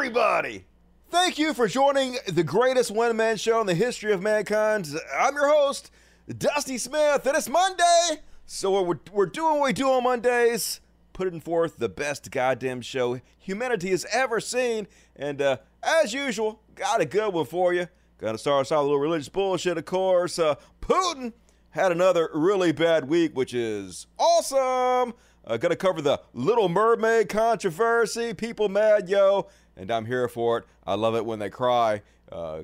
everybody! 0.00 0.64
Thank 1.10 1.38
you 1.38 1.52
for 1.52 1.68
joining 1.68 2.16
the 2.26 2.42
greatest 2.42 2.90
one 2.90 3.14
man 3.18 3.36
show 3.36 3.60
in 3.60 3.66
the 3.66 3.74
history 3.74 4.14
of 4.14 4.22
mankind. 4.22 4.88
I'm 5.14 5.34
your 5.34 5.50
host, 5.50 5.90
Dusty 6.38 6.78
Smith, 6.78 7.26
and 7.26 7.36
it's 7.36 7.50
Monday. 7.50 8.22
So 8.46 8.82
we're, 8.82 8.98
we're 9.12 9.26
doing 9.26 9.58
what 9.58 9.66
we 9.66 9.72
do 9.74 9.90
on 9.90 10.04
Mondays, 10.04 10.80
putting 11.12 11.38
forth 11.38 11.76
the 11.76 11.90
best 11.90 12.30
goddamn 12.30 12.80
show 12.80 13.20
humanity 13.38 13.90
has 13.90 14.06
ever 14.10 14.40
seen. 14.40 14.86
And 15.16 15.42
uh, 15.42 15.58
as 15.82 16.14
usual, 16.14 16.62
got 16.74 17.02
a 17.02 17.04
good 17.04 17.34
one 17.34 17.44
for 17.44 17.74
you. 17.74 17.86
Gonna 18.16 18.38
start 18.38 18.62
us 18.62 18.72
off 18.72 18.78
with 18.78 18.80
a 18.80 18.84
little 18.84 19.00
religious 19.00 19.28
bullshit, 19.28 19.76
of 19.76 19.84
course. 19.84 20.38
Uh, 20.38 20.54
Putin 20.80 21.34
had 21.72 21.92
another 21.92 22.30
really 22.32 22.72
bad 22.72 23.06
week, 23.06 23.36
which 23.36 23.52
is 23.52 24.06
awesome. 24.18 25.12
Uh, 25.46 25.56
gonna 25.56 25.76
cover 25.76 26.02
the 26.02 26.20
Little 26.34 26.68
Mermaid 26.68 27.28
controversy. 27.28 28.34
People 28.34 28.68
mad, 28.68 29.08
yo, 29.08 29.48
and 29.76 29.90
I'm 29.90 30.06
here 30.06 30.28
for 30.28 30.58
it. 30.58 30.64
I 30.86 30.94
love 30.94 31.14
it 31.14 31.24
when 31.24 31.38
they 31.38 31.50
cry. 31.50 32.02
Uh, 32.30 32.62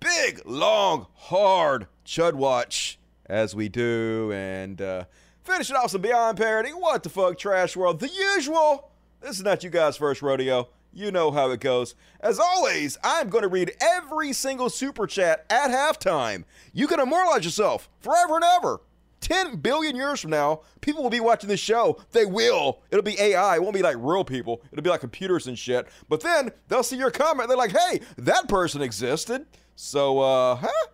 big, 0.00 0.42
long, 0.44 1.06
hard 1.14 1.86
Chud 2.04 2.34
watch 2.34 2.98
as 3.26 3.54
we 3.54 3.68
do, 3.68 4.30
and 4.32 4.80
uh, 4.80 5.04
finish 5.42 5.70
it 5.70 5.76
off 5.76 5.90
some 5.90 6.02
Beyond 6.02 6.38
Parody. 6.38 6.70
What 6.70 7.02
the 7.02 7.08
fuck, 7.08 7.38
Trash 7.38 7.76
World? 7.76 8.00
The 8.00 8.08
usual. 8.08 8.90
This 9.20 9.38
is 9.38 9.42
not 9.42 9.64
you 9.64 9.70
guys' 9.70 9.96
first 9.96 10.22
rodeo. 10.22 10.68
You 10.92 11.10
know 11.10 11.30
how 11.30 11.50
it 11.50 11.60
goes. 11.60 11.94
As 12.20 12.38
always, 12.38 12.96
I'm 13.04 13.28
going 13.28 13.42
to 13.42 13.48
read 13.48 13.76
every 13.80 14.32
single 14.32 14.70
super 14.70 15.06
chat 15.06 15.44
at 15.50 15.70
halftime. 15.70 16.44
You 16.72 16.86
can 16.86 17.00
immortalize 17.00 17.44
yourself 17.44 17.90
forever 18.00 18.36
and 18.36 18.44
ever. 18.44 18.80
10 19.26 19.56
billion 19.56 19.96
years 19.96 20.20
from 20.20 20.30
now, 20.30 20.60
people 20.80 21.02
will 21.02 21.10
be 21.10 21.18
watching 21.18 21.48
this 21.48 21.58
show. 21.58 22.00
They 22.12 22.24
will. 22.24 22.78
It'll 22.92 23.02
be 23.02 23.20
AI. 23.20 23.56
It 23.56 23.62
won't 23.62 23.74
be 23.74 23.82
like 23.82 23.96
real 23.98 24.22
people. 24.22 24.62
It'll 24.70 24.84
be 24.84 24.90
like 24.90 25.00
computers 25.00 25.48
and 25.48 25.58
shit. 25.58 25.88
But 26.08 26.20
then 26.20 26.52
they'll 26.68 26.84
see 26.84 26.96
your 26.96 27.10
comment. 27.10 27.48
They're 27.48 27.58
like, 27.58 27.76
hey, 27.76 28.02
that 28.18 28.46
person 28.46 28.82
existed. 28.82 29.44
So, 29.74 30.20
uh, 30.20 30.54
huh? 30.54 30.86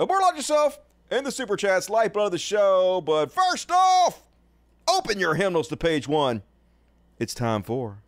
Immortalize 0.00 0.36
yourself 0.36 0.78
in 1.10 1.22
the 1.22 1.30
super 1.30 1.54
chats, 1.54 1.90
lifeblood 1.90 2.26
of 2.26 2.32
the 2.32 2.38
show. 2.38 3.02
But 3.02 3.30
first 3.30 3.70
off, 3.70 4.22
open 4.88 5.18
your 5.18 5.34
hymnals 5.34 5.68
to 5.68 5.76
page 5.76 6.08
one. 6.08 6.42
It's 7.18 7.34
time 7.34 7.62
for. 7.62 7.98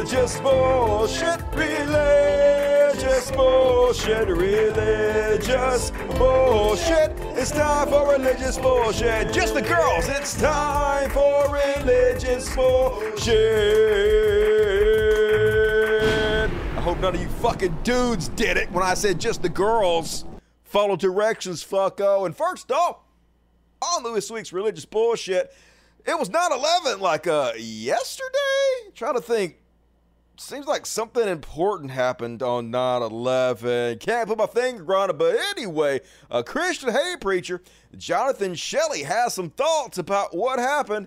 Religious 0.00 0.40
bullshit, 0.40 1.42
religious 1.52 3.30
bullshit, 3.32 4.28
religious 4.28 5.90
bullshit. 6.16 7.12
It's 7.36 7.50
time 7.50 7.86
for 7.86 8.10
religious 8.10 8.56
bullshit. 8.56 9.30
Just 9.30 9.52
the 9.52 9.60
girls, 9.60 10.08
it's 10.08 10.40
time 10.40 11.10
for 11.10 11.52
religious 11.52 12.56
bullshit. 12.56 13.36
I 16.50 16.80
hope 16.80 16.98
none 17.00 17.14
of 17.14 17.20
you 17.20 17.28
fucking 17.28 17.76
dudes 17.82 18.28
did 18.28 18.56
it 18.56 18.72
when 18.72 18.82
I 18.82 18.94
said 18.94 19.20
just 19.20 19.42
the 19.42 19.50
girls. 19.50 20.24
Follow 20.64 20.96
directions, 20.96 21.62
fucko. 21.62 22.24
And 22.24 22.34
first 22.34 22.72
off, 22.72 23.00
on 23.82 24.14
this 24.14 24.30
week's 24.30 24.54
religious 24.54 24.86
bullshit, 24.86 25.52
it 26.06 26.18
was 26.18 26.30
9-11 26.30 27.00
like 27.00 27.26
uh 27.26 27.52
yesterday 27.58 28.94
trying 28.94 29.12
to 29.12 29.20
think 29.20 29.59
seems 30.40 30.66
like 30.66 30.86
something 30.86 31.28
important 31.28 31.90
happened 31.90 32.42
on 32.42 32.70
9-11 32.72 34.00
can't 34.00 34.28
put 34.28 34.38
my 34.38 34.46
finger 34.46 34.96
on 34.96 35.10
it 35.10 35.18
but 35.18 35.36
anyway 35.56 36.00
a 36.30 36.42
christian 36.42 36.90
hate 36.90 37.20
preacher 37.20 37.60
jonathan 37.96 38.54
shelley 38.54 39.02
has 39.02 39.34
some 39.34 39.50
thoughts 39.50 39.98
about 39.98 40.34
what 40.34 40.58
happened 40.58 41.06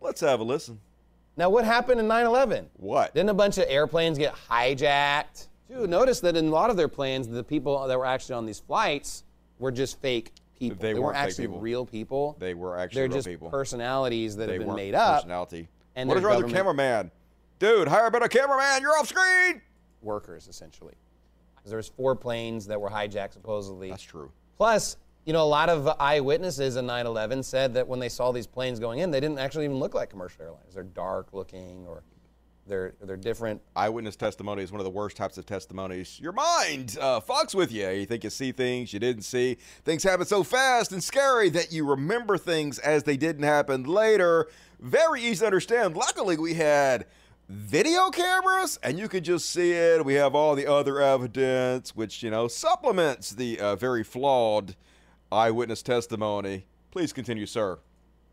let's 0.00 0.20
have 0.20 0.40
a 0.40 0.44
listen 0.44 0.80
Now, 1.36 1.50
what 1.50 1.64
happened 1.64 2.00
in 2.00 2.08
9 2.08 2.26
11? 2.26 2.70
what 2.76 3.14
Didn't 3.14 3.30
a 3.30 3.34
bunch 3.34 3.58
of 3.58 3.64
airplanes 3.68 4.18
get 4.18 4.34
hijacked? 4.34 5.48
Dude, 5.68 5.88
notice 5.88 6.20
that 6.20 6.36
in 6.36 6.48
a 6.48 6.50
lot 6.50 6.68
of 6.68 6.76
their 6.76 6.88
planes, 6.88 7.26
the 7.28 7.42
people 7.42 7.86
that 7.86 7.98
were 7.98 8.04
actually 8.04 8.34
on 8.34 8.44
these 8.44 8.58
flights 8.60 9.24
were 9.58 9.72
just 9.72 9.98
fake 10.02 10.32
people. 10.58 10.76
They 10.78 10.92
weren't 10.92 11.04
weren't 11.04 11.16
actually 11.16 11.46
people. 11.46 11.60
real 11.60 11.86
people. 11.86 12.36
they 12.38 12.52
were 12.52 12.76
actually 12.78 13.00
They're 13.00 13.08
real 13.08 13.16
just 13.16 13.28
people 13.28 13.48
personalities 13.48 14.36
that 14.36 14.48
they 14.48 14.58
have 14.58 14.66
been 14.66 14.74
made 14.74 14.94
up. 14.94 15.22
personality 15.22 15.68
and 15.96 16.08
what 16.08 16.18
is 16.18 16.24
wrong 16.24 16.36
with 16.42 16.48
the 16.48 16.52
cameraman 16.52 17.10
dude 17.62 17.86
hire 17.88 18.06
a 18.06 18.10
better 18.10 18.26
cameraman 18.28 18.82
you're 18.82 18.98
off 18.98 19.06
screen 19.08 19.62
Workers, 20.02 20.48
essentially. 20.48 20.94
'Cause 21.56 21.70
There 21.70 21.76
was 21.76 21.86
four 21.86 22.16
planes 22.16 22.66
that 22.66 22.80
were 22.80 22.88
hijacked, 22.90 23.34
supposedly. 23.34 23.88
that's 23.90 24.02
true 24.02 24.32
Plus, 24.58 24.96
you 25.24 25.32
know, 25.32 25.42
a 25.44 25.46
lot 25.46 25.68
of 25.68 25.86
eyewitnesses 26.00 26.74
in 26.76 26.86
9 26.86 27.06
11 27.06 27.42
said 27.44 27.74
that 27.74 27.86
when 27.86 28.00
they 28.00 28.08
saw 28.08 28.32
these 28.32 28.46
planes 28.48 28.80
going 28.80 28.98
in, 28.98 29.10
they 29.12 29.20
didn't 29.20 29.38
actually 29.38 29.64
even 29.64 29.78
look 29.78 29.94
like 29.94 30.10
commercial 30.10 30.42
airlines. 30.42 30.74
They're 30.74 30.82
dark 30.82 31.32
looking 31.32 31.86
or 31.86 32.02
they're, 32.66 32.94
they're 33.00 33.16
different. 33.16 33.60
eyewitness 33.76 34.14
testimony 34.16 34.62
is 34.64 34.70
one 34.72 34.80
of 34.80 34.84
the 34.84 34.90
worst 34.90 35.16
types 35.16 35.36
of 35.38 35.46
testimonies. 35.46 36.18
Your 36.20 36.32
mind 36.32 36.96
uh, 37.00 37.20
fucks 37.20 37.54
with 37.54 37.70
you. 37.72 37.88
You 37.90 38.06
think 38.06 38.24
you 38.24 38.30
see 38.30 38.50
things 38.52 38.92
you 38.92 38.98
didn't 39.00 39.22
see. 39.22 39.56
Things 39.84 40.02
happen 40.02 40.26
so 40.26 40.42
fast 40.44 40.90
and 40.92 41.02
scary 41.02 41.48
that 41.50 41.72
you 41.72 41.88
remember 41.88 42.36
things 42.38 42.78
as 42.80 43.02
they 43.04 43.16
didn't 43.16 43.44
happen 43.44 43.84
later. 43.84 44.48
Very 44.80 45.22
easy 45.22 45.40
to 45.40 45.46
understand. 45.46 45.96
Luckily, 45.96 46.36
we 46.36 46.54
had 46.54 47.06
video 47.52 48.08
cameras 48.10 48.78
and 48.82 48.98
you 48.98 49.08
could 49.08 49.24
just 49.24 49.50
see 49.50 49.72
it. 49.72 50.04
We 50.04 50.14
have 50.14 50.34
all 50.34 50.54
the 50.54 50.66
other 50.66 51.00
evidence, 51.00 51.94
which, 51.94 52.22
you 52.22 52.30
know, 52.30 52.48
supplements 52.48 53.30
the 53.30 53.60
uh, 53.60 53.76
very 53.76 54.02
flawed 54.02 54.74
eyewitness 55.30 55.82
testimony. 55.82 56.64
Please 56.90 57.12
continue, 57.12 57.46
sir. 57.46 57.78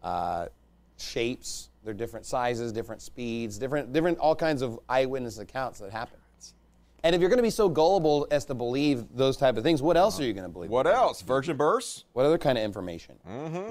uh, 0.03 0.47
shapes. 0.97 1.69
They're 1.83 1.93
different 1.93 2.25
sizes, 2.25 2.71
different 2.73 3.01
speeds, 3.01 3.57
different, 3.57 3.93
different, 3.93 4.17
all 4.19 4.35
kinds 4.35 4.61
of 4.61 4.79
eyewitness 4.89 5.37
accounts 5.37 5.79
that 5.79 5.91
happen. 5.91 6.17
And 7.01 7.15
if 7.15 7.21
you're 7.21 7.29
going 7.29 7.37
to 7.37 7.43
be 7.43 7.49
so 7.49 7.69
gullible 7.69 8.27
as 8.29 8.43
to 8.45 8.53
believe 8.53 9.05
those 9.15 9.37
type 9.37 9.55
of 9.55 9.63
things, 9.63 9.81
what 9.81 9.95
else 9.95 10.19
are 10.19 10.25
you 10.25 10.33
going 10.33 10.45
to 10.45 10.51
believe? 10.51 10.69
What 10.69 10.85
else? 10.85 11.21
Virgin 11.21 11.55
births? 11.55 12.03
What 12.11 12.25
other 12.25 12.37
kind 12.37 12.57
of 12.57 12.63
information 12.65 13.15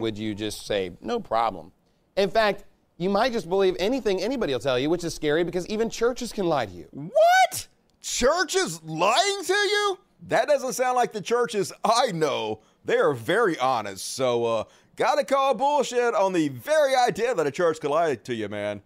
would 0.00 0.16
you 0.16 0.34
just 0.34 0.66
say 0.66 0.92
no 1.02 1.20
problem? 1.20 1.72
In 2.16 2.30
fact, 2.30 2.64
you 2.98 3.08
might 3.08 3.32
just 3.32 3.48
believe 3.48 3.76
anything 3.78 4.20
anybody 4.20 4.52
will 4.52 4.60
tell 4.60 4.78
you, 4.78 4.90
which 4.90 5.04
is 5.04 5.14
scary 5.14 5.44
because 5.44 5.66
even 5.68 5.88
churches 5.88 6.32
can 6.32 6.46
lie 6.46 6.66
to 6.66 6.72
you. 6.72 6.88
What? 6.90 7.68
Churches 8.02 8.82
lying 8.82 9.44
to 9.44 9.52
you? 9.54 9.98
That 10.26 10.48
doesn't 10.48 10.72
sound 10.72 10.96
like 10.96 11.12
the 11.12 11.20
churches 11.20 11.72
I 11.84 12.10
know. 12.12 12.60
They 12.84 12.96
are 12.96 13.14
very 13.14 13.56
honest. 13.58 14.14
So, 14.14 14.44
uh, 14.44 14.64
gotta 14.96 15.24
call 15.24 15.54
bullshit 15.54 16.14
on 16.14 16.32
the 16.32 16.48
very 16.48 16.96
idea 16.96 17.34
that 17.34 17.46
a 17.46 17.52
church 17.52 17.80
could 17.80 17.90
lie 17.90 18.16
to 18.16 18.34
you, 18.34 18.48
man. 18.48 18.82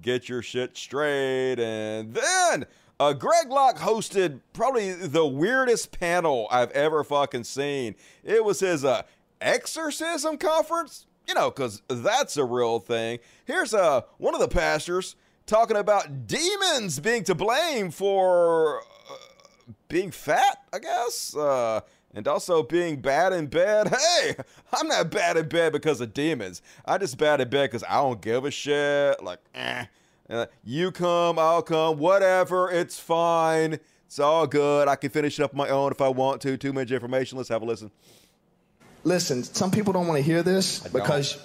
Get 0.00 0.28
your 0.28 0.42
shit 0.42 0.76
straight. 0.76 1.58
And 1.58 2.14
then, 2.14 2.66
uh, 3.00 3.14
Greg 3.14 3.48
Locke 3.48 3.78
hosted 3.78 4.40
probably 4.52 4.92
the 4.92 5.26
weirdest 5.26 5.98
panel 5.98 6.46
I've 6.52 6.70
ever 6.70 7.02
fucking 7.02 7.44
seen. 7.44 7.96
It 8.22 8.44
was 8.44 8.60
his, 8.60 8.84
uh, 8.84 9.02
exorcism 9.40 10.38
conference. 10.38 11.06
You 11.26 11.34
know, 11.34 11.50
because 11.50 11.82
that's 11.88 12.36
a 12.36 12.44
real 12.44 12.78
thing. 12.78 13.18
Here's 13.44 13.74
uh, 13.74 14.02
one 14.18 14.34
of 14.34 14.40
the 14.40 14.48
pastors 14.48 15.16
talking 15.46 15.76
about 15.76 16.26
demons 16.26 17.00
being 17.00 17.24
to 17.24 17.34
blame 17.34 17.90
for 17.90 18.80
uh, 18.80 19.72
being 19.88 20.10
fat, 20.10 20.58
I 20.72 20.78
guess, 20.78 21.36
uh, 21.36 21.80
and 22.14 22.26
also 22.28 22.62
being 22.62 23.00
bad 23.00 23.32
in 23.32 23.46
bed. 23.46 23.92
Hey, 24.20 24.36
I'm 24.72 24.88
not 24.88 25.10
bad 25.10 25.36
in 25.36 25.48
bed 25.48 25.72
because 25.72 26.00
of 26.00 26.14
demons. 26.14 26.62
I 26.84 26.98
just 26.98 27.18
bad 27.18 27.40
in 27.40 27.48
bed 27.48 27.70
because 27.70 27.84
I 27.88 27.96
don't 27.96 28.20
give 28.20 28.44
a 28.44 28.50
shit. 28.50 29.22
Like, 29.22 29.40
eh. 29.54 29.86
Uh, 30.28 30.46
you 30.64 30.90
come, 30.90 31.38
I'll 31.38 31.62
come, 31.62 31.98
whatever. 31.98 32.70
It's 32.70 32.98
fine. 32.98 33.78
It's 34.06 34.18
all 34.18 34.46
good. 34.46 34.88
I 34.88 34.96
can 34.96 35.10
finish 35.10 35.38
it 35.38 35.42
up 35.42 35.52
on 35.52 35.58
my 35.58 35.68
own 35.68 35.92
if 35.92 36.00
I 36.00 36.08
want 36.08 36.40
to. 36.42 36.56
Too 36.56 36.72
much 36.72 36.90
information. 36.90 37.38
Let's 37.38 37.48
have 37.48 37.62
a 37.62 37.64
listen. 37.64 37.90
Listen, 39.06 39.44
some 39.44 39.70
people 39.70 39.92
don't 39.92 40.08
want 40.08 40.18
to 40.18 40.22
hear 40.22 40.42
this 40.42 40.80
because 40.80 41.38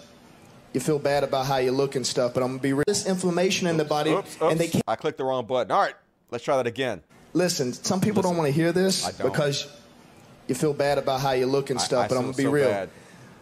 you 0.73 0.79
feel 0.79 0.97
bad 0.97 1.23
about 1.23 1.45
how 1.45 1.57
you 1.57 1.71
look 1.71 1.95
and 1.95 2.05
stuff, 2.05 2.33
but 2.33 2.41
I'm 2.41 2.49
gonna 2.53 2.59
be 2.59 2.73
real. 2.73 2.85
This 2.87 3.05
inflammation 3.05 3.67
in 3.67 3.77
the 3.77 3.85
body, 3.85 4.13
Oops, 4.13 4.37
and 4.41 4.59
they 4.59 4.67
can't. 4.67 4.83
I 4.87 4.95
clicked 4.95 5.19
the 5.19 5.25
wrong 5.25 5.45
button. 5.45 5.71
All 5.71 5.79
right, 5.79 5.93
let's 6.31 6.43
try 6.43 6.57
that 6.57 6.65
again. 6.65 7.03
Listen, 7.33 7.71
some 7.71 8.01
people 8.01 8.23
don't 8.23 8.35
want 8.35 8.47
to 8.47 8.51
hear 8.51 8.71
this 8.71 9.07
because 9.21 9.67
you 10.47 10.55
feel 10.55 10.73
bad 10.73 10.97
about 10.97 11.21
how 11.21 11.33
you 11.33 11.45
look 11.45 11.69
and 11.69 11.79
stuff, 11.79 12.05
I 12.05 12.07
but 12.07 12.15
I'm 12.17 12.23
gonna 12.23 12.37
be 12.37 12.43
so 12.45 12.49
real. 12.49 12.67
bad. 12.67 12.89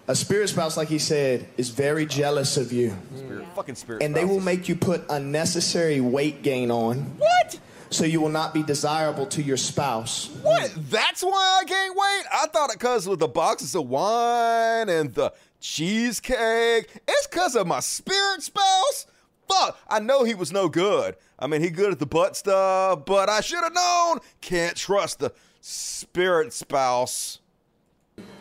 A 0.09 0.15
spirit 0.15 0.49
spouse, 0.49 0.75
like 0.75 0.89
he 0.89 0.99
said, 0.99 1.47
is 1.55 1.69
very 1.69 2.05
jealous 2.05 2.57
of 2.57 2.73
you, 2.73 2.93
Spirit, 3.15 3.45
fucking 3.55 3.75
spirit. 3.75 4.03
and 4.03 4.13
they 4.13 4.25
will 4.25 4.41
make 4.41 4.67
you 4.67 4.75
put 4.75 5.05
unnecessary 5.09 6.01
weight 6.01 6.43
gain 6.43 6.71
on, 6.71 6.97
what? 7.19 7.57
So 7.89 8.05
you 8.05 8.21
will 8.21 8.29
not 8.29 8.53
be 8.53 8.63
desirable 8.63 9.25
to 9.27 9.41
your 9.41 9.57
spouse. 9.57 10.29
What? 10.41 10.73
That's 10.89 11.23
why 11.23 11.61
I 11.61 11.65
gained 11.65 11.95
weight? 11.95 12.23
I 12.31 12.47
thought 12.47 12.69
it 12.69 12.79
because 12.79 13.07
with 13.07 13.19
the 13.19 13.27
boxes 13.27 13.75
of 13.75 13.87
wine 13.89 14.89
and 14.89 15.13
the 15.13 15.33
cheesecake. 15.59 16.89
It's 17.07 17.27
because 17.27 17.55
of 17.55 17.67
my 17.67 17.79
spirit 17.79 18.43
spouse. 18.43 19.07
Fuck, 19.47 19.79
I 19.89 19.99
know 19.99 20.23
he 20.23 20.35
was 20.35 20.51
no 20.51 20.69
good. 20.69 21.15
I 21.39 21.47
mean, 21.47 21.61
he 21.61 21.69
good 21.69 21.91
at 21.91 21.99
the 21.99 22.05
butt 22.05 22.35
stuff, 22.35 23.05
but 23.05 23.29
I 23.29 23.41
should 23.41 23.63
have 23.63 23.73
known. 23.73 24.19
Can't 24.41 24.75
trust 24.75 25.19
the 25.19 25.33
spirit 25.61 26.53
spouse. 26.53 27.39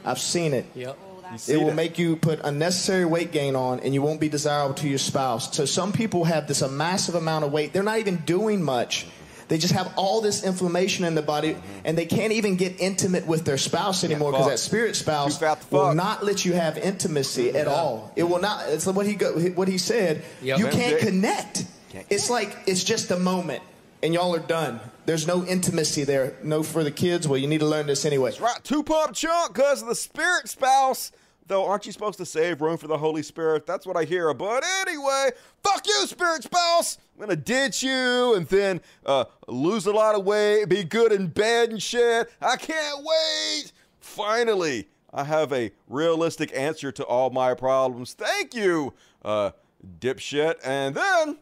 I've 0.05 0.19
seen 0.19 0.53
it. 0.53 0.67
Yep. 0.75 0.99
It 1.47 1.59
will 1.59 1.67
that? 1.67 1.75
make 1.75 1.99
you 1.99 2.17
put 2.17 2.41
unnecessary 2.43 3.05
weight 3.05 3.33
gain 3.33 3.55
on, 3.55 3.81
and 3.81 3.93
you 3.93 4.00
won't 4.00 4.21
be 4.21 4.29
desirable 4.29 4.75
to 4.77 4.89
your 4.89 4.99
spouse. 4.99 5.55
So 5.55 5.67
some 5.67 5.93
people 5.93 6.25
have 6.25 6.49
this 6.49 6.62
a 6.62 6.69
massive 6.69 7.15
amount 7.15 7.45
of 7.45 7.53
weight. 7.53 7.73
They're 7.73 7.83
not 7.83 7.99
even 7.99 8.17
doing 8.19 8.62
much. 8.62 9.06
They 9.49 9.56
just 9.56 9.73
have 9.73 9.93
all 9.97 10.21
this 10.21 10.45
inflammation 10.45 11.05
in 11.05 11.15
the 11.15 11.23
body, 11.23 11.56
and 11.85 11.97
they 11.97 12.05
can't 12.05 12.33
even 12.33 12.56
get 12.56 12.81
intimate 12.81 13.27
with 13.27 13.45
their 13.45 13.56
spouse 13.56 14.05
anymore 14.05 14.33
because 14.33 14.47
that 14.47 14.59
spirit 14.59 14.95
spouse 14.95 15.39
Too 15.39 15.47
fat 15.47 15.61
to 15.62 15.75
will 15.75 15.95
not 15.95 16.23
let 16.23 16.45
you 16.45 16.53
have 16.53 16.77
intimacy 16.77 17.49
mm-hmm. 17.49 17.56
at 17.56 17.67
all. 17.67 18.12
It 18.15 18.25
will 18.25 18.41
not. 18.41 18.69
It's 18.69 18.87
what 18.87 19.06
he 19.06 19.15
go, 19.15 19.39
what 19.50 19.69
he 19.69 19.79
said. 19.79 20.23
Yep. 20.43 20.59
You 20.59 20.67
can't 20.67 20.97
it. 20.97 21.00
connect. 21.00 21.65
It's 22.11 22.31
like 22.31 22.56
it's 22.67 22.85
just 22.85 23.11
a 23.11 23.19
moment, 23.19 23.62
and 24.03 24.12
y'all 24.12 24.35
are 24.35 24.39
done. 24.39 24.81
There's 25.06 25.27
no 25.27 25.45
intimacy 25.45 26.05
there. 26.05 26.37
No 26.43 26.62
for 26.62 26.85
the 26.85 26.91
kids. 26.91 27.27
Well, 27.27 27.39
you 27.39 27.49
need 27.49 27.61
to 27.61 27.67
learn 27.67 27.87
this 27.87 28.05
anyway. 28.05 28.33
Right, 28.39 28.62
two 28.62 28.83
pump 28.83 29.15
chunk 29.15 29.55
because 29.55 29.81
of 29.81 29.89
the 29.89 29.95
spirit 29.95 30.49
spouse. 30.49 31.11
Though, 31.49 31.65
aren't 31.65 31.87
you 31.87 31.93
supposed 31.93 32.19
to 32.19 32.27
save 32.27 32.61
room 32.61 32.77
for 32.77 32.89
the 32.89 32.99
Holy 32.99 33.23
Spirit? 33.23 33.67
That's 33.67 33.87
what 33.87 33.97
I 33.97 34.05
hear. 34.05 34.33
But 34.35 34.62
anyway, 34.83 35.31
fuck 35.65 35.87
you, 35.87 36.06
spirit 36.06 36.43
spouse. 36.43 36.99
I'm 37.15 37.21
gonna 37.21 37.37
ditch 37.37 37.83
you 37.83 38.35
and 38.35 38.47
then 38.49 38.83
uh, 39.06 39.25
lose 39.49 39.87
a 39.87 39.93
lot 39.93 40.15
of 40.15 40.27
weight, 40.27 40.67
be 40.67 40.85
good 40.85 41.11
in 41.11 41.29
bed 41.29 41.71
and 41.71 41.83
shit. 41.83 42.31
I 42.43 42.56
can't 42.56 43.03
wait. 43.03 43.73
Finally, 43.99 44.89
I 45.12 45.25
have 45.25 45.50
a 45.55 45.73
realistic 45.89 46.53
answer 46.55 46.93
to 46.93 47.05
all 47.05 47.31
my 47.31 47.55
problems. 47.55 48.12
Thank 48.12 48.55
you, 48.55 48.93
uh, 49.25 49.53
dipshit. 50.00 50.56
And 50.62 50.95
then, 50.95 51.39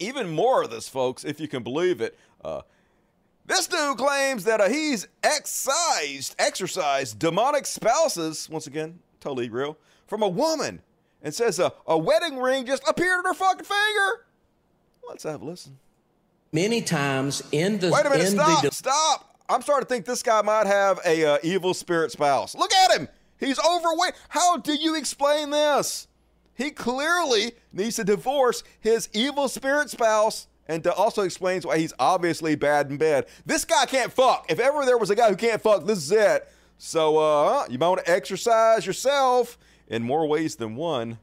even 0.00 0.28
more 0.28 0.64
of 0.64 0.70
this, 0.70 0.88
folks, 0.88 1.24
if 1.24 1.38
you 1.38 1.46
can 1.46 1.62
believe 1.62 2.00
it. 2.00 2.18
Uh, 2.44 2.62
this 3.48 3.66
dude 3.66 3.98
claims 3.98 4.44
that 4.44 4.60
uh, 4.60 4.68
he's 4.68 5.08
excised, 5.22 6.36
exorcised 6.38 7.18
demonic 7.18 7.66
spouses, 7.66 8.48
once 8.48 8.66
again, 8.66 9.00
totally 9.20 9.48
real, 9.48 9.76
from 10.06 10.22
a 10.22 10.28
woman 10.28 10.80
and 11.22 11.34
says 11.34 11.58
uh, 11.58 11.70
a 11.86 11.98
wedding 11.98 12.38
ring 12.38 12.66
just 12.66 12.86
appeared 12.88 13.18
on 13.18 13.24
her 13.24 13.34
fucking 13.34 13.64
finger. 13.64 14.26
Let's 15.08 15.24
have 15.24 15.42
a 15.42 15.44
listen. 15.44 15.78
Many 16.52 16.82
times 16.82 17.42
in 17.50 17.78
the 17.78 17.90
Wait 17.90 18.06
a 18.06 18.10
minute, 18.10 18.26
in 18.26 18.32
stop, 18.32 18.62
the 18.62 18.70
stop. 18.70 19.34
I'm 19.48 19.62
starting 19.62 19.86
to 19.86 19.88
think 19.88 20.04
this 20.04 20.22
guy 20.22 20.42
might 20.42 20.66
have 20.66 21.00
a 21.04 21.24
uh, 21.24 21.38
evil 21.42 21.74
spirit 21.74 22.12
spouse. 22.12 22.54
Look 22.54 22.72
at 22.72 22.98
him. 22.98 23.08
He's 23.38 23.58
overweight. 23.58 24.14
How 24.28 24.58
do 24.58 24.74
you 24.74 24.94
explain 24.94 25.50
this? 25.50 26.06
He 26.54 26.70
clearly 26.70 27.52
needs 27.72 27.96
to 27.96 28.04
divorce 28.04 28.64
his 28.80 29.08
evil 29.12 29.48
spirit 29.48 29.90
spouse 29.90 30.48
and 30.68 30.84
to 30.84 30.92
also 30.92 31.22
explains 31.22 31.64
why 31.66 31.78
he's 31.78 31.94
obviously 31.98 32.54
bad 32.54 32.90
in 32.90 32.98
bed. 32.98 33.26
This 33.46 33.64
guy 33.64 33.86
can't 33.86 34.12
fuck. 34.12 34.46
If 34.50 34.60
ever 34.60 34.84
there 34.84 34.98
was 34.98 35.10
a 35.10 35.14
guy 35.14 35.30
who 35.30 35.36
can't 35.36 35.60
fuck, 35.60 35.84
this 35.86 35.98
is 35.98 36.12
it. 36.12 36.48
So 36.76 37.16
uh, 37.18 37.66
you 37.68 37.78
might 37.78 37.88
want 37.88 38.04
to 38.04 38.10
exercise 38.10 38.86
yourself 38.86 39.58
in 39.88 40.02
more 40.02 40.26
ways 40.28 40.56
than 40.56 40.76
one. 40.76 41.18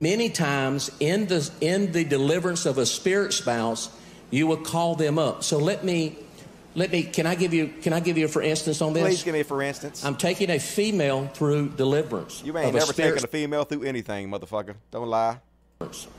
many 0.00 0.30
times 0.30 0.90
in 1.00 1.26
the 1.26 1.50
in 1.60 1.92
the 1.92 2.04
deliverance 2.04 2.64
of 2.66 2.78
a 2.78 2.86
spirit 2.86 3.32
spouse, 3.32 3.90
you 4.30 4.46
will 4.46 4.56
call 4.56 4.94
them 4.94 5.18
up. 5.18 5.42
So 5.44 5.58
let 5.58 5.84
me 5.84 6.16
let 6.74 6.90
me 6.90 7.02
can 7.02 7.26
I 7.26 7.34
give 7.34 7.52
you 7.52 7.68
can 7.82 7.92
I 7.92 8.00
give 8.00 8.16
you 8.16 8.24
a 8.24 8.28
for 8.28 8.42
instance 8.42 8.80
on 8.80 8.92
this? 8.94 9.02
Please 9.02 9.22
give 9.24 9.34
me 9.34 9.42
for 9.42 9.60
instance. 9.62 10.04
I'm 10.04 10.16
taking 10.16 10.50
a 10.50 10.58
female 10.58 11.26
through 11.34 11.70
deliverance. 11.70 12.42
you 12.44 12.56
ain't 12.56 12.72
never 12.72 12.86
spirit 12.86 13.10
taken 13.14 13.24
a 13.24 13.28
female 13.28 13.64
through 13.64 13.82
anything, 13.82 14.30
motherfucker. 14.30 14.74
Don't 14.90 15.08
lie. 15.08 15.38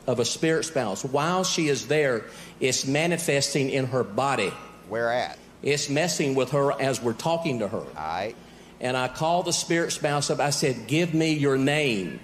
Of 0.07 0.19
a 0.19 0.25
spirit 0.25 0.65
spouse. 0.65 1.03
While 1.03 1.43
she 1.43 1.67
is 1.67 1.87
there, 1.87 2.25
it's 2.59 2.85
manifesting 2.85 3.69
in 3.69 3.87
her 3.87 4.03
body. 4.03 4.53
Where 4.89 5.11
at? 5.11 5.37
It's 5.61 5.89
messing 5.89 6.35
with 6.35 6.51
her 6.51 6.79
as 6.81 7.01
we're 7.01 7.13
talking 7.13 7.59
to 7.59 7.67
her. 7.67 7.77
All 7.77 7.93
right. 7.95 8.35
And 8.81 8.97
I 8.97 9.07
called 9.07 9.45
the 9.45 9.53
spirit 9.53 9.91
spouse 9.91 10.29
up. 10.29 10.39
I 10.39 10.49
said, 10.49 10.87
Give 10.87 11.13
me 11.13 11.33
your 11.33 11.57
name. 11.57 12.19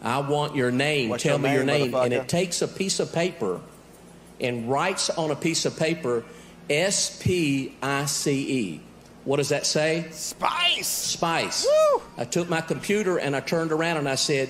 I 0.00 0.20
want 0.20 0.56
your 0.56 0.70
name. 0.70 1.10
What's 1.10 1.22
Tell 1.22 1.38
your 1.38 1.48
me 1.48 1.54
your 1.54 1.64
name, 1.64 1.90
name. 1.90 2.02
And 2.02 2.12
it 2.12 2.28
takes 2.28 2.62
a 2.62 2.68
piece 2.68 3.00
of 3.00 3.12
paper 3.12 3.60
and 4.40 4.70
writes 4.70 5.10
on 5.10 5.30
a 5.30 5.36
piece 5.36 5.66
of 5.66 5.76
paper 5.76 6.24
S 6.70 7.20
P 7.22 7.74
I 7.82 8.06
C 8.06 8.74
E. 8.74 8.80
What 9.24 9.36
does 9.36 9.50
that 9.50 9.66
say? 9.66 10.06
Spice. 10.10 10.86
Spice. 10.86 11.66
Woo! 11.66 12.02
I 12.16 12.24
took 12.24 12.48
my 12.48 12.60
computer 12.62 13.18
and 13.18 13.36
I 13.36 13.40
turned 13.40 13.72
around 13.72 13.98
and 13.98 14.08
I 14.08 14.14
said, 14.14 14.48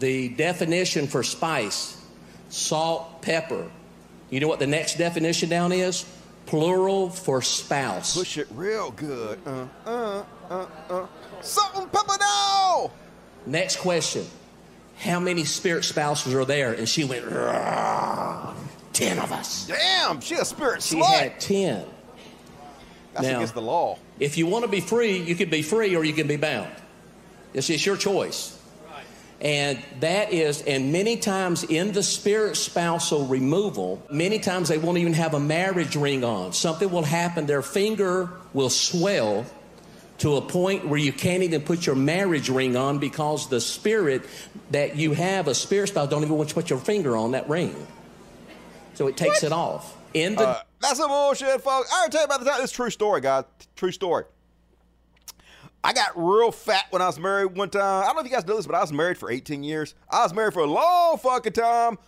the 0.00 0.30
definition 0.30 1.06
for 1.06 1.22
spice, 1.22 2.02
salt, 2.48 3.22
pepper. 3.22 3.70
You 4.30 4.40
know 4.40 4.48
what 4.48 4.58
the 4.58 4.66
next 4.66 4.96
definition 4.96 5.48
down 5.48 5.72
is? 5.72 6.04
Plural 6.46 7.10
for 7.10 7.42
spouse. 7.42 8.16
Push 8.16 8.38
it 8.38 8.48
real 8.54 8.90
good. 8.90 9.38
Uh, 9.46 9.66
uh, 9.86 10.24
uh, 10.50 10.66
uh. 10.88 11.06
Salt 11.42 11.76
and 11.76 11.92
pepper 11.92 12.16
now. 12.18 12.90
Next 13.46 13.76
question. 13.76 14.26
How 14.98 15.20
many 15.20 15.44
spirit 15.44 15.84
spouses 15.84 16.34
are 16.34 16.44
there? 16.44 16.72
And 16.72 16.88
she 16.88 17.04
went, 17.04 17.24
10 17.24 19.18
of 19.18 19.32
us. 19.32 19.66
Damn, 19.66 20.20
she 20.20 20.34
a 20.34 20.44
spirit 20.44 20.82
She 20.82 20.96
slut. 20.96 21.06
had 21.06 21.40
10. 21.40 21.84
That's 23.14 23.26
now- 23.26 23.36
against 23.36 23.54
the 23.54 23.62
law. 23.62 23.98
If 24.18 24.36
you 24.36 24.46
want 24.46 24.64
to 24.64 24.70
be 24.70 24.80
free, 24.80 25.16
you 25.18 25.34
can 25.34 25.48
be 25.48 25.62
free 25.62 25.96
or 25.96 26.04
you 26.04 26.12
can 26.12 26.26
be 26.26 26.36
bound. 26.36 26.70
It's, 27.54 27.70
it's 27.70 27.86
your 27.86 27.96
choice. 27.96 28.59
And 29.40 29.82
that 30.00 30.32
is, 30.34 30.60
and 30.62 30.92
many 30.92 31.16
times 31.16 31.64
in 31.64 31.92
the 31.92 32.02
spirit 32.02 32.56
spousal 32.56 33.26
removal, 33.26 34.02
many 34.10 34.38
times 34.38 34.68
they 34.68 34.76
won't 34.76 34.98
even 34.98 35.14
have 35.14 35.32
a 35.32 35.40
marriage 35.40 35.96
ring 35.96 36.24
on. 36.24 36.52
Something 36.52 36.90
will 36.90 37.04
happen, 37.04 37.46
their 37.46 37.62
finger 37.62 38.30
will 38.52 38.68
swell 38.68 39.46
to 40.18 40.36
a 40.36 40.42
point 40.42 40.86
where 40.86 40.98
you 40.98 41.12
can't 41.12 41.42
even 41.42 41.62
put 41.62 41.86
your 41.86 41.96
marriage 41.96 42.50
ring 42.50 42.76
on 42.76 42.98
because 42.98 43.48
the 43.48 43.62
spirit 43.62 44.22
that 44.72 44.96
you 44.96 45.12
have, 45.12 45.48
a 45.48 45.54
spirit 45.54 45.88
spouse, 45.88 46.10
don't 46.10 46.22
even 46.22 46.36
want 46.36 46.50
you 46.50 46.54
to 46.54 46.60
put 46.60 46.68
your 46.68 46.78
finger 46.78 47.16
on 47.16 47.30
that 47.30 47.48
ring. 47.48 47.74
So 48.92 49.06
it 49.06 49.16
takes 49.16 49.42
it 49.42 49.52
off. 49.52 49.96
In 50.12 50.34
the 50.34 50.48
Uh, 50.48 50.62
that's 50.80 50.98
some 50.98 51.08
bullshit, 51.08 51.62
folks. 51.62 51.90
I 51.90 52.00
already 52.00 52.12
tell 52.12 52.20
you 52.20 52.24
about 52.26 52.40
the 52.40 52.46
time. 52.50 52.60
This 52.60 52.70
is 52.70 52.74
a 52.74 52.76
true 52.76 52.90
story, 52.90 53.22
guys. 53.22 53.44
True 53.76 53.92
story. 53.92 54.24
I 55.82 55.92
got 55.92 56.10
real 56.14 56.52
fat 56.52 56.86
when 56.90 57.00
I 57.00 57.06
was 57.06 57.18
married 57.18 57.56
one 57.56 57.70
time. 57.70 58.02
I 58.02 58.06
don't 58.06 58.16
know 58.16 58.20
if 58.20 58.26
you 58.26 58.32
guys 58.32 58.46
know 58.46 58.56
this, 58.56 58.66
but 58.66 58.74
I 58.74 58.80
was 58.80 58.92
married 58.92 59.18
for 59.18 59.30
18 59.30 59.62
years. 59.62 59.94
I 60.10 60.22
was 60.22 60.34
married 60.34 60.52
for 60.52 60.60
a 60.60 60.66
long 60.66 61.16
fucking 61.18 61.54
time. 61.54 61.98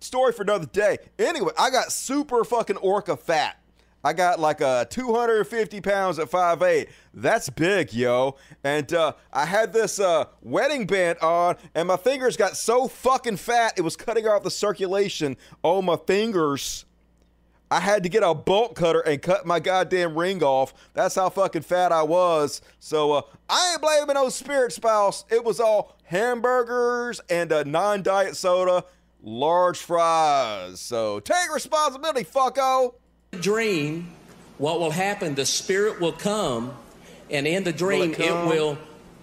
Story 0.00 0.32
for 0.32 0.42
another 0.42 0.66
day. 0.66 0.98
Anyway, 1.18 1.52
I 1.58 1.70
got 1.70 1.90
super 1.90 2.44
fucking 2.44 2.76
orca 2.76 3.16
fat. 3.16 3.58
I 4.06 4.12
got 4.12 4.38
like 4.38 4.60
a 4.60 4.86
250 4.88 5.80
pounds 5.80 6.20
at 6.20 6.30
5'8. 6.30 6.88
That's 7.12 7.50
big, 7.50 7.92
yo. 7.92 8.36
And 8.62 8.92
uh, 8.92 9.14
I 9.32 9.46
had 9.46 9.72
this 9.72 9.98
uh, 9.98 10.26
wedding 10.42 10.86
band 10.86 11.18
on, 11.18 11.56
and 11.74 11.88
my 11.88 11.96
fingers 11.96 12.36
got 12.36 12.56
so 12.56 12.86
fucking 12.86 13.38
fat, 13.38 13.74
it 13.76 13.80
was 13.82 13.96
cutting 13.96 14.28
off 14.28 14.44
the 14.44 14.50
circulation 14.50 15.36
on 15.64 15.86
my 15.86 15.96
fingers. 15.96 16.85
I 17.70 17.80
had 17.80 18.04
to 18.04 18.08
get 18.08 18.22
a 18.22 18.32
bolt 18.32 18.76
cutter 18.76 19.00
and 19.00 19.20
cut 19.20 19.44
my 19.44 19.58
goddamn 19.58 20.16
ring 20.16 20.42
off. 20.42 20.72
That's 20.94 21.16
how 21.16 21.28
fucking 21.30 21.62
fat 21.62 21.90
I 21.90 22.02
was. 22.02 22.60
So 22.78 23.12
uh, 23.12 23.22
I 23.48 23.72
ain't 23.72 23.82
blaming 23.82 24.14
no 24.14 24.28
spirit 24.28 24.72
spouse. 24.72 25.24
It 25.30 25.44
was 25.44 25.58
all 25.58 25.96
hamburgers 26.04 27.20
and 27.28 27.50
a 27.50 27.64
non-diet 27.64 28.36
soda, 28.36 28.84
large 29.22 29.78
fries. 29.78 30.80
So 30.80 31.18
take 31.20 31.52
responsibility, 31.52 32.24
fucko. 32.24 32.94
dream, 33.40 34.12
what 34.58 34.78
will 34.78 34.92
happen, 34.92 35.34
the 35.34 35.46
spirit 35.46 36.00
will 36.00 36.12
come, 36.12 36.72
and 37.30 37.46
in 37.46 37.64
the 37.64 37.72
dream, 37.72 38.12
it 38.12 38.20
it, 38.20 38.46
will 38.46 38.78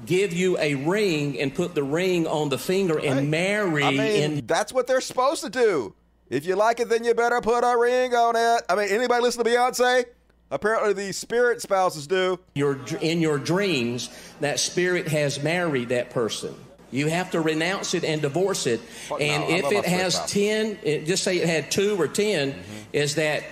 give 0.05 0.33
you 0.33 0.57
a 0.59 0.75
ring 0.75 1.39
and 1.39 1.55
put 1.55 1.75
the 1.75 1.83
ring 1.83 2.27
on 2.27 2.49
the 2.49 2.57
finger 2.57 2.99
and 2.99 3.31
marry 3.31 3.83
I 3.83 3.91
mean, 3.91 3.99
in 3.99 4.45
that's 4.45 4.73
what 4.73 4.85
they're 4.85 5.01
supposed 5.01 5.43
to 5.43 5.49
do. 5.49 5.95
If 6.33 6.47
you 6.47 6.55
like 6.55 6.79
it, 6.79 6.89
then 6.89 7.03
you 7.03 7.13
better 7.13 7.41
put 7.41 7.63
a 7.63 7.77
ring 7.77 8.15
on 8.15 8.35
it. 8.35 8.63
I 8.67 8.75
mean, 8.75 8.89
anybody 8.89 9.21
listen 9.21 9.43
to 9.43 9.49
Beyonce? 9.49 10.05
Apparently, 10.49 10.93
the 10.93 11.11
spirit 11.11 11.61
spouses 11.61 12.07
do. 12.07 12.39
your 12.55 12.79
in 13.01 13.21
your 13.21 13.37
dreams 13.37 14.09
that 14.39 14.59
spirit 14.59 15.07
has 15.07 15.41
married 15.43 15.89
that 15.89 16.09
person. 16.09 16.55
You 16.89 17.07
have 17.07 17.31
to 17.31 17.41
renounce 17.41 17.93
it 17.93 18.03
and 18.03 18.19
divorce 18.21 18.65
it. 18.65 18.79
Oh, 18.81 19.09
Fuck 19.09 19.21
and 19.21 19.47
no, 19.47 19.55
if 19.55 19.71
it 19.71 19.85
has 19.85 20.15
spouse. 20.15 20.31
ten, 20.31 20.79
it, 20.81 21.05
just 21.05 21.23
say 21.23 21.37
it 21.37 21.47
had 21.47 21.69
two 21.71 21.99
or 21.99 22.07
10 22.07 22.51
mm-hmm. 22.51 22.61
is 22.93 23.15
that 23.15 23.43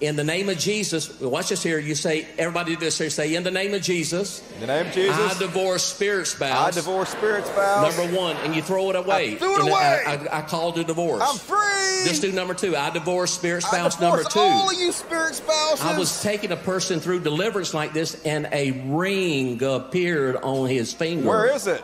in 0.00 0.16
the 0.16 0.24
name 0.24 0.48
of 0.48 0.58
Jesus? 0.58 1.20
Watch 1.20 1.48
this 1.48 1.62
here. 1.62 1.78
You 1.78 1.94
say 1.94 2.26
everybody 2.38 2.74
do 2.74 2.80
this 2.80 2.98
here. 2.98 3.10
Say 3.10 3.34
in 3.34 3.42
the 3.42 3.50
name 3.50 3.74
of 3.74 3.82
Jesus. 3.82 4.42
In 4.54 4.60
the 4.60 4.66
name 4.66 4.86
of 4.86 4.92
Jesus, 4.92 5.16
I 5.18 5.38
divorce 5.38 5.82
spirit 5.82 6.26
spouse. 6.26 6.68
I 6.68 6.70
divorce 6.70 7.10
spirit 7.10 7.46
spouse. 7.46 7.96
Number 7.96 8.16
one, 8.16 8.36
and 8.38 8.54
you 8.54 8.62
throw 8.62 8.90
it 8.90 8.96
away. 8.96 9.34
I 9.34 9.36
threw 9.36 9.54
it 9.54 9.60
And 9.60 9.68
away. 9.68 10.02
I, 10.06 10.14
I, 10.14 10.38
I 10.38 10.42
called 10.42 10.78
a 10.78 10.84
divorce. 10.84 11.22
I'm 11.24 11.38
free. 11.38 12.08
Just 12.08 12.22
do 12.22 12.32
number 12.32 12.54
two. 12.54 12.76
I 12.76 12.90
divorce 12.90 13.32
spirit 13.32 13.62
spouse 13.62 13.96
divorce 13.96 14.22
number 14.22 14.30
two. 14.30 14.40
all 14.40 14.70
of 14.70 14.78
you 14.78 14.92
spirit 14.92 15.34
spouses. 15.34 15.84
I 15.84 15.98
was 15.98 16.22
taking 16.22 16.52
a 16.52 16.56
person 16.56 17.00
through 17.00 17.20
deliverance 17.20 17.72
like 17.74 17.92
this, 17.92 18.22
and 18.24 18.48
a 18.52 18.72
ring 18.86 19.62
appeared 19.62 20.36
on 20.36 20.68
his 20.68 20.92
finger. 20.92 21.28
Where 21.28 21.54
is 21.54 21.66
it? 21.66 21.82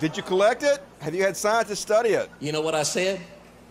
Did 0.00 0.16
you 0.16 0.22
collect 0.22 0.62
it? 0.62 0.80
Have 1.00 1.14
you 1.14 1.22
had 1.22 1.36
scientists 1.36 1.80
study 1.80 2.10
it? 2.10 2.28
You 2.40 2.52
know 2.52 2.60
what 2.60 2.74
I 2.74 2.82
said? 2.82 3.20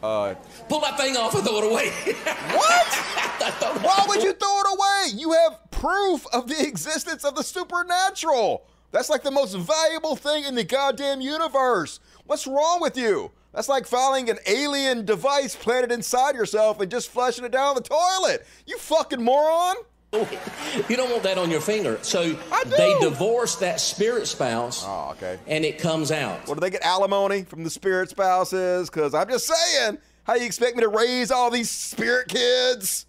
Uh, 0.04 0.36
Pull 0.68 0.82
that 0.82 0.98
thing 0.98 1.16
off 1.16 1.34
and 1.34 1.46
throw 1.46 1.60
it 1.60 1.72
away. 1.72 1.90
what? 2.52 2.88
Why 3.82 4.06
would 4.10 4.22
you 4.22 4.34
throw 4.34 4.60
it 4.60 4.68
away? 4.74 5.18
You 5.18 5.32
have 5.32 5.72
proof 5.72 6.28
of 6.34 6.50
the 6.50 6.68
existence 6.68 7.24
of 7.24 7.36
the 7.36 7.44
supernatural. 7.44 8.68
That's 8.92 9.10
like 9.10 9.24
the 9.24 9.32
most 9.32 9.56
valuable 9.56 10.18
thing 10.18 10.44
in 10.44 10.56
the 10.56 10.66
goddamn 10.66 11.22
universe. 11.22 12.02
What's 12.26 12.46
wrong 12.46 12.82
with 12.82 12.98
you? 12.98 13.32
That's 13.54 13.70
like 13.70 13.88
finding 13.88 14.30
an 14.30 14.40
alien 14.46 15.06
device 15.06 15.56
planted 15.56 15.92
inside 15.92 16.36
yourself 16.36 16.82
and 16.82 16.92
just 16.92 17.10
flushing 17.10 17.46
it 17.46 17.54
down 17.54 17.76
the 17.76 17.82
toilet. 17.82 18.46
You 18.66 18.78
fucking 18.78 19.24
moron. 19.24 19.76
You 20.90 20.96
don't 20.96 21.12
want 21.12 21.22
that 21.24 21.38
on 21.38 21.52
your 21.52 21.62
finger. 21.62 22.00
So 22.02 22.36
they 22.66 22.96
divorce 23.00 23.56
that 23.58 23.80
spirit 23.80 24.28
spouse. 24.28 24.84
Oh, 24.86 25.12
okay. 25.12 25.38
And 25.46 25.64
it 25.64 25.78
comes 25.78 26.12
out. 26.12 26.48
What 26.48 26.56
do 26.56 26.62
they 26.62 26.72
get 26.72 26.82
alimony 26.84 27.44
from 27.44 27.64
the 27.64 27.70
spirit 27.70 28.10
spouses? 28.10 28.90
Because 28.90 29.14
I'm 29.14 29.30
just 29.30 29.46
saying, 29.46 30.00
how 30.24 30.34
you 30.34 30.46
expect 30.46 30.76
me 30.76 30.82
to 30.82 30.90
raise 30.90 31.30
all 31.30 31.52
these 31.52 31.70
spirit 31.70 32.28
kids 32.28 33.06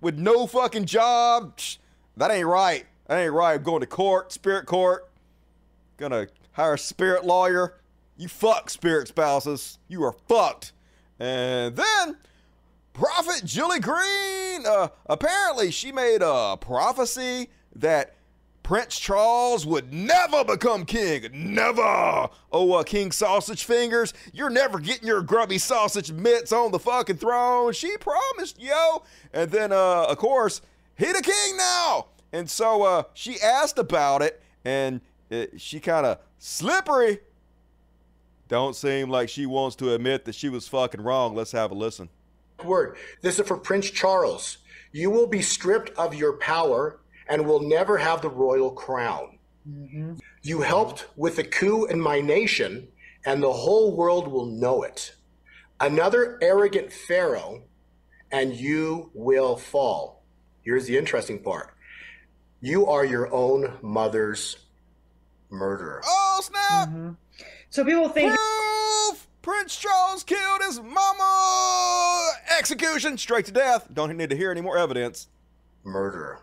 with 0.00 0.18
no 0.18 0.48
fucking 0.48 0.86
job? 0.86 1.58
That 2.16 2.30
ain't 2.32 2.46
right. 2.46 2.86
That 3.06 3.20
ain't 3.20 3.32
right. 3.32 3.54
I'm 3.54 3.62
going 3.62 3.80
to 3.80 3.86
court, 3.86 4.32
spirit 4.32 4.66
court. 4.66 5.08
Gonna 5.96 6.26
hire 6.52 6.74
a 6.74 6.78
spirit 6.78 7.24
lawyer. 7.24 7.74
You 8.16 8.28
fuck 8.28 8.70
spirit 8.70 9.08
spouses. 9.08 9.78
You 9.88 10.02
are 10.04 10.14
fucked. 10.28 10.72
And 11.18 11.76
then 11.76 12.16
Prophet 12.96 13.44
Julie 13.44 13.78
Green, 13.78 14.64
uh, 14.66 14.88
apparently 15.04 15.70
she 15.70 15.92
made 15.92 16.22
a 16.22 16.56
prophecy 16.58 17.50
that 17.74 18.14
Prince 18.62 18.98
Charles 18.98 19.66
would 19.66 19.92
never 19.92 20.42
become 20.44 20.86
king. 20.86 21.28
Never. 21.30 22.30
Oh, 22.50 22.72
uh, 22.72 22.82
King 22.84 23.12
Sausage 23.12 23.64
Fingers, 23.64 24.14
you're 24.32 24.48
never 24.48 24.78
getting 24.78 25.06
your 25.06 25.20
grubby 25.20 25.58
sausage 25.58 26.10
mitts 26.10 26.52
on 26.52 26.72
the 26.72 26.78
fucking 26.78 27.18
throne. 27.18 27.74
She 27.74 27.98
promised, 27.98 28.58
yo. 28.58 29.02
And 29.34 29.50
then, 29.50 29.72
uh, 29.72 30.06
of 30.08 30.16
course, 30.16 30.62
he 30.96 31.12
the 31.12 31.20
king 31.20 31.58
now. 31.58 32.06
And 32.32 32.48
so 32.48 32.82
uh, 32.82 33.02
she 33.12 33.38
asked 33.42 33.78
about 33.78 34.22
it, 34.22 34.42
and 34.64 35.02
uh, 35.30 35.44
she 35.58 35.80
kind 35.80 36.06
of 36.06 36.18
slippery. 36.38 37.18
Don't 38.48 38.74
seem 38.74 39.10
like 39.10 39.28
she 39.28 39.44
wants 39.44 39.76
to 39.76 39.92
admit 39.92 40.24
that 40.24 40.34
she 40.34 40.48
was 40.48 40.66
fucking 40.66 41.02
wrong. 41.02 41.34
Let's 41.34 41.52
have 41.52 41.72
a 41.72 41.74
listen. 41.74 42.08
Word. 42.64 42.96
This 43.22 43.38
is 43.38 43.46
for 43.46 43.56
Prince 43.56 43.90
Charles. 43.90 44.58
You 44.92 45.10
will 45.10 45.26
be 45.26 45.42
stripped 45.42 45.90
of 45.98 46.14
your 46.14 46.34
power 46.34 47.00
and 47.28 47.46
will 47.46 47.68
never 47.68 47.98
have 47.98 48.22
the 48.22 48.30
royal 48.30 48.70
crown. 48.70 49.38
Mm-hmm. 49.68 50.14
You 50.42 50.60
helped 50.60 51.06
with 51.16 51.36
the 51.36 51.44
coup 51.44 51.86
in 51.86 52.00
my 52.00 52.20
nation, 52.20 52.88
and 53.24 53.42
the 53.42 53.52
whole 53.52 53.96
world 53.96 54.28
will 54.28 54.46
know 54.46 54.82
it. 54.84 55.14
Another 55.80 56.38
arrogant 56.40 56.92
pharaoh, 56.92 57.64
and 58.30 58.54
you 58.54 59.10
will 59.12 59.56
fall. 59.56 60.24
Here's 60.62 60.86
the 60.86 60.96
interesting 60.96 61.42
part 61.42 61.74
you 62.60 62.86
are 62.86 63.04
your 63.04 63.32
own 63.32 63.78
mother's 63.82 64.56
murderer. 65.50 66.00
Oh, 66.04 66.40
snap! 66.42 66.88
Mm-hmm. 66.88 67.10
So 67.70 67.84
people 67.84 68.08
think 68.08 68.34
Proof! 68.34 69.25
Prince 69.46 69.76
Charles 69.76 70.24
killed 70.24 70.60
his 70.66 70.80
mama! 70.80 72.30
Execution! 72.58 73.16
Straight 73.16 73.44
to 73.44 73.52
death. 73.52 73.86
Don't 73.94 74.10
need 74.16 74.28
to 74.30 74.36
hear 74.36 74.50
any 74.50 74.60
more 74.60 74.76
evidence. 74.76 75.28
Murderer. 75.84 76.40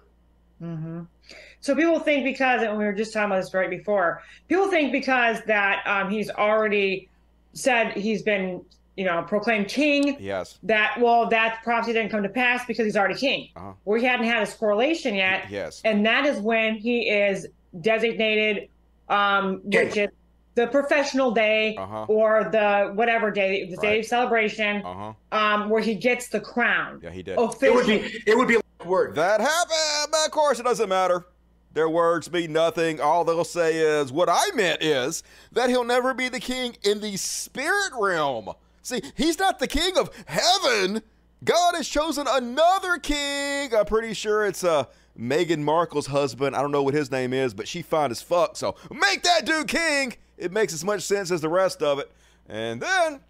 so 1.59 1.75
people 1.75 1.99
think 1.99 2.23
because 2.23 2.61
and 2.61 2.77
we 2.77 2.85
were 2.85 2.93
just 2.93 3.11
talking 3.11 3.25
about 3.31 3.41
this 3.43 3.53
right 3.53 3.69
before 3.69 4.23
people 4.47 4.69
think 4.69 4.93
because 4.93 5.41
that 5.47 5.83
um, 5.85 6.09
he's 6.09 6.29
already 6.29 7.09
said 7.51 7.91
he's 7.97 8.21
been 8.21 8.61
you 8.95 9.03
know 9.03 9.21
proclaimed 9.23 9.67
king 9.67 10.15
Yes. 10.21 10.59
that 10.63 10.95
well 11.01 11.27
that 11.27 11.59
prophecy 11.61 11.91
didn't 11.91 12.09
come 12.11 12.23
to 12.23 12.29
pass 12.29 12.65
because 12.65 12.85
he's 12.85 12.95
already 12.95 13.15
king 13.15 13.49
Uh-huh. 13.57 13.73
we 13.83 14.01
hadn't 14.05 14.25
had 14.25 14.39
his 14.39 14.53
correlation 14.53 15.13
yet 15.15 15.49
Yes. 15.49 15.81
and 15.83 16.05
that 16.05 16.25
is 16.25 16.39
when 16.39 16.75
he 16.75 17.09
is 17.09 17.47
designated 17.81 18.69
um 19.09 19.59
which 19.65 19.97
is 19.97 20.07
the 20.55 20.67
professional 20.67 21.31
day 21.31 21.75
Uh-huh. 21.77 22.05
or 22.07 22.43
the 22.51 22.91
whatever 22.93 23.31
day 23.31 23.65
the 23.65 23.77
day 23.77 23.99
of 23.99 24.05
celebration 24.05 24.83
Uh 24.85 25.13
huh. 25.31 25.37
um 25.37 25.69
where 25.69 25.81
he 25.81 25.95
gets 25.95 26.27
the 26.29 26.39
crown 26.39 26.99
Yeah, 27.03 27.09
he 27.11 27.23
did. 27.23 27.37
It 27.39 27.73
would 27.73 27.87
be 27.87 28.21
it 28.25 28.37
would 28.37 28.47
be 28.47 28.55
a 28.55 28.87
word. 28.87 29.15
That 29.15 29.41
happened, 29.41 30.11
but 30.11 30.25
of 30.25 30.31
course 30.31 30.59
it 30.59 30.63
doesn't 30.63 30.89
matter. 30.89 31.25
Their 31.73 31.89
words 31.89 32.31
mean 32.31 32.53
nothing. 32.53 33.01
All 33.01 33.23
they'll 33.23 33.43
say 33.43 33.77
is, 33.77 34.11
what 34.11 34.29
I 34.29 34.43
meant 34.53 34.83
is 34.83 35.23
that 35.53 35.69
he'll 35.71 35.83
never 35.83 36.13
be 36.13 36.29
the 36.29 36.39
king 36.39 36.75
in 36.83 36.99
the 37.01 37.17
spirit 37.17 37.93
realm. 37.99 38.49
See, 38.83 39.01
he's 39.15 39.39
not 39.39 39.57
the 39.57 39.67
king 39.67 39.97
of 39.97 40.11
heaven. 40.27 41.01
God 41.43 41.73
has 41.75 41.87
chosen 41.87 42.27
another 42.29 42.99
king. 42.99 43.73
I'm 43.73 43.85
pretty 43.87 44.13
sure 44.13 44.45
it's 44.45 44.63
uh, 44.63 44.83
Meghan 45.19 45.59
Markle's 45.63 46.05
husband. 46.07 46.55
I 46.55 46.61
don't 46.61 46.71
know 46.71 46.83
what 46.83 46.93
his 46.93 47.09
name 47.09 47.33
is, 47.33 47.55
but 47.55 47.67
she 47.67 47.81
fine 47.81 48.11
as 48.11 48.21
fuck. 48.21 48.55
So 48.55 48.75
make 48.91 49.23
that 49.23 49.43
dude 49.45 49.67
king. 49.67 50.13
It 50.43 50.51
makes 50.51 50.73
as 50.73 50.83
much 50.83 51.01
sense 51.03 51.31
as 51.31 51.41
the 51.41 51.49
rest 51.49 51.81
of 51.81 51.99
it. 51.99 52.11
And 52.49 52.81
then 52.81 53.21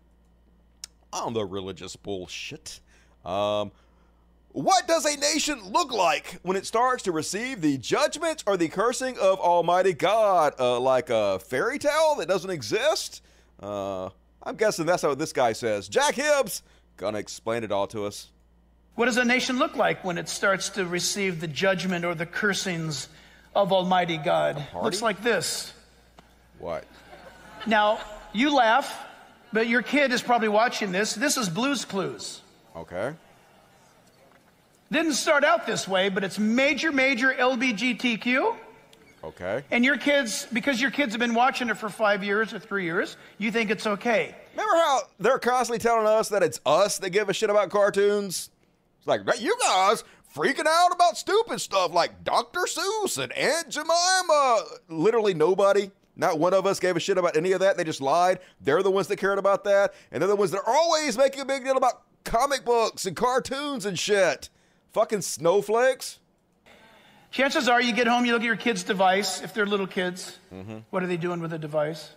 on 1.13 1.33
the 1.33 1.45
religious 1.45 1.95
bullshit. 1.95 2.79
Um, 3.23 3.71
what 4.51 4.87
does 4.87 5.05
a 5.05 5.15
nation 5.17 5.71
look 5.71 5.91
like 5.91 6.39
when 6.43 6.57
it 6.57 6.65
starts 6.65 7.03
to 7.03 7.11
receive 7.11 7.61
the 7.61 7.77
judgment 7.77 8.43
or 8.45 8.57
the 8.57 8.67
cursing 8.67 9.17
of 9.19 9.39
Almighty 9.39 9.93
God? 9.93 10.53
Uh, 10.59 10.79
like 10.79 11.09
a 11.09 11.39
fairy 11.39 11.79
tale 11.79 12.15
that 12.17 12.27
doesn't 12.27 12.49
exist? 12.49 13.21
Uh, 13.61 14.09
I'm 14.41 14.55
guessing 14.55 14.85
that's 14.85 15.03
what 15.03 15.19
this 15.19 15.33
guy 15.33 15.53
says. 15.53 15.87
Jack 15.87 16.15
Hibbs 16.15 16.63
gonna 16.97 17.19
explain 17.19 17.63
it 17.63 17.71
all 17.71 17.87
to 17.87 18.05
us. 18.05 18.29
What 18.95 19.05
does 19.05 19.17
a 19.17 19.25
nation 19.25 19.57
look 19.57 19.75
like 19.75 20.03
when 20.03 20.17
it 20.17 20.29
starts 20.29 20.69
to 20.69 20.85
receive 20.85 21.39
the 21.41 21.47
judgment 21.47 22.05
or 22.05 22.13
the 22.13 22.27
cursings 22.27 23.07
of 23.55 23.71
Almighty 23.71 24.17
God? 24.17 24.63
Looks 24.75 25.01
like 25.01 25.23
this. 25.23 25.73
What? 26.59 26.85
Now, 27.65 27.99
you 28.33 28.53
laugh, 28.53 29.05
but 29.51 29.67
your 29.67 29.81
kid 29.81 30.11
is 30.11 30.21
probably 30.21 30.49
watching 30.49 30.91
this. 30.91 31.13
This 31.13 31.37
is 31.37 31.49
Blues 31.49 31.85
Clues. 31.85 32.41
Okay. 32.75 33.13
Didn't 34.91 35.13
start 35.13 35.43
out 35.43 35.65
this 35.65 35.87
way, 35.87 36.09
but 36.09 36.23
it's 36.23 36.37
major, 36.37 36.91
major 36.91 37.33
LBGTQ. 37.33 38.55
Okay. 39.23 39.63
And 39.71 39.85
your 39.85 39.97
kids, 39.97 40.47
because 40.51 40.81
your 40.81 40.91
kids 40.91 41.13
have 41.13 41.19
been 41.19 41.33
watching 41.33 41.69
it 41.69 41.77
for 41.77 41.89
five 41.89 42.23
years 42.23 42.53
or 42.53 42.59
three 42.59 42.83
years, 42.83 43.15
you 43.37 43.51
think 43.51 43.71
it's 43.71 43.87
okay. 43.87 44.35
Remember 44.51 44.75
how 44.75 45.01
they're 45.19 45.39
constantly 45.39 45.79
telling 45.79 46.05
us 46.05 46.29
that 46.29 46.43
it's 46.43 46.59
us 46.65 46.97
that 46.99 47.11
give 47.11 47.29
a 47.29 47.33
shit 47.33 47.49
about 47.49 47.69
cartoons? 47.69 48.49
It's 48.99 49.07
like, 49.07 49.21
you 49.39 49.55
guys 49.61 50.03
freaking 50.35 50.67
out 50.67 50.89
about 50.93 51.17
stupid 51.17 51.61
stuff 51.61 51.93
like 51.93 52.23
Dr. 52.23 52.61
Seuss 52.61 53.21
and 53.21 53.31
Aunt 53.33 53.69
Jemima. 53.69 54.63
Literally 54.89 55.33
nobody, 55.33 55.89
not 56.15 56.39
one 56.39 56.53
of 56.53 56.65
us 56.65 56.79
gave 56.79 56.95
a 56.95 56.99
shit 56.99 57.17
about 57.17 57.35
any 57.35 57.51
of 57.53 57.61
that. 57.61 57.77
They 57.77 57.83
just 57.83 58.01
lied. 58.01 58.39
They're 58.61 58.83
the 58.83 58.91
ones 58.91 59.07
that 59.07 59.17
cared 59.17 59.39
about 59.39 59.63
that. 59.63 59.93
And 60.11 60.21
they're 60.21 60.27
the 60.27 60.35
ones 60.35 60.51
that 60.51 60.59
are 60.59 60.73
always 60.73 61.17
making 61.17 61.41
a 61.41 61.45
big 61.45 61.63
deal 61.63 61.77
about 61.77 62.03
comic 62.23 62.65
books 62.65 63.05
and 63.05 63.15
cartoons 63.15 63.85
and 63.85 63.97
shit. 63.97 64.49
Fucking 64.91 65.21
snowflakes. 65.21 66.19
Chances 67.31 67.67
are 67.67 67.81
you 67.81 67.93
get 67.93 68.05
home, 68.05 68.25
you 68.25 68.33
look 68.33 68.43
at 68.43 68.45
your 68.45 68.55
kid's 68.55 68.83
device, 68.83 69.41
if 69.41 69.55
they're 69.55 69.65
little 69.65 69.87
kids. 69.87 70.37
What 70.91 71.01
are 71.01 71.07
they 71.07 71.17
doing 71.17 71.39
with 71.39 71.49
the 71.49 71.57
device? 71.57 72.11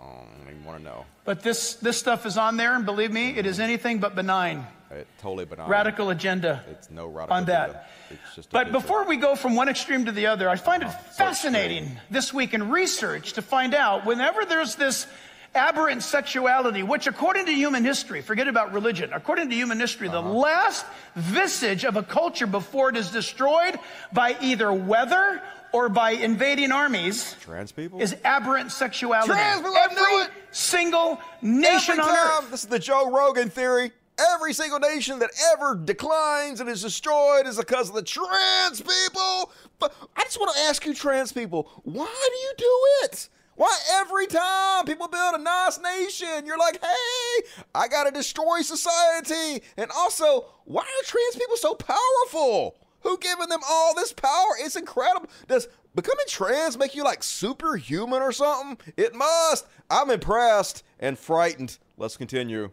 Um, 0.00 0.06
I 0.06 0.44
don't 0.44 0.50
even 0.50 0.64
want 0.64 0.78
to 0.78 0.84
know. 0.84 1.04
But 1.24 1.42
this, 1.42 1.74
this 1.74 1.98
stuff 1.98 2.24
is 2.26 2.38
on 2.38 2.56
there, 2.56 2.74
and 2.74 2.86
believe 2.86 3.10
me, 3.10 3.36
it 3.36 3.46
is 3.46 3.56
mm-hmm. 3.56 3.64
anything 3.64 3.98
but 3.98 4.14
benign. 4.14 4.66
It, 4.90 5.06
totally 5.20 5.44
benign. 5.44 5.68
Radical 5.68 6.10
agenda 6.10 6.64
It's 6.70 6.90
no 6.90 7.06
radical 7.08 7.36
on 7.36 7.42
agenda. 7.42 7.72
that. 7.72 7.90
It's 8.10 8.36
just 8.36 8.50
But 8.50 8.72
before 8.72 9.04
we 9.04 9.16
go 9.16 9.36
from 9.36 9.54
one 9.54 9.68
extreme 9.68 10.06
to 10.06 10.12
the 10.12 10.26
other, 10.26 10.48
I 10.48 10.56
find 10.56 10.82
it 10.82 10.86
uh-huh. 10.86 11.10
so 11.10 11.24
fascinating 11.24 11.90
this 12.10 12.32
week 12.32 12.54
in 12.54 12.70
research 12.70 13.34
to 13.34 13.42
find 13.42 13.74
out 13.74 14.06
whenever 14.06 14.46
there's 14.46 14.76
this 14.76 15.06
aberrant 15.54 16.02
sexuality, 16.02 16.82
which 16.82 17.06
according 17.06 17.46
to 17.46 17.52
human 17.52 17.84
history, 17.84 18.22
forget 18.22 18.48
about 18.48 18.72
religion, 18.72 19.12
according 19.12 19.50
to 19.50 19.54
human 19.54 19.78
history, 19.78 20.08
the 20.08 20.20
uh-huh. 20.20 20.32
last 20.32 20.86
vestige 21.16 21.84
of 21.84 21.96
a 21.96 22.02
culture 22.02 22.46
before 22.46 22.88
it 22.88 22.96
is 22.96 23.10
destroyed 23.10 23.78
by 24.12 24.36
either 24.40 24.72
weather 24.72 25.42
or 25.72 25.88
by 25.88 26.12
invading 26.12 26.72
armies 26.72 27.36
Trans 27.40 27.72
people? 27.72 28.00
is 28.00 28.16
aberrant 28.24 28.72
sexuality. 28.72 29.28
Trans 29.32 29.60
people, 29.60 29.76
Every 29.76 30.32
single 30.50 31.20
nation 31.42 31.98
Every 31.98 32.04
on 32.04 32.08
time, 32.16 32.44
earth. 32.44 32.50
this 32.50 32.62
is 32.64 32.68
the 32.68 32.78
Joe 32.78 33.10
Rogan 33.10 33.50
theory. 33.50 33.92
Every 34.34 34.52
single 34.52 34.80
nation 34.80 35.20
that 35.20 35.30
ever 35.52 35.76
declines 35.76 36.60
and 36.60 36.68
is 36.68 36.82
destroyed 36.82 37.46
is 37.46 37.56
because 37.56 37.88
of 37.88 37.94
the 37.94 38.02
trans 38.02 38.80
people. 38.80 39.52
But 39.78 39.94
I 40.16 40.24
just 40.24 40.40
want 40.40 40.54
to 40.56 40.62
ask 40.62 40.84
you, 40.84 40.92
trans 40.92 41.32
people, 41.32 41.70
why 41.84 42.06
do 42.28 42.36
you 42.36 42.52
do 42.58 42.80
it? 43.04 43.28
Why 43.54 43.76
every 43.94 44.26
time 44.26 44.86
people 44.86 45.06
build 45.08 45.34
a 45.34 45.38
nice 45.38 45.78
nation, 45.80 46.46
you're 46.46 46.58
like, 46.58 46.80
hey, 46.82 47.46
I 47.74 47.86
got 47.88 48.04
to 48.04 48.10
destroy 48.10 48.62
society? 48.62 49.62
And 49.76 49.90
also, 49.96 50.46
why 50.64 50.82
are 50.82 51.04
trans 51.04 51.36
people 51.36 51.56
so 51.56 51.74
powerful? 51.74 52.76
Who 53.02 53.18
giving 53.18 53.48
them 53.48 53.60
all 53.68 53.94
this 53.94 54.12
power? 54.12 54.56
It's 54.60 54.76
incredible. 54.76 55.28
Does 55.46 55.68
becoming 55.94 56.26
trans 56.28 56.76
make 56.76 56.94
you 56.94 57.04
like 57.04 57.22
superhuman 57.22 58.22
or 58.22 58.32
something? 58.32 58.78
It 58.96 59.14
must. 59.14 59.66
I'm 59.90 60.10
impressed 60.10 60.82
and 61.00 61.18
frightened. 61.18 61.78
Let's 61.96 62.16
continue. 62.16 62.70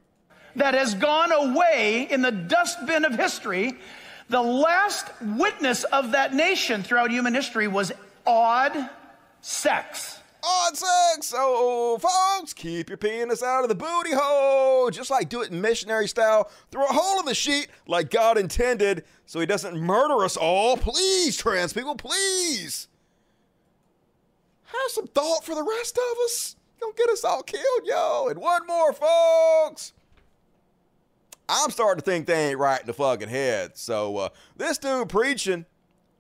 that 0.56 0.74
has 0.74 0.94
gone 0.96 1.32
away 1.32 2.08
in 2.10 2.22
the 2.22 2.32
dustbin 2.32 3.06
of 3.06 3.16
history. 3.16 3.74
The 4.30 4.42
last 4.42 5.06
witness 5.22 5.84
of 5.86 6.12
that 6.14 6.34
nation 6.34 6.82
throughout 6.82 7.12
human 7.12 7.34
history 7.34 7.68
was 7.68 7.92
odd, 8.26 8.90
sex. 9.42 10.20
On 10.46 10.76
sex. 10.76 11.28
So, 11.28 11.98
folks, 11.98 12.54
keep 12.54 12.90
your 12.90 12.98
penis 12.98 13.44
out 13.44 13.64
of 13.64 13.70
the 13.70 13.76
booty 13.76 14.14
hole. 14.14 14.90
Just 14.90 15.10
like 15.10 15.30
do 15.30 15.42
it 15.42 15.52
in 15.52 15.60
missionary 15.60 16.08
style. 16.08 16.50
Throw 16.72 16.86
a 16.86 16.94
hole 16.94 17.20
in 17.20 17.26
the 17.26 17.36
sheet 17.36 17.68
like 17.88 18.10
God 18.10 18.38
intended 18.38 19.04
so 19.26 19.40
he 19.40 19.46
doesn't 19.46 19.80
murder 19.80 20.24
us 20.24 20.38
all. 20.38 20.78
Please, 20.78 21.38
trans 21.38 21.74
people, 21.74 21.96
please. 21.96 22.88
Have 24.66 24.92
some 24.92 25.08
thought 25.08 25.44
for 25.44 25.56
the 25.56 25.64
rest 25.64 25.98
of 25.98 26.18
us. 26.26 26.56
Don't 26.80 26.96
get 26.98 27.10
us 27.10 27.24
all 27.24 27.44
killed, 27.44 27.84
yo. 27.86 28.28
And 28.30 28.40
one 28.40 28.68
more, 28.68 28.94
folks. 28.94 29.94
I'm 31.48 31.70
starting 31.70 32.00
to 32.00 32.06
think 32.06 32.26
they 32.26 32.50
ain't 32.50 32.60
right 32.60 32.82
in 32.82 32.88
the 32.88 32.94
fucking 32.94 33.30
head. 33.30 33.78
So, 33.78 34.18
uh, 34.18 34.30
this 34.58 34.78
dude 34.78 35.10
preaching, 35.10 35.66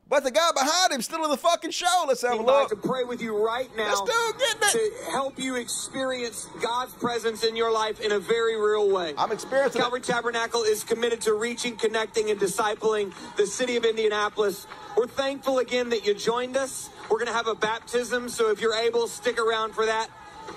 but 0.09 0.23
the 0.23 0.31
guy 0.31 0.49
behind 0.53 0.93
him 0.93 1.01
still 1.01 1.23
in 1.23 1.31
the 1.31 1.37
fucking 1.37 1.71
show. 1.71 2.05
Let's 2.07 2.21
have 2.21 2.33
a 2.33 2.35
like 2.37 2.69
look. 2.69 2.81
to 2.81 2.87
pray 2.87 3.03
with 3.03 3.21
you 3.21 3.43
right 3.43 3.69
now 3.75 3.87
Let's 3.87 4.01
do 4.01 4.33
it, 4.39 4.61
to 4.71 5.11
help 5.11 5.39
you 5.39 5.55
experience 5.55 6.47
God's 6.61 6.93
presence 6.93 7.43
in 7.43 7.55
your 7.55 7.71
life 7.71 7.99
in 7.99 8.11
a 8.11 8.19
very 8.19 8.59
real 8.59 8.89
way. 8.89 9.13
I'm 9.17 9.31
experiencing 9.31 9.79
it. 9.79 9.83
Calvary 9.83 10.01
Tabernacle 10.01 10.63
is 10.63 10.83
committed 10.83 11.21
to 11.21 11.33
reaching, 11.33 11.75
connecting, 11.75 12.29
and 12.29 12.39
discipling 12.39 13.13
the 13.35 13.47
city 13.47 13.77
of 13.77 13.85
Indianapolis. 13.85 14.67
We're 14.95 15.07
thankful 15.07 15.59
again 15.59 15.89
that 15.89 16.05
you 16.05 16.13
joined 16.13 16.55
us. 16.55 16.89
We're 17.09 17.17
going 17.17 17.27
to 17.27 17.33
have 17.33 17.47
a 17.47 17.55
baptism, 17.55 18.29
so 18.29 18.51
if 18.51 18.61
you're 18.61 18.75
able, 18.75 19.07
stick 19.07 19.39
around 19.39 19.73
for 19.73 19.85
that. 19.85 20.09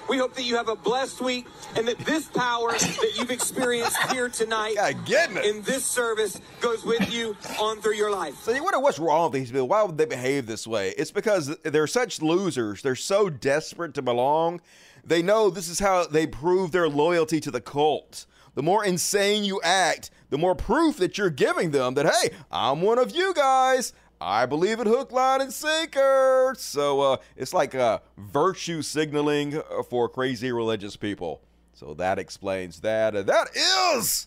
We 0.09 0.19
hope 0.19 0.35
that 0.35 0.45
you 0.45 0.57
have 0.57 0.69
a 0.69 0.77
blessed 0.77 1.21
week 1.21 1.47
and 1.77 1.87
that 1.87 1.99
this 1.99 2.27
power 2.29 2.73
that 2.73 3.13
you've 3.17 3.31
experienced 3.31 3.97
here 4.11 4.29
tonight 4.29 4.77
in 5.45 5.63
this 5.63 5.85
service 5.85 6.41
goes 6.61 6.85
with 6.85 7.13
you 7.13 7.37
on 7.61 7.81
through 7.81 7.95
your 7.95 8.11
life. 8.11 8.35
So 8.43 8.53
you 8.53 8.63
wonder 8.63 8.81
what's 8.81 8.99
wrong 8.99 9.31
with 9.31 9.41
these 9.41 9.51
people? 9.51 9.69
Why 9.69 9.83
would 9.83 9.99
they 9.99 10.07
behave 10.07 10.47
this 10.47 10.67
way? 10.67 10.95
It's 10.97 11.11
because 11.11 11.57
they're 11.63 11.87
such 11.87 12.23
losers. 12.23 12.83
They're 12.83 12.95
so 12.95 13.29
desperate 13.29 13.95
to 13.95 14.03
belong. 14.03 14.61
They 15.05 15.23
know 15.23 15.51
this 15.51 15.69
is 15.69 15.79
how 15.79 16.07
they 16.07 16.27
prove 16.27 16.73
their 16.73 16.89
loyalty 16.89 17.41
to 17.41 17.51
the 17.51 17.61
cult. 17.61 18.27
The 18.55 18.63
more 18.63 18.85
insane 18.85 19.45
you 19.45 19.61
act, 19.63 20.11
the 20.31 20.39
more 20.39 20.55
proof 20.55 20.97
that 20.97 21.17
you're 21.17 21.31
giving 21.31 21.71
them 21.71 21.95
that, 21.95 22.07
hey, 22.07 22.31
I'm 22.51 22.83
one 22.83 22.99
of 22.99 23.13
you 23.13 23.33
guys. 23.35 23.93
I 24.21 24.47
believe 24.47 24.81
in 24.81 24.87
hook, 24.87 25.13
line, 25.13 25.41
and 25.41 25.53
sinker. 25.53 26.55
So 26.59 27.01
uh, 27.01 27.17
it's 27.37 27.55
like 27.55 27.75
uh, 27.75 28.01
virtue 28.17 28.83
signaling 28.83 29.57
uh, 29.57 29.83
for 29.89 30.09
crazy 30.09 30.51
religious 30.51 30.97
people. 30.97 31.43
So 31.73 31.95
that 31.95 32.19
explains 32.19 32.81
that. 32.81 33.15
And 33.15 33.29
that 33.29 33.49
is 33.55 34.27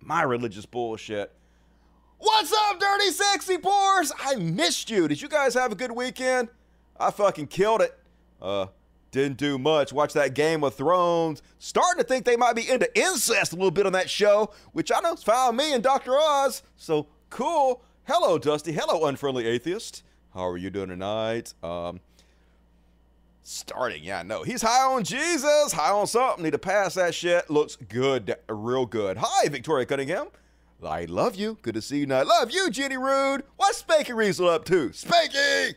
my 0.00 0.22
religious 0.22 0.64
bullshit. 0.64 1.32
What's 2.18 2.52
up, 2.52 2.80
dirty 2.80 3.10
sexy 3.10 3.58
pores? 3.58 4.12
I 4.18 4.36
missed 4.36 4.90
you. 4.90 5.08
Did 5.08 5.20
you 5.20 5.28
guys 5.28 5.54
have 5.54 5.72
a 5.72 5.74
good 5.74 5.92
weekend? 5.92 6.48
I 6.98 7.10
fucking 7.10 7.48
killed 7.48 7.82
it. 7.82 7.98
Uh, 8.40 8.66
didn't 9.10 9.38
do 9.38 9.58
much. 9.58 9.92
Watched 9.92 10.14
that 10.14 10.34
Game 10.34 10.62
of 10.62 10.74
Thrones. 10.74 11.42
Starting 11.58 12.02
to 12.02 12.06
think 12.06 12.24
they 12.24 12.36
might 12.36 12.54
be 12.54 12.68
into 12.68 12.88
incest 12.98 13.52
a 13.52 13.56
little 13.56 13.70
bit 13.70 13.86
on 13.86 13.92
that 13.92 14.08
show, 14.08 14.50
which 14.72 14.92
I 14.94 15.00
know 15.00 15.14
is 15.14 15.22
found 15.22 15.56
me 15.56 15.72
and 15.72 15.82
Dr. 15.82 16.16
Oz. 16.16 16.62
So 16.76 17.06
cool. 17.28 17.82
Hello, 18.04 18.38
Dusty. 18.38 18.72
Hello, 18.72 19.06
unfriendly 19.06 19.46
atheist. 19.46 20.02
How 20.34 20.46
are 20.48 20.56
you 20.56 20.70
doing 20.70 20.88
tonight? 20.88 21.54
Um, 21.62 22.00
starting, 23.42 24.02
yeah, 24.02 24.22
no. 24.22 24.42
He's 24.42 24.62
high 24.62 24.84
on 24.84 25.04
Jesus, 25.04 25.72
high 25.72 25.92
on 25.92 26.06
something. 26.06 26.44
Need 26.44 26.52
to 26.52 26.58
pass 26.58 26.94
that 26.94 27.14
shit. 27.14 27.48
Looks 27.50 27.76
good, 27.76 28.36
real 28.48 28.86
good. 28.86 29.18
Hi, 29.18 29.48
Victoria 29.48 29.86
Cunningham. 29.86 30.28
I 30.82 31.04
love 31.04 31.36
you. 31.36 31.58
Good 31.62 31.74
to 31.74 31.82
see 31.82 31.98
you. 31.98 32.12
I 32.12 32.22
love 32.22 32.50
you, 32.50 32.70
Jenny 32.70 32.96
Rude. 32.96 33.42
What's 33.56 33.82
Spanky 33.82 34.14
Riesel 34.14 34.48
up 34.48 34.64
to? 34.66 34.88
Spanky! 34.90 35.74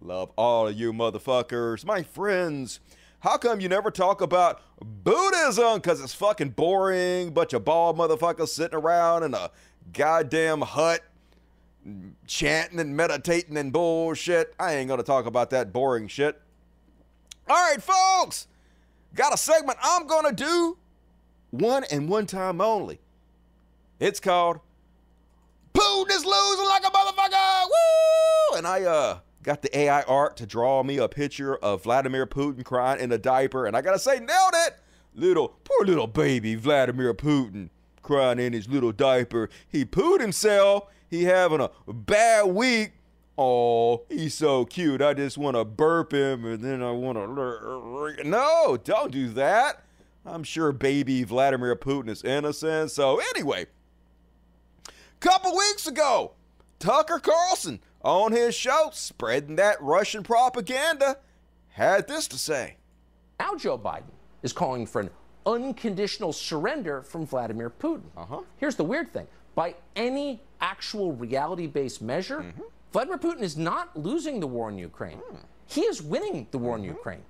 Love 0.00 0.30
all 0.36 0.68
of 0.68 0.78
you 0.78 0.92
motherfuckers, 0.92 1.84
my 1.84 2.02
friends. 2.02 2.78
How 3.20 3.36
come 3.36 3.60
you 3.60 3.68
never 3.68 3.90
talk 3.90 4.20
about 4.20 4.60
Buddhism? 4.80 5.76
Because 5.76 6.00
it's 6.00 6.14
fucking 6.14 6.50
boring. 6.50 7.30
Bunch 7.30 7.52
of 7.52 7.64
bald 7.64 7.96
motherfuckers 7.96 8.48
sitting 8.48 8.78
around 8.78 9.22
in 9.22 9.34
a 9.34 9.50
goddamn 9.92 10.60
hut 10.60 11.02
chanting 12.26 12.80
and 12.80 12.96
meditating 12.96 13.56
and 13.56 13.72
bullshit. 13.72 14.54
I 14.58 14.74
ain't 14.74 14.88
gonna 14.88 15.02
talk 15.02 15.26
about 15.26 15.50
that 15.50 15.72
boring 15.72 16.08
shit. 16.08 16.40
All 17.48 17.56
right, 17.56 17.82
folks, 17.82 18.46
got 19.14 19.34
a 19.34 19.36
segment 19.36 19.78
I'm 19.82 20.06
gonna 20.06 20.32
do 20.32 20.78
one 21.50 21.84
and 21.90 22.08
one 22.08 22.26
time 22.26 22.60
only. 22.60 23.00
It's 24.00 24.20
called 24.20 24.60
Putin 25.74 26.10
is 26.10 26.24
losing 26.24 26.66
like 26.66 26.84
a 26.84 26.90
motherfucker. 26.90 27.64
Woo! 27.64 28.58
And 28.58 28.66
I 28.66 28.82
uh 28.82 29.18
got 29.42 29.62
the 29.62 29.76
AI 29.76 30.02
art 30.02 30.36
to 30.38 30.46
draw 30.46 30.82
me 30.82 30.98
a 30.98 31.08
picture 31.08 31.56
of 31.56 31.82
Vladimir 31.82 32.26
Putin 32.26 32.64
crying 32.64 33.00
in 33.00 33.12
a 33.12 33.18
diaper, 33.18 33.66
and 33.66 33.76
I 33.76 33.82
gotta 33.82 33.98
say, 33.98 34.18
nailed 34.18 34.54
it. 34.66 34.78
Little 35.14 35.56
poor 35.64 35.86
little 35.86 36.06
baby 36.06 36.54
Vladimir 36.54 37.14
Putin 37.14 37.68
crying 38.02 38.38
in 38.38 38.52
his 38.52 38.68
little 38.68 38.92
diaper. 38.92 39.48
He 39.68 39.84
pooed 39.84 40.20
himself. 40.20 40.84
He 41.10 41.24
having 41.24 41.60
a 41.60 41.70
bad 41.92 42.46
week. 42.46 42.92
Oh, 43.36 44.02
he's 44.08 44.34
so 44.34 44.64
cute. 44.64 45.02
I 45.02 45.14
just 45.14 45.36
want 45.36 45.56
to 45.56 45.64
burp 45.64 46.12
him 46.12 46.44
and 46.44 46.62
then 46.62 46.82
I 46.82 46.92
want 46.92 47.18
to. 47.18 48.28
No, 48.28 48.76
don't 48.76 49.10
do 49.10 49.28
that. 49.30 49.82
I'm 50.26 50.44
sure 50.44 50.72
baby 50.72 51.24
Vladimir 51.24 51.76
Putin 51.76 52.08
is 52.08 52.22
innocent. 52.22 52.92
So, 52.92 53.20
anyway, 53.34 53.66
couple 55.20 55.56
weeks 55.56 55.86
ago, 55.86 56.32
Tucker 56.78 57.18
Carlson 57.18 57.80
on 58.02 58.32
his 58.32 58.54
show, 58.54 58.90
spreading 58.92 59.56
that 59.56 59.80
Russian 59.80 60.22
propaganda, 60.22 61.16
had 61.70 62.06
this 62.06 62.28
to 62.28 62.38
say. 62.38 62.76
Now 63.40 63.54
Joe 63.56 63.78
Biden 63.78 64.12
is 64.42 64.52
calling 64.52 64.86
for 64.86 65.00
an 65.00 65.10
unconditional 65.46 66.32
surrender 66.32 67.02
from 67.02 67.26
Vladimir 67.26 67.70
Putin. 67.70 68.02
Uh-huh. 68.16 68.42
Here's 68.58 68.76
the 68.76 68.84
weird 68.84 69.12
thing. 69.12 69.26
By 69.54 69.74
any 69.96 70.40
actual 70.60 71.12
reality-based 71.12 72.02
measure, 72.02 72.40
Mm-hmm. 72.40 72.62
Vladimir 72.92 73.18
Putin 73.18 73.40
is 73.42 73.56
not 73.56 73.96
losing 73.96 74.38
the 74.38 74.46
war 74.46 74.68
in 74.70 74.78
Ukraine. 74.78 75.18
Hmm. 75.18 75.36
He 75.66 75.80
is 75.82 76.00
winning 76.00 76.46
the 76.52 76.58
war 76.58 76.76
Mm-hmm. 76.76 76.84
in 76.84 76.90
Ukraine. 76.96 77.22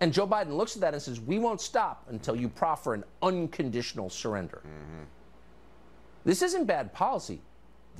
And 0.00 0.12
Joe 0.12 0.26
Biden 0.28 0.56
looks 0.56 0.76
at 0.76 0.80
that 0.82 0.92
and 0.94 1.02
says, 1.02 1.18
"We 1.20 1.38
won't 1.38 1.60
stop 1.60 2.04
until 2.08 2.36
you 2.36 2.48
proffer 2.48 2.94
an 2.94 3.02
unconditional 3.22 4.10
surrender." 4.10 4.60
Mm-hmm. 4.64 5.04
This 6.24 6.42
isn't 6.42 6.66
bad 6.66 6.92
policy. 6.92 7.40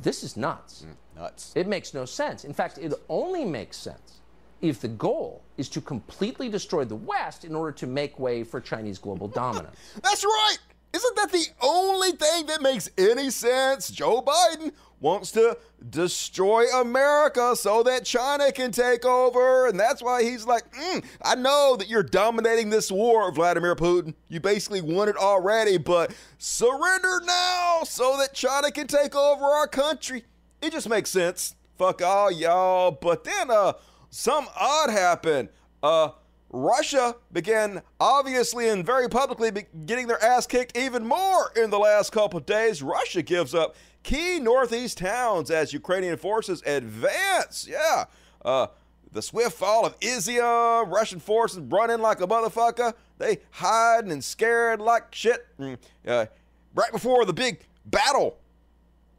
This 0.03 0.23
is 0.23 0.37
nuts. 0.37 0.85
Nuts. 1.17 1.53
It 1.57 1.67
makes 1.67 1.95
no 1.95 2.05
sense. 2.05 2.45
In 2.45 2.53
fact, 2.53 2.77
it 2.79 2.93
only 3.09 3.45
makes 3.45 3.77
sense 3.79 4.21
if 4.61 4.81
the 4.81 4.89
goal 4.89 5.43
is 5.57 5.69
to 5.71 5.81
completely 5.81 6.49
destroy 6.49 6.85
the 6.85 6.97
West 6.97 7.45
in 7.45 7.55
order 7.55 7.73
to 7.73 7.87
make 7.87 8.19
way 8.19 8.45
for 8.45 8.61
Chinese 8.61 8.99
global 8.99 9.29
dominance. 9.43 9.77
That's 10.03 10.25
right. 10.25 10.59
Isn't 10.97 11.17
that 11.17 11.31
the 11.31 11.47
only 11.61 12.13
thing 12.13 12.47
that 12.47 12.63
makes 12.63 12.89
any 12.97 13.29
sense? 13.29 13.91
Joe 13.91 14.23
Biden 14.23 14.73
wants 14.99 15.31
to 15.33 15.59
destroy 15.91 16.65
America 16.81 17.55
so 17.55 17.83
that 17.83 18.07
China 18.07 18.51
can 18.51 18.73
take 18.73 19.05
over. 19.05 19.67
And 19.67 19.79
that's 19.79 20.03
why 20.03 20.23
he's 20.23 20.47
like, 20.47 20.73
mm, 20.73 21.05
I 21.23 21.35
know 21.35 21.77
that 21.79 21.89
you're 21.89 22.03
dominating 22.03 22.71
this 22.71 22.91
war, 22.91 23.31
Vladimir 23.31 23.75
Putin. 23.77 24.15
You 24.29 24.41
basically 24.41 24.81
won 24.81 25.11
it 25.11 25.19
already, 25.19 25.77
but 25.77 26.15
surrender 26.39 27.21
now 27.27 27.83
so 27.85 28.17
that 28.17 28.33
China 28.33 28.71
can 28.71 28.87
take 28.87 29.15
over 29.15 29.45
our 29.45 29.69
country. 29.69 30.25
It 30.63 30.73
just 30.73 30.89
makes 30.89 31.11
sense. 31.11 31.57
Fuck 31.77 32.01
all 32.01 32.33
y'all. 32.33 32.91
But 32.91 33.25
then 33.25 33.51
uh 33.51 33.75
some 34.09 34.49
odd 34.59 34.89
happened. 34.89 35.51
Uh 35.83 36.13
Russia 36.51 37.17
began 37.33 37.83
obviously 37.99 38.69
and 38.69 38.85
very 38.87 39.09
publicly 39.09 39.51
getting 39.85 40.07
their 40.07 40.23
ass 40.23 40.47
kicked 40.47 40.77
even 40.77 41.05
more 41.07 41.53
in 41.57 41.71
the 41.71 41.79
last 41.79 42.13
couple 42.13 42.41
days. 42.41 42.83
Russia 42.83 43.23
gives 43.23 43.55
up 43.55 43.75
key 44.03 44.39
northeast 44.39 44.99
towns 44.99 45.51
as 45.51 45.73
Ukrainian 45.73 46.17
forces 46.17 46.63
advance. 46.65 47.67
Yeah. 47.69 48.05
Uh, 48.45 48.69
the 49.13 49.23
swift 49.23 49.57
fall 49.57 49.85
of 49.85 49.99
Izium, 50.01 50.91
Russian 50.91 51.19
forces 51.21 51.59
run 51.59 51.91
in 51.91 52.01
like 52.01 52.21
a 52.21 52.27
motherfucker. 52.27 52.95
They 53.19 53.39
hiding 53.51 54.13
and 54.13 54.23
scared 54.23 54.81
like 54.81 55.15
shit. 55.15 55.47
Mm, 55.59 55.79
Uh, 56.07 56.27
right 56.75 56.93
before 56.93 57.25
the 57.25 57.33
big 57.33 57.61
battle, 57.87 58.39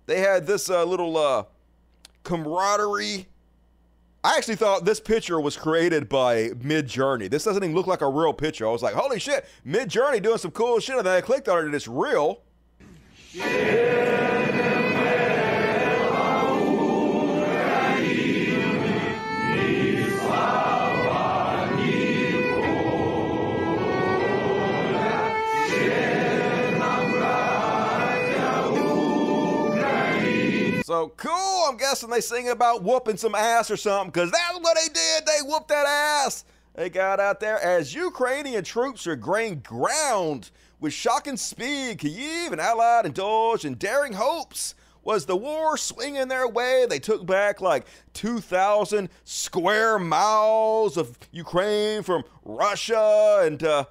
they 0.05 0.19
had 0.19 0.45
this 0.47 0.69
uh, 0.69 0.83
little 0.85 1.17
uh, 1.17 1.43
camaraderie 2.23 3.27
I 4.27 4.35
actually 4.35 4.57
thought 4.57 4.83
this 4.83 4.99
picture 4.99 5.39
was 5.39 5.55
created 5.55 6.09
by 6.09 6.49
Midjourney. 6.49 7.29
This 7.29 7.45
doesn't 7.45 7.63
even 7.63 7.73
look 7.73 7.87
like 7.87 8.01
a 8.01 8.09
real 8.09 8.33
picture. 8.33 8.67
I 8.67 8.71
was 8.71 8.83
like, 8.83 8.93
holy 8.93 9.19
shit, 9.19 9.45
Midjourney 9.65 10.21
doing 10.21 10.37
some 10.37 10.51
cool 10.51 10.81
shit. 10.81 10.97
And 10.97 11.07
then 11.07 11.15
I 11.15 11.21
clicked 11.21 11.47
on 11.47 11.59
it 11.59 11.65
and 11.67 11.73
it's 11.73 11.87
real. 11.87 12.41
So 30.88 31.12
cool. 31.17 31.65
I'm 31.67 31.76
guessing 31.76 32.10
they 32.10 32.21
sing 32.21 32.47
about 32.47 32.82
whooping 32.82 33.17
some 33.17 33.36
ass 33.36 33.69
or 33.69 33.76
something 33.76 34.10
because 34.10 34.32
that's 34.32 34.58
what 34.58 34.78
they 34.78 34.88
did. 34.88 35.26
they 35.26 35.45
whooped 35.45 35.67
that 35.67 35.86
ass. 35.86 36.45
They 36.76 36.89
got 36.89 37.19
out 37.19 37.41
there 37.41 37.62
as 37.62 37.93
Ukrainian 37.93 38.63
troops 38.63 39.06
are 39.06 39.17
gaining 39.17 39.60
ground 39.60 40.50
with 40.80 40.93
shocking 40.93 41.36
speed. 41.36 41.97
Kyiv 41.97 42.54
and 42.54 42.62
Allied 42.62 43.06
indulged 43.06 43.65
in 43.65 43.73
daring 43.73 44.13
hopes. 44.13 44.76
Was 45.04 45.26
the 45.26 45.36
war 45.36 45.76
swinging 45.76 46.30
their 46.30 46.47
way? 46.47 46.86
They 46.89 47.00
took 47.00 47.26
back 47.26 47.60
like 47.60 47.86
2,000 48.13 49.10
square 49.26 50.00
miles 50.00 50.95
of 50.95 51.19
Ukraine 51.34 52.02
from 52.02 52.23
Russia. 52.45 53.41
And 53.43 53.62
uh, 53.62 53.84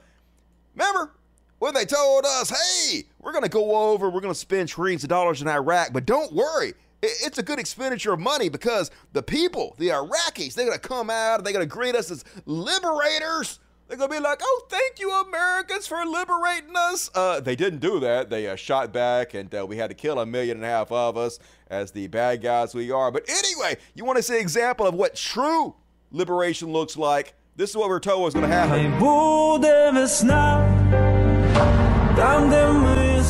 remember 0.75 1.13
when 1.59 1.75
they 1.75 1.85
told 1.85 2.25
us, 2.25 2.49
hey, 2.49 3.05
we're 3.19 3.33
going 3.33 3.45
to 3.45 3.51
go 3.51 3.93
over, 3.93 4.09
we're 4.09 4.23
going 4.23 4.33
to 4.33 4.39
spend 4.41 4.71
trillions 4.71 5.03
of 5.03 5.11
dollars 5.11 5.43
in 5.43 5.49
Iraq, 5.49 5.93
but 5.93 6.07
don't 6.07 6.33
worry, 6.33 6.73
it's 7.07 7.39
a 7.39 7.43
good 7.43 7.59
expenditure 7.59 8.13
of 8.13 8.21
money 8.21 8.49
because 8.49 8.91
the 9.13 9.23
people, 9.23 9.75
the 9.79 9.89
Iraqis, 9.89 10.55
they're 10.55 10.67
going 10.67 10.79
to 10.79 10.89
come 10.89 11.11
out 11.11 11.45
they're 11.45 11.53
going 11.53 11.67
to 11.67 11.73
greet 11.73 11.95
us 11.95 12.11
as 12.11 12.25
liberators. 12.45 13.61
They're 13.89 13.97
going 13.97 14.11
to 14.11 14.17
be 14.17 14.21
like, 14.21 14.41
oh, 14.43 14.67
thank 14.69 14.99
you, 14.99 15.13
Americans, 15.13 15.87
for 15.87 16.05
liberating 16.05 16.75
us. 16.75 17.09
Uh, 17.15 17.39
they 17.39 17.55
didn't 17.55 17.79
do 17.79 18.01
that. 18.01 18.31
They 18.31 18.49
uh, 18.49 18.57
shot 18.57 18.93
back, 18.93 19.35
and 19.35 19.55
uh, 19.55 19.65
we 19.65 19.77
had 19.77 19.91
to 19.91 19.95
kill 19.95 20.19
a 20.19 20.27
million 20.27 20.57
and 20.57 20.67
a 20.67 20.69
half 20.69 20.91
of 20.91 21.17
us 21.17 21.39
as 21.69 21.93
the 21.93 22.09
bad 22.09 22.43
guys 22.43 22.75
we 22.75 22.91
are. 22.91 23.13
But 23.13 23.29
anyway, 23.29 23.77
you 23.95 24.05
want 24.05 24.17
to 24.17 24.25
see 24.25 24.35
an 24.35 24.41
example 24.41 24.89
of 24.89 24.95
what 24.95 25.15
true 25.15 25.77
liberation 26.11 26.73
looks 26.73 26.97
like? 26.97 27.35
This 27.55 27.71
is 27.71 27.77
what 27.77 27.89
we're 27.89 28.01
told 28.01 28.25
was 28.25 28.35
going 28.35 28.49
to 28.49 28.55
happen. 28.55 28.99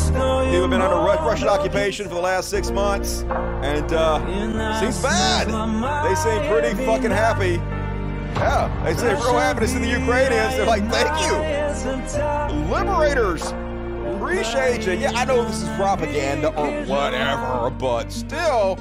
People 0.05 0.63
have 0.63 0.71
been 0.71 0.81
under 0.81 0.97
Russian 0.97 1.49
occupation 1.49 2.09
for 2.09 2.15
the 2.15 2.21
last 2.21 2.49
six 2.51 2.71
months, 2.71 3.23
and 3.23 3.93
uh, 3.93 4.81
seems 4.81 5.03
bad. 5.03 5.49
They 6.05 6.15
seem 6.15 6.51
pretty 6.51 6.75
fucking 6.85 7.11
happy. 7.11 7.61
Yeah, 8.39 8.83
they 8.85 8.95
say 8.95 9.15
real 9.15 9.39
happy 9.39 9.65
in 9.73 9.83
the 9.83 9.89
Ukrainians. 9.89 10.57
They're 10.57 10.67
like, 10.67 10.89
thank 10.91 11.09
you, 11.27 11.37
liberators. 12.71 13.53
Appreciate 14.17 14.87
you. 14.87 14.93
Yeah, 14.93 15.13
I 15.15 15.25
know 15.25 15.45
this 15.45 15.63
is 15.63 15.69
propaganda 15.77 16.49
or 16.49 16.85
whatever, 16.85 17.71
but 17.71 18.13
still, 18.13 18.79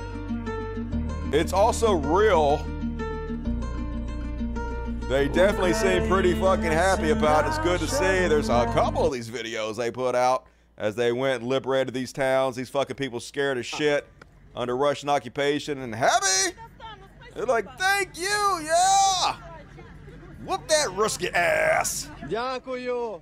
it's 1.31 1.53
also 1.53 1.93
real. 1.93 2.65
They 5.07 5.27
definitely 5.27 5.73
seem 5.73 6.07
pretty 6.07 6.33
fucking 6.33 6.63
happy 6.63 7.11
about 7.11 7.45
it. 7.45 7.49
It's 7.49 7.59
good 7.59 7.79
to 7.79 7.87
see. 7.87 8.27
There's 8.27 8.49
a 8.49 8.65
couple 8.73 9.05
of 9.05 9.13
these 9.13 9.29
videos 9.29 9.75
they 9.77 9.91
put 9.91 10.15
out 10.15 10.47
as 10.76 10.96
they 10.96 11.12
went 11.12 11.42
and 11.42 11.48
liberated 11.48 11.94
these 11.94 12.12
towns. 12.12 12.56
These 12.56 12.70
fucking 12.70 12.96
people 12.96 13.20
scared 13.20 13.58
as 13.58 13.66
shit 13.66 14.06
under 14.54 14.76
Russian 14.76 15.08
occupation 15.08 15.80
and 15.80 15.94
happy. 15.94 16.56
They're 17.34 17.46
like, 17.46 17.78
thank 17.78 18.18
you, 18.18 18.60
yeah. 18.62 19.36
Whoop 20.44 20.66
that 20.68 20.88
Ruski 20.88 21.32
ass. 21.32 22.08
Дякую. 22.28 23.20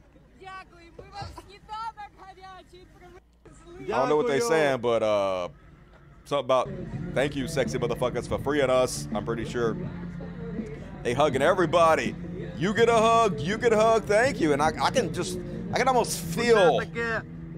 I 3.81 3.87
don't 3.87 4.09
know 4.09 4.17
what 4.17 4.27
they're 4.27 4.41
saying, 4.41 4.81
but 4.81 5.03
uh, 5.03 5.49
something 6.25 6.45
about 6.45 6.69
thank 7.15 7.35
you, 7.37 7.49
sexy 7.49 7.79
motherfuckers, 7.79 8.29
for 8.29 8.39
freeing 8.39 8.71
us. 8.71 9.09
I'm 9.15 9.25
pretty 9.25 9.45
sure 9.45 9.77
they 11.03 11.15
hugging 11.15 11.43
everybody. 11.43 12.15
You 12.57 12.75
get 12.75 12.89
a 12.89 12.97
hug, 12.97 13.41
you 13.41 13.57
get 13.57 13.73
a 13.73 13.77
hug, 13.77 14.05
thank 14.05 14.41
you. 14.41 14.53
And 14.53 14.61
I, 14.61 14.73
I 14.83 14.91
can 14.91 15.13
just, 15.15 15.39
I 15.73 15.79
can 15.79 15.89
almost 15.89 16.21
feel 16.21 16.81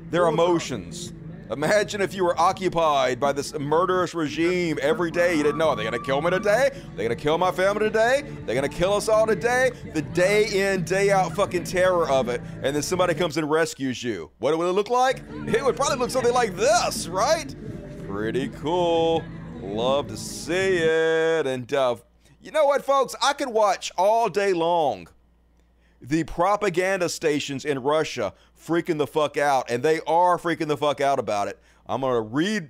their 0.10 0.28
emotions. 0.28 1.14
Imagine 1.52 2.02
if 2.02 2.16
you 2.16 2.24
were 2.24 2.40
occupied 2.40 3.20
by 3.20 3.32
this 3.32 3.54
murderous 3.60 4.16
regime 4.16 4.80
every 4.82 5.12
day. 5.12 5.36
You 5.36 5.44
didn't 5.44 5.60
know, 5.60 5.70
are 5.70 5.76
they 5.76 5.84
going 5.84 5.94
to 5.94 6.04
kill 6.04 6.20
me 6.20 6.32
today? 6.32 6.72
Are 6.74 6.96
they 6.96 7.04
going 7.04 7.10
to 7.10 7.16
kill 7.16 7.38
my 7.38 7.52
family 7.52 7.82
today? 7.82 8.24
They're 8.46 8.56
going 8.56 8.68
to 8.68 8.76
kill 8.76 8.94
us 8.94 9.08
all 9.10 9.28
today? 9.28 9.70
The 9.94 10.02
day 10.02 10.74
in, 10.74 10.84
day 10.86 11.12
out 11.12 11.36
fucking 11.36 11.66
terror 11.66 12.10
of 12.10 12.30
it. 12.30 12.42
And 12.64 12.76
then 12.76 12.82
somebody 12.82 13.14
comes 13.14 13.38
and 13.38 13.48
rescues 13.48 14.04
you. 14.04 14.32
What 14.40 14.58
would 14.58 14.68
it 14.68 14.72
look 14.72 14.90
like? 14.90 15.22
It 15.48 15.64
would 15.64 15.76
probably 15.76 15.98
look 15.98 16.10
something 16.10 16.34
like 16.34 16.56
this, 16.56 17.08
right? 17.08 17.54
Pretty 18.08 18.50
cool. 18.50 19.24
Love 19.62 20.08
to 20.08 20.18
see 20.18 20.78
it. 20.78 21.46
And 21.46 21.72
uh, 21.72 21.98
you 22.42 22.50
know 22.50 22.66
what, 22.66 22.84
folks? 22.84 23.14
I 23.22 23.34
could 23.34 23.50
watch 23.50 23.92
all 24.00 24.30
day 24.30 24.54
long 24.54 25.08
the 26.02 26.24
propaganda 26.24 27.10
stations 27.10 27.66
in 27.66 27.82
Russia 27.82 28.34
freaking 28.66 28.98
the 28.98 29.08
fuck 29.08 29.38
out, 29.38 29.70
and 29.70 29.84
they 29.84 30.00
are 30.02 30.38
freaking 30.38 30.68
the 30.68 30.78
fuck 30.78 31.02
out 31.02 31.20
about 31.20 31.48
it. 31.48 31.60
I'm 31.88 32.02
gonna 32.02 32.22
read, 32.22 32.70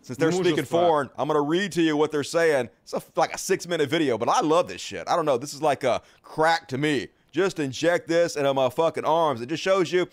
since 0.00 0.18
they're 0.18 0.32
speaking 0.32 0.64
foreign, 0.64 1.10
I'm 1.16 1.28
gonna 1.28 1.40
read 1.40 1.72
to 1.72 1.82
you 1.82 1.96
what 1.96 2.10
they're 2.10 2.24
saying. 2.24 2.70
It's 2.82 2.92
a, 2.92 3.02
like 3.16 3.34
a 3.34 3.38
six 3.38 3.66
minute 3.66 3.88
video, 3.88 4.16
but 4.18 4.28
I 4.28 4.40
love 4.40 4.68
this 4.68 4.80
shit. 4.80 5.08
I 5.08 5.16
don't 5.16 5.26
know, 5.26 5.38
this 5.38 5.54
is 5.54 5.62
like 5.62 5.84
a 5.84 6.02
crack 6.22 6.68
to 6.68 6.78
me. 6.78 7.08
Just 7.30 7.58
inject 7.58 8.08
this 8.08 8.36
into 8.36 8.52
my 8.52 8.68
fucking 8.68 9.04
arms. 9.04 9.40
It 9.40 9.48
just 9.48 9.62
shows 9.62 9.90
you 9.92 10.08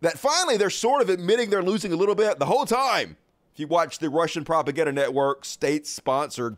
that 0.00 0.18
finally 0.18 0.56
they're 0.56 0.70
sort 0.70 1.02
of 1.02 1.08
admitting 1.08 1.50
they're 1.50 1.62
losing 1.62 1.92
a 1.92 1.96
little 1.96 2.14
bit 2.14 2.38
the 2.38 2.46
whole 2.46 2.66
time. 2.66 3.16
If 3.52 3.60
you 3.60 3.66
watch 3.66 3.98
the 3.98 4.10
Russian 4.10 4.44
propaganda 4.44 4.92
network, 4.92 5.44
state 5.44 5.86
sponsored 5.86 6.56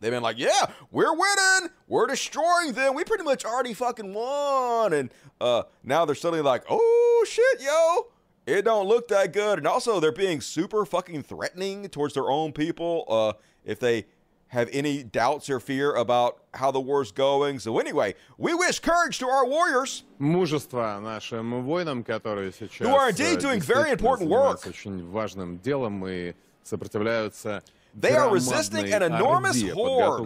They've 0.00 0.12
been 0.12 0.22
like, 0.22 0.38
yeah, 0.38 0.66
we're 0.90 1.12
winning. 1.12 1.70
We're 1.88 2.06
destroying 2.06 2.72
them. 2.72 2.94
We 2.94 3.04
pretty 3.04 3.24
much 3.24 3.44
already 3.44 3.72
fucking 3.72 4.12
won. 4.12 4.92
And 4.92 5.10
uh, 5.40 5.62
now 5.82 6.04
they're 6.04 6.14
suddenly 6.14 6.42
like, 6.42 6.64
oh 6.68 7.24
shit, 7.26 7.62
yo, 7.62 8.08
it 8.46 8.64
don't 8.64 8.86
look 8.86 9.08
that 9.08 9.32
good. 9.32 9.58
And 9.58 9.66
also, 9.66 9.98
they're 9.98 10.12
being 10.12 10.40
super 10.40 10.84
fucking 10.84 11.22
threatening 11.22 11.88
towards 11.88 12.14
their 12.14 12.30
own 12.30 12.52
people 12.52 13.04
uh, 13.08 13.32
if 13.64 13.80
they 13.80 14.06
have 14.48 14.68
any 14.72 15.02
doubts 15.02 15.50
or 15.50 15.58
fear 15.58 15.94
about 15.94 16.38
how 16.54 16.70
the 16.70 16.80
war's 16.80 17.10
going. 17.10 17.58
So 17.58 17.78
anyway, 17.78 18.14
we 18.38 18.54
wish 18.54 18.78
courage 18.80 19.18
to 19.18 19.26
our 19.28 19.46
warriors. 19.46 20.04
Мужество 20.20 21.00
нашим 21.00 21.64
воинам, 21.64 22.04
которые 22.04 22.52
сейчас 22.52 22.86
who 22.86 22.94
are 22.94 23.08
indeed 23.08 23.40
doing 23.40 23.60
very 23.60 23.90
important 23.90 24.28
work. 24.30 24.64
очень 24.66 25.10
важным 25.10 25.58
делом 25.58 26.06
и 26.06 26.34
сопротивляются 26.62 27.62
They 27.93 28.13
are 28.15 28.29
resisting 28.33 28.85
an 28.93 29.01
enormous 29.03 29.57
horde 29.73 30.19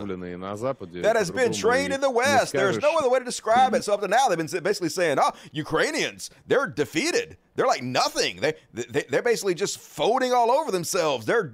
that 1.04 1.16
has 1.16 1.32
been 1.32 1.52
trained 1.54 1.94
in 1.94 2.02
the 2.02 2.10
West. 2.12 2.54
There's 2.54 2.76
no 2.82 2.98
other 2.98 3.10
way 3.10 3.20
to 3.20 3.26
describe 3.26 3.74
it. 3.74 3.84
So 3.86 3.94
up 3.94 4.02
to 4.02 4.08
now, 4.08 4.28
they've 4.28 4.38
been 4.38 4.64
basically 4.64 4.90
saying, 4.90 5.18
"Oh, 5.20 5.32
Ukrainians, 5.52 6.30
they're 6.48 6.68
defeated. 6.68 7.38
They're 7.56 7.68
like 7.68 7.84
nothing. 7.84 8.38
They, 8.38 8.54
they 8.74 9.04
they're 9.10 9.22
basically 9.24 9.56
just 9.56 9.80
folding 9.80 10.32
all 10.34 10.52
over 10.52 10.72
themselves. 10.72 11.26
They're 11.26 11.54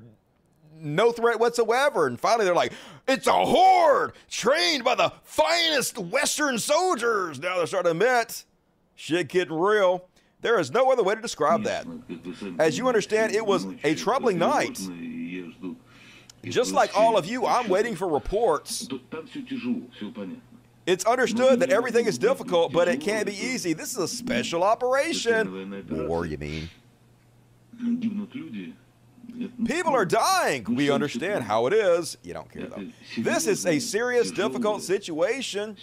no 0.75 1.11
threat 1.11 1.39
whatsoever." 1.39 2.07
And 2.07 2.19
finally, 2.19 2.45
they're 2.45 2.55
like, 2.55 2.73
"It's 3.07 3.27
a 3.27 3.33
horde 3.45 4.13
trained 4.29 4.83
by 4.83 4.95
the 4.95 5.11
finest 5.23 5.97
Western 5.97 6.57
soldiers." 6.59 7.39
Now 7.39 7.57
they're 7.57 7.67
starting 7.67 7.97
to 7.97 8.05
admit, 8.05 8.45
shit 8.95 9.27
getting 9.29 9.53
real. 9.57 10.07
There 10.41 10.59
is 10.59 10.71
no 10.71 10.91
other 10.91 11.03
way 11.03 11.15
to 11.15 11.21
describe 11.21 11.63
that. 11.65 11.85
As 12.59 12.77
you 12.77 12.87
understand, 12.87 13.33
it 13.35 13.45
was 13.45 13.67
a 13.83 13.93
troubling 13.95 14.39
night. 14.39 14.79
Just 16.43 16.73
like 16.73 16.97
all 16.97 17.17
of 17.17 17.25
you, 17.25 17.45
I'm 17.45 17.67
waiting 17.69 17.95
for 17.95 18.07
reports. 18.07 18.87
It's 20.87 21.05
understood 21.05 21.59
that 21.59 21.69
everything 21.69 22.07
is 22.07 22.17
difficult, 22.17 22.73
but 22.73 22.87
it 22.87 23.01
can't 23.01 23.25
be 23.27 23.33
easy. 23.33 23.73
This 23.73 23.91
is 23.91 23.97
a 23.97 24.07
special 24.07 24.63
operation. 24.63 25.87
War, 26.07 26.25
you 26.25 26.37
mean? 26.37 26.69
People 29.65 29.93
are 29.93 30.05
dying. 30.05 30.63
We 30.63 30.89
understand 30.89 31.43
how 31.43 31.67
it 31.67 31.73
is. 31.73 32.17
You 32.23 32.33
don't 32.33 32.51
care, 32.51 32.67
though. 32.67 32.87
This 33.17 33.45
is 33.47 33.65
a 33.65 33.79
serious, 33.79 34.31
difficult 34.31 34.81
situation. 34.81 35.77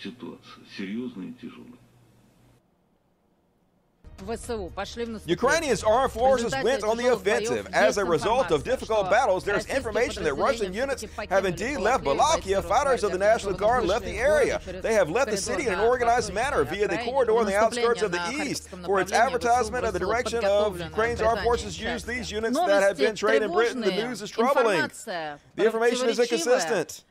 Ukrainians' 5.26 5.82
armed 5.84 6.12
forces 6.12 6.54
went 6.62 6.82
on 6.82 6.96
the 6.96 7.12
offensive. 7.12 7.68
As 7.72 7.98
a 7.98 8.04
result 8.04 8.50
of 8.50 8.64
difficult 8.64 9.10
battles, 9.10 9.44
there's 9.44 9.66
information 9.66 10.24
that 10.24 10.34
Russian 10.34 10.72
units 10.72 11.04
have 11.30 11.44
indeed 11.44 11.78
left 11.78 12.04
Balaklia. 12.04 12.62
Fighters 12.64 13.04
of 13.04 13.12
the 13.12 13.18
National 13.18 13.54
Guard 13.54 13.84
left 13.84 14.04
the 14.04 14.18
area. 14.18 14.60
They 14.82 14.94
have 14.94 15.08
left 15.10 15.30
the 15.30 15.36
city 15.36 15.66
in 15.66 15.72
an 15.72 15.80
organized 15.80 16.32
manner 16.34 16.64
via 16.64 16.88
the 16.88 16.98
corridor 16.98 17.38
on 17.38 17.46
the 17.46 17.56
outskirts 17.56 18.02
of 18.02 18.12
the 18.12 18.20
east. 18.44 18.68
For 18.84 19.00
its 19.00 19.12
advertisement 19.12 19.84
of 19.84 19.92
the 19.92 19.98
direction 19.98 20.44
of 20.44 20.80
Ukraine's 20.80 21.20
armed 21.20 21.42
forces 21.42 21.80
use 21.80 22.04
these 22.04 22.30
units 22.30 22.58
that 22.58 22.82
have 22.82 22.98
been 22.98 23.14
trained 23.14 23.44
in 23.44 23.52
Britain. 23.52 23.80
The 23.80 23.92
news 23.92 24.22
is 24.22 24.30
troubling. 24.30 24.90
The 25.06 25.64
information 25.64 26.08
is 26.08 26.18
inconsistent. 26.18 27.04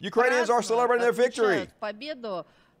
Ukrainians 0.00 0.50
are 0.50 0.62
celebrating 0.62 1.02
their 1.02 1.12
victory. 1.12 1.68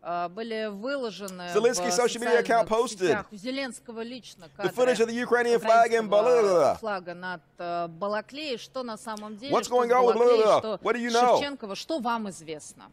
Были 0.02 0.68
выложены 0.70 1.50
social 1.52 2.20
media 2.20 2.40
account 2.42 2.68
posted 2.68 3.24
Зеленского 3.32 4.02
лично 4.02 4.48
the 4.58 4.72
footage 4.72 5.00
of 5.00 5.08
the 5.08 5.14
Ukrainian 5.14 5.60
flag 5.60 5.92
in 5.92 6.08
флага 6.78 7.14
над 7.14 7.40
Балаклеей, 7.98 8.58
что 8.58 8.82
на 8.82 8.96
самом 8.96 9.36
деле, 9.36 9.52
What's 9.52 9.68
going 9.68 9.90
on 9.90 10.06
with 10.06 10.14
blah, 10.14 10.60
blah, 10.60 10.60
blah? 10.60 10.78
What 10.78 10.94
do 10.94 11.00
you 11.00 11.10
know? 11.10 11.38
Шевченкова, 11.38 11.74
что 11.74 11.98
вам 11.98 12.30
известно? 12.30 12.90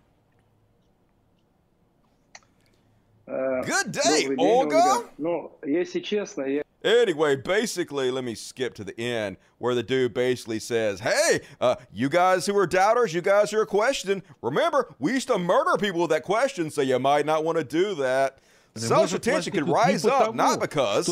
Good 3.27 3.91
day, 3.91 4.35
Olga. 4.37 5.03
Ну, 5.17 5.51
если 5.63 5.99
честно, 5.99 6.43
я 6.43 6.64
Anyway, 6.85 7.35
basically, 7.35 8.11
let 8.11 8.23
me 8.23 8.35
skip 8.35 8.75
to 8.75 8.83
the 8.83 8.97
end 8.99 9.37
where 9.57 9.73
the 9.73 9.81
dude 9.81 10.13
basically 10.13 10.59
says, 10.59 10.99
Hey, 10.99 11.41
uh, 11.59 11.75
you 11.91 12.09
guys 12.09 12.45
who 12.45 12.55
are 12.59 12.67
doubters, 12.67 13.11
you 13.11 13.21
guys 13.21 13.49
who 13.49 13.59
are 13.59 13.65
questioning, 13.65 14.21
remember, 14.43 14.93
we 14.99 15.13
used 15.13 15.27
to 15.29 15.39
murder 15.39 15.77
people 15.79 16.01
with 16.01 16.11
that 16.11 16.21
question, 16.23 16.69
so 16.69 16.81
you 16.83 16.99
might 16.99 17.25
not 17.25 17.43
want 17.43 17.57
to 17.57 17.63
do 17.63 17.95
that. 17.95 18.37
Social 18.77 19.17
tension 19.19 19.53
could 19.53 19.67
rise 19.69 20.03
up 20.05 20.35
not 20.35 20.59
because 20.59 21.05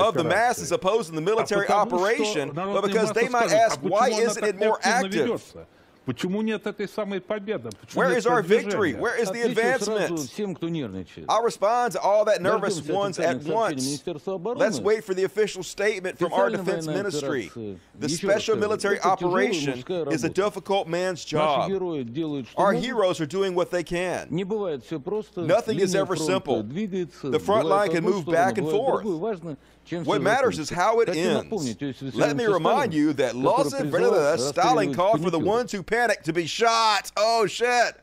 of 0.00 0.14
the 0.14 0.22
masses 0.28 0.70
opposing 0.72 1.14
the 1.16 1.22
military 1.22 1.66
operation, 1.68 2.50
but 2.54 2.82
because 2.86 3.10
they 3.12 3.28
might 3.28 3.50
ask, 3.50 3.80
why 3.80 4.08
isn't 4.10 4.44
it 4.44 4.56
more 4.58 4.78
active? 4.84 5.56
ведется? 6.01 6.01
Почему 6.07 6.41
нет 6.41 6.65
этой 6.65 6.87
самой 6.87 7.19
победы? 7.19 7.69
Почему 7.81 8.01
Where 8.03 8.09
нет 8.11 8.19
is 8.19 8.25
our 8.25 8.41
victory? 8.41 8.93
продвижения? 8.93 9.01
Where 9.01 9.17
is 9.21 9.29
the 9.29 9.41
Отвечу 9.43 9.59
advancement? 9.59 10.07
сразу 10.07 10.15
всем, 10.29 10.55
кто 10.55 10.69
нервничает. 10.69 11.27
I'll 11.27 11.43
respond 11.43 11.91
to 11.95 11.99
all 12.01 12.23
that 12.25 12.41
nervous 12.41 12.77
Дождемся 12.77 12.93
ones 12.93 13.19
at 13.19 13.35
официальных 13.35 13.43
сообщений 13.43 13.53
once. 13.53 13.83
Министерства 13.83 14.35
обороны. 14.35 14.59
Let's 14.63 14.79
wait 14.79 15.03
for 15.03 15.13
the 15.13 15.25
official 15.25 15.63
statement 15.63 16.17
from 16.17 16.31
our 16.31 16.49
Специальная 16.49 16.63
defense 16.63 16.85
военная 16.85 17.03
ministry. 17.03 17.47
операция. 17.51 17.79
The 17.99 18.07
Еще 18.07 18.27
раз 18.27 18.35
special 18.37 18.55
скажу, 18.55 18.61
military 18.61 18.95
это 18.95 19.15
тяжелая 19.17 19.47
operation 19.49 19.75
мужская 19.75 20.05
is 20.05 20.23
a 20.23 20.27
работа. 20.27 20.41
difficult 20.41 20.87
man's 20.87 21.25
Наши 21.25 21.35
job. 21.35 21.67
герои 21.67 22.03
делают, 22.03 22.47
что 22.47 22.57
Our 22.61 22.71
могут. 22.73 22.85
heroes 22.87 23.19
are 23.19 23.25
doing 23.27 23.53
what 23.53 23.69
they 23.71 23.83
can. 23.83 24.27
Не 24.29 24.45
бывает 24.45 24.85
все 24.85 25.01
просто. 25.01 25.41
Nothing 25.41 25.75
is 25.77 25.93
Линия 25.93 26.03
ever 26.05 26.15
фронта 26.15 26.23
simple. 26.23 26.63
двигается, 26.63 27.27
The 27.27 27.39
front 27.39 27.63
бывает 27.63 27.89
line 27.89 27.91
в 27.91 27.93
can 27.95 27.97
одну 27.97 28.09
move 28.13 28.21
сторону, 28.21 28.31
back 28.31 28.53
and 28.55 28.63
бывает 28.63 29.03
в 29.03 29.07
forth. 29.07 29.57
What 29.90 30.22
matters 30.22 30.58
is 30.58 30.70
how 30.70 31.00
it 31.00 31.08
ends. 31.08 32.14
Let 32.14 32.36
me 32.36 32.46
remind 32.46 32.94
you 32.94 33.12
that 33.14 33.36
Lawson, 33.36 33.94
in 33.94 34.38
Stalin 34.38 34.94
called 34.94 35.22
for 35.22 35.30
the 35.30 35.38
ones 35.38 35.72
who 35.72 35.82
panic 35.82 36.22
to 36.24 36.32
be 36.32 36.46
shot. 36.46 37.10
Oh, 37.16 37.46
shit. 37.46 37.96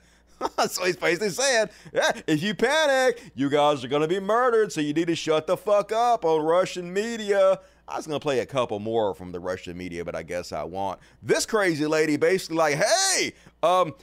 so 0.69 0.85
he's 0.85 0.95
basically 0.95 1.29
saying, 1.29 1.69
yeah, 1.93 2.11
if 2.27 2.41
you 2.41 2.53
panic, 2.53 3.31
you 3.35 3.49
guys 3.49 3.83
are 3.83 3.87
going 3.87 4.01
to 4.01 4.07
be 4.07 4.19
murdered, 4.19 4.71
so 4.71 4.81
you 4.81 4.93
need 4.93 5.07
to 5.07 5.15
shut 5.15 5.47
the 5.47 5.57
fuck 5.57 5.91
up 5.91 6.23
on 6.23 6.41
Russian 6.41 6.93
media. 6.93 7.59
I 7.87 7.97
was 7.97 8.07
going 8.07 8.19
to 8.19 8.23
play 8.23 8.39
a 8.39 8.45
couple 8.45 8.79
more 8.79 9.13
from 9.13 9.31
the 9.31 9.39
Russian 9.39 9.77
media, 9.77 10.05
but 10.05 10.15
I 10.15 10.23
guess 10.23 10.51
I 10.51 10.63
won't. 10.63 10.99
This 11.23 11.45
crazy 11.45 11.85
lady 11.87 12.17
basically 12.17 12.57
like, 12.57 12.75
hey, 12.75 13.33
um, 13.63 13.93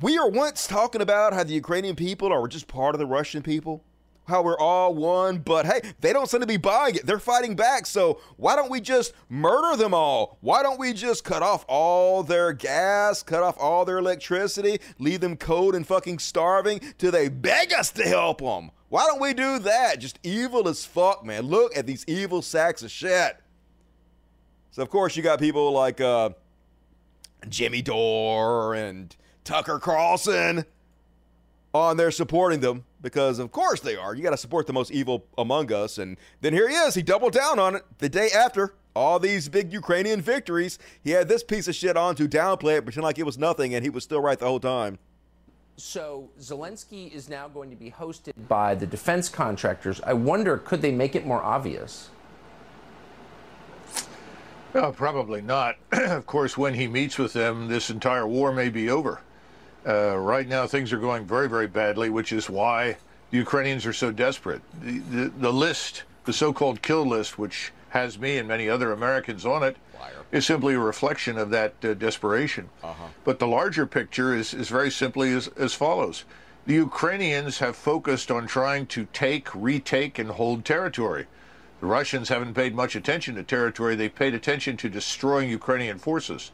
we 0.00 0.18
are 0.18 0.28
once 0.28 0.66
talking 0.66 1.00
about 1.00 1.32
how 1.32 1.44
the 1.44 1.52
Ukrainian 1.52 1.96
people 1.96 2.32
are 2.32 2.46
just 2.48 2.68
part 2.68 2.94
of 2.94 2.98
the 2.98 3.06
Russian 3.06 3.42
people 3.42 3.82
how 4.26 4.42
we're 4.42 4.58
all 4.58 4.94
one, 4.94 5.38
but 5.38 5.66
hey, 5.66 5.80
they 6.00 6.12
don't 6.12 6.28
seem 6.28 6.40
to 6.40 6.46
be 6.46 6.56
buying 6.56 6.96
it. 6.96 7.06
They're 7.06 7.18
fighting 7.18 7.56
back. 7.56 7.86
So 7.86 8.20
why 8.36 8.56
don't 8.56 8.70
we 8.70 8.80
just 8.80 9.12
murder 9.28 9.76
them 9.76 9.94
all? 9.94 10.38
Why 10.40 10.62
don't 10.62 10.78
we 10.78 10.92
just 10.92 11.24
cut 11.24 11.42
off 11.42 11.64
all 11.68 12.22
their 12.22 12.52
gas, 12.52 13.22
cut 13.22 13.42
off 13.42 13.56
all 13.58 13.84
their 13.84 13.98
electricity, 13.98 14.80
leave 14.98 15.20
them 15.20 15.36
cold 15.36 15.74
and 15.74 15.86
fucking 15.86 16.18
starving 16.18 16.80
till 16.98 17.12
they 17.12 17.28
beg 17.28 17.72
us 17.72 17.90
to 17.92 18.02
help 18.04 18.40
them? 18.40 18.70
Why 18.88 19.06
don't 19.06 19.20
we 19.20 19.34
do 19.34 19.58
that? 19.60 19.98
Just 19.98 20.18
evil 20.22 20.68
as 20.68 20.84
fuck, 20.84 21.24
man. 21.24 21.44
Look 21.44 21.76
at 21.76 21.86
these 21.86 22.04
evil 22.06 22.42
sacks 22.42 22.82
of 22.82 22.90
shit. 22.90 23.36
So 24.70 24.82
of 24.82 24.90
course 24.90 25.16
you 25.16 25.22
got 25.22 25.38
people 25.38 25.72
like 25.72 26.00
uh, 26.00 26.30
Jimmy 27.48 27.82
Dore 27.82 28.74
and 28.74 29.14
Tucker 29.44 29.78
Carlson 29.78 30.64
on 31.74 31.96
there 31.96 32.10
supporting 32.10 32.60
them 32.60 32.84
because 33.04 33.38
of 33.38 33.52
course 33.52 33.80
they 33.80 33.94
are. 33.94 34.14
You 34.14 34.22
got 34.22 34.30
to 34.30 34.36
support 34.36 34.66
the 34.66 34.72
most 34.72 34.90
evil 34.90 35.26
among 35.38 35.72
us. 35.72 35.98
And 35.98 36.16
then 36.40 36.52
here 36.52 36.68
he 36.68 36.74
is. 36.74 36.94
He 36.94 37.02
doubled 37.02 37.34
down 37.34 37.60
on 37.60 37.76
it 37.76 37.84
the 37.98 38.08
day 38.08 38.30
after 38.34 38.74
all 38.96 39.18
these 39.18 39.48
big 39.48 39.72
Ukrainian 39.72 40.20
victories. 40.20 40.78
He 41.02 41.10
had 41.10 41.28
this 41.28 41.44
piece 41.44 41.68
of 41.68 41.74
shit 41.74 41.96
on 41.96 42.16
to 42.16 42.26
downplay 42.26 42.78
it, 42.78 42.84
pretend 42.84 43.04
like 43.04 43.18
it 43.18 43.26
was 43.26 43.38
nothing, 43.38 43.74
and 43.74 43.84
he 43.84 43.90
was 43.90 44.02
still 44.02 44.20
right 44.20 44.38
the 44.38 44.46
whole 44.46 44.58
time. 44.58 44.98
So 45.76 46.30
Zelensky 46.40 47.12
is 47.12 47.28
now 47.28 47.46
going 47.48 47.68
to 47.70 47.76
be 47.76 47.90
hosted 47.90 48.32
by 48.48 48.74
the 48.74 48.86
defense 48.86 49.28
contractors. 49.28 50.00
I 50.00 50.14
wonder, 50.14 50.56
could 50.56 50.80
they 50.80 50.92
make 50.92 51.14
it 51.14 51.26
more 51.26 51.42
obvious? 51.42 52.10
No, 54.72 54.92
probably 54.92 55.42
not. 55.42 55.76
of 55.92 56.26
course, 56.26 56.56
when 56.56 56.74
he 56.74 56.86
meets 56.86 57.18
with 57.18 57.32
them, 57.32 57.68
this 57.68 57.90
entire 57.90 58.26
war 58.26 58.52
may 58.52 58.70
be 58.70 58.88
over. 58.88 59.20
Uh, 59.86 60.16
right 60.16 60.48
now, 60.48 60.66
things 60.66 60.92
are 60.92 60.98
going 60.98 61.26
very, 61.26 61.48
very 61.48 61.66
badly, 61.66 62.08
which 62.08 62.32
is 62.32 62.48
why 62.48 62.96
the 63.30 63.36
Ukrainians 63.36 63.84
are 63.84 63.92
so 63.92 64.10
desperate. 64.10 64.62
The, 64.80 64.98
the, 64.98 65.28
the 65.28 65.52
list, 65.52 66.04
the 66.24 66.32
so 66.32 66.52
called 66.52 66.80
kill 66.80 67.04
list, 67.04 67.38
which 67.38 67.72
has 67.90 68.18
me 68.18 68.38
and 68.38 68.48
many 68.48 68.68
other 68.68 68.92
Americans 68.92 69.44
on 69.44 69.62
it, 69.62 69.76
is 70.32 70.44
simply 70.46 70.74
a 70.74 70.78
reflection 70.78 71.38
of 71.38 71.50
that 71.50 71.74
uh, 71.84 71.94
desperation. 71.94 72.68
But 73.24 73.38
the 73.38 73.46
larger 73.46 73.86
picture 73.86 74.34
is, 74.34 74.52
is 74.52 74.68
very 74.68 74.90
simply 74.90 75.32
as, 75.32 75.48
as 75.56 75.74
follows 75.74 76.24
The 76.66 76.74
Ukrainians 76.74 77.58
have 77.58 77.76
focused 77.76 78.30
on 78.30 78.46
trying 78.46 78.86
to 78.86 79.06
take, 79.12 79.48
retake, 79.54 80.18
and 80.18 80.30
hold 80.30 80.64
territory. 80.64 81.26
The 81.80 81.86
Russians 81.86 82.30
haven't 82.30 82.54
paid 82.54 82.74
much 82.74 82.96
attention 82.96 83.34
to 83.34 83.42
territory, 83.42 83.94
they've 83.94 84.14
paid 84.14 84.34
attention 84.34 84.76
to 84.78 84.88
destroying 84.88 85.50
Ukrainian 85.50 85.98
forces. 85.98 86.50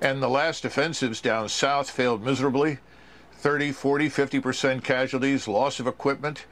And 0.00 0.22
the 0.22 0.28
last 0.28 0.64
offensives 0.64 1.20
down 1.20 1.48
south 1.48 1.90
failed 1.90 2.24
miserably 2.24 2.78
30, 3.32 3.72
40, 3.72 4.08
50% 4.08 4.82
casualties, 4.82 5.48
loss 5.48 5.80
of 5.80 5.86
equipment. 5.86 6.46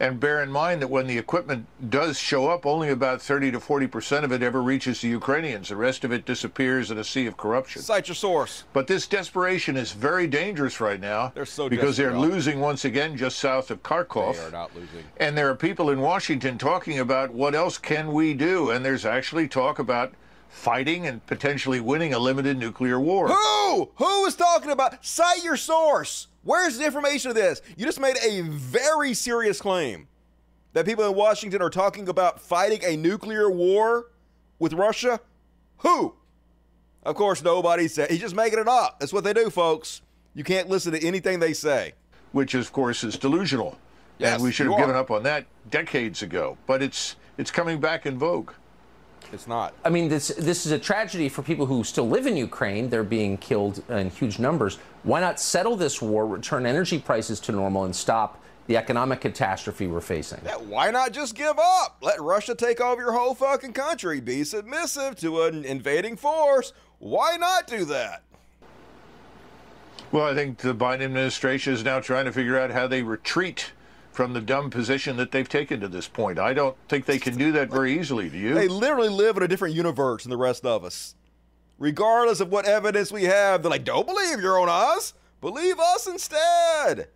And 0.00 0.18
bear 0.18 0.42
in 0.42 0.50
mind 0.50 0.80
that 0.80 0.88
when 0.88 1.06
the 1.06 1.18
equipment 1.18 1.66
does 1.90 2.18
show 2.18 2.48
up, 2.48 2.64
only 2.64 2.88
about 2.88 3.20
30 3.20 3.50
to 3.52 3.60
40% 3.60 4.24
of 4.24 4.32
it 4.32 4.42
ever 4.42 4.62
reaches 4.62 5.02
the 5.02 5.08
Ukrainians. 5.08 5.68
The 5.68 5.76
rest 5.76 6.04
of 6.04 6.12
it 6.12 6.24
disappears 6.24 6.90
in 6.90 6.96
a 6.96 7.04
sea 7.04 7.26
of 7.26 7.36
corruption. 7.36 7.82
Cite 7.82 8.08
your 8.08 8.14
source. 8.14 8.64
But 8.72 8.86
this 8.86 9.06
desperation 9.06 9.76
is 9.76 9.92
very 9.92 10.26
dangerous 10.26 10.80
right 10.80 10.98
now. 10.98 11.32
They're 11.34 11.44
so 11.44 11.68
because 11.68 11.98
they're 11.98 12.18
losing 12.18 12.60
once 12.60 12.86
again 12.86 13.14
just 13.14 13.38
south 13.38 13.70
of 13.70 13.82
Kharkov. 13.82 14.36
They 14.36 14.44
are 14.44 14.50
not 14.50 14.74
losing. 14.74 15.04
And 15.18 15.36
there 15.36 15.50
are 15.50 15.54
people 15.54 15.90
in 15.90 16.00
Washington 16.00 16.56
talking 16.56 16.98
about 16.98 17.34
what 17.34 17.54
else 17.54 17.76
can 17.76 18.10
we 18.10 18.32
do? 18.32 18.70
And 18.70 18.82
there's 18.82 19.04
actually 19.04 19.48
talk 19.48 19.78
about 19.78 20.14
fighting 20.50 21.06
and 21.06 21.24
potentially 21.26 21.80
winning 21.80 22.12
a 22.12 22.18
limited 22.18 22.58
nuclear 22.58 23.00
war. 23.00 23.28
Who? 23.28 23.90
Who 23.96 24.26
is 24.26 24.34
talking 24.34 24.70
about? 24.70 25.04
Cite 25.04 25.42
your 25.42 25.56
source. 25.56 26.26
Where's 26.42 26.76
the 26.76 26.84
information 26.84 27.30
of 27.30 27.36
this? 27.36 27.62
You 27.76 27.86
just 27.86 28.00
made 28.00 28.16
a 28.22 28.42
very 28.42 29.14
serious 29.14 29.60
claim 29.60 30.08
that 30.72 30.84
people 30.84 31.06
in 31.06 31.14
Washington 31.14 31.62
are 31.62 31.70
talking 31.70 32.08
about 32.08 32.40
fighting 32.40 32.80
a 32.84 32.96
nuclear 32.96 33.50
war 33.50 34.08
with 34.58 34.72
Russia. 34.72 35.20
Who? 35.78 36.14
Of 37.02 37.14
course, 37.14 37.42
nobody 37.42 37.88
said. 37.88 38.10
He's 38.10 38.20
just 38.20 38.34
making 38.34 38.58
it 38.58 38.68
up. 38.68 39.00
That's 39.00 39.12
what 39.12 39.24
they 39.24 39.32
do, 39.32 39.50
folks. 39.50 40.02
You 40.34 40.44
can't 40.44 40.68
listen 40.68 40.92
to 40.92 41.06
anything 41.06 41.40
they 41.40 41.54
say. 41.54 41.94
Which, 42.32 42.54
of 42.54 42.72
course, 42.72 43.02
is 43.02 43.16
delusional. 43.16 43.78
Yes, 44.18 44.34
and 44.34 44.42
we 44.42 44.52
should 44.52 44.66
have 44.66 44.76
given 44.76 44.94
up 44.94 45.10
on 45.10 45.22
that 45.22 45.46
decades 45.70 46.22
ago. 46.22 46.58
But 46.66 46.82
it's 46.82 47.16
it's 47.38 47.50
coming 47.50 47.80
back 47.80 48.04
in 48.04 48.18
vogue. 48.18 48.50
It's 49.32 49.46
not. 49.46 49.74
I 49.84 49.90
mean, 49.90 50.08
this 50.08 50.28
this 50.28 50.66
is 50.66 50.72
a 50.72 50.78
tragedy 50.78 51.28
for 51.28 51.42
people 51.42 51.66
who 51.66 51.84
still 51.84 52.08
live 52.08 52.26
in 52.26 52.36
Ukraine. 52.36 52.90
They're 52.90 53.04
being 53.04 53.38
killed 53.38 53.82
in 53.88 54.10
huge 54.10 54.38
numbers. 54.38 54.78
Why 55.02 55.20
not 55.20 55.40
settle 55.40 55.76
this 55.76 56.02
war, 56.02 56.26
return 56.26 56.66
energy 56.66 56.98
prices 56.98 57.40
to 57.40 57.52
normal, 57.52 57.84
and 57.84 57.94
stop 57.94 58.42
the 58.66 58.76
economic 58.76 59.20
catastrophe 59.20 59.86
we're 59.86 60.00
facing? 60.00 60.40
Yeah, 60.44 60.56
why 60.56 60.90
not 60.90 61.12
just 61.12 61.34
give 61.34 61.58
up? 61.58 61.98
Let 62.02 62.20
Russia 62.20 62.54
take 62.54 62.80
over 62.80 63.00
your 63.00 63.12
whole 63.12 63.34
fucking 63.34 63.72
country. 63.72 64.20
Be 64.20 64.44
submissive 64.44 65.16
to 65.16 65.42
an 65.42 65.64
invading 65.64 66.16
force. 66.16 66.72
Why 66.98 67.36
not 67.36 67.66
do 67.66 67.84
that? 67.86 68.22
Well, 70.12 70.26
I 70.26 70.34
think 70.34 70.58
the 70.58 70.74
Biden 70.74 71.02
administration 71.02 71.72
is 71.72 71.84
now 71.84 72.00
trying 72.00 72.24
to 72.24 72.32
figure 72.32 72.58
out 72.58 72.70
how 72.70 72.88
they 72.88 73.02
retreat 73.02 73.72
from 74.12 74.32
the 74.32 74.40
dumb 74.40 74.70
position 74.70 75.16
that 75.16 75.30
they've 75.30 75.48
taken 75.48 75.80
to 75.80 75.88
this 75.88 76.08
point. 76.08 76.38
I 76.38 76.52
don't 76.52 76.76
think 76.88 77.06
they 77.06 77.18
can 77.18 77.36
do 77.36 77.52
that 77.52 77.70
very 77.70 77.98
easily. 77.98 78.28
Do 78.28 78.38
you? 78.38 78.54
They 78.54 78.68
literally 78.68 79.08
live 79.08 79.36
in 79.36 79.42
a 79.42 79.48
different 79.48 79.74
universe 79.74 80.24
than 80.24 80.30
the 80.30 80.36
rest 80.36 80.66
of 80.66 80.84
us. 80.84 81.14
Regardless 81.78 82.40
of 82.40 82.50
what 82.50 82.66
evidence 82.66 83.10
we 83.10 83.24
have, 83.24 83.62
they're 83.62 83.70
like, 83.70 83.84
don't 83.84 84.06
believe 84.06 84.40
your 84.40 84.58
own 84.58 84.68
eyes. 84.68 85.14
Believe 85.40 85.78
us 85.78 86.06
instead. 86.06 87.08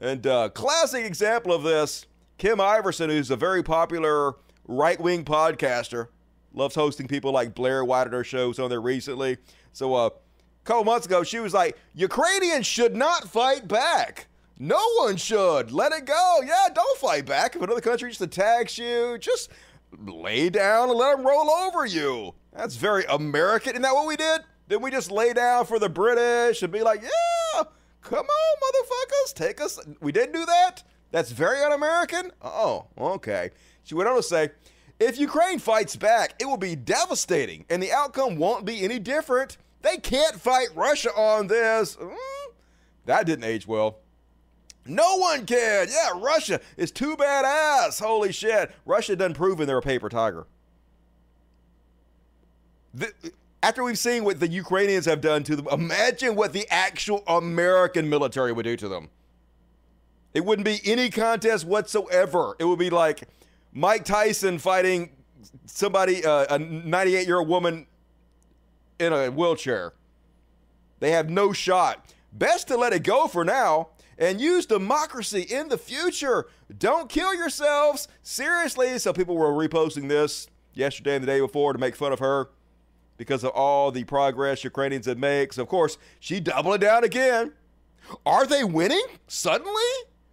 And 0.00 0.26
uh, 0.26 0.48
classic 0.48 1.04
example 1.04 1.52
of 1.52 1.62
this, 1.62 2.06
Kim 2.38 2.60
Iverson, 2.60 3.10
who's 3.10 3.30
a 3.30 3.36
very 3.36 3.62
popular 3.62 4.34
right-wing 4.66 5.24
podcaster, 5.24 6.08
loves 6.54 6.74
hosting 6.74 7.06
people 7.06 7.32
like 7.32 7.54
Blair 7.54 7.84
White 7.84 8.08
at 8.08 8.12
her 8.12 8.24
shows 8.24 8.58
on 8.58 8.70
there 8.70 8.80
recently. 8.80 9.36
So 9.72 9.94
uh, 9.94 10.06
a 10.06 10.12
couple 10.64 10.84
months 10.84 11.06
ago, 11.06 11.22
she 11.22 11.38
was 11.38 11.54
like, 11.54 11.78
Ukrainians 11.94 12.66
should 12.66 12.96
not 12.96 13.28
fight 13.28 13.68
back. 13.68 14.26
No 14.62 14.78
one 14.98 15.16
should. 15.16 15.72
Let 15.72 15.92
it 15.92 16.04
go. 16.04 16.40
Yeah, 16.44 16.68
don't 16.74 16.98
fight 16.98 17.24
back. 17.24 17.56
If 17.56 17.62
another 17.62 17.80
country 17.80 18.10
just 18.10 18.20
attacks 18.20 18.76
you, 18.76 19.16
just 19.18 19.50
lay 19.98 20.50
down 20.50 20.90
and 20.90 20.98
let 20.98 21.16
them 21.16 21.26
roll 21.26 21.48
over 21.50 21.86
you. 21.86 22.34
That's 22.52 22.76
very 22.76 23.06
American. 23.06 23.70
Isn't 23.70 23.80
that 23.80 23.94
what 23.94 24.06
we 24.06 24.16
did? 24.16 24.42
Didn't 24.68 24.82
we 24.82 24.90
just 24.90 25.10
lay 25.10 25.32
down 25.32 25.64
for 25.64 25.78
the 25.78 25.88
British 25.88 26.62
and 26.62 26.70
be 26.70 26.82
like, 26.82 27.00
yeah, 27.00 27.62
come 28.02 28.26
on, 28.26 28.56
motherfuckers, 28.62 29.34
take 29.34 29.62
us? 29.62 29.80
We 30.02 30.12
didn't 30.12 30.34
do 30.34 30.44
that? 30.44 30.82
That's 31.10 31.32
very 31.32 31.62
un 31.62 31.72
American? 31.72 32.30
Oh, 32.42 32.84
okay. 32.98 33.52
She 33.82 33.94
went 33.94 34.10
on 34.10 34.16
to 34.16 34.22
say, 34.22 34.50
if 34.98 35.18
Ukraine 35.18 35.58
fights 35.58 35.96
back, 35.96 36.34
it 36.38 36.44
will 36.44 36.58
be 36.58 36.76
devastating 36.76 37.64
and 37.70 37.82
the 37.82 37.92
outcome 37.92 38.36
won't 38.36 38.66
be 38.66 38.84
any 38.84 38.98
different. 38.98 39.56
They 39.80 39.96
can't 39.96 40.38
fight 40.38 40.68
Russia 40.74 41.12
on 41.16 41.46
this. 41.46 41.96
Mm, 41.96 42.14
that 43.06 43.24
didn't 43.24 43.44
age 43.44 43.66
well. 43.66 44.00
No 44.86 45.16
one 45.16 45.46
can. 45.46 45.88
Yeah, 45.88 46.18
Russia 46.20 46.60
is 46.76 46.90
too 46.90 47.16
badass. 47.16 48.00
Holy 48.00 48.32
shit. 48.32 48.70
Russia 48.86 49.14
done 49.14 49.34
proven 49.34 49.66
they're 49.66 49.78
a 49.78 49.82
paper 49.82 50.08
tiger. 50.08 50.46
The, 52.94 53.12
after 53.62 53.84
we've 53.84 53.98
seen 53.98 54.24
what 54.24 54.40
the 54.40 54.48
Ukrainians 54.48 55.04
have 55.04 55.20
done 55.20 55.42
to 55.44 55.56
them, 55.56 55.68
imagine 55.70 56.34
what 56.34 56.52
the 56.52 56.66
actual 56.70 57.22
American 57.26 58.08
military 58.08 58.52
would 58.52 58.64
do 58.64 58.76
to 58.76 58.88
them. 58.88 59.10
It 60.32 60.44
wouldn't 60.44 60.64
be 60.64 60.80
any 60.84 61.10
contest 61.10 61.66
whatsoever. 61.66 62.56
It 62.58 62.64
would 62.64 62.78
be 62.78 62.90
like 62.90 63.28
Mike 63.72 64.04
Tyson 64.04 64.58
fighting 64.58 65.10
somebody, 65.66 66.24
uh, 66.24 66.54
a 66.54 66.58
98 66.58 67.26
year 67.26 67.38
old 67.38 67.48
woman 67.48 67.86
in 68.98 69.12
a 69.12 69.28
wheelchair. 69.30 69.92
They 71.00 71.10
have 71.12 71.28
no 71.28 71.52
shot. 71.52 72.14
Best 72.32 72.68
to 72.68 72.76
let 72.76 72.92
it 72.92 73.02
go 73.02 73.26
for 73.26 73.44
now 73.44 73.88
and 74.20 74.40
use 74.40 74.66
democracy 74.66 75.40
in 75.40 75.68
the 75.68 75.78
future. 75.78 76.46
Don't 76.78 77.08
kill 77.08 77.34
yourselves. 77.34 78.06
Seriously. 78.22 78.98
So 78.98 79.12
people 79.12 79.36
were 79.36 79.50
reposting 79.50 80.08
this 80.08 80.46
yesterday 80.74 81.16
and 81.16 81.22
the 81.22 81.26
day 81.26 81.40
before 81.40 81.72
to 81.72 81.78
make 81.78 81.96
fun 81.96 82.12
of 82.12 82.18
her 82.20 82.50
because 83.16 83.42
of 83.42 83.50
all 83.50 83.90
the 83.90 84.04
progress 84.04 84.62
Ukrainians 84.62 85.06
had 85.06 85.18
made. 85.18 85.52
So, 85.52 85.62
of 85.62 85.68
course, 85.68 85.98
she 86.20 86.38
doubled 86.38 86.76
it 86.76 86.80
down 86.82 87.02
again. 87.02 87.52
Are 88.24 88.46
they 88.46 88.62
winning 88.62 89.04
suddenly? 89.26 89.82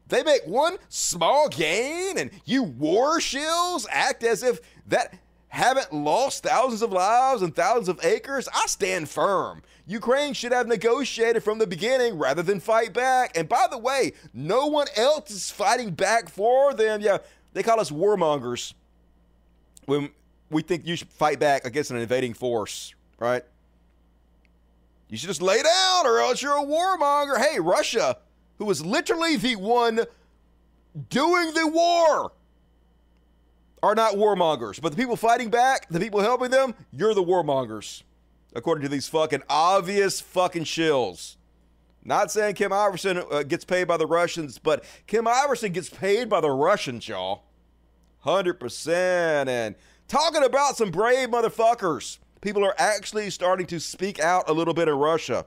They 0.08 0.24
make 0.24 0.46
one 0.46 0.78
small 0.90 1.50
gain 1.50 2.18
and 2.18 2.32
you 2.46 2.64
war 2.64 3.20
shills 3.20 3.86
act 3.90 4.24
as 4.24 4.44
if 4.44 4.60
that 4.88 5.14
haven't 5.58 5.92
lost 5.92 6.44
thousands 6.44 6.84
of 6.84 6.92
lives 6.92 7.42
and 7.42 7.56
thousands 7.56 7.90
of 7.90 8.00
acres. 8.06 8.48
I 8.54 8.68
stand 8.68 9.10
firm. 9.10 9.64
Ukraine 9.88 10.34
should 10.34 10.52
have 10.52 10.68
negotiated 10.68 11.44
from 11.44 11.58
the 11.58 11.66
beginning 11.66 12.20
rather 12.20 12.44
than 12.44 12.60
fight 12.60 12.94
back. 12.94 13.36
And 13.36 13.50
by 13.50 13.66
the 13.72 13.78
way, 13.80 14.14
no 14.36 14.68
one 14.68 14.86
else 14.96 15.32
is 15.32 15.50
fighting 15.50 15.96
back 15.96 16.30
for 16.30 16.76
them. 16.76 17.02
Yeah, 17.02 17.18
they 17.54 17.64
call 17.64 17.80
us 17.80 17.90
warmongers 17.90 18.76
when 19.88 20.12
we 20.52 20.62
think 20.62 20.86
you 20.86 20.96
should 20.96 21.10
fight 21.10 21.40
back 21.40 21.66
against 21.66 21.90
an 21.90 21.98
invading 21.98 22.36
force, 22.36 22.94
right? 23.18 23.44
You 25.10 25.18
should 25.18 25.30
just 25.30 25.42
lay 25.42 25.64
down 25.64 26.06
or 26.06 26.20
else 26.20 26.40
you're 26.40 26.56
a 26.56 26.66
warmonger. 26.66 27.40
Hey, 27.40 27.60
Russia, 27.60 28.18
who 28.60 28.66
was 28.66 28.86
literally 28.86 29.38
the 29.38 29.56
one 29.56 30.02
doing 31.10 31.54
the 31.56 31.68
war, 31.68 32.32
are 33.84 33.96
not 33.96 34.16
warmongers. 34.16 34.82
But 34.82 34.92
the 34.92 34.98
people 34.98 35.16
fighting 35.16 35.50
back, 35.50 35.88
the 35.90 36.00
people 36.00 36.22
helping 36.22 36.52
them, 36.52 36.74
you're 36.92 37.14
the 37.14 37.24
warmongers 37.24 38.04
according 38.58 38.82
to 38.82 38.90
these 38.90 39.08
fucking 39.08 39.44
obvious 39.50 40.20
fucking 40.20 40.64
shills. 40.64 41.36
Not 42.04 42.32
saying 42.32 42.56
Kim 42.56 42.72
Iversen 42.72 43.32
uh, 43.32 43.44
gets 43.44 43.66
paid 43.66 43.88
by 43.88 43.98
the 43.98 44.08
Russians, 44.08 44.58
but 44.58 44.84
Kim 45.06 45.26
Iversen 45.26 45.74
gets 45.74 45.90
paid 45.90 46.30
by 46.30 46.42
the 46.42 46.50
Russians, 46.50 47.08
y'all. 47.08 47.44
100%. 48.26 49.48
And 49.48 49.76
talking 50.08 50.44
about 50.44 50.78
some 50.78 50.90
brave 50.90 51.30
motherfuckers, 51.30 52.18
people 52.42 52.64
are 52.66 52.74
actually 52.78 53.30
starting 53.30 53.68
to 53.68 53.80
speak 53.80 54.20
out 54.20 54.50
a 54.50 54.54
little 54.54 54.74
bit 54.74 54.88
in 54.88 54.96
Russia. 54.96 55.46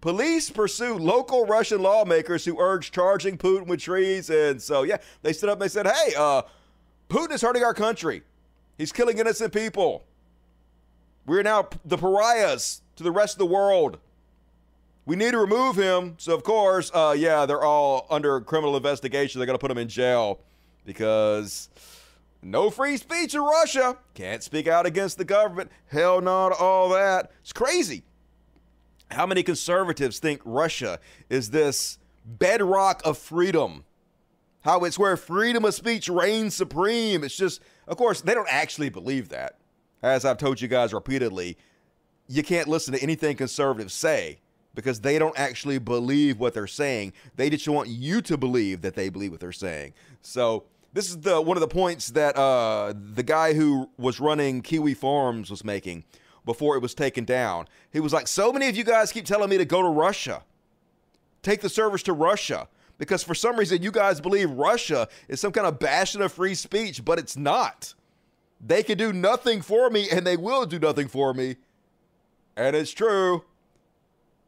Police 0.00 0.50
pursue 0.50 0.98
local 0.98 1.46
Russian 1.46 1.80
lawmakers 1.80 2.44
who 2.44 2.58
urge 2.60 2.90
charging 2.90 3.38
Putin 3.38 3.66
with 3.66 3.80
treason. 3.80 4.36
And 4.36 4.62
so, 4.62 4.82
yeah, 4.82 4.98
they 5.22 5.32
stood 5.32 5.48
up 5.48 5.60
and 5.60 5.62
they 5.62 5.68
said, 5.68 5.86
hey, 5.86 6.14
uh, 6.16 6.42
Putin 7.08 7.32
is 7.32 7.42
hurting 7.42 7.62
our 7.62 7.74
country. 7.74 8.22
He's 8.78 8.92
killing 8.92 9.18
innocent 9.18 9.52
people. 9.52 10.04
We're 11.26 11.42
now 11.42 11.68
the 11.84 11.96
pariahs 11.96 12.82
to 12.96 13.02
the 13.02 13.12
rest 13.12 13.34
of 13.34 13.38
the 13.38 13.46
world. 13.46 13.98
We 15.06 15.16
need 15.16 15.32
to 15.32 15.38
remove 15.38 15.76
him. 15.76 16.14
So, 16.18 16.34
of 16.34 16.44
course, 16.44 16.90
uh, 16.94 17.14
yeah, 17.16 17.46
they're 17.46 17.62
all 17.62 18.06
under 18.10 18.40
criminal 18.40 18.76
investigation. 18.76 19.38
They're 19.38 19.46
going 19.46 19.58
to 19.58 19.60
put 19.60 19.70
him 19.70 19.78
in 19.78 19.88
jail 19.88 20.40
because 20.84 21.68
no 22.42 22.70
free 22.70 22.96
speech 22.96 23.34
in 23.34 23.40
Russia. 23.40 23.96
Can't 24.14 24.42
speak 24.42 24.66
out 24.66 24.86
against 24.86 25.18
the 25.18 25.24
government. 25.24 25.70
Hell 25.86 26.20
no 26.20 26.50
to 26.50 26.54
all 26.54 26.90
that. 26.90 27.32
It's 27.42 27.52
crazy. 27.52 28.02
How 29.10 29.26
many 29.26 29.42
conservatives 29.42 30.18
think 30.18 30.40
Russia 30.44 30.98
is 31.28 31.50
this 31.50 31.98
bedrock 32.24 33.02
of 33.04 33.18
freedom? 33.18 33.84
How 34.64 34.80
it's 34.84 34.98
where 34.98 35.16
freedom 35.16 35.64
of 35.64 35.74
speech 35.74 36.08
reigns 36.08 36.54
supreme. 36.54 37.22
It's 37.22 37.36
just, 37.36 37.60
of 37.86 37.96
course, 37.96 38.22
they 38.22 38.34
don't 38.34 38.48
actually 38.50 38.88
believe 38.88 39.28
that 39.28 39.58
as 40.02 40.24
I've 40.24 40.38
told 40.38 40.60
you 40.60 40.68
guys 40.68 40.92
repeatedly, 40.92 41.56
you 42.28 42.42
can't 42.42 42.68
listen 42.68 42.94
to 42.94 43.02
anything 43.02 43.36
conservatives 43.36 43.94
say 43.94 44.38
because 44.74 45.00
they 45.00 45.18
don't 45.18 45.38
actually 45.38 45.78
believe 45.78 46.38
what 46.38 46.54
they're 46.54 46.66
saying. 46.66 47.12
They 47.36 47.48
just 47.48 47.68
want 47.68 47.88
you 47.88 48.20
to 48.22 48.36
believe 48.36 48.82
that 48.82 48.94
they 48.94 49.08
believe 49.08 49.30
what 49.30 49.40
they're 49.40 49.52
saying. 49.52 49.94
So 50.20 50.64
this 50.92 51.08
is 51.08 51.20
the 51.20 51.40
one 51.40 51.56
of 51.56 51.60
the 51.60 51.68
points 51.68 52.08
that 52.08 52.36
uh, 52.36 52.92
the 52.96 53.22
guy 53.22 53.54
who 53.54 53.90
was 53.96 54.20
running 54.20 54.62
Kiwi 54.62 54.94
Farms 54.94 55.50
was 55.50 55.64
making 55.64 56.04
before 56.44 56.76
it 56.76 56.80
was 56.80 56.94
taken 56.94 57.24
down. 57.24 57.66
He 57.92 58.00
was 58.00 58.12
like, 58.12 58.28
"So 58.28 58.52
many 58.52 58.68
of 58.68 58.76
you 58.76 58.84
guys 58.84 59.12
keep 59.12 59.24
telling 59.24 59.50
me 59.50 59.58
to 59.58 59.64
go 59.64 59.82
to 59.82 59.88
Russia, 59.88 60.42
take 61.42 61.60
the 61.60 61.68
servers 61.68 62.02
to 62.04 62.12
Russia." 62.12 62.68
Because 62.98 63.22
for 63.22 63.34
some 63.34 63.56
reason 63.56 63.82
you 63.82 63.90
guys 63.90 64.20
believe 64.20 64.50
Russia 64.50 65.08
is 65.28 65.40
some 65.40 65.52
kind 65.52 65.66
of 65.66 65.78
bastion 65.78 66.22
of 66.22 66.32
free 66.32 66.54
speech, 66.54 67.04
but 67.04 67.18
it's 67.18 67.36
not. 67.36 67.94
They 68.64 68.82
can 68.82 68.96
do 68.96 69.12
nothing 69.12 69.62
for 69.62 69.90
me 69.90 70.08
and 70.10 70.26
they 70.26 70.36
will 70.36 70.64
do 70.64 70.78
nothing 70.78 71.08
for 71.08 71.34
me. 71.34 71.56
And 72.56 72.74
it's 72.76 72.92
true. 72.92 73.44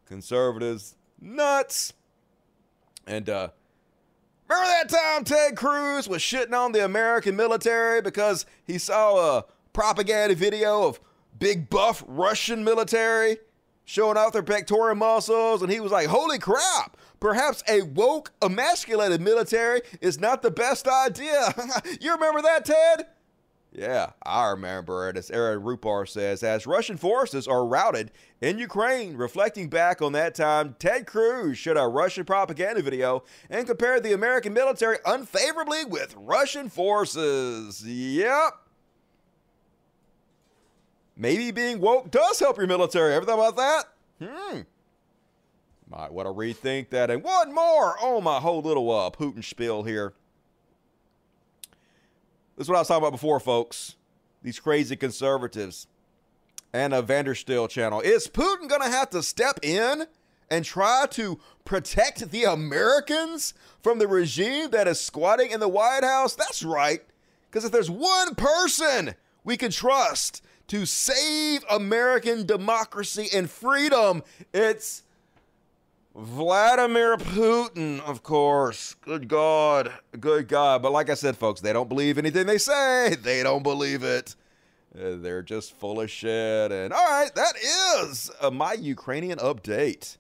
Conservatives, 0.07 0.95
nuts. 1.21 1.93
And 3.07 3.29
uh 3.29 3.49
remember 4.49 4.69
that 4.69 4.89
time 4.89 5.25
Ted 5.25 5.57
Cruz 5.57 6.09
was 6.09 6.23
shitting 6.23 6.55
on 6.55 6.73
the 6.73 6.85
American 6.85 7.37
military 7.37 8.01
because 8.01 8.47
he 8.65 8.79
saw 8.79 9.39
a 9.39 9.45
propaganda 9.73 10.35
video 10.35 10.85
of 10.85 11.01
big 11.39 11.69
buff 11.69 12.03
Russian 12.07 12.65
military 12.65 13.39
showing 13.85 14.17
off 14.17 14.33
their 14.33 14.43
pectoral 14.43 14.95
muscles 14.95 15.63
and 15.63 15.71
he 15.71 15.81
was 15.81 15.93
like, 15.93 16.07
"Holy 16.07 16.39
crap, 16.39 16.97
perhaps 17.21 17.63
a 17.69 17.83
woke 17.83 18.33
emasculated 18.43 19.21
military 19.21 19.83
is 20.01 20.19
not 20.21 20.43
the 20.43 20.51
best 20.51 20.87
idea." 20.89 21.55
you 22.01 22.13
remember 22.13 22.43
that, 22.43 22.65
Ted? 22.65 23.07
Yeah, 23.77 24.13
I 24.23 24.49
remember 24.49 25.11
it. 25.11 25.19
As 25.19 25.31
Aaron 25.31 25.63
Rupar 25.63 26.09
says, 26.09 26.43
as 26.43 26.67
Russian 26.67 26.97
forces 26.97 27.47
are 27.47 27.67
routed 27.67 28.11
in 28.41 28.59
Ukraine, 28.59 29.19
reflecting 29.19 29.69
back 29.69 30.01
on 30.01 30.13
that 30.13 30.35
time, 30.35 30.77
Ted 30.79 31.07
Cruz 31.07 31.59
showed 31.59 31.77
a 31.77 31.87
Russian 31.87 32.25
propaganda 32.25 32.81
video 32.81 33.23
and 33.51 33.67
compared 33.67 34.03
the 34.03 34.15
American 34.15 34.55
military 34.55 34.97
unfavorably 35.05 35.85
with 35.85 36.15
Russian 36.17 36.71
forces. 36.71 37.85
Yep. 37.87 38.55
Maybe 41.15 41.51
being 41.51 41.79
woke 41.79 42.11
does 42.11 42.39
help 42.41 42.57
your 42.57 42.67
military. 42.67 43.13
Ever 43.13 43.27
thought 43.27 43.35
about 43.35 43.57
that? 43.57 43.85
Hmm. 44.27 44.61
Might 45.89 46.13
want 46.13 46.27
to 46.27 46.33
rethink 46.33 46.91
that. 46.91 47.11
And 47.11 47.23
one 47.23 47.55
more. 47.55 47.97
Oh, 48.01 48.21
my 48.21 48.41
whole 48.41 48.61
little 48.61 48.91
uh, 48.91 49.11
Putin 49.11 49.45
spiel 49.45 49.85
here. 49.85 50.15
This 52.57 52.65
is 52.65 52.69
what 52.69 52.77
I 52.77 52.81
was 52.81 52.89
talking 52.89 53.03
about 53.03 53.13
before, 53.13 53.39
folks. 53.39 53.97
These 54.43 54.59
crazy 54.59 54.97
conservatives 54.97 55.87
and 56.73 56.93
a 56.93 57.03
Vandersteel 57.03 57.69
channel. 57.69 58.01
Is 58.01 58.29
Putin 58.29 58.69
going 58.69 58.83
to 58.83 58.89
have 58.89 59.11
to 59.11 59.23
step 59.23 59.61
in 59.63 60.07
and 60.51 60.65
try 60.65 61.07
to 61.11 61.39
protect 61.65 62.31
the 62.31 62.45
Americans 62.45 63.55
from 63.83 63.99
the 63.99 64.09
regime 64.09 64.71
that 64.71 64.89
is 64.89 65.01
squatting 65.01 65.51
in 65.51 65.61
the 65.61 65.69
White 65.69 66.05
House? 66.05 66.35
That's 66.35 66.63
right. 66.63 67.03
Because 67.51 67.65
if 67.65 67.73
there's 67.73 67.91
one 67.91 68.35
person 68.35 69.15
we 69.45 69.57
can 69.57 69.71
trust 69.71 70.43
to 70.69 70.85
save 70.85 71.65
American 71.71 72.45
democracy 72.45 73.29
and 73.33 73.49
freedom, 73.49 74.23
it's 74.53 75.03
Vladimir 76.17 77.19
Putin, 77.19 78.01
of 78.01 78.23
course. 78.23 78.95
Good 79.03 79.29
God. 79.29 79.93
Good 80.19 80.49
God. 80.49 80.81
But 80.81 80.93
like 80.93 81.11
I 81.11 81.15
said, 81.15 81.37
folks, 81.37 81.61
they 81.61 81.75
don't 81.75 81.91
believe 81.91 82.17
anything 82.17 82.47
they 82.47 82.57
say. 82.57 83.17
They 83.23 83.43
don't 83.43 83.63
believe 83.63 84.03
it. 84.03 84.35
Uh, 84.99 85.17
they're 85.17 85.43
just 85.43 85.75
full 85.75 86.01
of 86.01 86.11
shit. 86.11 86.73
And 86.73 86.95
all 86.95 87.05
right, 87.05 87.35
that 87.35 87.55
is 87.57 88.31
uh, 88.41 88.51
my 88.51 88.73
Ukrainian 88.73 89.39
update. 89.41 90.17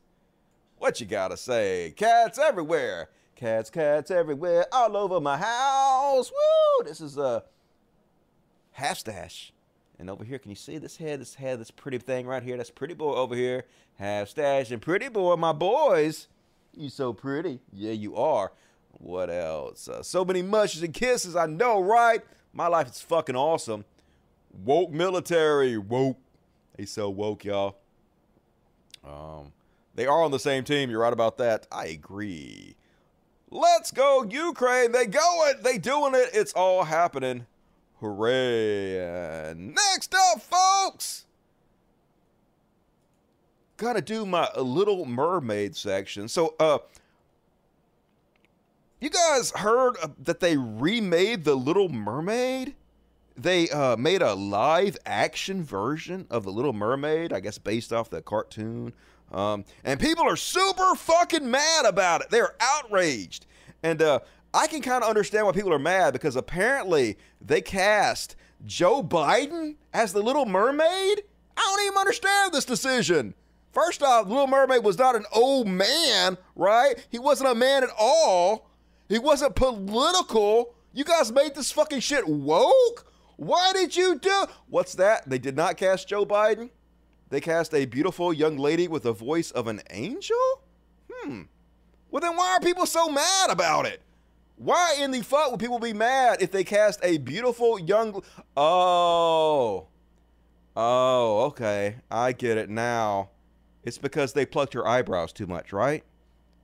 What 0.79 1.01
you 1.01 1.07
gotta 1.07 1.39
say? 1.39 1.95
Cats 1.97 2.39
everywhere. 2.39 3.09
Cats, 3.35 3.71
cats 3.71 4.11
everywhere. 4.11 4.67
All 4.73 4.99
over 4.99 5.19
my 5.19 5.39
house. 5.39 6.31
Woo! 6.31 6.85
This 6.85 7.01
is 7.01 7.17
a 7.17 7.45
half 8.73 8.99
stash. 8.99 9.51
And 9.99 10.11
over 10.11 10.25
here, 10.25 10.39
can 10.39 10.51
you 10.51 10.57
see 10.57 10.79
this 10.79 10.97
head? 10.99 11.21
This 11.21 11.35
head, 11.35 11.61
this 11.61 11.71
pretty 11.71 11.99
thing 11.99 12.27
right 12.27 12.43
here. 12.43 12.57
That's 12.57 12.71
pretty 12.71 12.95
boy 12.95 13.15
over 13.15 13.35
here. 13.35 13.65
Half 13.95 14.29
stash 14.29 14.71
and 14.71 14.83
pretty 14.83 15.09
boy, 15.09 15.37
my 15.37 15.53
boys. 15.53 16.29
You 16.77 16.91
so 16.91 17.13
pretty. 17.13 17.61
Yeah, 17.73 17.93
you 17.93 18.17
are. 18.17 18.53
What 18.99 19.31
else? 19.31 19.89
Uh, 19.89 20.03
so 20.03 20.25
many 20.25 20.43
mushes 20.43 20.83
and 20.83 20.93
kisses. 20.93 21.37
I 21.37 21.47
know, 21.47 21.81
right? 21.81 22.23
My 22.53 22.67
life 22.67 22.89
is 22.89 23.01
fucking 23.01 23.37
awesome. 23.37 23.85
Woke 24.65 24.91
military. 24.91 25.79
Woke. 25.79 26.19
They 26.77 26.85
so 26.85 27.09
woke, 27.09 27.45
y'all. 27.45 27.77
Um, 29.07 29.53
they 29.95 30.07
are 30.07 30.23
on 30.23 30.31
the 30.31 30.39
same 30.39 30.65
team. 30.65 30.91
You're 30.91 31.01
right 31.01 31.13
about 31.13 31.39
that. 31.39 31.67
I 31.73 31.87
agree. 31.87 32.77
Let's 33.51 33.91
go, 33.91 34.25
Ukraine. 34.29 34.93
They 34.93 35.07
going. 35.07 35.55
They 35.63 35.79
doing 35.79 36.15
it. 36.15 36.31
It's 36.35 36.53
all 36.53 36.85
happening. 36.85 37.47
Hooray. 38.01 39.55
Next 39.55 40.15
up, 40.15 40.43
folks. 40.43 41.25
Gotta 43.77 44.01
do 44.01 44.25
my 44.25 44.49
Little 44.57 45.05
Mermaid 45.05 45.77
section. 45.77 46.29
So, 46.29 46.55
uh, 46.59 46.79
you 49.01 49.11
guys 49.11 49.51
heard 49.51 49.97
that 50.25 50.41
they 50.41 50.57
remade 50.57 51.45
The 51.45 51.55
Little 51.55 51.91
Mermaid? 51.91 52.75
They 53.37 53.69
uh, 53.69 53.97
made 53.97 54.23
a 54.23 54.35
live 54.35 54.97
action 55.05 55.63
version 55.63 56.27
of 56.31 56.45
The 56.45 56.53
Little 56.53 56.73
Mermaid, 56.73 57.35
I 57.35 57.41
guess 57.41 57.59
based 57.59 57.93
off 57.93 58.09
the 58.09 58.23
cartoon. 58.23 58.95
Um, 59.31 59.65
and 59.85 60.01
people 60.01 60.25
are 60.25 60.37
super 60.37 60.95
fucking 60.95 61.51
mad 61.51 61.85
about 61.85 62.23
it. 62.23 62.31
They're 62.31 62.55
outraged. 62.61 63.45
And 63.83 64.01
uh, 64.01 64.21
I 64.57 64.69
can 64.69 64.81
kind 64.81 65.05
of 65.05 65.11
understand 65.11 65.45
why 65.45 65.53
people 65.53 65.75
are 65.75 65.79
mad 65.79 66.15
because 66.15 66.35
apparently 66.35 67.19
they 67.43 67.61
cast 67.61 68.37
Joe 68.65 69.03
Biden 69.03 69.77
as 69.93 70.15
the 70.15 70.23
Little 70.23 70.47
Mermaid. 70.47 71.25
I 71.55 71.61
don't 71.61 71.87
even 71.87 71.99
understand 71.99 72.53
this 72.53 72.65
decision. 72.65 73.35
First 73.73 74.03
off, 74.03 74.29
Little 74.29 74.47
Mermaid 74.47 74.83
was 74.83 74.97
not 74.97 75.15
an 75.15 75.27
old 75.31 75.69
man, 75.69 76.39
right? 76.55 76.95
He 77.11 77.19
wasn't 77.19 77.51
a 77.51 77.55
man 77.55 77.83
at 77.83 77.91
all. 77.99 78.71
He 79.11 79.19
wasn't 79.19 79.57
political. 79.57 80.75
You 80.95 81.05
guys 81.05 81.31
made 81.31 81.55
this 81.55 81.71
fucking 81.71 82.01
shit 82.01 82.27
woke? 82.27 83.13
Why 83.37 83.75
did 83.75 83.95
you 83.95 84.19
do? 84.19 84.47
What's 84.71 84.95
that? 84.95 85.29
They 85.29 85.39
did 85.39 85.55
not 85.55 85.77
cast 85.77 86.09
Joe 86.09 86.25
Biden. 86.25 86.71
They 87.29 87.43
cast 87.43 87.75
a 87.75 87.85
beautiful 87.85 88.33
young 88.33 88.57
lady 88.57 88.89
with 88.89 89.03
the 89.03 89.13
voice 89.13 89.51
of 89.51 89.67
an 89.67 89.83
angel? 89.91 90.63
Hmm. 91.13 91.43
Well, 92.11 92.23
then 92.23 92.37
why 92.37 92.55
are 92.55 92.61
people 92.61 92.87
so 92.87 93.11
mad 93.11 93.51
about 93.51 93.85
it? 93.85 94.01
Why 94.57 94.97
in 95.01 95.11
the 95.11 95.23
fuck 95.23 95.51
would 95.51 95.61
people 95.61 95.79
be 95.79 95.93
mad 95.93 96.39
if 96.41 96.51
they 96.51 96.65
cast 96.65 97.01
a 97.03 97.19
beautiful 97.19 97.79
young. 97.79 98.23
Oh. 98.57 99.89
Oh, 100.75 101.41
okay. 101.47 101.97
I 102.11 102.33
get 102.33 102.59
it 102.59 102.71
now. 102.71 103.31
It's 103.83 103.99
because 103.99 104.33
they 104.33 104.47
plucked 104.47 104.75
her 104.75 104.87
eyebrows 104.87 105.33
too 105.33 105.47
much, 105.47 105.73
right? 105.73 106.03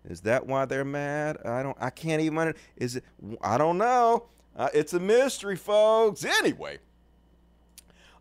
Is 0.09 0.23
that 0.23 0.47
why 0.47 0.65
they're 0.65 0.85
mad? 0.85 1.39
I 1.45 1.63
don't. 1.63 1.77
I 1.81 1.91
can't 1.91 2.21
even. 2.21 2.55
Is 2.77 2.97
it? 2.97 3.05
I 3.41 3.57
don't 3.57 3.79
know. 3.79 4.27
Uh, 4.57 4.69
it's 4.75 4.93
a 4.93 5.01
mystery, 5.01 5.57
folks. 5.57 6.25
Anyway, 6.25 6.79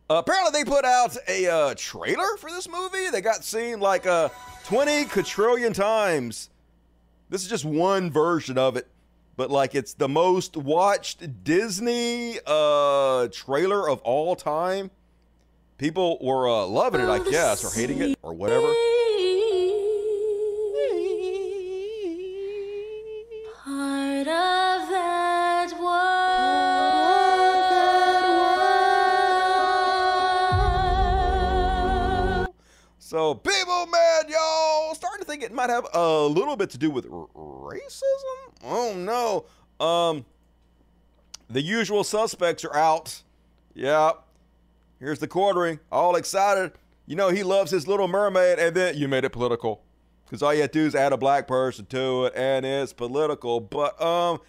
uh, 0.09 0.15
apparently 0.15 0.51
they 0.61 0.69
put 0.69 0.85
out 0.85 1.17
a 1.27 1.47
uh, 1.47 1.73
trailer 1.75 2.37
for 2.37 2.51
this 2.51 2.69
movie. 2.69 3.09
They 3.09 3.21
got 3.21 3.43
seen 3.43 3.79
like 3.79 4.05
uh, 4.05 4.29
20 4.65 5.05
quadrillion 5.05 5.73
times. 5.73 6.49
This 7.29 7.41
is 7.43 7.49
just 7.49 7.65
one 7.65 8.11
version 8.11 8.57
of 8.57 8.77
it, 8.77 8.87
but 9.41 9.49
like 9.49 9.73
it's 9.73 9.95
the 9.95 10.07
most 10.07 10.55
watched 10.55 11.43
Disney 11.43 12.37
uh, 12.45 13.27
trailer 13.29 13.89
of 13.89 13.99
all 14.01 14.35
time. 14.35 14.91
People 15.79 16.19
were 16.21 16.47
uh, 16.47 16.67
loving 16.67 17.01
it, 17.01 17.09
I 17.09 17.27
guess, 17.27 17.65
or 17.65 17.75
hating 17.75 18.03
it, 18.03 18.19
or 18.21 18.35
whatever. 18.35 18.71
So 33.11 33.35
people 33.35 33.87
man, 33.87 34.23
y'all. 34.29 34.95
Starting 34.95 35.19
to 35.19 35.25
think 35.25 35.43
it 35.43 35.51
might 35.51 35.69
have 35.69 35.85
a 35.93 36.21
little 36.21 36.55
bit 36.55 36.69
to 36.69 36.77
do 36.77 36.89
with 36.89 37.09
racism. 37.09 37.83
Oh 38.63 38.93
no. 38.95 39.85
Um, 39.85 40.23
the 41.49 41.61
usual 41.61 42.05
suspects 42.05 42.63
are 42.63 42.73
out. 42.73 43.21
Yeah. 43.73 44.11
Here's 44.97 45.19
the 45.19 45.27
quartering, 45.27 45.81
all 45.91 46.15
excited. 46.15 46.71
You 47.05 47.17
know 47.17 47.27
he 47.27 47.43
loves 47.43 47.69
his 47.69 47.85
Little 47.85 48.07
Mermaid, 48.07 48.59
and 48.59 48.73
then 48.73 48.95
you 48.95 49.09
made 49.09 49.25
it 49.25 49.31
political, 49.31 49.81
because 50.23 50.41
all 50.41 50.53
you 50.53 50.61
had 50.61 50.71
to 50.71 50.79
do 50.79 50.85
is 50.85 50.95
add 50.95 51.11
a 51.11 51.17
black 51.17 51.49
person 51.49 51.87
to 51.87 52.27
it, 52.27 52.33
and 52.33 52.65
it's 52.65 52.93
political. 52.93 53.59
But 53.59 54.01
um, 54.01 54.39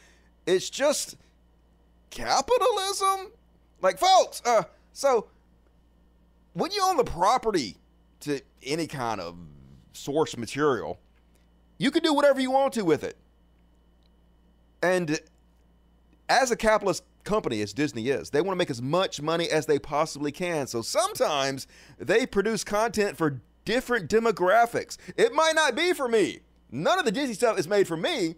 it's 0.46 0.70
just 0.70 1.16
capitalism. 2.10 3.32
Like, 3.80 3.98
folks, 3.98 4.40
uh, 4.44 4.62
so 4.92 5.26
when 6.52 6.70
you 6.70 6.80
own 6.84 6.96
the 6.96 7.02
property 7.02 7.78
to 8.22 8.40
any 8.62 8.86
kind 8.86 9.20
of 9.20 9.36
source 9.92 10.36
material, 10.36 10.98
you 11.78 11.90
can 11.90 12.02
do 12.02 12.14
whatever 12.14 12.40
you 12.40 12.50
want 12.50 12.72
to 12.74 12.84
with 12.84 13.04
it. 13.04 13.16
And 14.82 15.20
as 16.28 16.50
a 16.50 16.56
capitalist 16.56 17.04
company, 17.24 17.60
as 17.62 17.72
Disney 17.72 18.08
is, 18.08 18.30
they 18.30 18.40
want 18.40 18.52
to 18.52 18.58
make 18.58 18.70
as 18.70 18.82
much 18.82 19.20
money 19.20 19.48
as 19.48 19.66
they 19.66 19.78
possibly 19.78 20.32
can. 20.32 20.66
So 20.66 20.82
sometimes 20.82 21.66
they 21.98 22.26
produce 22.26 22.64
content 22.64 23.16
for 23.16 23.40
different 23.64 24.10
demographics. 24.10 24.96
It 25.16 25.32
might 25.32 25.54
not 25.54 25.76
be 25.76 25.92
for 25.92 26.08
me. 26.08 26.40
None 26.70 26.98
of 26.98 27.04
the 27.04 27.12
Disney 27.12 27.34
stuff 27.34 27.58
is 27.58 27.68
made 27.68 27.86
for 27.86 27.96
me, 27.96 28.34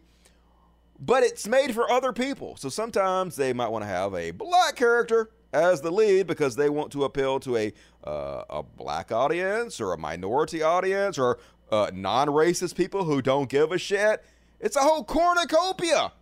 but 0.98 1.22
it's 1.22 1.46
made 1.46 1.74
for 1.74 1.90
other 1.90 2.12
people. 2.12 2.56
So 2.56 2.68
sometimes 2.68 3.36
they 3.36 3.52
might 3.52 3.68
want 3.68 3.84
to 3.84 3.88
have 3.88 4.14
a 4.14 4.32
black 4.32 4.76
character 4.76 5.30
as 5.54 5.80
the 5.80 5.90
lead 5.90 6.26
because 6.26 6.56
they 6.56 6.68
want 6.68 6.92
to 6.92 7.04
appeal 7.04 7.40
to 7.40 7.56
a 7.56 7.72
uh, 8.04 8.44
a 8.50 8.62
black 8.62 9.10
audience 9.12 9.80
or 9.80 9.92
a 9.92 9.98
minority 9.98 10.62
audience 10.62 11.16
or 11.18 11.38
uh, 11.70 11.90
non-racist 11.94 12.74
people 12.76 13.04
who 13.04 13.22
don't 13.22 13.48
give 13.48 13.72
a 13.72 13.78
shit. 13.78 14.22
It's 14.60 14.76
a 14.76 14.80
whole 14.80 15.04
cornucopia 15.04 16.12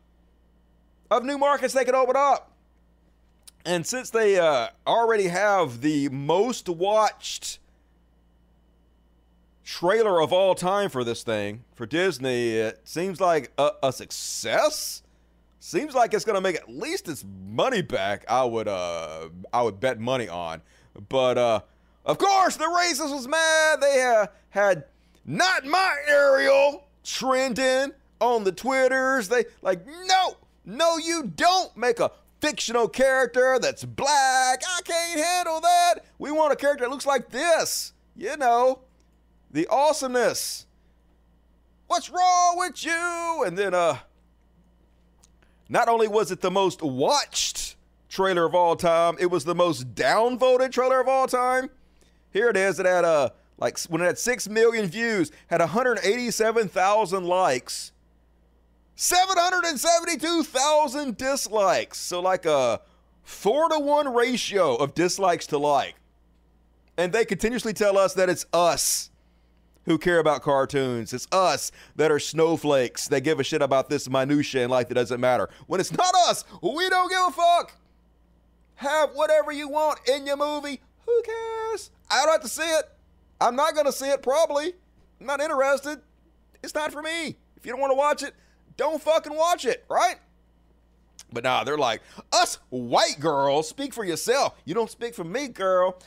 of 1.10 1.24
new 1.24 1.38
markets 1.38 1.74
they 1.74 1.84
can 1.84 1.94
open 1.94 2.14
up. 2.16 2.52
And 3.64 3.86
since 3.86 4.10
they 4.10 4.38
uh, 4.38 4.68
already 4.86 5.28
have 5.28 5.80
the 5.80 6.08
most 6.08 6.68
watched 6.68 7.58
trailer 9.64 10.20
of 10.20 10.32
all 10.32 10.54
time 10.54 10.90
for 10.90 11.04
this 11.04 11.22
thing 11.22 11.64
for 11.74 11.86
Disney, 11.86 12.50
it 12.56 12.80
seems 12.84 13.20
like 13.20 13.52
a, 13.58 13.70
a 13.82 13.92
success. 13.92 15.02
Seems 15.64 15.94
like 15.94 16.12
it's 16.12 16.24
gonna 16.24 16.40
make 16.40 16.56
at 16.56 16.68
least 16.68 17.08
its 17.08 17.24
money 17.48 17.82
back. 17.82 18.24
I 18.28 18.42
would 18.42 18.66
uh 18.66 19.28
I 19.52 19.62
would 19.62 19.78
bet 19.78 20.00
money 20.00 20.28
on. 20.28 20.60
But 21.08 21.38
uh 21.38 21.60
of 22.04 22.18
course 22.18 22.56
the 22.56 22.64
racist 22.64 23.14
was 23.14 23.28
mad. 23.28 23.80
They 23.80 24.02
uh, 24.02 24.26
had 24.50 24.86
not 25.24 25.64
my 25.64 25.98
Ariel 26.08 26.88
trending 27.04 27.92
on 28.20 28.42
the 28.42 28.50
Twitters. 28.50 29.28
They 29.28 29.44
like 29.62 29.86
no, 29.86 30.36
no, 30.64 30.96
you 30.98 31.30
don't 31.36 31.76
make 31.76 32.00
a 32.00 32.10
fictional 32.40 32.88
character 32.88 33.60
that's 33.60 33.84
black. 33.84 34.64
I 34.66 34.80
can't 34.82 35.20
handle 35.20 35.60
that. 35.60 36.00
We 36.18 36.32
want 36.32 36.52
a 36.52 36.56
character 36.56 36.86
that 36.86 36.90
looks 36.90 37.06
like 37.06 37.30
this. 37.30 37.92
You 38.16 38.36
know, 38.36 38.80
the 39.52 39.68
awesomeness. 39.68 40.66
What's 41.86 42.10
wrong 42.10 42.58
with 42.58 42.84
you? 42.84 43.44
And 43.46 43.56
then 43.56 43.74
uh 43.74 43.98
not 45.68 45.88
only 45.88 46.08
was 46.08 46.30
it 46.30 46.40
the 46.40 46.50
most 46.50 46.82
watched 46.82 47.76
trailer 48.08 48.44
of 48.44 48.54
all 48.54 48.76
time, 48.76 49.16
it 49.18 49.26
was 49.26 49.44
the 49.44 49.54
most 49.54 49.94
downvoted 49.94 50.72
trailer 50.72 51.00
of 51.00 51.08
all 51.08 51.26
time. 51.26 51.70
Here 52.32 52.48
it 52.48 52.56
is. 52.56 52.78
It 52.78 52.86
had 52.86 53.04
uh 53.04 53.30
like 53.58 53.78
when 53.82 54.02
it 54.02 54.06
had 54.06 54.18
six 54.18 54.48
million 54.48 54.86
views, 54.86 55.30
had 55.46 55.60
187,000 55.60 57.24
likes, 57.24 57.92
772,000 58.96 61.16
dislikes. 61.16 61.98
So 61.98 62.20
like 62.20 62.44
a 62.44 62.80
four 63.22 63.68
to 63.68 63.78
one 63.78 64.12
ratio 64.12 64.74
of 64.74 64.94
dislikes 64.94 65.46
to 65.48 65.58
like. 65.58 65.94
And 66.96 67.12
they 67.12 67.24
continuously 67.24 67.72
tell 67.72 67.96
us 67.96 68.14
that 68.14 68.28
it's 68.28 68.46
us 68.52 69.11
who 69.84 69.98
care 69.98 70.18
about 70.18 70.42
cartoons. 70.42 71.12
It's 71.12 71.26
us 71.32 71.72
that 71.96 72.10
are 72.10 72.18
snowflakes 72.18 73.08
that 73.08 73.22
give 73.22 73.40
a 73.40 73.44
shit 73.44 73.62
about 73.62 73.88
this 73.88 74.08
minutia 74.08 74.64
in 74.64 74.70
life 74.70 74.88
that 74.88 74.94
doesn't 74.94 75.20
matter. 75.20 75.48
When 75.66 75.80
it's 75.80 75.92
not 75.92 76.14
us, 76.28 76.44
we 76.62 76.88
don't 76.88 77.10
give 77.10 77.20
a 77.28 77.30
fuck. 77.30 77.76
Have 78.76 79.10
whatever 79.14 79.52
you 79.52 79.68
want 79.68 80.00
in 80.08 80.26
your 80.26 80.36
movie. 80.36 80.80
Who 81.06 81.22
cares? 81.22 81.90
I 82.10 82.24
don't 82.24 82.32
have 82.32 82.42
to 82.42 82.48
see 82.48 82.62
it. 82.62 82.84
I'm 83.40 83.56
not 83.56 83.74
going 83.74 83.86
to 83.86 83.92
see 83.92 84.08
it, 84.08 84.22
probably. 84.22 84.74
I'm 85.20 85.26
not 85.26 85.40
interested. 85.40 86.00
It's 86.62 86.74
not 86.74 86.92
for 86.92 87.02
me. 87.02 87.36
If 87.56 87.66
you 87.66 87.72
don't 87.72 87.80
want 87.80 87.90
to 87.92 87.96
watch 87.96 88.22
it, 88.22 88.34
don't 88.76 89.02
fucking 89.02 89.34
watch 89.34 89.64
it, 89.64 89.84
right? 89.88 90.16
But 91.32 91.44
nah, 91.44 91.64
they're 91.64 91.78
like, 91.78 92.02
us 92.32 92.58
white 92.70 93.18
girls, 93.18 93.68
speak 93.68 93.94
for 93.94 94.04
yourself. 94.04 94.60
You 94.64 94.74
don't 94.74 94.90
speak 94.90 95.14
for 95.14 95.24
me, 95.24 95.48
girl 95.48 95.98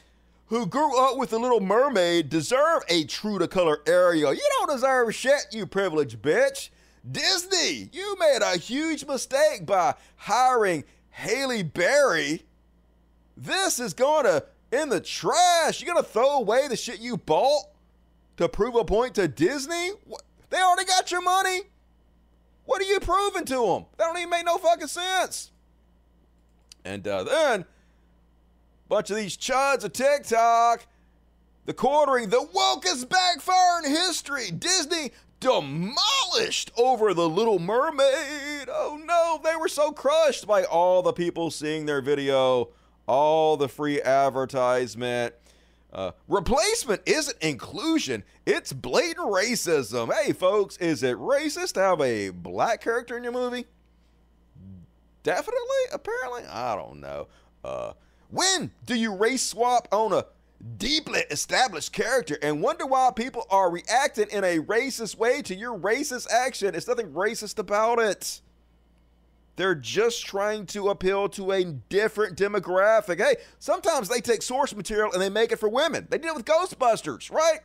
who 0.47 0.65
grew 0.65 0.97
up 0.99 1.17
with 1.17 1.31
the 1.31 1.39
Little 1.39 1.59
Mermaid 1.59 2.29
deserve 2.29 2.83
a 2.87 3.03
true 3.05 3.39
to 3.39 3.47
color 3.47 3.79
Ariel. 3.87 4.33
You 4.33 4.47
don't 4.59 4.71
deserve 4.71 5.13
shit, 5.15 5.47
you 5.51 5.65
privileged 5.65 6.21
bitch. 6.21 6.69
Disney, 7.09 7.89
you 7.91 8.15
made 8.19 8.39
a 8.41 8.57
huge 8.57 9.05
mistake 9.05 9.65
by 9.65 9.95
hiring 10.17 10.83
Halle 11.09 11.63
Berry. 11.63 12.43
This 13.37 13.79
is 13.79 13.93
going 13.93 14.25
to 14.25 14.45
in 14.71 14.89
the 14.89 14.99
trash. 14.99 15.81
You're 15.81 15.93
going 15.93 16.03
to 16.03 16.09
throw 16.09 16.37
away 16.37 16.67
the 16.67 16.75
shit 16.75 16.99
you 16.99 17.17
bought 17.17 17.65
to 18.37 18.49
prove 18.49 18.75
a 18.75 18.83
point 18.83 19.15
to 19.15 19.27
Disney? 19.27 19.91
They 20.49 20.57
already 20.57 20.85
got 20.85 21.11
your 21.11 21.21
money. 21.21 21.61
What 22.65 22.81
are 22.81 22.85
you 22.85 22.99
proving 22.99 23.45
to 23.45 23.55
them? 23.55 23.85
That 23.97 24.05
don't 24.05 24.17
even 24.17 24.29
make 24.29 24.45
no 24.45 24.57
fucking 24.57 24.87
sense. 24.87 25.51
And 26.83 27.07
uh, 27.07 27.23
then, 27.23 27.65
bunch 28.87 29.09
of 29.09 29.17
these 29.17 29.37
chuds 29.37 29.83
of 29.83 29.93
TikTok, 29.93 30.85
the 31.65 31.73
quartering, 31.73 32.29
the 32.29 32.47
wokest 32.53 33.09
backfire 33.09 33.83
in 33.83 33.91
history. 33.91 34.51
Disney 34.51 35.11
demolished 35.39 36.71
over 36.77 37.13
the 37.13 37.29
Little 37.29 37.59
Mermaid. 37.59 38.67
Oh 38.69 38.99
no, 39.03 39.39
they 39.43 39.55
were 39.55 39.67
so 39.67 39.91
crushed 39.91 40.47
by 40.47 40.63
all 40.63 41.01
the 41.01 41.13
people 41.13 41.51
seeing 41.51 41.85
their 41.85 42.01
video, 42.01 42.69
all 43.07 43.57
the 43.57 43.67
free 43.67 44.01
advertisement. 44.01 45.35
Uh, 45.93 46.11
replacement 46.27 47.01
isn't 47.05 47.37
inclusion, 47.41 48.23
it's 48.45 48.73
blatant 48.73 49.27
racism. 49.27 50.13
Hey, 50.13 50.33
folks, 50.33 50.77
is 50.77 51.03
it 51.03 51.15
racist 51.17 51.73
to 51.73 51.79
have 51.79 52.01
a 52.01 52.29
black 52.29 52.81
character 52.81 53.15
in 53.15 53.23
your 53.23 53.31
movie? 53.31 53.65
Definitely, 55.23 55.83
apparently. 55.93 56.43
I 56.51 56.75
don't 56.75 56.99
know. 56.99 57.27
Uh, 57.63 57.93
when 58.29 58.71
do 58.85 58.95
you 58.95 59.15
race 59.15 59.41
swap 59.41 59.87
on 59.91 60.13
a 60.13 60.25
deeply 60.77 61.21
established 61.29 61.91
character 61.91 62.37
and 62.41 62.61
wonder 62.61 62.85
why 62.85 63.11
people 63.15 63.45
are 63.49 63.69
reacting 63.69 64.27
in 64.29 64.43
a 64.43 64.59
racist 64.59 65.17
way 65.17 65.41
to 65.43 65.55
your 65.55 65.77
racist 65.77 66.29
action? 66.31 66.75
It's 66.75 66.87
nothing 66.87 67.11
racist 67.11 67.59
about 67.59 67.99
it. 67.99 68.41
They're 69.55 69.75
just 69.75 70.25
trying 70.25 70.65
to 70.67 70.89
appeal 70.89 71.29
to 71.29 71.51
a 71.51 71.63
different 71.63 72.37
demographic. 72.37 73.19
Hey, 73.19 73.37
sometimes 73.59 74.09
they 74.09 74.19
take 74.19 74.41
source 74.41 74.75
material 74.75 75.13
and 75.13 75.21
they 75.21 75.29
make 75.29 75.51
it 75.51 75.59
for 75.59 75.69
women. 75.69 76.07
They 76.09 76.17
did 76.17 76.27
it 76.27 76.35
with 76.35 76.45
Ghostbusters, 76.45 77.31
right? 77.31 77.59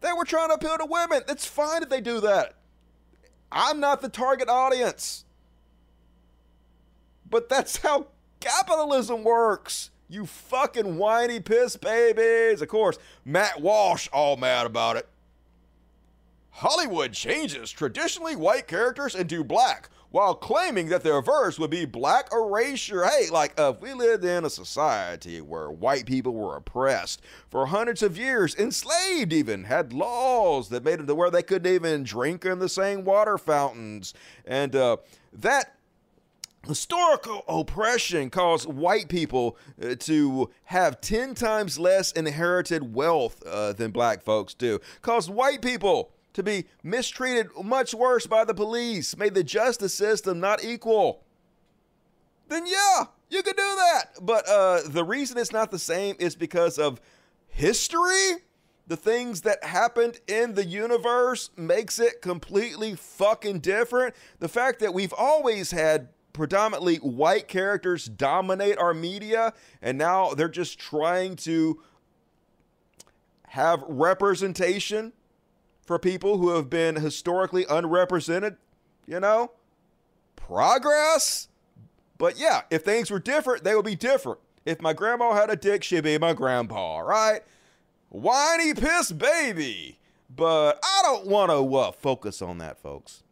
They 0.00 0.12
were 0.12 0.24
trying 0.24 0.48
to 0.48 0.54
appeal 0.54 0.78
to 0.78 0.86
women. 0.86 1.22
It's 1.28 1.46
fine 1.46 1.82
if 1.82 1.88
they 1.88 2.00
do 2.00 2.20
that. 2.20 2.54
I'm 3.50 3.80
not 3.80 4.00
the 4.00 4.08
target 4.08 4.48
audience. 4.48 5.24
But 7.28 7.48
that's 7.48 7.76
how 7.78 8.08
capitalism 8.40 9.24
works. 9.24 9.90
You 10.08 10.24
fucking 10.24 10.96
whiny 10.96 11.40
piss 11.40 11.76
babies. 11.76 12.62
Of 12.62 12.68
course, 12.68 12.98
Matt 13.24 13.60
Walsh 13.60 14.08
all 14.12 14.36
mad 14.36 14.66
about 14.66 14.96
it. 14.96 15.08
Hollywood 16.50 17.12
changes 17.12 17.70
traditionally 17.70 18.34
white 18.34 18.66
characters 18.66 19.14
into 19.14 19.44
black 19.44 19.90
while 20.10 20.34
claiming 20.34 20.88
that 20.88 21.02
the 21.02 21.12
reverse 21.12 21.58
would 21.58 21.70
be 21.70 21.84
black 21.84 22.28
erasure. 22.32 23.04
Hey, 23.04 23.28
like 23.30 23.58
uh, 23.60 23.74
if 23.74 23.82
we 23.82 23.92
lived 23.92 24.24
in 24.24 24.44
a 24.44 24.50
society 24.50 25.40
where 25.40 25.70
white 25.70 26.06
people 26.06 26.32
were 26.32 26.56
oppressed 26.56 27.20
for 27.50 27.66
hundreds 27.66 28.02
of 28.02 28.16
years, 28.16 28.56
enslaved 28.56 29.32
even, 29.32 29.64
had 29.64 29.92
laws 29.92 30.68
that 30.70 30.84
made 30.84 31.00
it 31.00 31.06
to 31.06 31.14
where 31.14 31.30
they 31.30 31.42
couldn't 31.42 31.72
even 31.72 32.02
drink 32.02 32.44
in 32.44 32.58
the 32.58 32.68
same 32.68 33.04
water 33.04 33.36
fountains, 33.36 34.14
and 34.46 34.74
uh, 34.74 34.96
that 35.32 35.74
historical 36.66 37.44
oppression 37.48 38.30
caused 38.30 38.68
white 38.68 39.08
people 39.08 39.56
uh, 39.82 39.94
to 39.96 40.50
have 40.64 41.00
10 41.00 41.34
times 41.34 41.78
less 41.78 42.12
inherited 42.12 42.94
wealth 42.94 43.42
uh, 43.46 43.72
than 43.72 43.90
black 43.90 44.22
folks 44.22 44.54
do. 44.54 44.80
Caused 45.02 45.30
white 45.30 45.62
people 45.62 46.12
to 46.32 46.42
be 46.42 46.66
mistreated 46.82 47.48
much 47.62 47.94
worse 47.94 48.26
by 48.26 48.44
the 48.44 48.54
police 48.54 49.16
made 49.16 49.34
the 49.34 49.44
justice 49.44 49.94
system 49.94 50.40
not 50.40 50.62
equal. 50.62 51.24
Then 52.48 52.66
yeah 52.66 53.06
you 53.30 53.42
could 53.42 53.56
do 53.56 53.76
that. 53.76 54.04
But 54.20 54.48
uh, 54.48 54.80
the 54.86 55.04
reason 55.04 55.38
it's 55.38 55.52
not 55.52 55.70
the 55.70 55.78
same 55.78 56.16
is 56.18 56.34
because 56.34 56.78
of 56.78 57.00
history. 57.48 58.42
The 58.86 58.96
things 58.96 59.42
that 59.42 59.62
happened 59.64 60.18
in 60.26 60.54
the 60.54 60.64
universe 60.64 61.50
makes 61.56 61.98
it 61.98 62.22
completely 62.22 62.94
fucking 62.94 63.60
different. 63.60 64.14
The 64.38 64.48
fact 64.48 64.80
that 64.80 64.94
we've 64.94 65.12
always 65.12 65.72
had 65.72 66.08
predominantly 66.38 66.96
white 66.96 67.48
characters 67.48 68.06
dominate 68.06 68.78
our 68.78 68.94
media, 68.94 69.52
and 69.82 69.98
now 69.98 70.30
they're 70.30 70.48
just 70.48 70.78
trying 70.78 71.36
to 71.36 71.82
have 73.48 73.82
representation 73.86 75.12
for 75.84 75.98
people 75.98 76.38
who 76.38 76.50
have 76.50 76.70
been 76.70 76.96
historically 76.96 77.66
unrepresented, 77.68 78.56
you 79.06 79.18
know? 79.18 79.50
Progress? 80.36 81.48
But 82.18 82.38
yeah, 82.38 82.62
if 82.70 82.84
things 82.84 83.10
were 83.10 83.18
different, 83.18 83.64
they 83.64 83.74
would 83.74 83.84
be 83.84 83.96
different. 83.96 84.38
If 84.64 84.80
my 84.80 84.92
grandma 84.92 85.34
had 85.34 85.50
a 85.50 85.56
dick, 85.56 85.82
she'd 85.82 86.04
be 86.04 86.18
my 86.18 86.34
grandpa, 86.34 87.00
right? 87.00 87.40
Whiny 88.10 88.74
piss 88.74 89.10
baby. 89.10 89.98
But 90.30 90.78
I 90.84 91.00
don't 91.02 91.26
want 91.26 91.50
to 91.50 91.76
uh, 91.76 91.90
focus 91.90 92.42
on 92.42 92.58
that, 92.58 92.78
folks. 92.78 93.24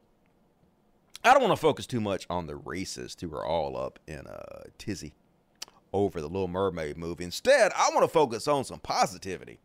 I 1.27 1.33
don't 1.33 1.43
want 1.43 1.53
to 1.53 1.61
focus 1.61 1.89
too 1.89 2.01
much 2.01 2.25
on 2.31 2.47
the 2.47 2.53
racists 2.53 3.21
who 3.21 3.35
are 3.35 3.45
all 3.45 3.77
up 3.77 3.99
in 4.07 4.21
a 4.27 4.67
tizzy 4.79 5.13
over 5.93 6.21
the 6.21 6.29
Little 6.29 6.47
Mermaid 6.47 6.97
movie. 6.97 7.25
Instead, 7.25 7.73
I 7.77 7.91
want 7.93 8.05
to 8.05 8.09
focus 8.09 8.47
on 8.47 8.65
some 8.65 8.79
positivity. 8.79 9.59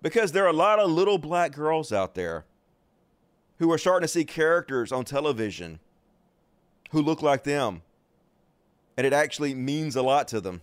Because 0.00 0.32
there 0.32 0.44
are 0.44 0.48
a 0.48 0.54
lot 0.54 0.78
of 0.78 0.90
little 0.90 1.18
black 1.18 1.52
girls 1.52 1.92
out 1.92 2.14
there 2.14 2.46
who 3.58 3.70
are 3.70 3.76
starting 3.76 4.04
to 4.04 4.08
see 4.08 4.24
characters 4.24 4.90
on 4.90 5.04
television 5.04 5.80
who 6.92 7.02
look 7.02 7.20
like 7.20 7.44
them. 7.44 7.82
And 8.96 9.06
it 9.06 9.12
actually 9.12 9.54
means 9.54 9.96
a 9.96 10.02
lot 10.02 10.28
to 10.28 10.40
them. 10.40 10.62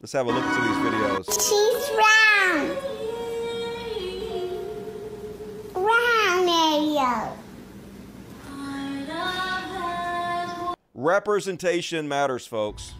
Let's 0.00 0.12
have 0.12 0.26
a 0.26 0.30
look 0.30 0.44
at 0.44 0.54
some 0.54 0.62
of 0.62 0.68
these 0.68 0.78
videos. 0.92 1.24
She's 1.34 1.90
round. 2.54 2.78
Round 5.74 6.48
area. 6.48 7.37
Representation 11.00 12.08
matters, 12.08 12.44
folks. 12.44 12.94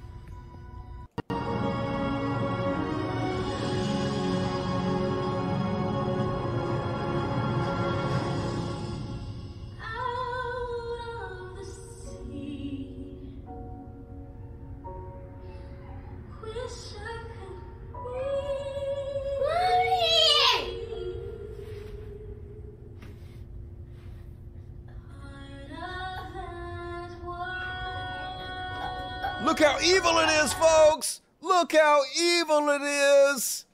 Look 29.49 29.61
how 29.61 29.81
evil 29.81 30.19
it 30.19 30.29
is, 30.45 30.53
folks! 30.53 31.23
Look 31.41 31.73
how 31.73 32.03
evil 32.21 32.69
it 32.69 32.83
is! 32.83 33.65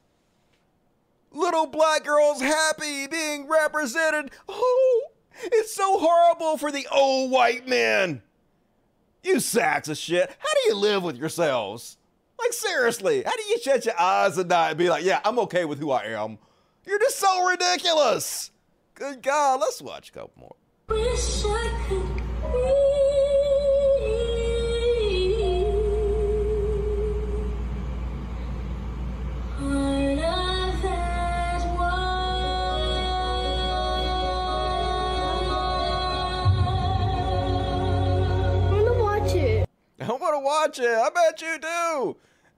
Little 1.33 1.67
black 1.67 2.05
girls 2.05 2.41
happy 2.41 3.09
being 3.09 3.49
represented. 3.49 4.31
Oh, 4.49 5.03
it's 5.43 5.75
so 5.75 5.99
horrible 5.99 6.59
for 6.59 6.71
the 6.71 6.87
old 6.93 7.33
white 7.33 7.67
men. 7.67 8.23
You 9.25 9.41
sacks 9.41 9.89
of 9.89 9.99
shit. 9.99 10.31
How 10.39 10.55
do 10.55 10.69
you 10.69 10.77
live 10.77 11.03
with 11.03 11.17
yourselves? 11.17 11.97
Like, 12.39 12.53
seriously, 12.53 13.25
how 13.25 13.35
do 13.35 13.43
you 13.43 13.59
shut 13.59 13.85
your 13.85 14.01
eyes 14.01 14.39
at 14.39 14.47
night 14.47 14.69
and 14.69 14.79
be 14.79 14.89
like, 14.89 15.05
yeah, 15.05 15.23
I'm 15.25 15.41
okay 15.41 15.65
with 15.65 15.81
who 15.81 15.91
I 15.91 16.05
am? 16.05 16.39
You're 16.87 17.01
just 17.01 17.19
so 17.19 17.49
ridiculous. 17.49 18.53
Good 18.95 19.23
God, 19.23 19.61
let's 19.61 19.83
watch 19.83 20.11
a 20.11 20.13
couple 20.13 20.35
more. 20.39 20.57
I 40.05 40.13
want 40.13 40.35
to 40.35 40.41
watch 40.41 40.79
it. 40.79 40.87
I 40.87 41.11
bet 41.11 41.41
you 41.41 41.59
do. 41.59 42.17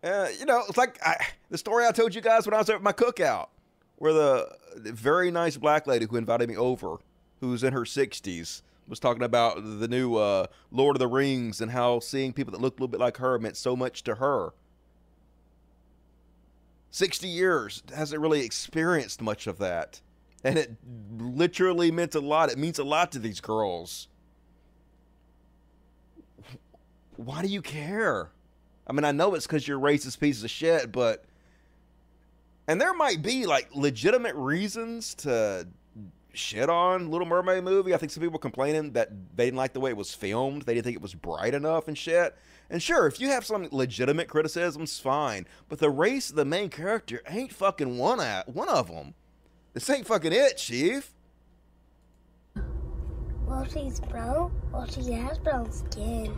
Uh, 0.09 0.29
you 0.39 0.47
know, 0.47 0.63
it's 0.69 0.77
like 0.77 0.99
I, 1.05 1.17
the 1.51 1.59
story 1.59 1.87
I 1.87 1.93
told 1.93 2.15
you 2.15 2.21
guys 2.21 2.47
when 2.47 2.55
I 2.55 2.59
was 2.59 2.71
at 2.71 2.83
my 2.83 2.93
cookout, 2.93 3.49
where 3.97 4.13
the, 4.13 4.57
the 4.77 4.93
very 4.93 5.31
nice 5.31 5.57
black 5.57 5.87
lady 5.87 6.07
who 6.07 6.17
invited 6.17 6.49
me 6.49 6.57
over, 6.57 6.97
who's 7.41 7.65
in 7.65 7.73
her 7.73 7.83
60s, 7.83 8.63
was 8.89 9.01
talking 9.01 9.23
about 9.23 9.57
the 9.57 9.89
new 9.89 10.17
uh, 10.17 10.47
Lord 10.71 10.97
of 10.97 11.01
the 11.01 11.09
Rings 11.09 11.61
and 11.61 11.71
how 11.71 12.01
seeing 12.01 12.33
people 12.33 12.53
that 12.53 12.61
looked 12.61 12.79
a 12.79 12.83
little 12.83 12.93
bit 12.93 13.01
like 13.01 13.17
her 13.19 13.39
meant 13.39 13.57
so 13.57 13.75
much 13.75 14.03
to 14.05 14.17
her. 14.17 14.53
60 16.91 17.29
years 17.29 17.83
hasn't 17.95 18.21
really 18.21 18.45
experienced 18.45 19.21
much 19.21 19.47
of 19.47 19.59
that. 19.59 20.01
And 20.45 20.59
it 20.59 20.77
literally 21.19 21.91
meant 21.91 22.15
a 22.15 22.21
lot. 22.21 22.51
It 22.51 22.59
means 22.59 22.79
a 22.79 22.85
lot 22.85 23.11
to 23.13 23.19
these 23.19 23.41
girls. 23.41 24.09
Why 27.17 27.43
do 27.43 27.49
you 27.49 27.63
care? 27.63 28.31
I 28.87 28.93
mean, 28.93 29.05
I 29.05 29.13
know 29.13 29.35
it's 29.35 29.47
because 29.47 29.67
you're 29.67 29.81
racist 29.81 30.21
piece 30.21 30.43
of 30.43 30.51
shit, 30.51 30.93
but. 30.93 31.25
And 32.69 32.81
there 32.81 32.95
might 32.95 33.23
be 33.23 33.47
like 33.47 33.69
legitimate 33.75 34.35
reasons 34.35 35.15
to 35.17 35.69
shit 36.37 36.69
on 36.69 37.11
Little 37.11 37.27
Mermaid 37.27 37.65
movie. 37.65 37.95
I 37.95 37.97
think 37.97 38.13
some 38.13 38.23
people 38.23 38.39
complaining 38.39 38.93
that 38.93 39.11
they 39.37 39.47
didn't 39.47 39.57
like 39.57 39.73
the 39.73 39.81
way 39.81 39.91
it 39.91 39.97
was 39.97 40.15
filmed. 40.15 40.63
They 40.63 40.75
didn't 40.75 40.85
think 40.85 40.97
it 40.97 41.03
was 41.03 41.15
bright 41.15 41.55
enough 41.55 41.89
and 41.89 41.97
shit. 41.97 42.37
And 42.69 42.83
sure, 42.83 43.07
if 43.07 43.21
you 43.21 43.29
have 43.29 43.47
some 43.47 43.69
legitimate 43.71 44.29
criticisms, 44.29 44.99
fine. 44.99 45.47
But 45.69 45.79
the 45.79 45.91
race 45.91 46.31
of 46.31 46.37
the 46.37 46.45
main 46.45 46.69
character 46.69 47.23
ain't 47.29 47.53
fucking 47.53 47.97
one 47.99 48.21
at 48.21 48.49
one 48.49 48.69
of 48.69 48.89
them. 48.89 49.15
This 49.73 49.89
ain't 49.89 50.07
fucking 50.07 50.33
it, 50.33 50.57
Chief. 50.57 51.13
Well, 53.47 53.65
she's 53.73 54.01
brown. 54.01 54.53
Well, 54.73 54.87
she 54.89 55.13
has 55.13 55.39
brown 55.39 55.71
skin. 55.71 56.35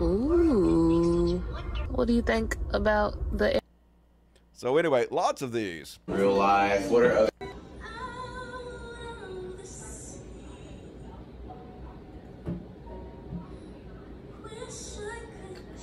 Ooh. 0.00 1.38
What 1.90 2.08
do 2.08 2.14
you 2.14 2.22
think 2.22 2.56
about 2.72 3.38
the 3.38 3.60
So 4.52 4.76
anyway, 4.76 5.06
lots 5.10 5.40
of 5.42 5.52
these. 5.52 6.00
Real 6.08 6.34
life. 6.34 6.88
What 6.88 7.04
are 7.04 7.16
other? 7.16 7.30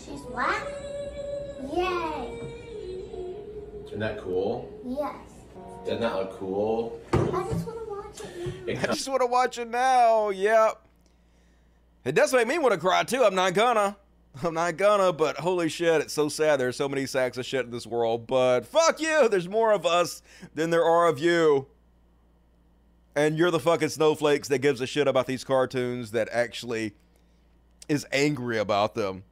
She's 0.04 0.22
black? 0.22 0.68
Yay! 1.74 2.40
Isn't 3.86 4.00
that 4.00 4.20
cool? 4.20 4.70
Yes. 4.86 5.16
Doesn't 5.86 6.02
that 6.02 6.16
look 6.16 6.38
cool? 6.38 7.00
I 7.14 7.18
just 7.18 7.66
want 7.66 7.80
to 7.80 7.86
watch 7.90 8.22
it. 8.68 8.78
I 8.78 8.88
just 8.88 9.08
want 9.08 9.22
to 9.22 9.28
watch 9.28 9.58
it 9.58 9.70
now. 9.70 10.30
Yep. 10.30 10.82
It 12.04 12.16
does 12.16 12.34
make 12.34 12.48
me 12.48 12.58
want 12.58 12.74
to 12.74 12.80
cry 12.80 13.04
too. 13.04 13.24
I'm 13.24 13.36
not 13.36 13.54
gonna. 13.54 13.96
I'm 14.44 14.54
not 14.54 14.78
gonna, 14.78 15.12
but 15.12 15.38
holy 15.38 15.70
shit, 15.70 16.02
it's 16.02 16.14
so 16.14 16.30
sad 16.30 16.60
there's 16.60 16.78
so 16.78 16.88
many 16.88 17.06
sacks 17.06 17.38
of 17.38 17.46
shit 17.46 17.66
in 17.66 17.72
this 17.72 17.86
world. 17.86 18.28
But 18.28 18.66
fuck 18.66 19.02
you, 19.02 19.28
there's 19.30 19.50
more 19.50 19.72
of 19.72 19.86
us 19.86 20.22
than 20.56 20.70
there 20.70 20.86
are 20.86 21.08
of 21.08 21.20
you. 21.20 21.68
And 23.16 23.38
you're 23.38 23.52
the 23.52 23.60
fucking 23.60 23.90
snowflakes 23.90 24.48
that 24.48 24.60
gives 24.60 24.80
a 24.80 24.88
shit 24.88 25.08
about 25.08 25.28
these 25.28 25.44
cartoons 25.44 26.12
that 26.12 26.30
actually 26.32 26.94
is 27.90 28.06
angry 28.12 28.58
about 28.58 28.96
them. 28.96 29.24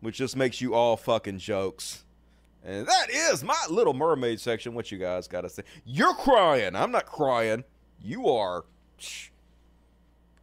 Which 0.00 0.16
just 0.16 0.36
makes 0.36 0.60
you 0.60 0.74
all 0.74 0.96
fucking 0.96 1.38
jokes. 1.38 2.04
And 2.64 2.86
that 2.86 3.06
is 3.10 3.44
my 3.44 3.56
little 3.70 3.94
mermaid 3.94 4.40
section. 4.40 4.74
What 4.74 4.90
you 4.90 4.98
guys 4.98 5.28
gotta 5.28 5.48
say? 5.48 5.62
You're 5.84 6.14
crying. 6.14 6.74
I'm 6.74 6.90
not 6.90 7.06
crying. 7.06 7.64
You 8.00 8.28
are. 8.28 8.64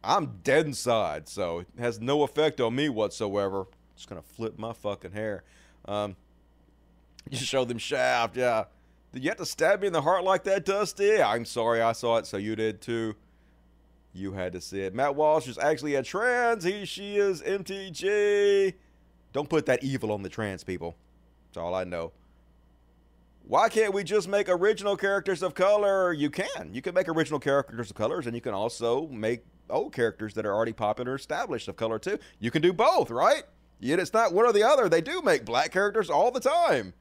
I'm 0.04 0.38
dead 0.42 0.66
inside, 0.66 1.28
so 1.28 1.60
it 1.60 1.68
has 1.78 2.00
no 2.00 2.22
effect 2.22 2.60
on 2.60 2.74
me 2.74 2.88
whatsoever. 2.88 3.66
Just 3.96 4.08
gonna 4.08 4.22
flip 4.22 4.58
my 4.58 4.72
fucking 4.72 5.12
hair. 5.12 5.44
Um, 5.86 6.16
you 7.30 7.38
show 7.38 7.64
them 7.64 7.78
shaft, 7.78 8.36
yeah. 8.36 8.64
Did 9.12 9.22
you 9.22 9.30
have 9.30 9.38
to 9.38 9.46
stab 9.46 9.80
me 9.80 9.86
in 9.86 9.92
the 9.92 10.02
heart 10.02 10.24
like 10.24 10.44
that, 10.44 10.64
Dusty? 10.64 11.22
I'm 11.22 11.44
sorry, 11.44 11.80
I 11.80 11.92
saw 11.92 12.16
it, 12.16 12.26
so 12.26 12.36
you 12.36 12.56
did 12.56 12.80
too. 12.80 13.14
You 14.12 14.32
had 14.32 14.52
to 14.52 14.60
see 14.60 14.80
it. 14.80 14.94
Matt 14.94 15.14
Walsh 15.14 15.48
is 15.48 15.58
actually 15.58 15.94
a 15.94 16.02
trans. 16.02 16.64
He, 16.64 16.84
she 16.84 17.16
is 17.16 17.42
MTG. 17.42 18.74
Don't 19.32 19.48
put 19.48 19.66
that 19.66 19.82
evil 19.82 20.12
on 20.12 20.22
the 20.22 20.28
trans 20.28 20.62
people. 20.62 20.96
That's 21.48 21.58
all 21.58 21.74
I 21.74 21.84
know. 21.84 22.12
Why 23.46 23.68
can't 23.68 23.92
we 23.92 24.04
just 24.04 24.28
make 24.28 24.48
original 24.48 24.96
characters 24.96 25.42
of 25.42 25.54
color? 25.54 26.12
You 26.12 26.30
can. 26.30 26.70
You 26.72 26.80
can 26.80 26.94
make 26.94 27.08
original 27.08 27.40
characters 27.40 27.90
of 27.90 27.96
colors, 27.96 28.26
and 28.26 28.34
you 28.34 28.40
can 28.40 28.54
also 28.54 29.06
make 29.08 29.44
old 29.70 29.92
characters 29.92 30.34
that 30.34 30.46
are 30.46 30.54
already 30.54 30.72
popular 30.72 31.14
established 31.14 31.68
of 31.68 31.76
color 31.76 31.98
too. 31.98 32.18
You 32.38 32.50
can 32.50 32.62
do 32.62 32.72
both, 32.72 33.10
right? 33.10 33.44
Yet 33.80 33.98
it's 33.98 34.12
not 34.12 34.32
one 34.32 34.46
or 34.46 34.52
the 34.52 34.62
other. 34.62 34.88
They 34.88 35.00
do 35.00 35.22
make 35.22 35.44
black 35.44 35.72
characters 35.72 36.10
all 36.10 36.30
the 36.30 36.40
time. 36.40 36.94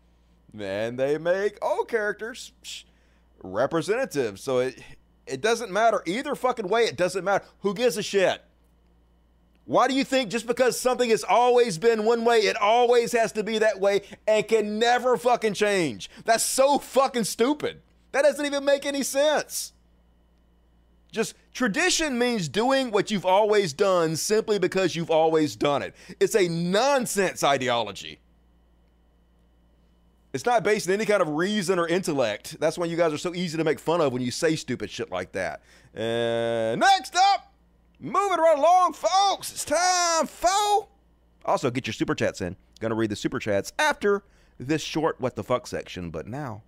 And 0.58 1.00
they 1.00 1.18
make 1.18 1.64
old 1.64 1.88
characters 1.88 2.52
psh, 2.64 2.84
representative. 3.42 4.40
So 4.40 4.60
it 4.60 4.82
it 5.26 5.42
doesn't 5.42 5.72
matter 5.72 6.04
either 6.06 6.36
fucking 6.36 6.68
way. 6.68 6.84
It 6.84 6.98
doesn't 6.98 7.24
matter. 7.24 7.46
Who 7.60 7.74
gives 7.74 7.98
a 7.98 8.04
shit? 8.04 8.44
Why 9.66 9.88
do 9.88 9.94
you 9.94 10.04
think 10.04 10.30
just 10.30 10.46
because 10.46 10.78
something 10.78 11.10
has 11.10 11.24
always 11.24 11.78
been 11.78 12.04
one 12.04 12.26
way, 12.26 12.40
it 12.40 12.58
always 12.58 13.14
has 13.14 13.32
to 13.34 13.44
be 13.44 13.60
that 13.60 13.80
way 13.80 14.02
and 14.28 14.46
can 14.46 14.78
never 14.78 15.16
fucking 15.16 15.54
change? 15.54 16.10
That's 16.26 16.44
so 16.44 16.78
fucking 16.78 17.24
stupid. 17.24 17.82
That 18.12 18.24
doesn't 18.24 18.46
even 18.46 18.66
make 18.66 18.86
any 18.86 19.04
sense. 19.04 19.73
Just 21.14 21.36
tradition 21.54 22.18
means 22.18 22.50
doing 22.50 22.90
what 22.90 23.12
you've 23.12 23.26
always 23.26 23.72
done 23.72 24.16
simply 24.16 24.58
because 24.58 24.96
you've 24.96 25.12
always 25.12 25.56
done 25.56 25.84
it. 25.84 25.96
It's 26.20 26.36
a 26.36 26.48
nonsense 26.50 27.44
ideology. 27.44 28.20
It's 30.34 30.44
not 30.48 30.64
based 30.64 30.88
on 30.88 30.96
any 30.96 31.06
kind 31.06 31.22
of 31.22 31.30
reason 31.30 31.78
or 31.78 31.88
intellect. 31.88 32.60
That's 32.60 32.80
why 32.80 32.88
you 32.88 32.98
guys 32.98 33.14
are 33.14 33.20
so 33.20 33.36
easy 33.36 33.60
to 33.60 33.64
make 33.64 33.78
fun 33.78 34.02
of 34.02 34.12
when 34.12 34.24
you 34.24 34.32
say 34.32 34.56
stupid 34.56 34.90
shit 34.90 35.12
like 35.12 35.34
that. 35.34 35.62
And 35.94 36.80
next 36.80 37.16
up, 37.16 37.54
moving 38.00 38.40
right 38.40 38.58
along, 38.58 38.94
folks, 38.94 39.52
it's 39.52 39.66
time 39.66 40.26
for. 40.26 40.88
Also, 41.46 41.70
get 41.70 41.86
your 41.86 41.94
super 41.94 42.16
chats 42.16 42.42
in. 42.42 42.56
Gonna 42.80 42.96
read 42.96 43.12
the 43.12 43.16
super 43.16 43.38
chats 43.38 43.72
after 43.78 44.24
this 44.58 44.82
short 44.82 45.22
what 45.22 45.36
the 45.36 45.44
fuck 45.44 45.68
section, 45.68 46.10
but 46.10 46.26
now. 46.26 46.64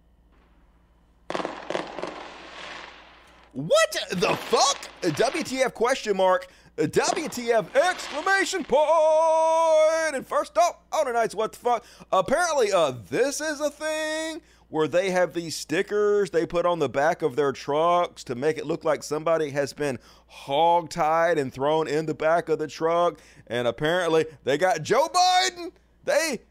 What 3.55 3.95
the 4.09 4.35
fuck? 4.35 4.89
WTF 5.01 5.73
question 5.73 6.17
mark. 6.17 6.49
WTF 6.77 7.73
exclamation 7.73 8.65
point. 8.65 10.13
And 10.13 10.27
first 10.27 10.57
up 10.57 10.83
on 10.91 11.05
tonight's 11.05 11.33
what 11.33 11.53
the 11.53 11.59
fuck. 11.59 11.85
Apparently, 12.11 12.73
uh, 12.73 12.91
this 13.09 13.39
is 13.39 13.61
a 13.61 13.69
thing 13.69 14.41
where 14.67 14.89
they 14.89 15.09
have 15.11 15.33
these 15.33 15.55
stickers 15.55 16.31
they 16.31 16.45
put 16.45 16.65
on 16.65 16.79
the 16.79 16.89
back 16.89 17.21
of 17.21 17.37
their 17.37 17.53
trucks 17.53 18.25
to 18.25 18.35
make 18.35 18.57
it 18.57 18.65
look 18.65 18.83
like 18.83 19.03
somebody 19.03 19.51
has 19.51 19.71
been 19.71 19.99
hog-tied 20.27 21.37
and 21.37 21.53
thrown 21.53 21.87
in 21.87 22.07
the 22.07 22.13
back 22.13 22.49
of 22.49 22.59
the 22.59 22.67
truck. 22.67 23.21
And 23.47 23.69
apparently, 23.69 24.25
they 24.43 24.57
got 24.57 24.83
Joe 24.83 25.07
Biden. 25.07 25.71
They 26.03 26.41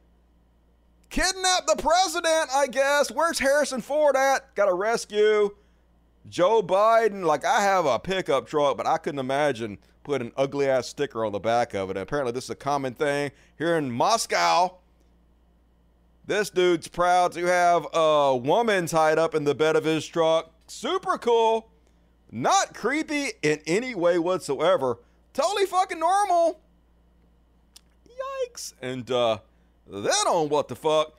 kidnapped 1.11 1.67
the 1.67 1.77
president, 1.77 2.49
I 2.55 2.67
guess. 2.67 3.11
Where's 3.11 3.39
Harrison 3.39 3.83
Ford 3.83 4.17
at? 4.17 4.55
Got 4.55 4.67
to 4.67 4.75
rescue. 4.75 5.55
Joe 6.29 6.63
Biden, 6.63 7.25
like 7.25 7.45
I 7.45 7.61
have 7.61 7.87
a 7.87 7.99
pickup 7.99 8.47
truck, 8.47 8.77
but 8.77 8.87
I 8.87 8.99
couldn't 8.99 9.19
imagine 9.19 9.79
putting 10.05 10.29
an 10.29 10.33
ugly 10.37 10.69
ass 10.69 10.87
sticker 10.89 11.25
on 11.25 11.33
the 11.33 11.41
back 11.41 11.75
of 11.75 11.91
it. 11.91 11.97
And 11.97 12.03
apparently, 12.03 12.33
this 12.33 12.45
is 12.45 12.51
a 12.51 12.55
common 12.55 12.95
thing 12.95 13.31
here 13.59 13.77
in 13.77 13.91
Moscow. 13.91 14.77
This 16.27 16.49
dude's 16.49 16.89
proud 16.89 17.33
to 17.33 17.45
have 17.45 17.87
a 17.93 18.35
woman 18.35 18.87
tied 18.87 19.19
up 19.19 19.35
in 19.35 19.45
the 19.45 19.55
bed 19.55 19.77
of 19.77 19.85
his 19.85 20.07
truck. 20.07 20.51
Super 20.67 21.19
cool. 21.19 21.69
Not 22.33 22.75
creepy 22.75 23.33
in 23.43 23.61
any 23.67 23.95
way 23.95 24.19
whatsoever. 24.19 24.99
Totally 25.35 25.67
fucking 25.67 25.99
normal. 25.99 26.61
Yikes. 28.09 28.73
And 28.81 29.11
uh 29.11 29.39
then 29.87 30.27
on 30.27 30.49
what 30.49 30.69
the 30.69 30.77
fuck? 30.77 31.13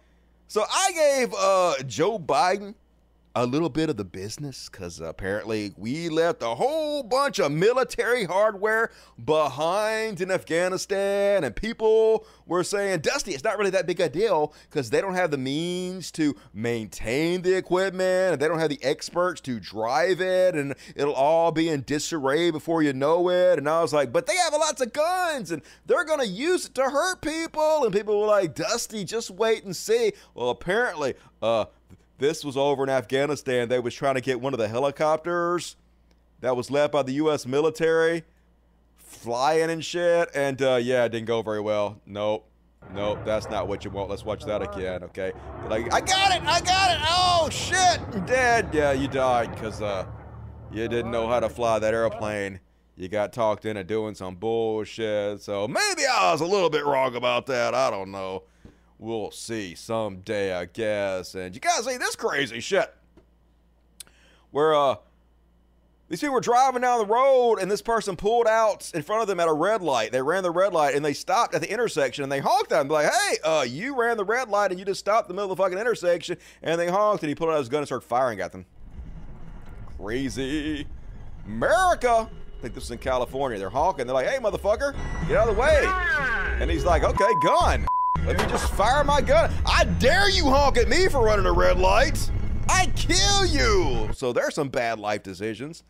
So 0.48 0.64
I 0.68 0.92
gave 0.94 1.34
uh 1.36 1.84
Joe 1.84 2.18
Biden 2.18 2.74
a 3.38 3.46
little 3.46 3.68
bit 3.68 3.90
of 3.90 3.98
the 3.98 4.06
business 4.06 4.70
because 4.72 5.02
apparently 5.02 5.74
we 5.76 6.08
left 6.08 6.42
a 6.42 6.56
whole 6.56 7.04
bunch 7.04 7.38
of 7.38 7.52
military 7.52 8.24
hardware 8.24 8.90
behind 9.24 10.22
in 10.22 10.32
Afghanistan, 10.32 11.44
and 11.44 11.54
people 11.54 12.26
were 12.46 12.64
saying, 12.64 13.00
Dusty, 13.00 13.32
it's 13.32 13.44
not 13.44 13.58
really 13.58 13.72
that 13.72 13.88
big 13.88 14.00
a 14.00 14.08
deal 14.08 14.54
because 14.70 14.90
they 14.90 15.02
don't 15.02 15.16
have 15.16 15.32
the 15.32 15.38
means 15.38 16.12
to 16.12 16.34
maintain 16.54 17.42
the 17.42 17.58
equipment, 17.58 18.34
and 18.34 18.42
they 18.42 18.48
don't 18.48 18.60
have 18.60 18.70
the 18.70 18.82
experts 18.82 19.42
to 19.42 19.60
drive 19.60 20.22
it, 20.22 20.56
and 20.56 20.74
it'll 20.96 21.14
all 21.14 21.52
be 21.52 21.68
in 21.68 21.82
disarray 21.82 22.52
before 22.52 22.84
you 22.84 22.94
know 22.94 23.30
it. 23.30 23.58
And 23.58 23.68
I 23.68 23.82
was 23.82 23.92
like, 23.92 24.14
but 24.14 24.28
they 24.28 24.36
have 24.38 24.54
lots 24.54 24.80
of 24.80 24.94
guns, 24.94 25.52
and 25.52 25.62
they're 25.86 26.06
gonna 26.06 26.24
use 26.24 26.68
it 26.68 26.76
to 26.76 26.84
hurt 26.84 27.22
people. 27.22 27.84
And 27.84 27.94
people 27.94 28.18
were 28.18 28.28
like, 28.28 28.56
Dusty, 28.56 29.04
just 29.04 29.30
wait 29.30 29.66
and 29.66 29.76
see. 29.76 30.14
Well, 30.34 30.52
apparently, 30.52 31.16
uh, 31.42 31.66
this 32.18 32.44
was 32.44 32.58
over 32.58 32.84
in 32.84 32.90
Afghanistan. 32.90 33.70
They 33.70 33.80
was 33.80 33.94
trying 33.94 34.16
to 34.16 34.22
get 34.22 34.42
one 34.42 34.54
of 34.54 34.60
the 34.60 34.68
helicopters 34.68 35.76
that 36.42 36.56
was 36.56 36.72
left 36.72 36.94
by 36.94 37.04
the 37.04 37.14
U.S. 37.14 37.46
military 37.46 38.24
flying 38.98 39.70
and 39.70 39.84
shit. 39.84 40.30
And 40.36 40.62
uh, 40.62 40.76
yeah, 40.76 41.06
it 41.06 41.10
didn't 41.10 41.28
go 41.28 41.42
very 41.42 41.62
well. 41.62 42.02
Nope. 42.06 42.48
Nope, 42.94 43.20
that's 43.26 43.50
not 43.50 43.68
what 43.68 43.84
you 43.84 43.90
want. 43.90 44.12
Let's 44.12 44.24
watch 44.24 44.46
that 44.46 44.62
again, 44.62 45.04
okay? 45.06 45.32
Like, 45.70 45.92
I 45.92 46.02
got 46.02 46.36
it! 46.36 46.44
I 46.44 46.62
got 46.62 46.92
it! 46.92 47.00
Oh, 47.02 47.50
shit! 47.52 48.00
I'm 48.14 48.26
dead! 48.28 48.70
Yeah, 48.72 48.92
you 48.92 49.08
died 49.08 49.56
because 49.56 49.82
uh, 49.82 50.06
you 50.72 50.88
didn't 50.88 51.10
know 51.10 51.28
how 51.28 51.40
to 51.40 51.50
fly 51.50 51.80
that 51.80 51.96
airplane. 51.96 52.60
You 52.96 53.10
got 53.10 53.34
talked 53.34 53.66
into 53.66 53.84
doing 53.84 54.14
some 54.14 54.36
bullshit. 54.36 55.42
So 55.42 55.68
maybe 55.68 56.04
I 56.06 56.32
was 56.32 56.42
a 56.42 56.46
little 56.46 56.70
bit 56.70 56.86
wrong 56.86 57.16
about 57.16 57.48
that. 57.48 57.74
I 57.74 57.90
don't 57.90 58.12
know. 58.12 58.44
We'll 58.98 59.32
see 59.32 59.76
someday, 59.76 60.54
I 60.54 60.66
guess. 60.66 61.36
And 61.36 61.54
you 61.54 61.62
guys 61.62 61.86
see 61.86 61.98
this 61.98 62.16
crazy 62.16 62.60
shit. 62.60 62.94
Where 64.52 64.74
uh 64.74 64.96
these 66.08 66.20
people 66.22 66.36
were 66.36 66.42
driving 66.42 66.82
down 66.82 67.00
the 67.00 67.06
road 67.08 67.56
and 67.56 67.70
this 67.70 67.82
person 67.82 68.16
pulled 68.16 68.46
out 68.46 68.92
in 68.94 69.02
front 69.02 69.24
of 69.24 69.28
them 69.28 69.40
at 69.40 69.48
a 69.48 69.54
red 69.54 69.82
light. 69.82 70.12
They 70.12 70.22
ran 70.22 70.44
the 70.44 70.52
red 70.52 70.72
light 70.72 70.94
and 70.94 71.04
they 71.04 71.14
stopped 71.14 71.56
at 71.56 71.62
the 71.62 71.72
intersection 71.72 72.22
and 72.22 72.32
they 72.32 72.40
honked 72.40 72.72
at 72.72 72.82
him 72.82 72.90
like, 72.90 73.12
hey, 73.12 73.38
uh, 73.44 73.66
you 73.68 74.00
ran 74.00 74.16
the 74.16 74.24
red 74.24 74.48
light 74.48 74.70
and 74.70 74.80
you 74.80 74.86
just 74.86 75.00
stopped 75.00 75.28
in 75.28 75.36
the 75.36 75.42
middle 75.42 75.52
of 75.52 75.58
the 75.58 75.64
fucking 75.64 75.80
intersection 75.80 76.38
and 76.62 76.80
they 76.80 76.90
honked 76.90 77.24
and 77.24 77.30
he 77.30 77.36
pulled 77.36 77.50
out 77.50 77.58
his 77.58 77.70
gun 77.70 77.80
and 77.80 77.88
started 77.88 78.08
firing 78.08 78.40
at 78.40 78.52
them. 78.52 78.68
Crazy. 79.98 80.86
America. 81.48 82.30
I 82.30 82.62
think 82.62 82.76
this 82.76 82.84
is 82.84 82.92
in 82.92 83.00
California. 83.00 83.58
They're 83.58 83.70
honking. 83.70 84.06
They're 84.06 84.14
like, 84.14 84.28
hey, 84.28 84.38
motherfucker, 84.38 84.96
get 85.28 85.38
out 85.38 85.50
of 85.50 85.56
the 85.56 85.62
way. 85.62 85.86
And 86.62 86.70
he's 86.70 86.86
like, 86.86 87.04
okay, 87.04 87.32
gun. 87.44 87.88
Let 88.24 88.38
me 88.38 88.46
just 88.46 88.74
fire 88.74 89.04
my 89.04 89.22
gun. 89.22 89.52
I 89.66 89.84
dare 89.84 90.30
you 90.30 90.46
honk 90.46 90.78
at 90.78 90.90
me 90.90 91.08
for 91.08 91.24
running 91.24 91.46
a 91.46 91.52
red 91.52 91.78
light. 91.78 92.32
I 92.70 92.88
kill 92.96 93.46
you. 93.46 94.10
So 94.14 94.34
there's 94.34 94.56
some 94.56 94.70
bad 94.70 95.00
life 95.00 95.24
decisions. 95.24 95.84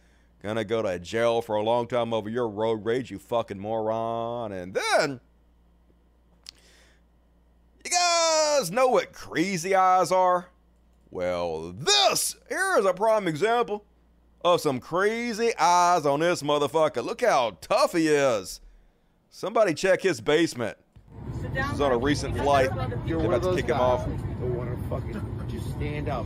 Gonna 0.44 0.64
go 0.64 0.82
to 0.82 1.00
jail 1.00 1.42
for 1.42 1.56
a 1.56 1.64
long 1.64 1.88
time 1.88 2.14
over 2.14 2.30
your 2.30 2.48
road 2.48 2.86
rage, 2.86 3.10
you 3.10 3.20
fucking 3.20 3.58
moron. 3.58 4.52
And 4.52 4.74
then, 4.74 5.20
you 7.84 7.92
guys 7.92 8.70
know 8.70 8.88
what 8.88 9.14
crazy 9.14 9.74
eyes 9.74 10.12
are? 10.12 10.50
Well, 11.10 11.72
this 11.72 12.36
here 12.50 12.76
is 12.78 12.86
a 12.86 12.94
prime 12.94 13.28
example 13.28 13.86
of 14.44 14.62
some 14.62 14.80
crazy 14.80 15.56
eyes 15.58 16.06
on 16.06 16.20
this 16.20 16.44
motherfucker. 16.44 17.04
Look 17.04 17.22
how 17.22 17.58
tough 17.62 17.94
he 17.94 18.08
is. 18.08 18.62
Somebody 19.30 19.74
check 19.74 20.02
his 20.02 20.22
basement. 20.22 20.78
This 21.56 21.72
is 21.72 21.82
on 21.82 21.92
a 21.92 21.98
recent 21.98 22.38
flight. 22.38 22.70
They're 23.06 23.18
about 23.18 23.44
to 23.44 23.56
kick 23.56 23.68
him 23.68 23.80
off. 23.80 24.08
Just 25.48 25.70
stand 25.72 26.10
up. 26.10 26.26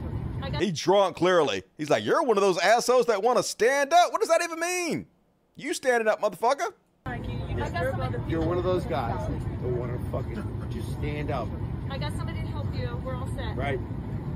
He 0.60 0.72
drunk 0.72 1.18
clearly. 1.18 1.64
He's 1.78 1.90
like, 1.90 2.04
You're 2.04 2.24
one 2.24 2.38
of 2.38 2.42
those 2.42 2.58
assholes 2.58 3.06
that 3.08 3.22
want 3.22 3.38
to 3.38 3.44
stand 3.44 3.94
up. 3.94 4.12
What 4.12 4.22
does 4.22 4.30
that 4.30 4.42
even 4.44 4.60
mean? 4.60 5.06
You 5.56 5.74
standing 5.74 6.08
up, 6.08 6.22
motherfucker. 6.22 6.74
You're 8.28 8.42
one 8.42 8.58
of 8.58 8.64
those 8.64 8.86
guys 8.86 9.28
that 9.28 9.62
want 9.70 9.92
to 9.92 10.12
fucking 10.12 10.68
just 10.72 10.92
stand 10.94 11.32
up. 11.32 11.48
I 11.90 11.98
got 11.98 12.16
somebody 12.16 12.42
to 12.42 12.48
help 12.48 12.74
you. 12.74 13.02
We're 13.04 13.16
all 13.16 13.28
set. 13.36 13.56
Right. 13.56 13.80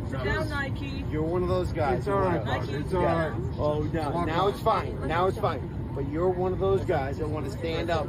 Sit 0.10 0.24
down, 0.24 0.50
Nike. 0.50 1.06
You're 1.10 1.22
one 1.24 1.44
of 1.44 1.50
those 1.50 1.72
guys. 1.72 2.00
It's 2.00 2.08
all 2.08 2.20
right. 2.20 2.40
all 2.40 2.46
wanna 2.46 2.52
right, 2.52 2.60
fucking- 2.62 2.74
Nike, 2.74 2.84
it's 2.84 2.94
yeah. 2.94 3.00
all 3.00 3.30
right. 3.30 3.34
Oh, 3.58 3.82
no, 3.84 4.26
now 4.26 4.48
it's 4.48 4.60
fine. 4.60 5.08
Now 5.08 5.28
it's 5.28 5.38
fine. 5.38 5.92
But 5.96 6.10
you're 6.10 6.30
one 6.30 6.52
of 6.52 6.60
those 6.60 6.84
guys 6.84 7.20
that 7.20 7.28
want 7.30 7.46
to 7.46 7.52
stand 7.52 7.90
up. 7.90 8.08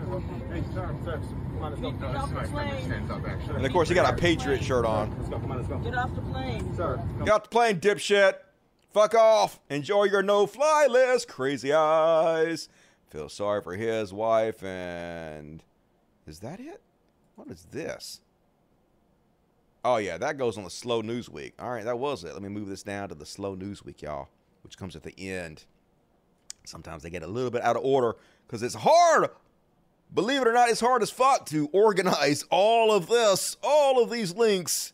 And 1.65 3.67
of 3.67 3.73
course, 3.73 3.89
he 3.89 3.95
got 3.95 4.13
a 4.13 4.17
Patriot 4.17 4.63
shirt 4.63 4.85
on. 4.85 5.11
Get 5.83 5.95
off 5.95 6.15
the 6.15 6.21
plane. 6.21 6.77
Sir. 6.77 7.03
Get 7.19 7.31
off 7.31 7.43
the 7.45 7.49
plane, 7.49 7.81
dipshit. 7.81 8.35
Fuck 8.93 9.15
off. 9.15 9.61
Enjoy 9.71 10.05
your 10.05 10.23
no 10.23 10.47
fly 10.47 10.87
list, 10.89 11.29
crazy 11.29 11.73
eyes. 11.73 12.69
Feel 13.09 13.29
sorry 13.29 13.63
for 13.63 13.77
his 13.77 14.13
wife 14.13 14.63
and. 14.63 15.63
Is 16.27 16.41
that 16.41 16.61
it? 16.61 16.83
What 17.37 17.49
is 17.49 17.67
this? 17.71 18.21
Oh, 19.85 19.99
yeah, 19.99 20.17
that 20.17 20.39
goes 20.39 20.57
on 20.57 20.65
the 20.65 20.71
slow 20.71 21.03
news 21.03 21.29
week. 21.29 21.53
All 21.59 21.71
right, 21.71 21.85
that 21.85 21.99
was 21.99 22.25
it. 22.25 22.33
Let 22.33 22.43
me 22.43 22.49
move 22.49 22.69
this 22.69 22.83
down 22.83 23.11
to 23.11 23.15
the 23.15 23.27
slow 23.27 23.55
news 23.55 23.85
week, 23.85 24.01
y'all, 24.01 24.29
which 24.63 24.79
comes 24.79 24.97
at 24.97 25.03
the 25.03 25.15
end. 25.19 25.65
Sometimes 26.65 27.03
they 27.03 27.11
get 27.11 27.23
a 27.23 27.27
little 27.27 27.51
bit 27.51 27.63
out 27.63 27.77
of 27.77 27.85
order 27.85 28.17
because 28.47 28.63
it's 28.63 28.75
hard. 28.75 29.29
Believe 30.13 30.43
it 30.43 30.49
or 30.49 30.53
not, 30.53 30.69
it's 30.69 30.81
hard 30.81 31.03
as 31.03 31.11
fuck 31.11 31.47
to 31.47 31.69
organize 31.73 32.43
all 32.51 32.93
of 32.93 33.09
this, 33.09 33.57
all 33.63 34.03
of 34.03 34.11
these 34.11 34.35
links 34.35 34.93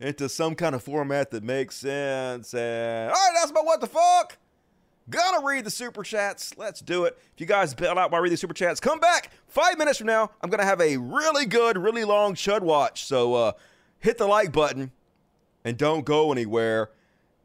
into 0.00 0.28
some 0.28 0.54
kind 0.54 0.74
of 0.74 0.82
format 0.82 1.30
that 1.30 1.44
makes 1.44 1.76
sense. 1.76 2.54
And 2.54 3.10
all 3.10 3.14
right, 3.14 3.30
that's 3.34 3.50
about 3.50 3.64
what 3.64 3.80
the 3.80 3.86
fuck. 3.86 4.38
Gonna 5.10 5.44
read 5.44 5.64
the 5.64 5.70
super 5.70 6.02
chats. 6.02 6.56
Let's 6.56 6.80
do 6.80 7.04
it. 7.04 7.18
If 7.34 7.40
you 7.40 7.46
guys 7.46 7.74
bail 7.74 7.98
out 7.98 8.10
while 8.10 8.20
I 8.20 8.22
read 8.22 8.32
the 8.32 8.36
super 8.36 8.54
chats, 8.54 8.80
come 8.80 9.00
back 9.00 9.30
five 9.48 9.76
minutes 9.76 9.98
from 9.98 10.06
now. 10.06 10.30
I'm 10.40 10.48
gonna 10.48 10.64
have 10.64 10.80
a 10.80 10.96
really 10.96 11.44
good, 11.44 11.76
really 11.76 12.04
long 12.04 12.34
Chud 12.34 12.60
watch. 12.62 13.04
So 13.04 13.34
uh, 13.34 13.52
hit 13.98 14.18
the 14.18 14.26
like 14.26 14.52
button 14.52 14.92
and 15.64 15.76
don't 15.76 16.04
go 16.04 16.30
anywhere. 16.32 16.90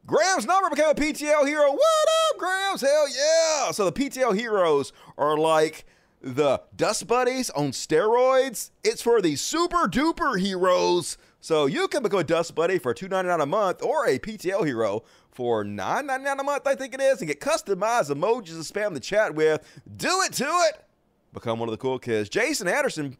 Graham's 0.06 0.46
number 0.46 0.70
became 0.70 0.88
a 0.88 0.94
PTL 0.94 1.46
hero. 1.46 1.70
What 1.70 2.08
up, 2.30 2.38
Graham's? 2.38 2.80
Hell 2.80 3.06
yeah! 3.08 3.72
So 3.72 3.84
the 3.84 3.92
PTL 3.92 4.34
heroes 4.38 4.92
are 5.18 5.36
like 5.36 5.84
the 6.20 6.62
Dust 6.74 7.06
Buddies 7.06 7.50
on 7.50 7.70
steroids. 7.70 8.70
It's 8.82 9.02
for 9.02 9.20
the 9.20 9.36
super 9.36 9.86
duper 9.88 10.38
heroes. 10.38 11.16
So 11.40 11.66
you 11.66 11.88
can 11.88 12.02
become 12.02 12.20
a 12.20 12.24
Dust 12.24 12.54
Buddy 12.54 12.78
for 12.78 12.92
$2.99 12.92 13.42
a 13.42 13.46
month 13.46 13.82
or 13.82 14.06
a 14.06 14.18
PTL 14.18 14.66
hero 14.66 15.04
for 15.30 15.64
$9.99 15.64 16.40
a 16.40 16.42
month, 16.42 16.66
I 16.66 16.74
think 16.74 16.94
it 16.94 17.00
is, 17.00 17.20
and 17.20 17.28
get 17.28 17.40
customized 17.40 18.10
emojis 18.10 18.46
to 18.46 18.72
spam 18.72 18.92
the 18.92 19.00
chat 19.00 19.34
with. 19.34 19.62
Do 19.96 20.22
it 20.22 20.32
to 20.34 20.44
it. 20.44 20.84
Become 21.32 21.60
one 21.60 21.68
of 21.68 21.72
the 21.72 21.78
cool 21.78 22.00
kids. 22.00 22.28
Jason 22.28 22.66
Anderson, 22.66 23.16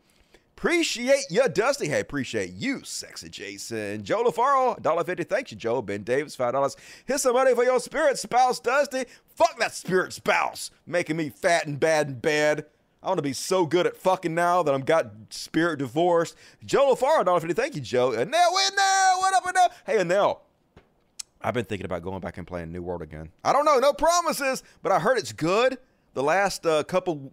appreciate 0.57 1.26
you, 1.30 1.49
Dusty. 1.49 1.88
Hey, 1.88 2.01
appreciate 2.01 2.55
you, 2.55 2.82
sexy 2.82 3.28
Jason. 3.28 4.03
Joe 4.03 4.24
LaFaro, 4.24 4.80
$1.50. 4.80 5.28
Thank 5.28 5.53
you, 5.53 5.57
Joe. 5.57 5.80
Ben 5.80 6.03
Davis, 6.03 6.36
$5. 6.36 6.76
Here's 7.05 7.22
some 7.22 7.34
money 7.34 7.55
for 7.55 7.62
your 7.62 7.78
spirit 7.78 8.18
spouse, 8.18 8.59
Dusty. 8.59 9.05
Fuck 9.36 9.57
that 9.61 9.74
spirit 9.74 10.12
spouse, 10.12 10.72
making 10.84 11.16
me 11.16 11.28
fat 11.28 11.66
and 11.66 11.78
bad 11.78 12.09
in 12.09 12.14
bed. 12.14 12.66
I 13.09 13.11
want 13.11 13.21
to 13.21 13.23
be 13.23 13.33
so 13.33 13.65
good 13.65 13.87
at 13.87 13.97
fucking 13.97 14.35
now 14.35 14.63
that 14.63 14.75
I'm 14.75 14.83
got 14.83 15.07
spirit 15.31 15.79
divorced. 15.79 16.37
Joe 16.63 16.95
LaFaro, 16.95 17.25
$1.50. 17.25 17.57
Thank 17.57 17.75
you, 17.75 17.81
Joe. 17.81 18.13
And 18.13 18.31
now, 18.31 18.49
in 18.51 18.77
there. 18.77 19.17
What 19.17 19.35
up, 19.35 19.55
now? 19.55 19.69
Hey, 19.87 19.99
and 20.01 20.11
now. 20.11 20.41
I've 21.41 21.55
been 21.55 21.65
thinking 21.65 21.87
about 21.87 22.03
going 22.03 22.21
back 22.21 22.37
and 22.37 22.47
playing 22.47 22.71
New 22.71 22.83
World 22.83 23.01
again. 23.01 23.31
I 23.43 23.55
don't 23.55 23.65
know, 23.65 23.79
no 23.79 23.95
promises, 23.95 24.63
but 24.83 24.93
I 24.93 24.99
heard 24.99 25.17
it's 25.17 25.33
good. 25.33 25.79
The 26.13 26.23
last 26.23 26.67
uh, 26.67 26.85
couple 26.85 27.33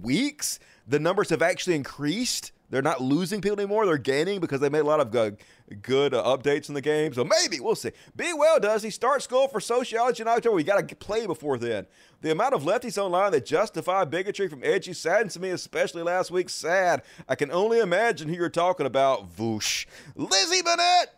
weeks, 0.00 0.60
the 0.86 1.00
numbers 1.00 1.30
have 1.30 1.42
actually 1.42 1.74
increased. 1.74 2.52
They're 2.70 2.82
not 2.82 3.00
losing 3.00 3.40
people 3.40 3.58
anymore; 3.58 3.86
they're 3.86 3.98
gaining 3.98 4.40
because 4.40 4.60
they 4.60 4.68
made 4.68 4.80
a 4.80 4.84
lot 4.84 5.00
of 5.00 5.10
good, 5.10 5.38
good 5.82 6.12
uh, 6.12 6.22
updates 6.24 6.68
in 6.68 6.74
the 6.74 6.80
game. 6.80 7.12
So 7.14 7.24
maybe 7.24 7.60
we'll 7.60 7.74
see. 7.74 7.92
Be 8.14 8.32
well, 8.32 8.60
does 8.60 8.82
he 8.82 8.90
start 8.90 9.22
school 9.22 9.48
for 9.48 9.60
sociology 9.60 10.22
in 10.22 10.28
October? 10.28 10.56
We 10.56 10.64
got 10.64 10.86
to 10.86 10.96
play 10.96 11.26
before 11.26 11.58
then. 11.58 11.86
The 12.20 12.32
amount 12.32 12.54
of 12.54 12.62
lefties 12.62 12.98
online 12.98 13.32
that 13.32 13.46
justify 13.46 14.04
bigotry 14.04 14.48
from 14.48 14.62
edgy 14.64 14.92
saddens 14.92 15.38
me, 15.38 15.50
especially 15.50 16.02
last 16.02 16.30
week. 16.30 16.50
Sad. 16.50 17.02
I 17.28 17.34
can 17.36 17.50
only 17.50 17.78
imagine 17.78 18.28
who 18.28 18.34
you're 18.34 18.48
talking 18.48 18.86
about. 18.86 19.34
Vaush. 19.34 19.86
Lizzie 20.14 20.62
Bennett. 20.62 21.10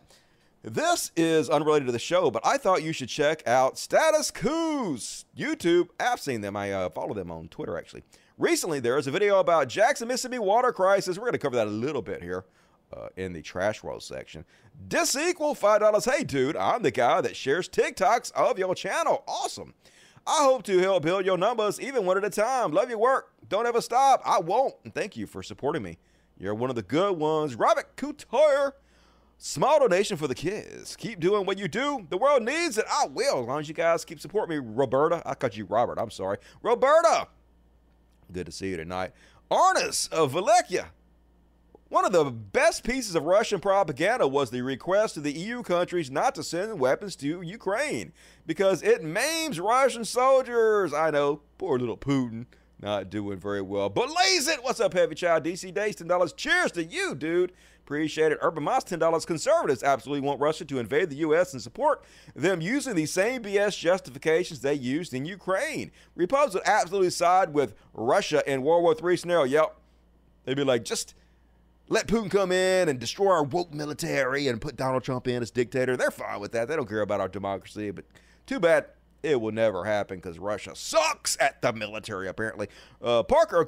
This 0.63 1.11
is 1.15 1.49
unrelated 1.49 1.87
to 1.87 1.91
the 1.91 1.97
show, 1.97 2.29
but 2.29 2.45
I 2.45 2.57
thought 2.57 2.83
you 2.83 2.93
should 2.93 3.09
check 3.09 3.47
out 3.47 3.79
Status 3.79 4.29
Quo's 4.29 5.25
YouTube. 5.35 5.87
I've 5.99 6.19
seen 6.19 6.41
them. 6.41 6.55
I 6.55 6.71
uh, 6.71 6.89
follow 6.91 7.15
them 7.15 7.31
on 7.31 7.47
Twitter, 7.47 7.79
actually. 7.79 8.03
Recently, 8.41 8.79
there 8.79 8.95
was 8.95 9.05
a 9.05 9.11
video 9.11 9.39
about 9.39 9.67
Jackson, 9.67 10.07
Mississippi 10.07 10.39
water 10.39 10.73
crisis. 10.73 11.15
We're 11.15 11.25
going 11.25 11.33
to 11.33 11.37
cover 11.37 11.57
that 11.57 11.67
a 11.67 11.69
little 11.69 12.01
bit 12.01 12.23
here 12.23 12.43
uh, 12.91 13.09
in 13.15 13.33
the 13.33 13.41
trash 13.43 13.83
roll 13.83 13.99
section. 13.99 14.45
Disequal 14.87 15.55
$5. 15.55 16.11
Hey, 16.11 16.23
dude, 16.23 16.57
I'm 16.57 16.81
the 16.81 16.89
guy 16.89 17.21
that 17.21 17.35
shares 17.35 17.69
TikToks 17.69 18.31
of 18.31 18.57
your 18.57 18.73
channel. 18.73 19.23
Awesome. 19.27 19.75
I 20.25 20.39
hope 20.39 20.63
to 20.63 20.79
help 20.79 21.03
build 21.03 21.23
your 21.23 21.37
numbers 21.37 21.79
even 21.79 22.03
one 22.07 22.17
at 22.17 22.23
a 22.23 22.31
time. 22.31 22.71
Love 22.71 22.89
your 22.89 22.97
work. 22.97 23.31
Don't 23.47 23.67
ever 23.67 23.79
stop. 23.79 24.23
I 24.25 24.39
won't. 24.39 24.73
And 24.83 24.95
thank 24.95 25.15
you 25.15 25.27
for 25.27 25.43
supporting 25.43 25.83
me. 25.83 25.99
You're 26.39 26.55
one 26.55 26.71
of 26.71 26.75
the 26.75 26.81
good 26.81 27.19
ones. 27.19 27.53
Robert 27.53 27.95
Couture. 27.95 28.73
Small 29.37 29.81
donation 29.81 30.17
for 30.17 30.27
the 30.27 30.33
kids. 30.33 30.95
Keep 30.95 31.19
doing 31.19 31.45
what 31.45 31.59
you 31.59 31.67
do. 31.67 32.07
The 32.09 32.17
world 32.17 32.41
needs 32.41 32.79
it. 32.79 32.85
I 32.91 33.05
will, 33.05 33.41
as 33.41 33.45
long 33.45 33.59
as 33.59 33.67
you 33.67 33.75
guys 33.75 34.03
keep 34.03 34.19
supporting 34.19 34.57
me. 34.57 34.67
Roberta. 34.67 35.21
I 35.27 35.35
called 35.35 35.55
you 35.55 35.65
Robert. 35.65 35.99
I'm 35.99 36.09
sorry. 36.09 36.37
Roberta. 36.63 37.27
Good 38.31 38.45
to 38.45 38.51
see 38.51 38.69
you 38.69 38.77
tonight. 38.77 39.11
Arnis 39.49 40.11
of 40.11 40.33
Valekia. 40.33 40.87
One 41.89 42.05
of 42.05 42.13
the 42.13 42.23
best 42.23 42.85
pieces 42.85 43.15
of 43.15 43.23
Russian 43.23 43.59
propaganda 43.59 44.25
was 44.25 44.49
the 44.49 44.61
request 44.61 45.15
to 45.15 45.19
the 45.19 45.33
EU 45.33 45.61
countries 45.61 46.09
not 46.09 46.35
to 46.35 46.43
send 46.43 46.79
weapons 46.79 47.17
to 47.17 47.41
Ukraine 47.41 48.13
because 48.45 48.81
it 48.81 49.03
maims 49.03 49.59
Russian 49.59 50.05
soldiers. 50.05 50.93
I 50.93 51.09
know, 51.11 51.41
poor 51.57 51.77
little 51.77 51.97
Putin, 51.97 52.45
not 52.81 53.09
doing 53.09 53.39
very 53.39 53.61
well. 53.61 53.89
But 53.89 54.07
lays 54.07 54.47
it. 54.47 54.63
What's 54.63 54.79
up, 54.79 54.93
Heavy 54.93 55.15
Child? 55.15 55.43
DC 55.43 55.73
Days, 55.73 55.97
$10. 55.97 56.35
Cheers 56.37 56.71
to 56.71 56.83
you, 56.85 57.13
dude. 57.13 57.51
Appreciate 57.83 58.31
it. 58.31 58.37
Urban 58.41 58.63
Moss, 58.63 58.83
$10. 58.83 59.25
Conservatives 59.25 59.83
absolutely 59.83 60.25
want 60.25 60.39
Russia 60.39 60.63
to 60.65 60.79
invade 60.79 61.09
the 61.09 61.17
U.S. 61.17 61.53
and 61.53 61.61
support 61.61 62.03
them 62.35 62.61
using 62.61 62.95
the 62.95 63.05
same 63.05 63.43
BS 63.43 63.77
justifications 63.77 64.61
they 64.61 64.73
used 64.73 65.13
in 65.13 65.25
Ukraine. 65.25 65.91
Republicans 66.15 66.53
would 66.55 66.63
absolutely 66.65 67.09
side 67.09 67.53
with 67.53 67.73
Russia 67.93 68.43
in 68.45 68.61
World 68.61 68.83
War 68.83 69.11
III 69.11 69.17
scenario. 69.17 69.43
Yep. 69.43 69.75
They'd 70.45 70.55
be 70.55 70.63
like, 70.63 70.85
just 70.85 71.15
let 71.89 72.07
Putin 72.07 72.31
come 72.31 72.51
in 72.51 72.87
and 72.87 72.99
destroy 72.99 73.31
our 73.31 73.43
woke 73.43 73.73
military 73.73 74.47
and 74.47 74.61
put 74.61 74.77
Donald 74.77 75.03
Trump 75.03 75.27
in 75.27 75.41
as 75.41 75.51
dictator. 75.51 75.97
They're 75.97 76.11
fine 76.11 76.39
with 76.39 76.53
that. 76.53 76.69
They 76.69 76.75
don't 76.75 76.87
care 76.87 77.01
about 77.01 77.19
our 77.19 77.27
democracy. 77.27 77.91
But 77.91 78.05
too 78.45 78.59
bad 78.59 78.85
it 79.23 79.39
will 79.39 79.51
never 79.51 79.85
happen 79.85 80.17
because 80.17 80.39
Russia 80.39 80.75
sucks 80.75 81.37
at 81.39 81.61
the 81.61 81.73
military, 81.73 82.27
apparently. 82.27 82.67
Uh, 83.01 83.23
Parker 83.23 83.65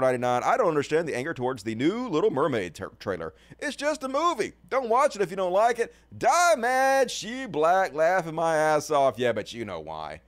ninety 0.00 0.18
nine. 0.18 0.42
I 0.44 0.56
don't 0.56 0.68
understand 0.68 1.08
the 1.08 1.16
anger 1.16 1.34
towards 1.34 1.62
the 1.62 1.74
new 1.74 2.08
Little 2.08 2.30
Mermaid 2.30 2.74
tra- 2.74 2.90
trailer. 2.98 3.34
It's 3.58 3.76
just 3.76 4.02
a 4.02 4.08
movie. 4.08 4.52
Don't 4.68 4.88
watch 4.88 5.16
it 5.16 5.22
if 5.22 5.30
you 5.30 5.36
don't 5.36 5.52
like 5.52 5.78
it. 5.78 5.94
Die 6.16 6.54
mad, 6.56 7.10
she 7.10 7.46
black, 7.46 7.94
laughing 7.94 8.34
my 8.34 8.56
ass 8.56 8.90
off. 8.90 9.18
Yeah, 9.18 9.32
but 9.32 9.52
you 9.52 9.64
know 9.64 9.80
why. 9.80 10.20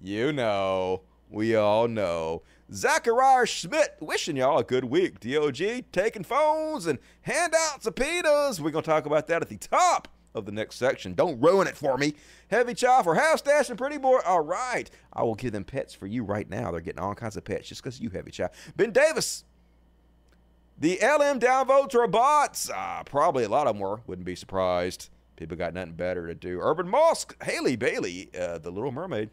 You 0.00 0.32
know. 0.32 1.02
We 1.32 1.56
all 1.56 1.88
know. 1.88 2.42
Zachariah 2.70 3.46
Schmidt 3.46 3.96
wishing 4.00 4.36
y'all 4.36 4.58
a 4.58 4.64
good 4.64 4.84
week. 4.84 5.18
DOJ 5.18 5.84
taking 5.90 6.24
phones 6.24 6.86
and 6.86 6.98
hand 7.22 7.54
out 7.56 7.82
subpoenas. 7.82 8.60
We're 8.60 8.70
going 8.70 8.84
to 8.84 8.90
talk 8.90 9.06
about 9.06 9.28
that 9.28 9.40
at 9.40 9.48
the 9.48 9.56
top 9.56 10.08
of 10.34 10.44
the 10.44 10.52
next 10.52 10.76
section. 10.76 11.14
Don't 11.14 11.40
ruin 11.40 11.66
it 11.66 11.76
for 11.76 11.96
me. 11.96 12.14
Heavy 12.52 12.74
Chow 12.74 13.02
for 13.02 13.18
Stash 13.38 13.70
and 13.70 13.78
Pretty 13.78 13.96
Boy. 13.96 14.18
All 14.26 14.42
right. 14.42 14.90
I 15.10 15.22
will 15.22 15.34
give 15.34 15.52
them 15.52 15.64
pets 15.64 15.94
for 15.94 16.06
you 16.06 16.22
right 16.22 16.48
now. 16.48 16.70
They're 16.70 16.82
getting 16.82 17.00
all 17.00 17.14
kinds 17.14 17.38
of 17.38 17.44
pets 17.44 17.66
just 17.66 17.82
because 17.82 17.98
you, 17.98 18.10
Heavy 18.10 18.30
Chow. 18.30 18.50
Ben 18.76 18.90
Davis. 18.90 19.44
The 20.78 20.98
LM 21.00 21.40
downvotes 21.40 21.94
are 21.94 22.06
bots. 22.06 22.70
Ah, 22.72 23.04
probably 23.06 23.44
a 23.44 23.48
lot 23.48 23.66
of 23.66 23.74
them 23.74 23.80
were. 23.80 24.00
Wouldn't 24.06 24.26
be 24.26 24.36
surprised. 24.36 25.08
People 25.36 25.56
got 25.56 25.72
nothing 25.72 25.94
better 25.94 26.26
to 26.26 26.34
do. 26.34 26.60
Urban 26.60 26.86
Mosk, 26.86 27.42
Halle 27.42 27.74
Bailey, 27.76 28.28
uh, 28.38 28.58
The 28.58 28.70
Little 28.70 28.92
Mermaid, 28.92 29.30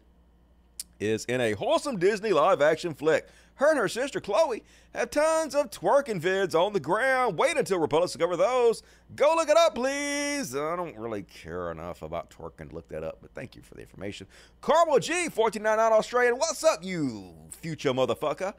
is 0.98 1.26
in 1.26 1.42
a 1.42 1.52
wholesome 1.52 1.98
Disney 1.98 2.32
live 2.32 2.62
action 2.62 2.94
flick. 2.94 3.28
Her 3.60 3.68
and 3.72 3.78
her 3.78 3.88
sister 3.88 4.22
Chloe 4.22 4.64
have 4.94 5.10
tons 5.10 5.54
of 5.54 5.70
twerking 5.70 6.18
vids 6.18 6.54
on 6.54 6.72
the 6.72 6.80
ground. 6.80 7.36
Wait 7.36 7.58
until 7.58 7.78
Republics 7.78 8.14
discover 8.14 8.34
those. 8.34 8.82
Go 9.14 9.34
look 9.36 9.50
it 9.50 9.56
up, 9.58 9.74
please. 9.74 10.56
I 10.56 10.76
don't 10.76 10.96
really 10.96 11.24
care 11.24 11.70
enough 11.70 12.00
about 12.00 12.30
twerking 12.30 12.70
to 12.70 12.74
look 12.74 12.88
that 12.88 13.04
up, 13.04 13.18
but 13.20 13.34
thank 13.34 13.54
you 13.54 13.60
for 13.60 13.74
the 13.74 13.82
information. 13.82 14.26
Carmel 14.62 14.98
G, 14.98 15.12
1499 15.28 15.92
Australian. 15.92 16.38
What's 16.38 16.64
up, 16.64 16.82
you 16.82 17.34
future 17.50 17.92
motherfucker? 17.92 18.54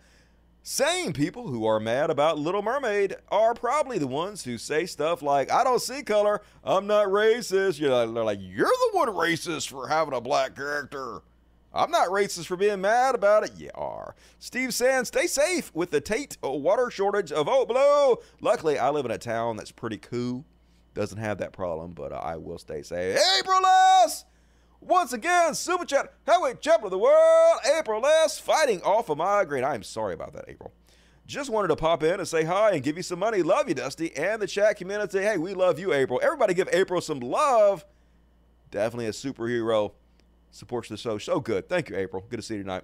Same 0.62 1.14
people 1.14 1.48
who 1.48 1.66
are 1.66 1.80
mad 1.80 2.12
about 2.12 2.38
Little 2.38 2.62
Mermaid 2.62 3.16
are 3.30 3.56
probably 3.56 3.98
the 3.98 4.06
ones 4.06 4.44
who 4.44 4.60
say 4.60 4.86
stuff 4.86 5.24
like, 5.24 5.52
I 5.52 5.64
don't 5.64 5.82
see 5.82 6.04
color, 6.04 6.44
I'm 6.64 6.86
not 6.86 7.08
racist. 7.08 7.80
You're 7.80 7.90
like, 7.90 8.14
they're 8.14 8.24
like, 8.24 8.40
you're 8.40 8.68
the 8.68 8.90
one 8.92 9.08
racist 9.08 9.68
for 9.68 9.88
having 9.88 10.14
a 10.14 10.22
black 10.22 10.56
character. 10.56 11.24
I'm 11.74 11.92
not 11.92 12.10
racist 12.10 12.48
for 12.48 12.58
being 12.58 12.82
mad 12.82 13.16
about 13.16 13.44
it. 13.44 13.54
You 13.58 13.70
are. 13.76 14.16
Steve 14.40 14.74
Sands, 14.74 15.08
stay 15.08 15.28
safe 15.28 15.74
with 15.74 15.92
the 15.92 16.02
Tate 16.02 16.38
water 16.44 16.92
shortage 16.92 17.32
of 17.32 17.48
Oat 17.48 17.70
Blue. 17.70 18.18
Luckily, 18.42 18.78
I 18.78 18.90
live 18.90 19.06
in 19.06 19.12
a 19.12 19.18
town 19.18 19.56
that's 19.56 19.72
pretty 19.72 19.98
cool. 19.98 20.46
Doesn't 20.94 21.18
have 21.18 21.38
that 21.38 21.54
problem, 21.54 21.92
but 21.92 22.12
uh, 22.12 22.18
I 22.18 22.36
will 22.36 22.58
stay 22.58 22.82
safe. 22.82 23.18
April 23.40 23.66
S! 24.04 24.26
Once 24.82 25.14
again, 25.14 25.54
Super 25.54 25.86
Chat, 25.86 26.12
heavyweight 26.26 26.60
champion 26.60 26.86
of 26.86 26.92
the 26.92 26.98
world, 26.98 27.60
April 27.78 28.06
S, 28.06 28.40
fighting 28.40 28.82
off 28.82 29.10
a 29.10 29.16
migraine. 29.16 29.64
I 29.64 29.76
am 29.76 29.84
sorry 29.84 30.14
about 30.14 30.34
that, 30.34 30.46
April. 30.48 30.74
Just 31.28 31.50
wanted 31.50 31.70
to 31.70 31.76
pop 31.78 32.04
in 32.04 32.20
and 32.20 32.28
say 32.28 32.44
hi 32.44 32.72
and 32.72 32.84
give 32.84 32.98
you 32.98 33.04
some 33.04 33.20
money. 33.20 33.42
Love 33.44 33.70
you, 33.70 33.76
Dusty, 33.76 34.14
and 34.18 34.42
the 34.42 34.48
chat 34.48 34.76
community. 34.78 35.20
Hey, 35.20 35.38
we 35.38 35.54
love 35.54 35.80
you, 35.80 35.94
April. 35.94 36.20
Everybody 36.22 36.54
give 36.54 36.68
April 36.74 37.00
some 37.00 37.22
love. 37.22 37.86
Definitely 38.72 39.06
a 39.06 39.12
superhero. 39.12 39.94
Supports 40.52 40.90
the 40.90 40.98
show 40.98 41.18
so 41.18 41.40
good. 41.40 41.70
Thank 41.70 41.90
you, 41.90 41.96
April. 41.96 42.24
Good 42.30 42.38
to 42.38 42.42
see 42.42 42.56
you 42.56 42.64
tonight. 42.64 42.84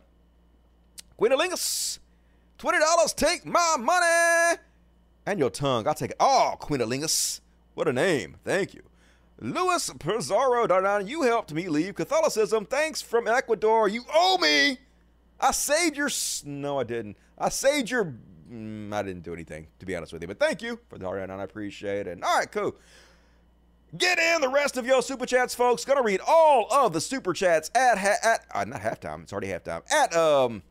Quinalingus, 1.20 2.00
$20. 2.60 3.16
Take 3.16 3.46
my 3.46 3.76
money. 3.80 4.62
And 5.26 5.40
your 5.40 5.50
tongue. 5.50 5.88
I'll 5.88 5.94
take 5.94 6.12
it. 6.12 6.18
Oh, 6.20 6.56
Quinalingus. 6.60 7.42
What 7.74 7.88
a 7.88 7.94
name. 7.94 8.38
Thank 8.44 8.74
you. 8.74 8.84
Luis 9.40 9.92
Pizarro, 10.00 10.66
Dardan, 10.66 11.08
you 11.08 11.22
helped 11.24 11.54
me 11.54 11.68
leave 11.68 11.96
Catholicism. 11.96 12.66
Thanks 12.66 13.02
from 13.02 13.28
Ecuador. 13.28 13.88
You 13.88 14.04
owe 14.14 14.38
me. 14.38 14.80
I 15.40 15.52
saved 15.52 15.96
your. 15.96 16.10
No, 16.46 16.80
I 16.80 16.84
didn't. 16.84 17.18
I 17.38 17.50
saved 17.50 17.92
your. 17.92 18.16
Mm, 18.52 18.92
I 18.94 19.04
didn't 19.04 19.24
do 19.24 19.34
anything, 19.34 19.68
to 19.78 19.86
be 19.86 19.96
honest 19.96 20.14
with 20.14 20.24
you. 20.24 20.28
But 20.28 20.40
thank 20.40 20.62
you 20.62 20.80
for 20.90 20.98
the 20.98 21.06
Dardan. 21.06 21.30
I 21.30 21.44
appreciate 21.44 22.08
it. 22.08 22.24
All 22.24 22.40
right, 22.40 22.52
cool. 22.52 22.76
Get 23.98 24.20
in 24.20 24.42
the 24.42 24.50
rest 24.50 24.78
of 24.78 24.86
your 24.86 25.02
super 25.02 25.26
chats, 25.26 25.56
folks. 25.56 25.86
Gonna 25.86 26.04
read 26.04 26.20
all 26.28 26.68
of 26.72 26.94
the 26.94 27.02
super 27.02 27.34
chats 27.34 27.72
at 27.74 27.98
ha- 27.98 28.18
at 28.22 28.46
uh, 28.54 28.66
not 28.66 28.82
halftime. 28.82 29.24
It's 29.24 29.32
already 29.32 29.48
halftime. 29.48 29.82
At 29.92 30.16
um 30.16 30.62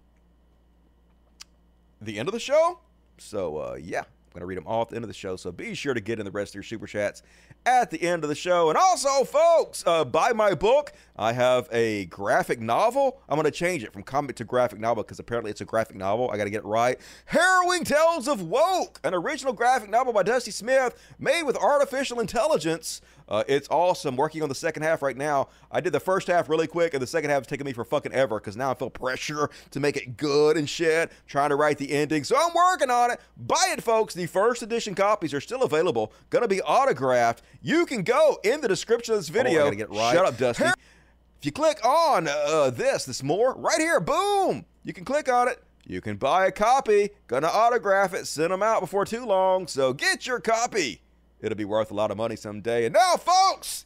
the 2.00 2.18
end 2.18 2.28
of 2.28 2.32
the 2.34 2.40
show. 2.40 2.80
So 3.18 3.56
uh 3.56 3.76
yeah, 3.80 4.00
I'm 4.00 4.06
gonna 4.34 4.46
read 4.46 4.58
them 4.58 4.66
all 4.66 4.82
at 4.82 4.90
the 4.90 4.96
end 4.96 5.04
of 5.04 5.08
the 5.08 5.14
show. 5.14 5.36
So 5.36 5.50
be 5.50 5.74
sure 5.74 5.94
to 5.94 6.00
get 6.00 6.18
in 6.18 6.24
the 6.26 6.30
rest 6.30 6.50
of 6.50 6.56
your 6.56 6.62
super 6.62 6.86
chats 6.86 7.22
at 7.64 7.90
the 7.90 8.00
end 8.00 8.22
of 8.22 8.28
the 8.28 8.34
show. 8.36 8.68
And 8.68 8.78
also, 8.78 9.24
folks, 9.24 9.82
uh, 9.86 10.04
buy 10.04 10.32
my 10.32 10.54
book. 10.54 10.92
I 11.16 11.32
have 11.32 11.68
a 11.72 12.04
graphic 12.04 12.60
novel. 12.60 13.20
I'm 13.28 13.36
gonna 13.36 13.50
change 13.50 13.82
it 13.82 13.92
from 13.92 14.02
comic 14.02 14.36
to 14.36 14.44
graphic 14.44 14.78
novel 14.78 15.02
because 15.02 15.18
apparently 15.18 15.50
it's 15.50 15.62
a 15.62 15.64
graphic 15.64 15.96
novel. 15.96 16.30
I 16.30 16.36
gotta 16.36 16.50
get 16.50 16.58
it 16.58 16.66
right. 16.66 17.00
Harrowing 17.24 17.82
Tales 17.84 18.28
of 18.28 18.42
Woke, 18.42 19.00
an 19.02 19.14
original 19.14 19.52
graphic 19.54 19.88
novel 19.90 20.12
by 20.12 20.22
Dusty 20.22 20.50
Smith, 20.50 20.94
made 21.18 21.42
with 21.44 21.56
artificial 21.56 22.20
intelligence. 22.20 23.00
Uh, 23.28 23.42
it's 23.48 23.68
awesome. 23.70 24.16
Working 24.16 24.42
on 24.42 24.48
the 24.48 24.54
second 24.54 24.82
half 24.82 25.02
right 25.02 25.16
now. 25.16 25.48
I 25.70 25.80
did 25.80 25.92
the 25.92 26.00
first 26.00 26.28
half 26.28 26.48
really 26.48 26.66
quick, 26.66 26.94
and 26.94 27.02
the 27.02 27.06
second 27.06 27.30
half 27.30 27.42
is 27.42 27.46
taking 27.48 27.66
me 27.66 27.72
for 27.72 27.84
fucking 27.84 28.12
ever 28.12 28.38
because 28.38 28.56
now 28.56 28.70
I 28.70 28.74
feel 28.74 28.90
pressure 28.90 29.50
to 29.72 29.80
make 29.80 29.96
it 29.96 30.16
good 30.16 30.56
and 30.56 30.68
shit. 30.68 31.10
Trying 31.26 31.50
to 31.50 31.56
write 31.56 31.78
the 31.78 31.90
ending, 31.90 32.24
so 32.24 32.36
I'm 32.36 32.54
working 32.54 32.90
on 32.90 33.10
it. 33.10 33.20
Buy 33.36 33.74
it, 33.76 33.82
folks. 33.82 34.14
The 34.14 34.26
first 34.26 34.62
edition 34.62 34.94
copies 34.94 35.34
are 35.34 35.40
still 35.40 35.62
available. 35.62 36.12
Gonna 36.30 36.48
be 36.48 36.62
autographed. 36.62 37.42
You 37.62 37.86
can 37.86 38.02
go 38.02 38.38
in 38.44 38.60
the 38.60 38.68
description 38.68 39.14
of 39.14 39.20
this 39.20 39.28
video. 39.28 39.62
I 39.62 39.64
gotta 39.64 39.76
get 39.76 39.90
right. 39.90 40.14
Shut 40.14 40.24
up, 40.24 40.36
Dusty. 40.36 40.64
If 40.64 41.44
you 41.44 41.52
click 41.52 41.84
on 41.84 42.28
uh, 42.28 42.70
this, 42.70 43.04
this 43.04 43.22
more 43.22 43.54
right 43.56 43.78
here, 43.78 44.00
boom, 44.00 44.64
you 44.84 44.92
can 44.92 45.04
click 45.04 45.30
on 45.30 45.48
it. 45.48 45.62
You 45.86 46.00
can 46.00 46.16
buy 46.16 46.46
a 46.46 46.52
copy. 46.52 47.10
Gonna 47.26 47.48
autograph 47.48 48.14
it, 48.14 48.26
send 48.26 48.52
them 48.52 48.62
out 48.62 48.80
before 48.80 49.04
too 49.04 49.24
long. 49.24 49.66
So 49.66 49.92
get 49.92 50.26
your 50.26 50.40
copy. 50.40 51.02
It'll 51.40 51.56
be 51.56 51.64
worth 51.64 51.90
a 51.90 51.94
lot 51.94 52.10
of 52.10 52.16
money 52.16 52.36
someday. 52.36 52.86
And 52.86 52.94
now, 52.94 53.16
folks, 53.16 53.84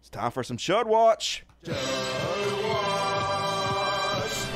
it's 0.00 0.10
time 0.10 0.30
for 0.30 0.42
some 0.42 0.56
Chud 0.56 0.86
Watch. 0.86 1.44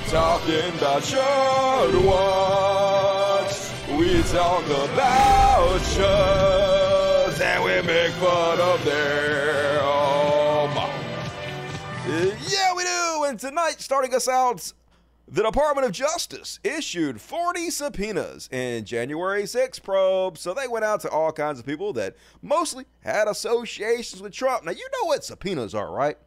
Talking 0.09 0.69
about 0.79 1.03
Chud 1.03 2.05
Watch. 2.07 3.71
We 3.99 4.23
talk 4.25 4.65
about 4.67 5.81
chuds 5.81 7.41
and 7.41 7.65
we 7.65 7.83
make 7.93 8.13
fun 8.13 8.61
of 8.61 8.85
their 8.85 9.81
um, 9.83 10.71
Yeah, 12.49 12.75
we 12.75 12.85
do. 12.85 13.25
And 13.29 13.39
tonight, 13.39 13.77
starting 13.81 14.15
us 14.15 14.29
out, 14.29 14.73
the 15.27 15.43
Department 15.43 15.87
of 15.87 15.93
Justice 15.93 16.61
issued 16.63 17.21
40 17.21 17.71
subpoenas 17.71 18.49
in 18.53 18.85
January 18.85 19.47
6 19.47 19.79
probe. 19.79 20.37
So 20.37 20.53
they 20.53 20.69
went 20.69 20.85
out 20.85 21.01
to 21.01 21.11
all 21.11 21.33
kinds 21.33 21.59
of 21.59 21.67
people 21.67 21.93
that 21.95 22.17
mostly 22.43 22.85
had 23.01 23.27
associations 23.29 24.21
with 24.21 24.33
Trump. 24.33 24.65
Now, 24.65 24.73
you 24.73 24.87
know 24.93 25.07
what 25.07 25.25
subpoenas 25.25 25.75
are, 25.75 25.91
right? 25.91 26.19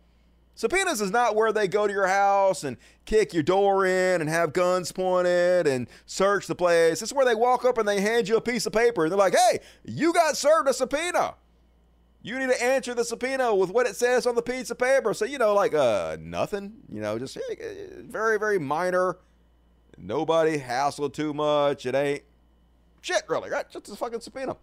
Subpoenas 0.56 1.02
is 1.02 1.12
not 1.12 1.36
where 1.36 1.54
they 1.54 1.68
go 1.68 1.86
to 1.86 1.94
your 1.94 2.08
house 2.08 2.64
and 2.64 2.78
kick 3.06 3.32
your 3.32 3.44
door 3.44 3.86
in 3.86 4.22
and 4.22 4.28
have 4.28 4.54
guns 4.54 4.92
pointed 4.92 5.68
and 5.68 5.88
search 6.08 6.48
the 6.48 6.56
place. 6.56 7.04
It's 7.04 7.14
where 7.14 7.26
they 7.26 7.36
walk 7.36 7.64
up 7.64 7.78
and 7.78 7.88
they 7.88 8.02
hand 8.02 8.28
you 8.28 8.38
a 8.38 8.42
piece 8.42 8.66
of 8.66 8.74
paper 8.74 9.04
and 9.04 9.12
they're 9.12 9.20
like, 9.20 9.36
hey, 9.36 9.60
you 9.86 10.12
got 10.14 10.36
served 10.36 10.68
a 10.68 10.74
subpoena. 10.74 11.36
You 12.22 12.40
need 12.40 12.50
to 12.50 12.64
answer 12.64 12.94
the 12.94 13.06
subpoena 13.06 13.54
with 13.56 13.70
what 13.70 13.88
it 13.88 13.96
says 13.96 14.26
on 14.26 14.36
the 14.36 14.42
piece 14.42 14.70
of 14.70 14.78
paper. 14.78 15.14
So, 15.14 15.26
you 15.26 15.38
know, 15.38 15.54
like 15.54 15.74
uh 15.74 16.18
nothing, 16.20 16.74
you 16.92 17.02
know, 17.02 17.18
just 17.18 17.38
eh, 17.38 17.42
very, 18.00 18.38
very 18.38 18.60
minor. 18.60 19.18
Nobody 19.98 20.58
hassled 20.60 21.14
too 21.14 21.34
much. 21.34 21.86
It 21.86 21.96
ain't 21.96 22.24
shit, 23.02 23.24
really, 23.28 23.50
right? 23.50 23.70
Just 23.70 23.90
a 23.90 23.96
fucking 23.96 24.20
subpoena. 24.22 24.58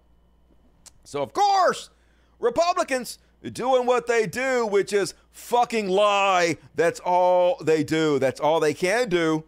So, 1.04 1.22
of 1.22 1.32
course, 1.32 1.90
Republicans 2.38 3.18
doing 3.52 3.86
what 3.86 4.06
they 4.06 4.26
do, 4.26 4.66
which 4.66 4.92
is 4.92 5.14
fucking 5.32 5.88
lie. 5.88 6.56
That's 6.74 7.00
all 7.00 7.58
they 7.62 7.84
do. 7.84 8.18
That's 8.18 8.40
all 8.40 8.60
they 8.60 8.74
can 8.74 9.08
do. 9.08 9.44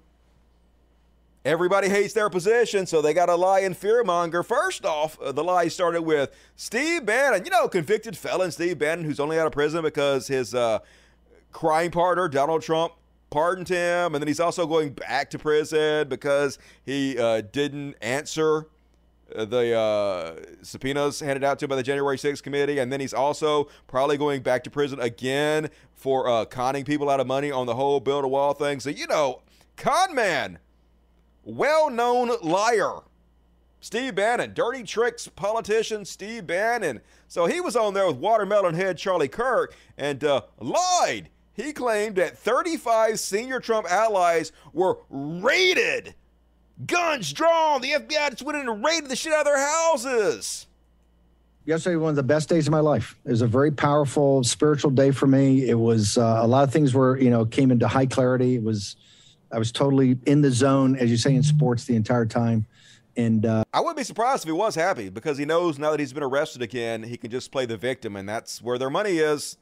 Everybody 1.47 1.89
hates 1.89 2.13
their 2.13 2.29
position, 2.29 2.87
so 2.87 3.01
they 3.01 3.15
got 3.15 3.27
to 3.27 3.37
lie 3.37 3.61
and 3.61 3.79
fearmonger. 3.79 4.45
First 4.45 4.85
off, 4.85 5.17
uh, 5.21 5.31
the 5.31 5.45
lie 5.45 5.69
started 5.69 6.03
with 6.03 6.35
Steve 6.57 7.07
Bannon, 7.07 7.45
you 7.45 7.53
know, 7.53 7.69
convicted 7.69 8.17
felon 8.17 8.51
Steve 8.51 8.81
Bannon, 8.81 9.05
who's 9.05 9.21
only 9.21 9.39
out 9.39 9.47
of 9.47 9.53
prison 9.53 9.85
because 9.85 10.27
his 10.27 10.57
uh, 10.57 10.81
crime 11.53 11.93
partner, 11.93 12.27
Donald 12.27 12.63
Trump, 12.63 12.95
pardoned 13.31 13.69
him. 13.69 14.17
And 14.17 14.17
then 14.17 14.27
he's 14.27 14.41
also 14.41 14.67
going 14.67 14.93
back 14.93 15.31
to 15.31 15.39
prison 15.39 16.09
because 16.09 16.59
he 16.85 17.17
uh, 17.17 17.43
didn't 17.53 17.95
answer 18.03 18.67
the 19.33 19.73
uh, 19.79 20.41
subpoenas 20.63 21.21
handed 21.21 21.45
out 21.45 21.61
to 21.61 21.67
him 21.67 21.69
by 21.69 21.77
the 21.77 21.85
January 21.85 22.17
6th 22.17 22.43
committee. 22.43 22.79
And 22.79 22.93
then 22.93 22.99
he's 22.99 23.15
also 23.15 23.69
probably 23.87 24.17
going 24.17 24.43
back 24.43 24.65
to 24.65 24.71
prison 24.71 24.99
again 24.99 25.71
for 25.95 26.29
uh, 26.29 26.45
conning 26.45 26.85
people 26.85 27.09
out 27.09 27.21
of 27.21 27.29
money 27.29 27.53
on 27.53 27.67
the 27.67 27.77
whole 27.77 28.01
build 28.01 28.25
a 28.25 28.29
wall 28.29 28.53
thing. 28.53 28.81
So, 28.81 28.91
you 28.91 29.07
know, 29.07 29.43
con 29.77 30.13
man, 30.13 30.59
well 31.47 31.89
known 31.89 32.33
liar. 32.43 33.01
Steve 33.81 34.17
Bannon, 34.17 34.53
dirty 34.53 34.83
tricks 34.83 35.29
politician 35.29 36.05
Steve 36.05 36.47
Bannon. 36.47 37.01
So 37.29 37.47
he 37.47 37.61
was 37.61 37.77
on 37.77 37.95
there 37.95 38.07
with 38.07 38.17
watermelon 38.17 38.75
head 38.75 38.99
Charlie 38.99 39.29
Kirk 39.29 39.75
and 39.97 40.23
uh, 40.25 40.43
lied. 40.61 41.31
He 41.55 41.73
claimed 41.73 42.17
that 42.17 42.37
35 42.37 43.19
senior 43.19 43.61
Trump 43.61 43.91
allies 43.91 44.53
were 44.75 44.99
raided 45.09 46.15
guns 46.85 47.33
drawn. 47.33 47.81
The 47.81 47.93
FBI 47.93 48.31
just 48.31 48.43
went 48.43 48.59
in 48.59 48.69
and 48.69 48.85
raided 48.85 49.09
the 49.09 49.17
shit 49.17 49.33
out 49.33 49.41
of 49.41 49.45
their 49.47 49.59
houses. 49.59 50.67
Yesterday, 51.65 51.97
was 51.97 52.03
one 52.03 52.11
of 52.11 52.17
the 52.17 52.23
best 52.23 52.49
days 52.49 52.69
of 52.69 52.73
my 52.73 52.81
life. 52.81 53.17
It 53.25 53.31
was 53.31 53.43
a 53.43 53.47
very 53.47 53.73
powerful 53.73 54.45
spiritual 54.45 54.91
day 54.91 55.11
for 55.11 55.27
me. 55.27 55.69
It 55.69 55.79
was 55.79 56.17
uh, 56.17 56.41
a 56.41 56.47
lot 56.47 56.65
of 56.65 56.73
things 56.73 56.95
were, 56.95 57.19
you 57.19 57.31
know, 57.31 57.45
came 57.45 57.71
into 57.71 57.89
high 57.89 58.07
clarity. 58.07 58.55
It 58.55 58.63
was, 58.63 58.97
I 59.57 59.59
was 59.59 59.73
totally 59.73 60.19
in 60.27 60.43
the 60.43 60.51
zone, 60.51 60.97
as 60.97 61.11
you 61.11 61.17
say 61.17 61.35
in 61.35 61.43
sports, 61.43 61.87
the 61.87 61.97
entire 61.97 62.27
time. 62.27 62.67
And 63.17 63.47
uh, 63.47 63.65
I 63.73 63.81
wouldn't 63.81 63.97
be 63.97 64.05
surprised 64.05 64.45
if 64.45 64.49
he 64.49 64.53
was 64.53 64.75
happy 64.75 65.09
because 65.09 65.39
he 65.39 65.47
knows 65.47 65.79
now 65.79 65.93
that 65.93 65.99
he's 65.99 66.13
been 66.13 66.23
arrested 66.23 66.61
again, 66.61 67.03
he 67.03 67.17
can 67.17 67.31
just 67.31 67.51
play 67.51 67.65
the 67.65 67.79
victim, 67.79 68.17
and 68.17 68.29
that's 68.29 68.61
where 68.61 68.77
their 68.77 68.91
money 68.91 69.17
is. 69.17 69.57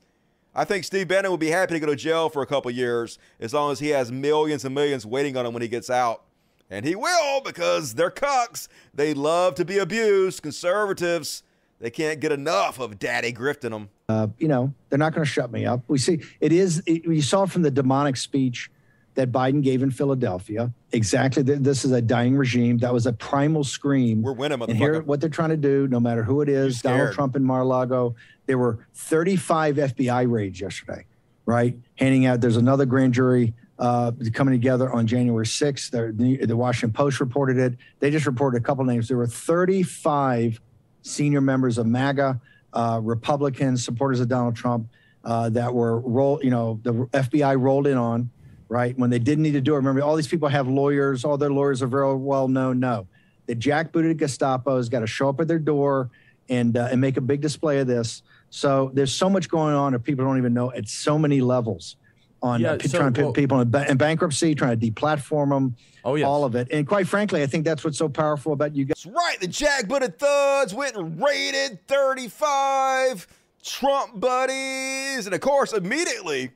I 0.53 0.65
think 0.65 0.83
Steve 0.83 1.07
Bannon 1.07 1.31
would 1.31 1.39
be 1.39 1.51
happy 1.51 1.75
to 1.75 1.81
go 1.81 1.87
to 1.87 1.95
jail 1.95 2.29
for 2.29 2.43
a 2.43 2.47
couple 2.47 2.73
years 2.73 3.21
as 3.39 3.55
long 3.55 3.71
as 3.71 3.79
he 3.79 3.91
has 3.91 4.11
millions 4.11 4.65
and 4.65 4.75
millions 4.75 5.07
waiting 5.07 5.37
on 5.37 5.47
him 5.47 5.53
when 5.53 5.63
he 5.63 5.69
gets 5.69 5.89
out. 5.89 6.25
And 6.69 6.85
he 6.85 6.97
will 6.97 7.41
because 7.43 7.95
they're 7.95 8.11
cucks. 8.11 8.67
They 8.93 9.15
love 9.15 9.55
to 9.55 9.65
be 9.65 9.79
abused. 9.79 10.43
Conservatives, 10.43 11.45
they 11.79 11.91
can't 11.91 12.19
get 12.19 12.33
enough 12.33 12.81
of 12.81 12.99
daddy 12.99 13.33
grifting 13.33 13.71
them. 13.71 13.91
uh, 14.09 14.27
you 14.39 14.49
know, 14.49 14.75
they're 14.91 14.99
not 14.99 15.15
going 15.15 15.25
to 15.25 15.31
shut 15.31 15.53
me 15.53 15.67
up. 15.67 15.83
We 15.87 15.99
see 15.99 16.21
it 16.41 16.51
is, 16.51 16.83
it, 16.85 17.05
you 17.05 17.23
saw 17.23 17.47
from 17.47 17.63
the 17.63 17.71
demonic 17.71 18.17
speech 18.17 18.73
that 19.15 19.31
Biden 19.31 19.63
gave 19.63 19.83
in 19.83 19.91
Philadelphia. 19.91 20.73
Exactly. 20.93 21.45
th- 21.45 21.61
This 21.61 21.85
is 21.85 21.93
a 21.93 22.03
dying 22.03 22.37
regime. 22.37 22.79
That 22.79 22.93
was 22.93 23.07
a 23.07 23.13
primal 23.13 23.63
scream. 23.65 24.23
We're 24.23 24.33
winning, 24.33 24.59
motherfucker. 24.59 24.69
And 24.71 24.77
here, 24.79 25.03
what 25.03 25.21
they're 25.21 25.31
trying 25.31 25.51
to 25.51 25.57
do, 25.57 25.87
no 25.89 26.01
matter 26.01 26.23
who 26.25 26.41
it 26.41 26.49
is, 26.49 26.83
Donald. 26.83 27.15
Trump 27.15 27.37
and 27.37 27.45
Mar-a-Lago, 27.45 28.17
there 28.47 28.59
were 28.59 28.87
35 28.95 29.77
FBI 29.77 30.31
raids 30.31 30.61
yesterday, 30.61 31.05
right? 31.47 31.77
Handing 31.97 32.27
out, 32.27 32.41
there's 32.41 32.57
another 32.57 32.87
grand 32.87 33.15
jury 33.15 33.55
uh, 33.79 34.13
coming 34.33 34.53
together 34.55 34.91
on 34.93 35.07
January 35.07 35.47
6th. 35.47 35.91
The, 35.91 36.47
the 36.47 36.57
Washington 36.57 36.93
Post 36.93 37.21
reported 37.21 37.57
it. 37.59 37.77
They 38.01 38.11
just 38.11 38.27
reported 38.27 38.61
a 38.61 38.65
couple 38.65 38.85
names. 38.85 39.09
There 39.09 39.17
were 39.17 39.27
35 39.29 40.61
senior 41.03 41.41
members 41.41 41.79
of 41.79 41.87
MAGA, 41.87 42.41
uh, 42.73 43.01
Republicans, 43.03 43.85
supporters 43.85 44.21
of 44.21 44.29
Donald 44.29 44.57
Trump, 44.57 44.89
uh, 45.25 45.49
that 45.51 45.73
were 45.73 46.01
roll, 46.01 46.41
you 46.43 46.51
know, 46.51 46.81
the 46.83 46.93
FBI 46.93 47.59
rolled 47.61 47.87
in 47.87 47.97
on, 47.97 48.31
right 48.69 48.97
when 48.99 49.11
they 49.11 49.19
didn't 49.19 49.43
need 49.43 49.53
to 49.53 49.61
do 49.61 49.75
it. 49.75 49.77
Remember, 49.77 50.03
all 50.03 50.17
these 50.17 50.29
people 50.29 50.49
have 50.49 50.69
lawyers. 50.69 51.25
All 51.25 51.37
their 51.39 51.51
lawyers 51.51 51.83
are 51.83 51.87
very 51.87 52.15
well 52.17 52.49
known. 52.49 52.81
No, 52.81 53.07
the 53.47 53.55
jackbooted 53.55 54.17
Gestapo 54.19 54.77
has 54.77 54.89
got 54.89 55.01
to 55.01 55.07
show 55.07 55.29
up 55.29 55.41
at 55.41 55.49
their 55.49 55.59
door 55.59 56.11
and 56.49 56.77
uh, 56.77 56.89
and 56.91 57.01
make 57.01 57.17
a 57.17 57.21
big 57.21 57.41
display 57.41 57.79
of 57.81 57.87
this. 57.87 58.23
So 58.51 58.91
there's 58.95 59.13
so 59.13 59.29
much 59.29 59.49
going 59.49 59.75
on 59.75 59.93
that 59.93 60.01
people 60.01 60.25
don't 60.25 60.39
even 60.39 60.55
know 60.55 60.71
at 60.73 60.89
so 60.89 61.19
many 61.19 61.41
levels 61.41 61.97
on 62.43 62.61
Yeah, 62.61 62.73
uh, 62.73 62.79
so, 62.79 62.99
trying 62.99 63.13
to 63.15 63.23
well- 63.23 63.33
put 63.33 63.41
people 63.41 63.61
in, 63.61 63.71
ba- 63.71 63.91
in 63.91 63.97
bankruptcy, 63.97 64.55
trying 64.55 64.79
to 64.79 64.91
deplatform 64.91 65.49
them. 65.49 65.77
Oh, 66.07 66.17
yes. 66.17 66.27
all 66.27 66.45
of 66.45 66.55
it. 66.55 66.69
And 66.71 66.87
quite 66.87 67.09
frankly, 67.09 67.43
I 67.43 67.47
think 67.47 67.65
that's 67.65 67.83
what's 67.83 67.97
so 67.97 68.11
powerful 68.11 68.53
about 68.53 68.77
you 68.77 68.85
guys. 68.85 69.03
That's 69.03 69.07
right. 69.17 69.41
The 69.41 69.49
jackbooted 69.49 70.19
thuds 70.19 70.75
went 70.75 70.97
and 70.97 71.19
raided 71.19 71.79
35 71.89 73.27
Trump 73.65 74.21
buddies. 74.21 75.25
And 75.25 75.35
of 75.35 75.41
course, 75.41 75.73
immediately, 75.73 76.51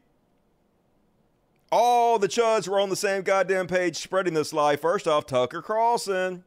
all 1.71 2.19
the 2.19 2.29
chuds 2.29 2.69
were 2.69 2.81
on 2.81 2.89
the 2.89 2.97
same 2.97 3.23
goddamn 3.23 3.66
page 3.66 3.97
spreading 3.97 4.35
this 4.35 4.53
lie. 4.53 4.77
First 4.77 5.07
off, 5.07 5.27
Tucker 5.27 5.62
Carlson. 5.62 6.45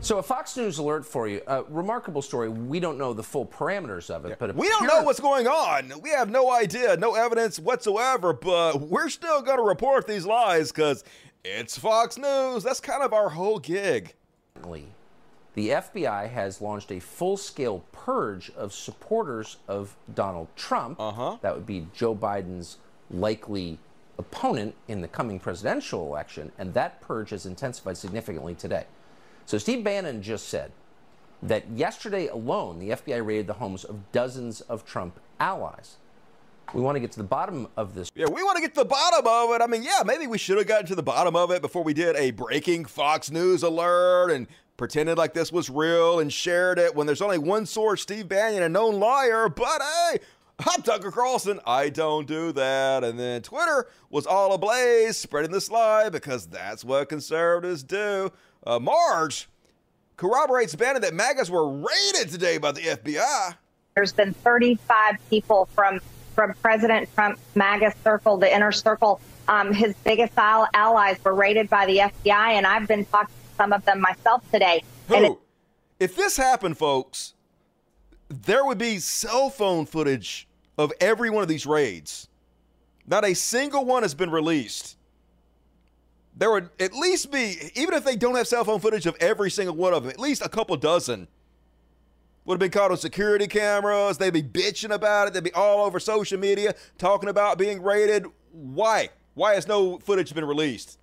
So 0.00 0.18
a 0.18 0.22
Fox 0.22 0.56
News 0.56 0.78
alert 0.78 1.04
for 1.04 1.28
you. 1.28 1.42
A 1.48 1.64
remarkable 1.64 2.22
story. 2.22 2.48
We 2.48 2.80
don't 2.80 2.96
know 2.98 3.12
the 3.12 3.22
full 3.22 3.44
parameters 3.44 4.08
of 4.10 4.24
it, 4.24 4.38
but 4.38 4.54
We 4.54 4.68
don't 4.68 4.86
know 4.86 5.02
what's 5.02 5.20
going 5.20 5.46
on. 5.48 5.92
We 6.00 6.10
have 6.10 6.30
no 6.30 6.50
idea, 6.52 6.96
no 6.96 7.14
evidence 7.14 7.58
whatsoever, 7.58 8.32
but 8.32 8.80
we're 8.80 9.08
still 9.08 9.42
going 9.42 9.58
to 9.58 9.64
report 9.64 10.06
these 10.06 10.24
lies 10.24 10.70
because 10.72 11.04
it's 11.44 11.76
Fox 11.76 12.16
News. 12.16 12.62
That's 12.62 12.80
kind 12.80 13.02
of 13.02 13.12
our 13.12 13.28
whole 13.28 13.58
gig. 13.58 14.14
The 15.54 15.70
FBI 15.70 16.30
has 16.30 16.60
launched 16.60 16.92
a 16.92 17.00
full-scale 17.00 17.84
purge 17.90 18.50
of 18.50 18.72
supporters 18.72 19.56
of 19.66 19.96
Donald 20.14 20.48
Trump. 20.56 21.00
Uh-huh. 21.00 21.38
That 21.40 21.54
would 21.54 21.66
be 21.66 21.86
Joe 21.94 22.14
Biden's 22.14 22.76
likely 23.10 23.78
opponent 24.18 24.74
in 24.86 25.00
the 25.00 25.08
coming 25.08 25.40
presidential 25.40 26.06
election, 26.06 26.52
and 26.58 26.74
that 26.74 27.00
purge 27.00 27.30
has 27.30 27.46
intensified 27.46 27.96
significantly 27.96 28.54
today. 28.54 28.84
So 29.46 29.58
Steve 29.58 29.82
Bannon 29.82 30.22
just 30.22 30.48
said 30.48 30.72
that 31.42 31.68
yesterday 31.70 32.26
alone, 32.26 32.78
the 32.78 32.90
FBI 32.90 33.24
raided 33.24 33.46
the 33.46 33.54
homes 33.54 33.84
of 33.84 34.12
dozens 34.12 34.60
of 34.62 34.84
Trump 34.84 35.18
allies. 35.40 35.96
We 36.74 36.82
want 36.82 36.96
to 36.96 37.00
get 37.00 37.12
to 37.12 37.18
the 37.18 37.24
bottom 37.24 37.68
of 37.76 37.94
this. 37.94 38.10
Yeah, 38.14 38.26
we 38.26 38.42
want 38.42 38.56
to 38.56 38.60
get 38.60 38.74
to 38.74 38.80
the 38.80 38.88
bottom 38.88 39.26
of 39.26 39.54
it. 39.54 39.62
I 39.62 39.66
mean, 39.66 39.82
yeah, 39.82 40.02
maybe 40.04 40.26
we 40.26 40.36
should 40.36 40.58
have 40.58 40.66
gotten 40.66 40.86
to 40.88 40.94
the 40.94 41.02
bottom 41.02 41.34
of 41.34 41.50
it 41.50 41.62
before 41.62 41.82
we 41.82 41.94
did 41.94 42.14
a 42.16 42.30
breaking 42.32 42.84
Fox 42.84 43.30
News 43.30 43.62
alert 43.62 44.30
and 44.30 44.46
pretended 44.78 45.18
like 45.18 45.34
this 45.34 45.52
was 45.52 45.68
real 45.68 46.20
and 46.20 46.32
shared 46.32 46.78
it 46.78 46.94
when 46.94 47.06
there's 47.06 47.20
only 47.20 47.36
one 47.36 47.66
source, 47.66 48.00
Steve 48.00 48.28
Bannon, 48.28 48.62
a 48.62 48.68
known 48.68 48.98
liar. 48.98 49.50
But 49.50 49.82
hey, 49.82 50.20
I'm 50.60 50.80
Tucker 50.80 51.10
Carlson. 51.10 51.60
I 51.66 51.90
don't 51.90 52.26
do 52.26 52.52
that. 52.52 53.04
And 53.04 53.18
then 53.18 53.42
Twitter 53.42 53.88
was 54.08 54.24
all 54.24 54.54
ablaze, 54.54 55.18
spreading 55.18 55.50
this 55.50 55.70
lie 55.70 56.08
because 56.08 56.46
that's 56.46 56.84
what 56.84 57.10
conservatives 57.10 57.82
do. 57.82 58.32
Uh, 58.66 58.78
Marge 58.78 59.48
corroborates 60.16 60.74
Bannon 60.74 61.02
that 61.02 61.12
MAGAs 61.12 61.50
were 61.50 61.68
raided 61.68 62.30
today 62.30 62.56
by 62.56 62.72
the 62.72 62.80
FBI. 62.80 63.56
There's 63.94 64.12
been 64.12 64.32
35 64.32 65.16
people 65.28 65.68
from 65.74 66.00
from 66.34 66.54
President 66.62 67.12
Trump's 67.16 67.40
MAGA 67.56 67.92
circle, 68.04 68.36
the 68.36 68.54
inner 68.54 68.70
circle. 68.70 69.20
Um, 69.48 69.72
his 69.72 69.92
biggest 70.04 70.38
al- 70.38 70.68
allies 70.72 71.18
were 71.24 71.34
raided 71.34 71.68
by 71.68 71.86
the 71.86 71.98
FBI, 71.98 72.50
and 72.52 72.64
I've 72.64 72.86
been 72.86 73.04
talking 73.06 73.34
some 73.58 73.74
of 73.74 73.84
them 73.84 74.00
myself 74.00 74.42
today. 74.50 74.82
Who? 75.08 75.38
If 76.00 76.16
this 76.16 76.38
happened, 76.38 76.78
folks, 76.78 77.34
there 78.30 78.64
would 78.64 78.78
be 78.78 78.98
cell 78.98 79.50
phone 79.50 79.84
footage 79.84 80.48
of 80.78 80.92
every 81.00 81.28
one 81.28 81.42
of 81.42 81.48
these 81.48 81.66
raids. 81.66 82.28
Not 83.06 83.24
a 83.24 83.34
single 83.34 83.84
one 83.84 84.02
has 84.02 84.14
been 84.14 84.30
released. 84.30 84.96
There 86.36 86.50
would 86.52 86.70
at 86.78 86.94
least 86.94 87.32
be, 87.32 87.56
even 87.74 87.94
if 87.94 88.04
they 88.04 88.14
don't 88.14 88.36
have 88.36 88.46
cell 88.46 88.64
phone 88.64 88.78
footage 88.78 89.06
of 89.06 89.16
every 89.18 89.50
single 89.50 89.74
one 89.74 89.92
of 89.92 90.04
them, 90.04 90.10
at 90.10 90.20
least 90.20 90.40
a 90.40 90.48
couple 90.48 90.76
dozen 90.76 91.26
would 92.44 92.54
have 92.54 92.60
been 92.60 92.70
caught 92.70 92.90
on 92.90 92.96
security 92.96 93.46
cameras. 93.46 94.18
They'd 94.18 94.32
be 94.32 94.42
bitching 94.42 94.90
about 94.90 95.28
it. 95.28 95.34
They'd 95.34 95.42
be 95.42 95.52
all 95.52 95.84
over 95.84 95.98
social 95.98 96.38
media 96.38 96.74
talking 96.96 97.28
about 97.28 97.58
being 97.58 97.82
raided. 97.82 98.26
Why? 98.52 99.08
Why 99.34 99.54
has 99.54 99.66
no 99.66 99.98
footage 99.98 100.32
been 100.32 100.44
released? 100.44 100.98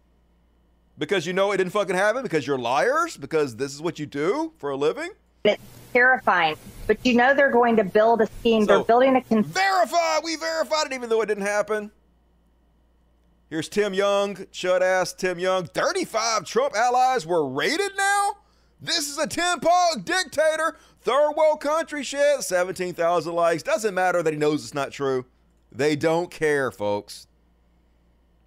Because 0.98 1.26
you 1.26 1.34
know 1.34 1.52
it 1.52 1.58
didn't 1.58 1.74
fucking 1.74 1.96
happen? 1.96 2.24
Because 2.24 2.48
you're 2.48 2.58
liars? 2.58 3.18
Because 3.18 3.58
this 3.58 3.74
is 3.74 3.82
what 3.82 4.00
you 4.00 4.06
do 4.06 4.54
for 4.58 4.70
a 4.70 4.78
living? 4.78 5.10
it's 5.44 5.62
terrifying. 5.94 6.56
But 6.88 6.98
you 7.06 7.14
know 7.14 7.34
they're 7.36 7.52
going 7.52 7.76
to 7.76 7.84
build 7.84 8.22
a 8.22 8.28
scheme. 8.40 8.66
they're 8.66 8.84
building 8.84 9.16
a 9.16 9.22
con- 9.22 9.44
Verify! 9.44 10.20
We 10.24 10.36
verified 10.38 10.88
it 10.88 10.94
even 10.94 11.10
though 11.10 11.22
it 11.22 11.28
didn't 11.28 11.44
happen. 11.44 11.92
Here's 13.50 13.70
Tim 13.70 13.94
Young, 13.94 14.36
chud 14.36 14.82
ass 14.82 15.14
Tim 15.14 15.38
Young. 15.38 15.66
35 15.66 16.46
Trump 16.46 16.76
allies 16.76 17.28
were 17.28 17.48
raided 17.48 17.92
now? 17.96 18.38
This 18.82 19.08
is 19.08 19.18
a 19.18 19.28
10 19.28 19.60
pog 19.60 20.04
dictator. 20.04 20.78
Third 21.02 21.34
world 21.38 21.62
country 21.62 22.04
shit. 22.04 22.42
17,000 22.42 23.34
likes. 23.34 23.62
Doesn't 23.62 23.94
matter 23.94 24.24
that 24.24 24.34
he 24.34 24.40
knows 24.40 24.64
it's 24.64 24.74
not 24.74 24.92
true. 24.92 25.26
They 25.72 25.96
don't 25.96 26.32
care, 26.32 26.72
folks. 26.72 27.28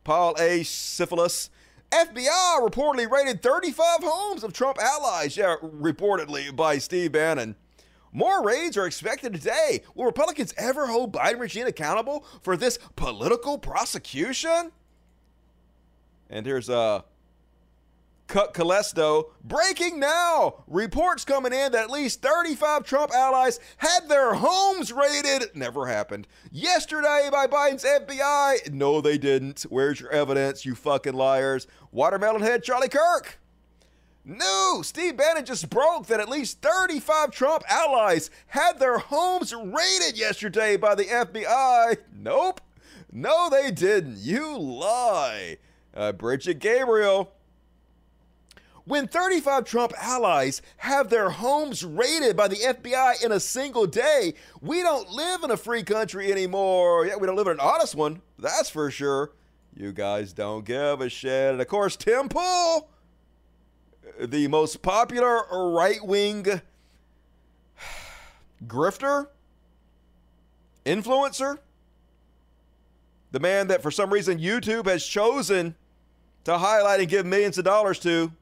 Paul 0.03 0.35
A. 0.39 0.65
Syphilis. 0.65 1.51
FBI 1.91 2.61
reportedly 2.61 3.11
raided 3.11 3.43
35 3.43 4.01
homes 4.03 4.45
of 4.45 4.53
Trump 4.53 4.79
allies. 4.79 5.37
Yeah, 5.37 5.57
reportedly 5.63 6.55
by 6.55 6.79
Steve 6.79 7.13
Bannon. 7.13 7.57
More 8.13 8.43
raids 8.43 8.77
are 8.77 8.87
expected 8.87 9.33
today. 9.35 9.83
Will 9.95 10.07
Republicans 10.07 10.55
ever 10.57 10.87
hold 10.87 11.13
Biden 11.13 11.41
regime 11.41 11.67
accountable 11.67 12.25
for 12.43 12.57
this 12.57 12.79
political 12.97 13.59
prosecution? 13.59 14.73
And 16.31 16.45
here's 16.47 16.69
uh 16.69 17.03
Cut 18.29 18.53
Calesto. 18.53 19.31
Breaking 19.43 19.99
now! 19.99 20.63
Reports 20.67 21.25
coming 21.25 21.55
in 21.55 21.73
that 21.73 21.85
at 21.85 21.91
least 21.91 22.21
35 22.21 22.85
Trump 22.85 23.11
allies 23.13 23.59
had 23.79 24.07
their 24.09 24.35
homes 24.35 24.93
raided. 24.93 25.51
Never 25.55 25.87
happened. 25.87 26.29
Yesterday 26.53 27.31
by 27.33 27.47
Biden's 27.47 27.85
FBI. 27.85 28.71
No, 28.71 29.01
they 29.01 29.17
didn't. 29.17 29.63
Where's 29.71 29.99
your 29.99 30.11
evidence, 30.11 30.67
you 30.67 30.75
fucking 30.75 31.15
liars? 31.15 31.67
Watermelon 31.91 32.43
head 32.43 32.63
Charlie 32.63 32.91
Kirk. 32.91 33.39
No, 34.27 34.83
Steve 34.83 35.17
Bannon 35.17 35.47
just 35.47 35.71
broke 35.71 36.07
that 36.09 36.21
at 36.21 36.29
least 36.29 36.61
35 36.61 37.31
Trump 37.31 37.65
allies 37.67 38.31
had 38.49 38.79
their 38.79 38.99
homes 38.99 39.55
raided 39.55 40.19
yesterday 40.19 40.77
by 40.77 40.95
the 40.95 41.05
FBI. 41.05 41.97
Nope. 42.15 42.61
No, 43.11 43.49
they 43.49 43.71
didn't. 43.71 44.19
You 44.19 44.59
lie. 44.59 45.57
Uh, 45.95 46.13
Brigitte 46.13 46.59
Gabriel. 46.59 47.33
When 48.89 49.07
35 49.07 49.67
Trump 49.67 49.93
allies 49.99 50.63
have 50.79 51.11
their 51.11 51.29
homes 51.29 51.85
raided 51.85 52.39
by 52.39 52.49
the 52.49 52.57
FBI 52.57 53.23
in 53.23 53.33
a 53.33 53.39
single 53.39 53.87
day, 53.87 54.33
we 54.63 54.81
don't 54.81 55.11
live 55.11 55.43
in 55.45 55.51
a 55.51 55.59
free 55.59 55.83
country 55.83 56.33
anymore. 56.33 57.05
Yeah, 57.05 57.17
we 57.17 57.27
don't 57.27 57.37
live 57.37 57.49
in 57.49 57.53
an 57.53 57.61
honest 57.61 57.95
one, 57.95 58.23
that's 58.39 58.71
for 58.71 58.91
sure. 58.91 59.33
You 59.77 59.93
guys 59.93 60.33
don't 60.33 60.65
give 60.65 61.03
a 61.03 61.11
shit. 61.11 61.53
And 61.53 61.61
of 61.61 61.69
course, 61.69 61.97
Tim 61.97 62.31
Pool, 62.31 62.89
the 64.19 64.49
most 64.49 64.81
popular 64.81 65.43
right 65.53 66.03
wing 66.03 66.47
grifter, 68.67 69.27
influencer, 70.87 71.59
the 73.33 73.41
man 73.41 73.67
that 73.67 73.83
for 73.83 73.91
some 73.91 74.11
reason 74.11 74.39
YouTube 74.39 74.87
has 74.87 75.05
chosen 75.05 75.75
to 76.45 76.57
highlight 76.57 77.01
and 77.01 77.09
give 77.11 77.27
millions 77.27 77.59
of 77.59 77.67
dollars 77.67 77.99
to 77.99 78.33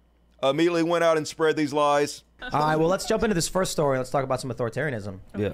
immediately 0.43 0.83
went 0.83 1.05
out 1.05 1.17
and 1.17 1.27
spread 1.27 1.57
these 1.57 1.73
lies. 1.73 2.23
All 2.43 2.61
right, 2.61 2.77
well, 2.77 2.89
let's 2.89 3.07
jump 3.07 3.23
into 3.23 3.35
this 3.35 3.49
first 3.49 3.73
story. 3.73 3.99
Let's 3.99 4.11
talk 4.11 4.25
about 4.25 4.41
some 4.41 4.51
authoritarianism. 4.51 5.21
Oh, 5.35 5.41
yeah. 5.41 5.53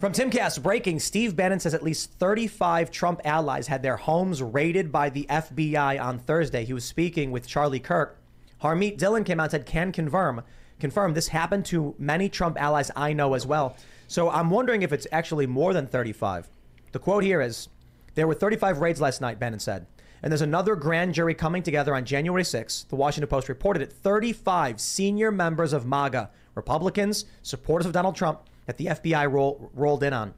From 0.00 0.12
Timcast, 0.12 0.62
breaking 0.62 1.00
Steve 1.00 1.36
Bannon 1.36 1.60
says 1.60 1.72
at 1.72 1.82
least 1.82 2.12
35 2.18 2.90
Trump 2.90 3.20
allies 3.24 3.68
had 3.68 3.82
their 3.82 3.96
homes 3.96 4.42
raided 4.42 4.90
by 4.90 5.08
the 5.08 5.26
FBI 5.30 6.02
on 6.02 6.18
Thursday. 6.18 6.64
He 6.64 6.72
was 6.72 6.84
speaking 6.84 7.30
with 7.30 7.46
Charlie 7.46 7.80
Kirk. 7.80 8.18
Harmeet 8.62 8.98
Dhillon 8.98 9.24
came 9.24 9.40
out 9.40 9.44
and 9.44 9.50
said, 9.52 9.66
can 9.66 9.92
confirm, 9.92 10.42
confirm 10.80 11.14
this 11.14 11.28
happened 11.28 11.64
to 11.66 11.94
many 11.98 12.28
Trump 12.28 12.60
allies 12.60 12.90
I 12.96 13.12
know 13.12 13.34
as 13.34 13.46
well. 13.46 13.76
So 14.08 14.30
I'm 14.30 14.50
wondering 14.50 14.82
if 14.82 14.92
it's 14.92 15.06
actually 15.12 15.46
more 15.46 15.72
than 15.72 15.86
35. 15.86 16.48
The 16.92 16.98
quote 16.98 17.24
here 17.24 17.40
is, 17.40 17.68
there 18.14 18.26
were 18.26 18.34
35 18.34 18.78
raids 18.78 19.00
last 19.00 19.20
night, 19.20 19.38
Bannon 19.38 19.60
said. 19.60 19.86
And 20.24 20.32
there's 20.32 20.40
another 20.40 20.74
grand 20.74 21.12
jury 21.12 21.34
coming 21.34 21.62
together 21.62 21.94
on 21.94 22.06
January 22.06 22.44
6th. 22.44 22.88
The 22.88 22.96
Washington 22.96 23.28
Post 23.28 23.50
reported 23.50 23.82
it 23.82 23.92
35 23.92 24.80
senior 24.80 25.30
members 25.30 25.74
of 25.74 25.84
MAGA, 25.84 26.30
Republicans, 26.54 27.26
supporters 27.42 27.84
of 27.84 27.92
Donald 27.92 28.16
Trump, 28.16 28.40
that 28.64 28.78
the 28.78 28.86
FBI 28.86 29.30
roll, 29.30 29.70
rolled 29.74 30.02
in 30.02 30.14
on. 30.14 30.32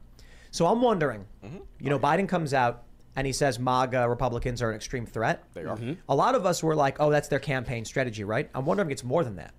So 0.51 0.67
I'm 0.67 0.81
wondering, 0.81 1.25
you 1.79 1.89
know, 1.89 1.97
Biden 1.97 2.27
comes 2.27 2.53
out 2.53 2.83
and 3.15 3.25
he 3.25 3.31
says 3.31 3.59
MAGA 3.59 4.09
Republicans 4.09 4.61
are 4.61 4.71
an 4.71 4.75
extreme 4.75 5.05
threat. 5.05 5.45
They 5.53 5.63
are. 5.63 5.77
Mhm. 5.77 5.95
A 6.09 6.15
lot 6.15 6.35
of 6.35 6.45
us 6.45 6.61
were 6.61 6.75
like, 6.75 6.97
oh, 6.99 7.09
that's 7.09 7.29
their 7.29 7.39
campaign 7.39 7.85
strategy, 7.85 8.25
right? 8.25 8.49
I'm 8.53 8.65
wondering 8.65 8.89
if 8.89 8.91
it's 8.91 9.05
more 9.05 9.23
than 9.23 9.37
that. 9.37 9.53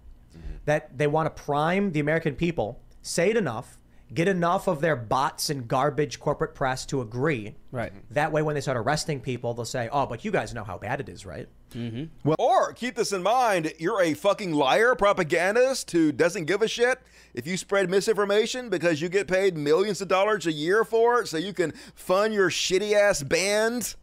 That 0.66 0.98
they 0.98 1.06
want 1.06 1.34
to 1.34 1.42
prime 1.42 1.92
the 1.92 2.00
American 2.00 2.34
people, 2.34 2.82
say 3.00 3.30
it 3.30 3.36
enough, 3.38 3.77
get 4.12 4.28
enough 4.28 4.66
of 4.66 4.80
their 4.80 4.96
bots 4.96 5.50
and 5.50 5.68
garbage 5.68 6.18
corporate 6.18 6.54
press 6.54 6.86
to 6.86 7.00
agree. 7.00 7.54
Right. 7.70 7.92
That 8.10 8.32
way, 8.32 8.42
when 8.42 8.54
they 8.54 8.60
start 8.60 8.76
arresting 8.76 9.20
people, 9.20 9.54
they'll 9.54 9.64
say, 9.64 9.88
oh, 9.92 10.06
but 10.06 10.24
you 10.24 10.30
guys 10.30 10.54
know 10.54 10.64
how 10.64 10.78
bad 10.78 11.00
it 11.00 11.08
is, 11.08 11.26
right? 11.26 11.48
Mm-hmm. 11.74 12.32
or 12.38 12.72
keep 12.72 12.94
this 12.94 13.12
in 13.12 13.22
mind 13.22 13.74
you're 13.78 14.00
a 14.00 14.14
fucking 14.14 14.54
liar, 14.54 14.94
propagandist 14.94 15.90
who 15.90 16.12
doesn't 16.12 16.46
give 16.46 16.62
a 16.62 16.68
shit. 16.68 16.98
If 17.34 17.46
you 17.46 17.58
spread 17.58 17.90
misinformation 17.90 18.70
because 18.70 19.02
you 19.02 19.10
get 19.10 19.28
paid 19.28 19.54
millions 19.54 20.00
of 20.00 20.08
dollars 20.08 20.46
a 20.46 20.52
year 20.52 20.82
for 20.82 21.20
it 21.20 21.28
so 21.28 21.36
you 21.36 21.52
can 21.52 21.72
fund 21.94 22.32
your 22.32 22.48
shitty 22.48 22.94
ass 22.94 23.22
band, 23.22 23.96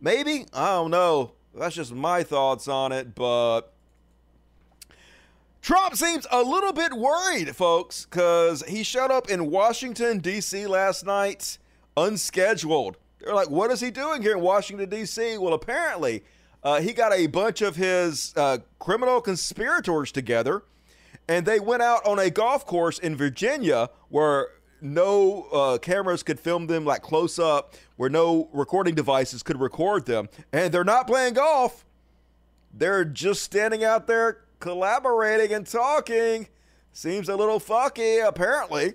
maybe? 0.00 0.46
I 0.54 0.70
don't 0.70 0.90
know. 0.90 1.32
That's 1.54 1.74
just 1.74 1.92
my 1.92 2.22
thoughts 2.22 2.66
on 2.66 2.92
it, 2.92 3.14
but. 3.14 3.73
Trump 5.64 5.96
seems 5.96 6.26
a 6.30 6.42
little 6.42 6.74
bit 6.74 6.92
worried, 6.92 7.56
folks, 7.56 8.04
because 8.04 8.62
he 8.68 8.82
showed 8.82 9.10
up 9.10 9.30
in 9.30 9.50
Washington, 9.50 10.18
D.C. 10.18 10.66
last 10.66 11.06
night 11.06 11.56
unscheduled. 11.96 12.98
They're 13.18 13.34
like, 13.34 13.48
what 13.48 13.70
is 13.70 13.80
he 13.80 13.90
doing 13.90 14.20
here 14.20 14.32
in 14.32 14.42
Washington, 14.42 14.90
D.C.? 14.90 15.38
Well, 15.38 15.54
apparently, 15.54 16.22
uh, 16.62 16.82
he 16.82 16.92
got 16.92 17.14
a 17.14 17.28
bunch 17.28 17.62
of 17.62 17.76
his 17.76 18.34
uh, 18.36 18.58
criminal 18.78 19.22
conspirators 19.22 20.12
together, 20.12 20.64
and 21.28 21.46
they 21.46 21.60
went 21.60 21.80
out 21.80 22.04
on 22.04 22.18
a 22.18 22.28
golf 22.28 22.66
course 22.66 22.98
in 22.98 23.16
Virginia 23.16 23.88
where 24.10 24.48
no 24.82 25.44
uh, 25.44 25.78
cameras 25.78 26.22
could 26.22 26.38
film 26.38 26.66
them 26.66 26.84
like 26.84 27.00
close 27.00 27.38
up, 27.38 27.72
where 27.96 28.10
no 28.10 28.50
recording 28.52 28.94
devices 28.94 29.42
could 29.42 29.58
record 29.58 30.04
them. 30.04 30.28
And 30.52 30.74
they're 30.74 30.84
not 30.84 31.06
playing 31.06 31.32
golf, 31.32 31.86
they're 32.70 33.06
just 33.06 33.42
standing 33.42 33.82
out 33.82 34.06
there 34.06 34.43
collaborating 34.64 35.54
and 35.54 35.66
talking. 35.66 36.48
Seems 36.90 37.28
a 37.28 37.36
little 37.36 37.60
fucky, 37.60 38.26
apparently. 38.26 38.94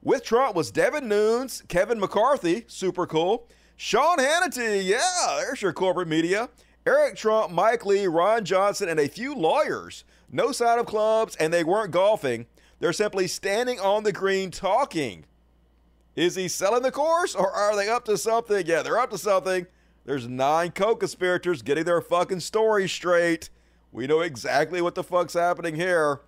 With 0.00 0.22
Trump 0.22 0.54
was 0.54 0.70
Devin 0.70 1.08
Nunes, 1.08 1.64
Kevin 1.66 1.98
McCarthy, 1.98 2.66
super 2.68 3.04
cool. 3.04 3.48
Sean 3.76 4.18
Hannity, 4.18 4.84
yeah, 4.84 5.40
there's 5.40 5.60
your 5.60 5.72
corporate 5.72 6.06
media. 6.06 6.50
Eric 6.86 7.16
Trump, 7.16 7.50
Mike 7.50 7.84
Lee, 7.84 8.06
Ron 8.06 8.44
Johnson, 8.44 8.88
and 8.88 9.00
a 9.00 9.08
few 9.08 9.34
lawyers. 9.34 10.04
No 10.30 10.52
sign 10.52 10.78
of 10.78 10.86
clubs, 10.86 11.34
and 11.34 11.52
they 11.52 11.64
weren't 11.64 11.90
golfing. 11.90 12.46
They're 12.78 12.92
simply 12.92 13.26
standing 13.26 13.80
on 13.80 14.04
the 14.04 14.12
green 14.12 14.52
talking. 14.52 15.24
Is 16.14 16.36
he 16.36 16.46
selling 16.46 16.82
the 16.82 16.92
course, 16.92 17.34
or 17.34 17.50
are 17.50 17.74
they 17.74 17.88
up 17.88 18.04
to 18.04 18.16
something? 18.16 18.64
Yeah, 18.66 18.82
they're 18.82 19.00
up 19.00 19.10
to 19.10 19.18
something. 19.18 19.66
There's 20.04 20.28
nine 20.28 20.70
co-conspirators 20.70 21.62
getting 21.62 21.84
their 21.84 22.00
fucking 22.00 22.40
story 22.40 22.88
straight. 22.88 23.50
We 23.92 24.06
know 24.06 24.20
exactly 24.20 24.80
what 24.80 24.94
the 24.94 25.02
fuck's 25.02 25.34
happening 25.34 25.74
here. 25.74 26.20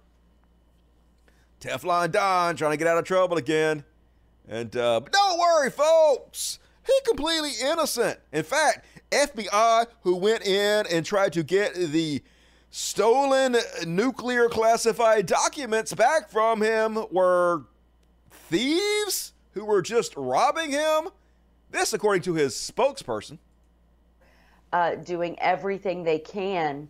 Teflon 1.61 2.11
Don 2.11 2.57
trying 2.57 2.73
to 2.73 2.77
get 2.77 2.89
out 2.89 2.99
of 2.99 3.05
trouble 3.05 3.37
again. 3.37 3.85
And 4.49 4.77
uh, 4.77 5.01
but 5.01 5.13
don't 5.13 5.39
worry, 5.39 5.71
folks. 5.71 6.59
He 6.85 6.93
completely 7.07 7.53
innocent. 7.63 8.19
In 8.33 8.43
fact, 8.43 8.85
FBI 9.13 9.87
who 10.03 10.17
went 10.17 10.45
in 10.45 10.87
and 10.91 11.07
tried 11.07 11.33
to 11.35 11.45
get 11.45 11.75
the 11.75 12.21
stolen 12.71 13.57
nuclear 13.87 14.49
classified 14.49 15.27
documents 15.27 15.95
back 15.95 16.29
from 16.29 16.61
him 16.61 16.99
were 17.13 17.63
thieves 18.31 19.33
who 19.53 19.65
were 19.65 19.83
just 19.83 20.15
robbing 20.17 20.71
him. 20.73 21.09
This, 21.71 21.93
according 21.93 22.23
to 22.23 22.35
his 22.35 22.55
spokesperson. 22.55 23.39
uh, 24.73 24.97
doing 24.97 25.39
everything 25.39 26.03
they 26.03 26.19
can 26.19 26.89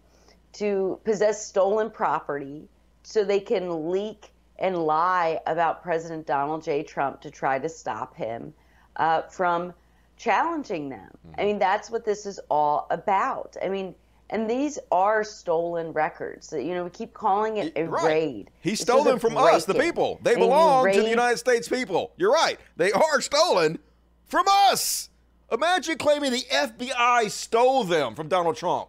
to 0.55 1.01
possess 1.05 1.45
stolen 1.47 1.91
property 1.91 2.69
so 3.03 3.25
they 3.25 3.41
can 3.41 3.91
leak 3.91 4.33
and 4.59 4.77
lie 4.79 5.41
about 5.47 5.83
President 5.83 6.27
Donald 6.27 6.63
J. 6.63 6.83
Trump 6.83 7.21
to 7.23 7.31
try 7.31 7.59
to 7.59 7.69
stop 7.69 8.15
him 8.15 8.53
uh, 8.97 9.23
from 9.23 9.73
challenging 10.17 10.89
them. 10.89 11.11
I 11.37 11.45
mean, 11.45 11.59
that's 11.59 11.91
what 11.91 12.05
this 12.05 12.27
is 12.27 12.39
all 12.49 12.87
about. 12.91 13.57
I 13.65 13.69
mean, 13.69 13.95
and 14.31 14.49
these 14.49 14.79
are 14.93 15.25
stolen 15.25 15.93
records. 15.93 16.53
You 16.53 16.75
know, 16.75 16.85
we 16.85 16.91
keep 16.91 17.13
calling 17.13 17.57
it 17.57 17.73
a 17.77 17.85
Right. 17.85 18.05
raid. 18.07 18.51
He 18.61 18.77
stole 18.77 19.03
them 19.05 19.19
from 19.19 19.37
us, 19.37 19.65
the 19.65 19.75
people. 19.75 20.21
They 20.23 20.37
belong 20.37 20.91
to 20.93 21.03
the 21.03 21.11
United 21.11 21.39
States 21.39 21.69
people. 21.69 22.13
You're 22.17 22.33
right. 22.33 22.59
They 22.77 22.93
are 22.93 23.21
stolen 23.21 23.79
from 24.27 24.47
us. 24.49 25.11
Imagine 25.51 25.99
claiming 25.99 26.33
the 26.33 26.45
FBI 26.51 27.31
stole 27.31 27.85
them 27.85 28.15
from 28.15 28.29
Donald 28.29 28.57
Trump 28.57 28.89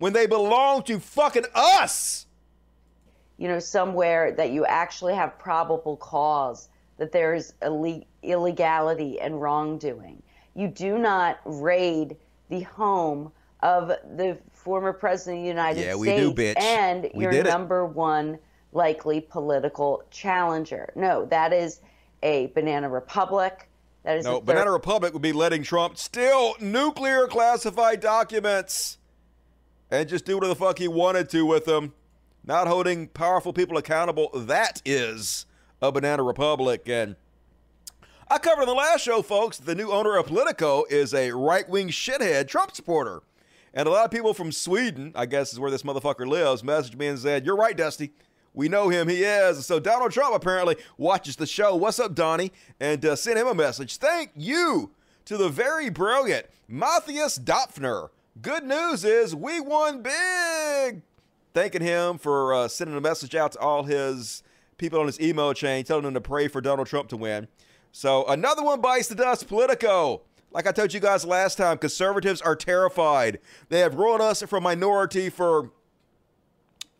when 0.00 0.12
they 0.12 0.26
belong 0.26 0.82
to 0.84 0.98
fucking 0.98 1.44
us. 1.54 2.26
you 3.38 3.48
know, 3.48 3.58
somewhere 3.58 4.32
that 4.32 4.50
you 4.50 4.66
actually 4.66 5.14
have 5.14 5.38
probable 5.38 5.96
cause 5.96 6.68
that 6.98 7.10
there's 7.10 7.54
ille- 7.62 8.04
illegality 8.22 9.18
and 9.18 9.40
wrongdoing. 9.40 10.22
You 10.54 10.68
do 10.68 10.98
not 10.98 11.38
raid 11.46 12.16
the 12.50 12.60
home 12.60 13.32
of 13.62 13.88
the 13.88 14.36
former 14.52 14.92
president 14.92 15.38
of 15.38 15.42
the 15.44 15.48
United 15.48 15.80
Yeah, 15.80 15.94
States 15.94 16.34
do, 16.34 16.60
and 16.62 17.10
We 17.14 17.22
your 17.24 17.32
did 17.32 17.46
it. 17.46 17.50
number 17.50 17.86
one 17.86 18.38
likely 18.72 19.22
political 19.22 20.02
challenger. 20.10 20.92
No, 20.94 21.24
that 21.26 21.54
is 21.54 21.80
a 22.22 22.48
banana 22.48 22.90
republic. 22.90 23.70
That 24.02 24.18
is 24.18 24.24
No, 24.26 24.36
third- 24.36 24.44
Banana 24.46 24.70
Republic 24.70 25.12
would 25.14 25.22
be 25.22 25.32
letting 25.32 25.62
Trump 25.62 25.96
steal 25.96 26.54
nuclear 26.60 27.26
classified 27.26 28.00
documents 28.00 28.98
and 29.90 30.08
just 30.08 30.24
do 30.24 30.36
whatever 30.36 30.54
the 30.54 30.60
fuck 30.60 30.78
he 30.78 30.88
wanted 30.88 31.28
to 31.30 31.44
with 31.44 31.64
them. 31.64 31.92
Not 32.44 32.68
holding 32.68 33.08
powerful 33.08 33.52
people 33.52 33.76
accountable. 33.76 34.30
That 34.34 34.80
is 34.84 35.46
a 35.82 35.92
Banana 35.92 36.22
Republic. 36.22 36.88
And 36.88 37.16
I 38.28 38.38
covered 38.38 38.62
in 38.62 38.68
the 38.68 38.74
last 38.74 39.02
show, 39.02 39.22
folks, 39.22 39.58
the 39.58 39.74
new 39.74 39.90
owner 39.90 40.16
of 40.16 40.26
Politico 40.26 40.84
is 40.88 41.12
a 41.12 41.32
right 41.32 41.68
wing 41.68 41.88
shithead 41.88 42.48
Trump 42.48 42.74
supporter. 42.74 43.22
And 43.74 43.86
a 43.86 43.90
lot 43.90 44.04
of 44.04 44.10
people 44.10 44.34
from 44.34 44.52
Sweden, 44.52 45.12
I 45.14 45.26
guess 45.26 45.52
is 45.52 45.60
where 45.60 45.70
this 45.70 45.82
motherfucker 45.82 46.26
lives, 46.26 46.62
messaged 46.62 46.96
me 46.96 47.08
and 47.08 47.18
said, 47.18 47.44
You're 47.44 47.56
right, 47.56 47.76
Dusty. 47.76 48.12
We 48.52 48.68
know 48.68 48.88
him. 48.88 49.08
He 49.08 49.22
is. 49.22 49.64
So 49.64 49.78
Donald 49.78 50.10
Trump 50.10 50.34
apparently 50.34 50.76
watches 50.98 51.36
the 51.36 51.46
show. 51.46 51.76
What's 51.76 52.00
up, 52.00 52.14
Donnie? 52.14 52.52
And 52.80 53.04
uh, 53.04 53.14
sent 53.14 53.38
him 53.38 53.46
a 53.46 53.54
message. 53.54 53.98
Thank 53.98 54.32
you 54.34 54.90
to 55.26 55.36
the 55.36 55.48
very 55.48 55.88
brilliant 55.88 56.46
Mathias 56.66 57.38
Döpfner. 57.38 58.08
Good 58.40 58.64
news 58.64 59.04
is 59.04 59.34
we 59.34 59.60
won 59.60 60.02
big. 60.02 61.02
Thanking 61.52 61.82
him 61.82 62.16
for 62.16 62.54
uh, 62.54 62.68
sending 62.68 62.96
a 62.96 63.00
message 63.00 63.34
out 63.34 63.52
to 63.52 63.58
all 63.58 63.82
his 63.82 64.42
people 64.78 65.00
on 65.00 65.06
his 65.06 65.20
email 65.20 65.52
chain, 65.52 65.84
telling 65.84 66.04
them 66.04 66.14
to 66.14 66.20
pray 66.20 66.46
for 66.46 66.60
Donald 66.60 66.86
Trump 66.86 67.08
to 67.08 67.16
win. 67.16 67.48
So 67.90 68.24
another 68.26 68.62
one 68.62 68.80
bites 68.80 69.08
the 69.08 69.16
dust. 69.16 69.48
Politico. 69.48 70.22
Like 70.52 70.66
I 70.66 70.72
told 70.72 70.94
you 70.94 71.00
guys 71.00 71.24
last 71.24 71.58
time, 71.58 71.78
conservatives 71.78 72.40
are 72.40 72.56
terrified. 72.56 73.40
They 73.68 73.80
have 73.80 73.94
ruled 73.94 74.20
us 74.20 74.42
from 74.42 74.62
minority 74.62 75.28
for 75.28 75.70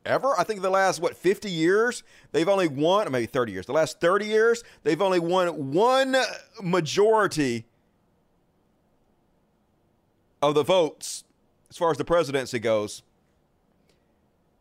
ever. 0.04 0.38
I 0.38 0.44
think 0.44 0.62
the 0.62 0.70
last 0.70 1.00
what 1.00 1.16
50 1.16 1.50
years, 1.50 2.02
they've 2.32 2.48
only 2.48 2.68
won, 2.68 3.10
maybe 3.10 3.26
30 3.26 3.52
years. 3.52 3.66
The 3.66 3.72
last 3.72 4.00
30 4.00 4.26
years, 4.26 4.64
they've 4.82 5.00
only 5.00 5.20
won 5.20 5.72
one 5.72 6.16
majority 6.60 7.66
of 10.42 10.54
the 10.54 10.62
votes 10.62 11.24
as 11.68 11.76
far 11.76 11.90
as 11.90 11.98
the 11.98 12.04
presidency 12.04 12.58
goes. 12.58 13.02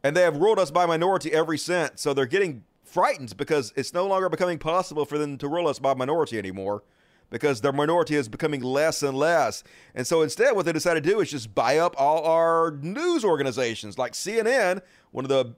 And 0.04 0.16
they 0.16 0.22
have 0.22 0.38
ruled 0.38 0.60
us 0.60 0.72
by 0.72 0.86
minority 0.86 1.34
ever 1.34 1.58
since. 1.58 2.02
So 2.02 2.14
they're 2.14 2.26
getting 2.26 2.64
frightened 2.84 3.36
because 3.38 3.74
it's 3.76 3.94
no 3.94 4.08
longer 4.08 4.30
becoming 4.30 4.58
possible 4.58 5.06
for 5.06 5.18
them 5.18 5.38
to 5.38 5.48
rule 5.48 5.68
us 5.68 5.80
by 5.80 5.94
minority 5.94 6.38
anymore. 6.38 6.84
because 7.32 7.62
their 7.62 7.72
minority 7.72 8.16
is 8.16 8.28
becoming 8.28 8.62
less 8.62 9.04
and 9.04 9.16
less. 9.16 9.64
And 9.94 10.08
so 10.08 10.22
instead, 10.22 10.56
what 10.56 10.66
they 10.66 10.72
decided 10.74 11.04
to 11.04 11.10
do 11.10 11.20
is 11.20 11.30
just 11.30 11.54
buy 11.54 11.78
up 11.78 11.94
all 11.98 12.26
our 12.26 12.72
news 12.82 13.24
organizations 13.24 13.98
like 13.98 14.14
CNN, 14.14 14.82
one 15.12 15.26
of 15.26 15.30
the 15.30 15.54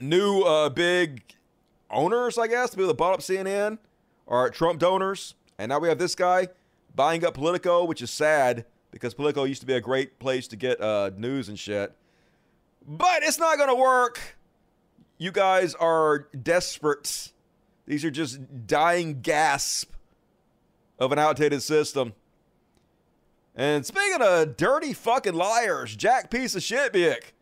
new 0.00 0.42
uh, 0.42 0.68
big 0.68 1.22
owners, 1.90 2.38
I 2.38 2.46
guess, 2.46 2.74
people 2.74 2.88
that 2.88 2.96
bought 2.98 3.14
up 3.14 3.20
CNN 3.20 3.78
are 4.28 4.50
Trump 4.50 4.80
donors. 4.80 5.34
And 5.58 5.70
now 5.70 5.78
we 5.78 5.88
have 5.88 5.98
this 5.98 6.14
guy 6.14 6.48
buying 6.94 7.24
up 7.24 7.34
Politico, 7.34 7.84
which 7.84 8.02
is 8.02 8.10
sad 8.10 8.64
because 8.90 9.14
Politico 9.14 9.44
used 9.44 9.60
to 9.60 9.66
be 9.66 9.74
a 9.74 9.80
great 9.80 10.18
place 10.18 10.48
to 10.48 10.56
get 10.56 10.80
uh, 10.80 11.10
news 11.16 11.48
and 11.48 11.58
shit. 11.58 11.94
But 12.86 13.22
it's 13.22 13.38
not 13.38 13.56
going 13.56 13.68
to 13.68 13.74
work. 13.74 14.36
You 15.18 15.32
guys 15.32 15.74
are 15.74 16.28
desperate. 16.42 17.32
These 17.86 18.04
are 18.04 18.10
just 18.10 18.66
dying 18.66 19.20
gasp 19.20 19.92
of 20.98 21.12
an 21.12 21.18
outdated 21.18 21.62
system. 21.62 22.14
And 23.54 23.84
speaking 23.84 24.22
of 24.22 24.56
dirty 24.56 24.92
fucking 24.92 25.34
liars, 25.34 25.96
Jack 25.96 26.30
piece 26.30 26.54
of 26.54 26.62
shit 26.62 26.92
Bick 26.92 27.34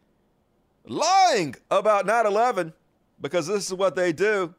lying 0.84 1.54
about 1.70 2.06
9 2.06 2.26
11 2.26 2.72
because 3.20 3.46
this 3.46 3.66
is 3.66 3.74
what 3.74 3.94
they 3.94 4.12
do. 4.12 4.54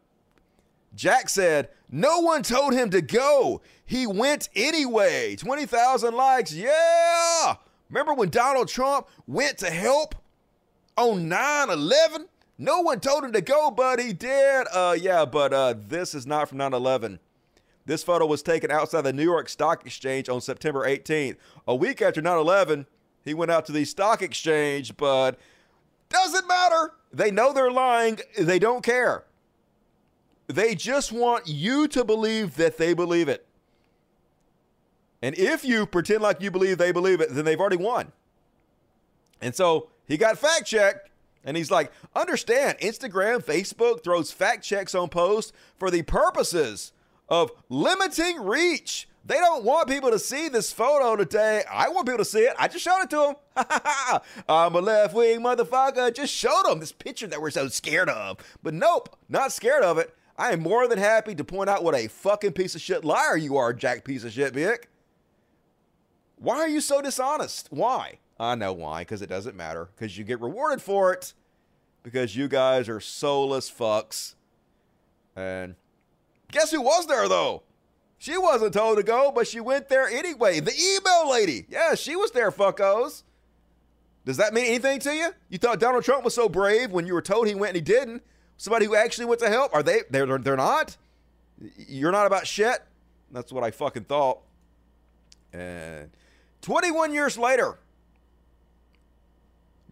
Jack 0.96 1.30
said, 1.30 1.70
No 1.90 2.20
one 2.20 2.44
told 2.44 2.74
him 2.74 2.90
to 2.92 3.02
go. 3.02 3.62
He 3.90 4.06
went 4.06 4.50
anyway. 4.56 5.36
20,000 5.36 6.14
likes. 6.14 6.54
Yeah. 6.54 7.56
Remember 7.90 8.14
when 8.14 8.30
Donald 8.30 8.68
Trump 8.68 9.08
went 9.26 9.58
to 9.58 9.72
help 9.72 10.14
on 10.96 11.28
9 11.28 11.70
11? 11.72 12.28
No 12.60 12.82
one 12.82 13.00
told 13.00 13.24
him 13.24 13.32
to 13.32 13.42
go, 13.42 13.72
but 13.72 14.00
he 14.00 14.14
did. 14.14 14.68
Uh, 14.72 14.96
yeah, 14.96 15.26
but 15.26 15.52
uh, 15.54 15.74
this 15.76 16.14
is 16.14 16.28
not 16.28 16.50
from 16.50 16.60
9 16.60 16.72
11. 16.72 17.20
This 17.88 18.04
photo 18.04 18.28
was 18.28 18.44
taken 18.44 18.70
outside 18.70 19.02
the 19.02 19.12
New 19.12 19.24
York 19.24 19.50
Stock 19.50 19.84
Exchange 19.84 20.30
on 20.30 20.40
September 20.40 20.88
18th. 20.88 21.38
A 21.68 21.74
week 21.76 22.00
after 22.00 22.22
9 22.22 22.38
11, 22.38 22.86
he 23.26 23.34
went 23.34 23.50
out 23.50 23.66
to 23.66 23.72
the 23.72 23.86
stock 23.86 24.22
exchange, 24.22 24.98
but 24.98 25.40
doesn't 26.10 26.48
matter. 26.48 26.94
They 27.12 27.32
know 27.32 27.54
they're 27.54 27.72
lying. 27.72 28.20
They 28.38 28.60
don't 28.60 28.84
care. 28.84 29.24
They 30.46 30.76
just 30.76 31.12
want 31.12 31.48
you 31.48 31.88
to 31.88 32.04
believe 32.04 32.56
that 32.58 32.78
they 32.78 32.94
believe 32.94 33.28
it. 33.28 33.48
And 35.22 35.38
if 35.38 35.66
you 35.66 35.86
pretend 35.86 36.22
like 36.22 36.42
you 36.42 36.52
believe 36.52 36.78
they 36.78 36.92
believe 36.92 37.22
it, 37.22 37.34
then 37.34 37.46
they've 37.46 37.60
already 37.60 37.78
won. 37.78 38.12
And 39.42 39.54
so 39.56 39.90
he 40.08 40.18
got 40.18 40.38
fact 40.38 40.66
checked. 40.66 41.10
And 41.44 41.56
he's 41.56 41.72
like, 41.72 41.92
understand, 42.16 42.78
Instagram, 42.80 43.44
Facebook 43.44 44.04
throws 44.04 44.32
fact 44.32 44.64
checks 44.64 44.94
on 44.94 45.10
posts 45.10 45.54
for 45.78 45.90
the 45.90 46.02
purposes 46.02 46.92
of 47.30 47.52
limiting 47.70 48.42
reach. 48.42 49.08
They 49.26 49.36
don't 49.36 49.64
want 49.64 49.88
people 49.88 50.12
to 50.12 50.20
see 50.20 50.50
this 50.50 50.74
photo 50.74 51.16
today. 51.16 51.64
I 51.72 51.90
want 51.90 52.08
people 52.08 52.20
to 52.20 52.26
see 52.26 52.40
it. 52.40 52.56
I 52.58 52.68
just 52.68 52.84
showed 52.84 53.04
it 53.04 53.10
to 53.12 53.36
them. 53.56 54.22
I'm 54.50 54.76
a 54.76 54.82
left 54.82 55.14
wing 55.14 55.42
motherfucker. 55.42 56.14
Just 56.14 56.34
showed 56.34 56.64
them 56.66 56.80
this 56.80 56.92
picture 56.92 57.28
that 57.28 57.42
we're 57.42 57.52
so 57.52 57.68
scared 57.68 58.10
of. 58.10 58.38
But 58.64 58.74
nope, 58.74 59.16
not 59.30 59.52
scared 59.52 59.84
of 59.84 59.98
it. 59.98 60.14
I 60.38 60.52
am 60.52 60.62
more 60.62 60.88
than 60.88 60.98
happy 60.98 61.36
to 61.36 61.44
point 61.44 61.70
out 61.70 61.84
what 61.84 61.96
a 61.96 62.08
fucking 62.08 62.54
piece 62.54 62.74
of 62.74 62.82
shit 62.82 63.06
liar 63.06 63.38
you 63.38 63.58
are, 63.58 63.74
Jack 63.74 64.04
piece 64.04 64.24
of 64.24 64.32
shit, 64.32 64.54
Vic. 64.54 64.89
Why 66.40 66.58
are 66.58 66.68
you 66.68 66.82
so 66.82 67.02
dishonest? 67.02 67.68
Why? 67.70 68.20
I 68.40 68.56
know 68.56 68.72
why, 68.72 69.02
because 69.02 69.22
it 69.22 69.30
doesn't 69.30 69.56
matter. 69.56 69.90
Because 69.96 70.18
you 70.18 70.24
get 70.24 70.40
rewarded 70.40 70.82
for 70.82 71.14
it. 71.14 71.34
Because 72.04 72.36
you 72.36 72.48
guys 72.48 72.88
are 72.88 73.02
soulless 73.02 73.70
fucks. 73.70 74.36
And 75.36 75.76
guess 76.52 76.72
who 76.72 76.82
was 76.82 77.08
there, 77.08 77.28
though? 77.28 77.64
She 78.18 78.38
wasn't 78.38 78.74
told 78.74 78.98
to 78.98 79.04
go, 79.04 79.32
but 79.32 79.48
she 79.48 79.60
went 79.60 79.90
there 79.90 80.08
anyway. 80.08 80.60
The 80.60 80.74
email 80.74 81.30
lady. 81.30 81.66
Yeah, 81.70 81.96
she 81.96 82.16
was 82.16 82.32
there, 82.32 82.52
fuckos. 82.52 83.24
Does 84.26 84.38
that 84.38 84.54
mean 84.54 84.66
anything 84.66 85.00
to 85.00 85.14
you? 85.14 85.30
You 85.50 85.58
thought 85.58 85.80
Donald 85.80 86.04
Trump 86.04 86.24
was 86.24 86.36
so 86.36 86.48
brave 86.48 86.92
when 86.92 87.08
you 87.08 87.14
were 87.14 87.22
told 87.22 87.48
he 87.48 87.56
went 87.56 87.76
and 87.76 87.88
he 87.88 87.94
didn't? 87.94 88.24
Somebody 88.58 88.86
who 88.86 88.96
actually 88.96 89.26
went 89.26 89.40
to 89.40 89.50
help? 89.50 89.74
Are 89.74 89.84
they? 89.84 90.02
They're, 90.10 90.38
they're 90.38 90.58
not? 90.58 90.98
You're 91.78 92.12
not 92.12 92.28
about 92.28 92.46
shit? 92.46 92.80
That's 93.32 93.52
what 93.52 93.64
I 93.64 93.72
fucking 93.72 94.04
thought. 94.04 94.40
And 95.54 96.10
21 96.62 97.14
years 97.14 97.38
later, 97.38 97.78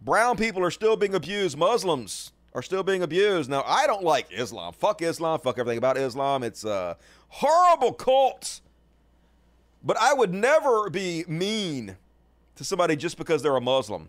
brown 0.02 0.36
people 0.36 0.62
are 0.62 0.70
still 0.70 0.96
being 0.96 1.14
abused. 1.14 1.56
Muslims 1.56 2.32
are 2.54 2.62
still 2.62 2.82
being 2.82 3.02
abused. 3.02 3.50
Now, 3.50 3.62
I 3.66 3.86
don't 3.86 4.02
like 4.02 4.26
Islam. 4.30 4.72
Fuck 4.72 5.02
Islam. 5.02 5.40
Fuck 5.40 5.58
everything 5.58 5.78
about 5.78 5.96
Islam. 5.96 6.42
It's 6.42 6.64
a 6.64 6.96
horrible 7.28 7.92
cult. 7.92 8.60
But 9.84 9.96
I 10.00 10.12
would 10.12 10.34
never 10.34 10.90
be 10.90 11.24
mean 11.28 11.96
to 12.56 12.64
somebody 12.64 12.96
just 12.96 13.16
because 13.16 13.42
they're 13.42 13.56
a 13.56 13.60
Muslim. 13.60 14.08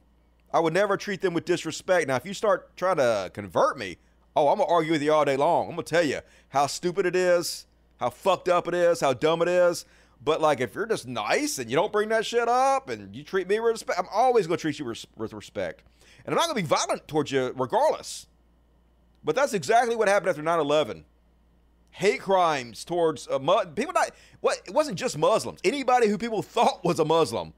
I 0.51 0.59
would 0.59 0.73
never 0.73 0.97
treat 0.97 1.21
them 1.21 1.33
with 1.33 1.45
disrespect. 1.45 2.07
Now, 2.07 2.15
if 2.15 2.25
you 2.25 2.33
start 2.33 2.75
trying 2.75 2.97
to 2.97 3.29
convert 3.33 3.77
me, 3.77 3.97
oh, 4.35 4.47
I'm 4.47 4.57
going 4.57 4.67
to 4.67 4.73
argue 4.73 4.91
with 4.93 5.03
you 5.03 5.13
all 5.13 5.25
day 5.25 5.37
long. 5.37 5.67
I'm 5.67 5.75
going 5.75 5.85
to 5.85 5.89
tell 5.89 6.03
you 6.03 6.21
how 6.49 6.65
stupid 6.65 7.05
it 7.05 7.15
is, 7.15 7.67
how 7.99 8.09
fucked 8.09 8.49
up 8.49 8.67
it 8.67 8.73
is, 8.73 9.01
how 9.01 9.13
dumb 9.13 9.41
it 9.43 9.47
is. 9.47 9.85
But 10.23 10.41
like, 10.41 10.59
if 10.59 10.75
you're 10.75 10.85
just 10.85 11.07
nice 11.07 11.59
and 11.59 11.69
you 11.69 11.75
don't 11.75 11.91
bring 11.91 12.09
that 12.09 12.25
shit 12.25 12.47
up 12.47 12.89
and 12.89 13.15
you 13.15 13.23
treat 13.23 13.47
me 13.47 13.59
with 13.59 13.71
respect, 13.71 13.99
I'm 13.99 14.07
always 14.11 14.47
going 14.47 14.57
to 14.57 14.61
treat 14.61 14.79
you 14.79 14.85
res- 14.85 15.07
with 15.15 15.33
respect. 15.33 15.83
And 16.25 16.33
I'm 16.33 16.35
not 16.35 16.47
going 16.47 16.57
to 16.57 16.61
be 16.63 16.67
violent 16.67 17.07
towards 17.07 17.31
you 17.31 17.53
regardless. 17.55 18.27
But 19.23 19.35
that's 19.35 19.53
exactly 19.53 19.95
what 19.95 20.07
happened 20.07 20.29
after 20.29 20.41
9 20.41 20.59
11. 20.59 21.05
Hate 21.91 22.21
crimes 22.21 22.85
towards 22.85 23.27
mu- 23.29 23.65
people. 23.75 23.93
Not 23.93 24.11
what 24.41 24.61
it 24.65 24.73
wasn't 24.73 24.97
just 24.97 25.17
Muslims. 25.17 25.59
Anybody 25.63 26.07
who 26.07 26.17
people 26.17 26.41
thought 26.41 26.83
was 26.83 26.99
a 26.99 27.05
Muslim. 27.05 27.53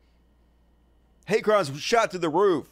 Hate 1.25 1.43
crimes 1.43 1.71
shot 1.79 2.11
to 2.11 2.17
the 2.17 2.29
roof. 2.29 2.67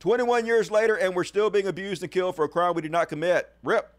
21 0.00 0.46
years 0.46 0.70
later, 0.70 0.96
and 0.96 1.14
we're 1.14 1.22
still 1.24 1.48
being 1.48 1.68
abused 1.68 2.02
and 2.02 2.10
killed 2.10 2.34
for 2.34 2.44
a 2.44 2.48
crime 2.48 2.74
we 2.74 2.82
did 2.82 2.90
not 2.90 3.08
commit. 3.08 3.52
Rip 3.62 3.94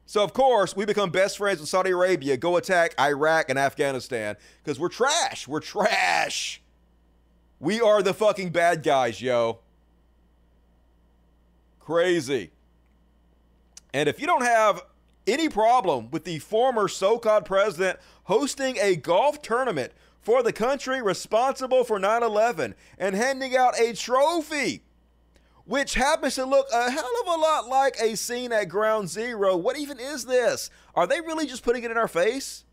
So, 0.07 0.23
of 0.25 0.33
course, 0.33 0.75
we 0.75 0.87
become 0.87 1.11
best 1.11 1.37
friends 1.37 1.61
with 1.61 1.69
Saudi 1.69 1.91
Arabia, 1.91 2.39
go 2.39 2.57
attack 2.57 2.95
Iraq 2.99 3.51
and 3.51 3.59
Afghanistan 3.59 4.37
because 4.63 4.81
we're 4.81 4.89
trash. 4.89 5.47
We're 5.47 5.61
trash. 5.61 6.63
We 7.61 7.83
are 7.83 8.03
the 8.03 8.15
fucking 8.15 8.49
bad 8.51 8.83
guys, 8.83 9.21
yo. 9.21 9.59
Crazy. 11.89 12.51
And 13.95 14.11
if 14.11 14.21
you 14.21 14.27
don't 14.27 14.45
have 14.45 14.83
any 15.27 15.49
problem 15.49 16.11
with 16.11 16.25
the 16.25 16.39
former 16.39 16.87
so 16.87 17.19
called 17.19 17.47
president 17.47 17.99
hosting 18.25 18.77
a 18.77 18.95
golf 18.95 19.41
tournament 19.41 19.95
for 20.21 20.43
the 20.43 20.53
country 20.53 21.01
responsible 21.01 21.85
for 21.85 21.99
9 21.99 22.23
11 22.23 22.75
and 22.99 23.15
handing 23.15 23.57
out 23.57 23.81
a 23.81 23.95
trophy, 23.95 24.83
which 25.65 25.95
happens 25.95 26.35
to 26.35 26.45
look 26.45 26.67
a 26.75 26.91
hell 26.91 27.11
of 27.23 27.27
a 27.27 27.41
lot 27.41 27.69
like 27.69 27.97
a 27.99 28.19
scene 28.19 28.53
at 28.53 28.69
Ground 28.69 29.09
Zero, 29.09 29.57
what 29.57 29.79
even 29.79 29.99
is 29.99 30.27
this? 30.27 30.69
Are 30.95 31.07
they 31.07 31.23
really 31.23 31.47
just 31.47 31.63
putting 31.63 31.85
it 31.85 31.91
in 31.91 31.97
our 31.97 32.07
face? 32.07 32.65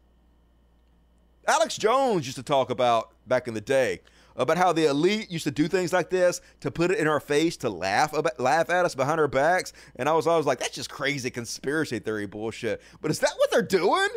Alex 1.48 1.78
Jones 1.78 2.26
used 2.26 2.38
to 2.38 2.44
talk 2.44 2.70
about 2.70 3.12
back 3.26 3.48
in 3.48 3.54
the 3.54 3.62
day 3.62 4.02
about 4.36 4.58
how 4.58 4.74
the 4.74 4.86
elite 4.86 5.32
used 5.32 5.46
to 5.46 5.52
do 5.52 5.68
things 5.68 5.94
like 5.94 6.10
this 6.10 6.42
to 6.62 6.72
put 6.72 6.92
it 6.92 7.00
in 7.00 7.08
our 7.08 7.20
face 7.20 7.58
to 7.58 7.70
laugh 7.70 8.14
about, 8.14 8.40
laugh 8.40 8.70
at 8.70 8.86
us 8.86 8.96
behind 8.96 9.20
our 9.20 9.28
backs 9.28 9.74
and 9.96 10.10
I 10.10 10.14
was 10.14 10.28
always 10.28 10.46
like 10.46 10.60
that's 10.60 10.76
just 10.76 10.90
crazy 10.90 11.30
conspiracy 11.30 12.00
theory 12.00 12.26
bullshit 12.26 12.82
but 13.02 13.12
is 13.12 13.20
that 13.20 13.34
what 13.38 13.52
they're 13.52 13.62
doing 13.62 14.10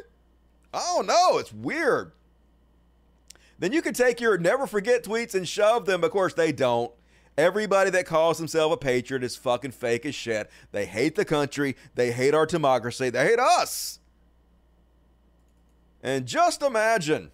oh 0.75 1.03
no 1.07 1.39
it's 1.39 1.53
weird 1.53 2.13
then 3.59 3.73
you 3.73 3.83
can 3.83 3.95
take 3.95 4.21
your 4.21 4.39
never 4.39 4.67
forget 4.67 5.05
tweets 5.05 5.35
and 5.35 5.49
shove 5.49 5.87
them 5.87 6.05
of 6.05 6.11
course 6.11 6.35
they 6.35 6.53
don't 6.53 6.93
Everybody 7.39 7.91
that 7.91 8.05
calls 8.05 8.37
themselves 8.37 8.75
a 8.75 8.77
patriot 8.77 9.23
is 9.23 9.37
fucking 9.37 9.71
fake 9.71 10.05
as 10.05 10.15
shit. 10.17 10.51
They 10.73 10.87
hate 10.87 11.15
the 11.15 11.25
country. 11.25 11.77
They 11.95 12.11
hate 12.11 12.35
our 12.35 12.47
democracy. 12.47 13.11
They 13.11 13.25
hate 13.25 13.39
us. 13.39 14.01
And 16.03 16.27
just 16.27 16.63
imagine 16.63 17.31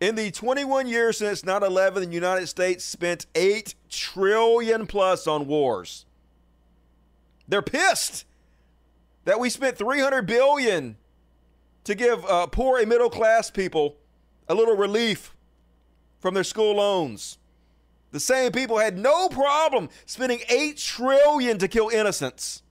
in 0.00 0.14
the 0.14 0.30
21 0.30 0.86
years 0.86 1.18
since 1.18 1.44
9 1.44 1.62
11, 1.62 2.08
the 2.08 2.14
United 2.14 2.46
States 2.46 2.84
spent 2.84 3.26
8 3.34 3.74
trillion 3.90 4.86
plus 4.86 5.26
on 5.26 5.46
wars. 5.46 6.06
They're 7.46 7.62
pissed 7.62 8.24
that 9.24 9.38
we 9.38 9.50
spent 9.50 9.76
300 9.76 10.26
billion 10.26 10.96
to 11.84 11.94
give 11.94 12.24
uh, 12.24 12.46
poor 12.46 12.78
and 12.78 12.88
middle 12.88 13.10
class 13.10 13.50
people 13.50 13.96
a 14.48 14.54
little 14.54 14.76
relief 14.76 15.34
from 16.18 16.34
their 16.34 16.44
school 16.44 16.76
loans. 16.76 17.38
The 18.12 18.20
same 18.20 18.52
people 18.52 18.78
had 18.78 18.98
no 18.98 19.28
problem 19.28 19.88
spending 20.06 20.40
8 20.48 20.76
trillion 20.78 21.58
to 21.58 21.68
kill 21.68 21.88
innocents. 21.90 22.62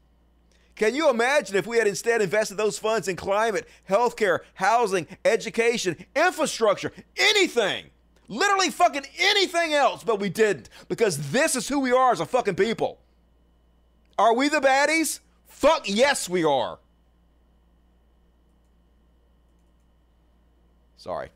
Can 0.80 0.95
you 0.95 1.10
imagine 1.10 1.57
if 1.57 1.68
we 1.68 1.77
had 1.77 1.88
instead 1.88 2.22
invested 2.22 2.56
those 2.56 2.80
funds 2.80 3.10
in 3.10 3.18
climate, 3.18 3.68
healthcare, 3.89 4.39
housing, 4.53 5.07
education, 5.26 5.97
infrastructure, 6.15 6.93
anything? 7.18 7.88
Literally 8.30 8.69
fucking 8.69 9.06
anything 9.19 9.73
else, 9.73 10.06
but 10.06 10.22
we 10.22 10.30
didn't 10.30 10.69
because 10.88 11.31
this 11.31 11.57
is 11.57 11.68
who 11.68 11.81
we 11.81 11.91
are 11.91 12.14
as 12.14 12.22
a 12.22 12.26
fucking 12.26 12.56
people. 12.56 12.97
Are 14.18 14.34
we 14.34 14.47
the 14.47 14.61
baddies? 14.61 15.19
Fuck 15.47 15.89
yes, 15.89 16.30
we 16.30 16.45
are. 16.45 16.80
Sorry. 20.95 21.27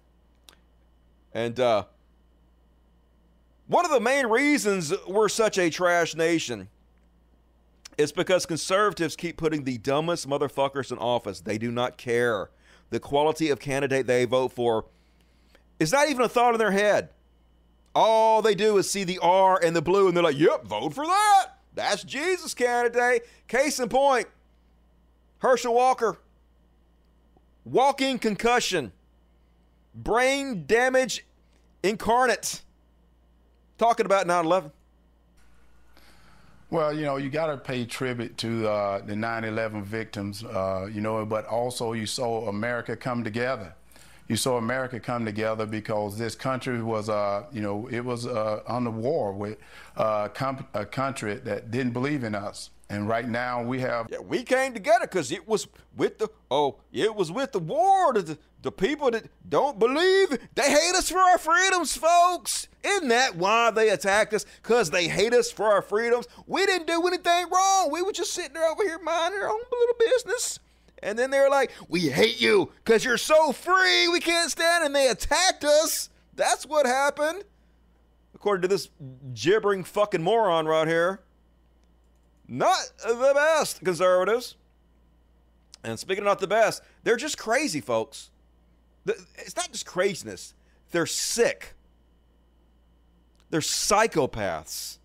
And 1.33 1.59
uh, 1.59 1.83
one 3.67 3.83
of 3.83 3.91
the 3.91 3.99
main 3.99 4.27
reasons 4.27 4.93
we're 5.05 5.27
such 5.27 5.57
a 5.57 5.69
trash 5.69 6.15
nation 6.15 6.69
is 7.97 8.11
because 8.11 8.45
conservatives 8.45 9.15
keep 9.15 9.37
putting 9.37 9.63
the 9.63 9.77
dumbest 9.77 10.27
motherfuckers 10.27 10.91
in 10.91 10.97
office. 10.97 11.41
They 11.41 11.57
do 11.57 11.71
not 11.71 11.97
care. 11.97 12.49
The 12.89 12.99
quality 12.99 13.49
of 13.49 13.59
candidate 13.59 14.07
they 14.07 14.25
vote 14.25 14.51
for 14.51 14.85
is 15.79 15.91
not 15.91 16.09
even 16.09 16.23
a 16.23 16.29
thought 16.29 16.53
in 16.53 16.59
their 16.59 16.71
head. 16.71 17.09
All 17.95 18.41
they 18.41 18.55
do 18.55 18.77
is 18.77 18.89
see 18.89 19.03
the 19.03 19.19
R 19.19 19.59
and 19.63 19.75
the 19.75 19.81
blue 19.81 20.07
and 20.07 20.15
they're 20.15 20.23
like, 20.23 20.37
yep, 20.37 20.65
vote 20.65 20.93
for 20.93 21.05
that. 21.05 21.47
That's 21.75 22.03
Jesus 22.03 22.53
candidate. 22.53 23.27
Case 23.47 23.79
in 23.79 23.89
point, 23.89 24.27
Herschel 25.39 25.73
Walker, 25.73 26.17
walking 27.65 28.19
concussion, 28.19 28.91
brain 29.93 30.65
damage 30.65 31.25
incarnate. 31.81 32.61
Talking 33.77 34.05
about 34.05 34.27
9 34.27 34.45
11. 34.45 34.71
Well, 36.73 36.91
you 36.91 37.05
know, 37.05 37.17
you 37.17 37.29
got 37.29 37.47
to 37.51 37.57
pay 37.57 37.85
tribute 37.85 38.35
to 38.39 38.67
uh, 38.67 39.05
the 39.05 39.15
9 39.15 39.43
11 39.43 39.83
victims, 39.83 40.43
uh, 40.43 40.89
you 40.91 41.01
know, 41.01 41.23
but 41.23 41.45
also 41.45 41.93
you 41.93 42.07
saw 42.07 42.47
America 42.47 42.95
come 42.95 43.23
together. 43.23 43.75
You 44.27 44.37
saw 44.37 44.57
America 44.57 44.99
come 44.99 45.23
together 45.23 45.67
because 45.67 46.17
this 46.17 46.33
country 46.33 46.81
was, 46.81 47.09
uh, 47.09 47.43
you 47.51 47.61
know, 47.61 47.87
it 47.91 48.03
was 48.03 48.25
uh, 48.25 48.63
on 48.65 48.85
the 48.85 48.89
war 48.89 49.33
with 49.33 49.59
uh, 49.97 50.29
a 50.73 50.85
country 50.87 51.35
that 51.35 51.69
didn't 51.69 51.93
believe 51.93 52.23
in 52.23 52.33
us. 52.33 52.71
And 52.89 53.07
right 53.07 53.29
now 53.29 53.61
we 53.61 53.79
have. 53.81 54.07
Yeah, 54.11 54.21
we 54.21 54.41
came 54.41 54.73
together 54.73 55.05
because 55.05 55.31
it 55.31 55.47
was 55.47 55.67
with 55.95 56.17
the 56.17 56.27
oh, 56.49 56.77
it 56.91 57.13
was 57.13 57.31
with 57.31 57.51
the 57.51 57.59
war. 57.59 58.13
that 58.13 58.25
The, 58.25 58.37
the 58.63 58.71
people 58.71 59.11
that 59.11 59.25
don't 59.47 59.77
believe 59.77 60.29
they 60.55 60.71
hate 60.71 60.95
us 60.95 61.09
for 61.09 61.19
our 61.19 61.37
freedoms, 61.37 61.95
folks. 61.95 62.67
Isn't 62.83 63.09
that 63.09 63.35
why 63.35 63.71
they 63.71 63.89
attacked 63.89 64.33
us? 64.33 64.45
Because 64.61 64.89
they 64.89 65.07
hate 65.07 65.33
us 65.33 65.51
for 65.51 65.65
our 65.65 65.81
freedoms. 65.81 66.27
We 66.47 66.65
didn't 66.65 66.87
do 66.87 67.05
anything 67.05 67.49
wrong. 67.51 67.91
We 67.91 68.01
were 68.01 68.11
just 68.11 68.33
sitting 68.33 68.53
there 68.53 68.69
over 68.69 68.83
here 68.83 68.99
minding 68.99 69.41
our 69.41 69.49
own 69.49 69.61
little 69.71 69.95
business. 69.99 70.59
And 71.01 71.19
then 71.19 71.29
they're 71.29 71.49
like, 71.49 71.71
"We 71.89 72.09
hate 72.09 72.39
you 72.39 72.71
because 72.83 73.03
you're 73.03 73.17
so 73.17 73.51
free. 73.51 74.07
We 74.07 74.21
can't 74.21 74.49
stand." 74.49 74.85
And 74.85 74.95
they 74.95 75.09
attacked 75.09 75.65
us. 75.65 76.09
That's 76.33 76.65
what 76.65 76.85
happened, 76.85 77.43
according 78.33 78.61
to 78.63 78.67
this 78.69 78.89
gibbering 79.33 79.83
fucking 79.83 80.23
moron 80.23 80.65
right 80.65 80.87
here. 80.87 81.21
Not 82.47 82.77
the 83.05 83.33
best 83.35 83.83
conservatives. 83.83 84.55
And 85.83 85.99
speaking 85.99 86.23
of 86.23 86.27
not 86.27 86.39
the 86.39 86.47
best, 86.47 86.81
they're 87.03 87.17
just 87.17 87.37
crazy, 87.37 87.81
folks. 87.81 88.29
It's 89.05 89.55
not 89.55 89.71
just 89.71 89.85
craziness, 89.85 90.53
they're 90.91 91.05
sick. 91.05 91.73
They're 93.49 93.59
psychopaths. 93.59 94.97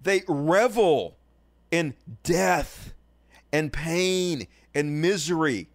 They 0.00 0.22
revel 0.28 1.16
in 1.72 1.94
death 2.22 2.94
and 3.52 3.72
pain 3.72 4.46
and 4.74 5.02
misery. 5.02 5.68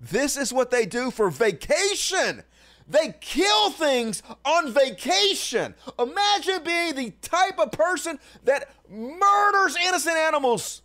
This 0.00 0.36
is 0.36 0.52
what 0.52 0.70
they 0.70 0.86
do 0.86 1.10
for 1.10 1.30
vacation. 1.30 2.42
They 2.88 3.14
kill 3.20 3.70
things 3.70 4.22
on 4.44 4.72
vacation. 4.72 5.74
Imagine 5.98 6.64
being 6.64 6.94
the 6.94 7.12
type 7.22 7.58
of 7.58 7.70
person 7.70 8.18
that 8.44 8.70
murders 8.90 9.76
innocent 9.76 10.16
animals 10.16 10.82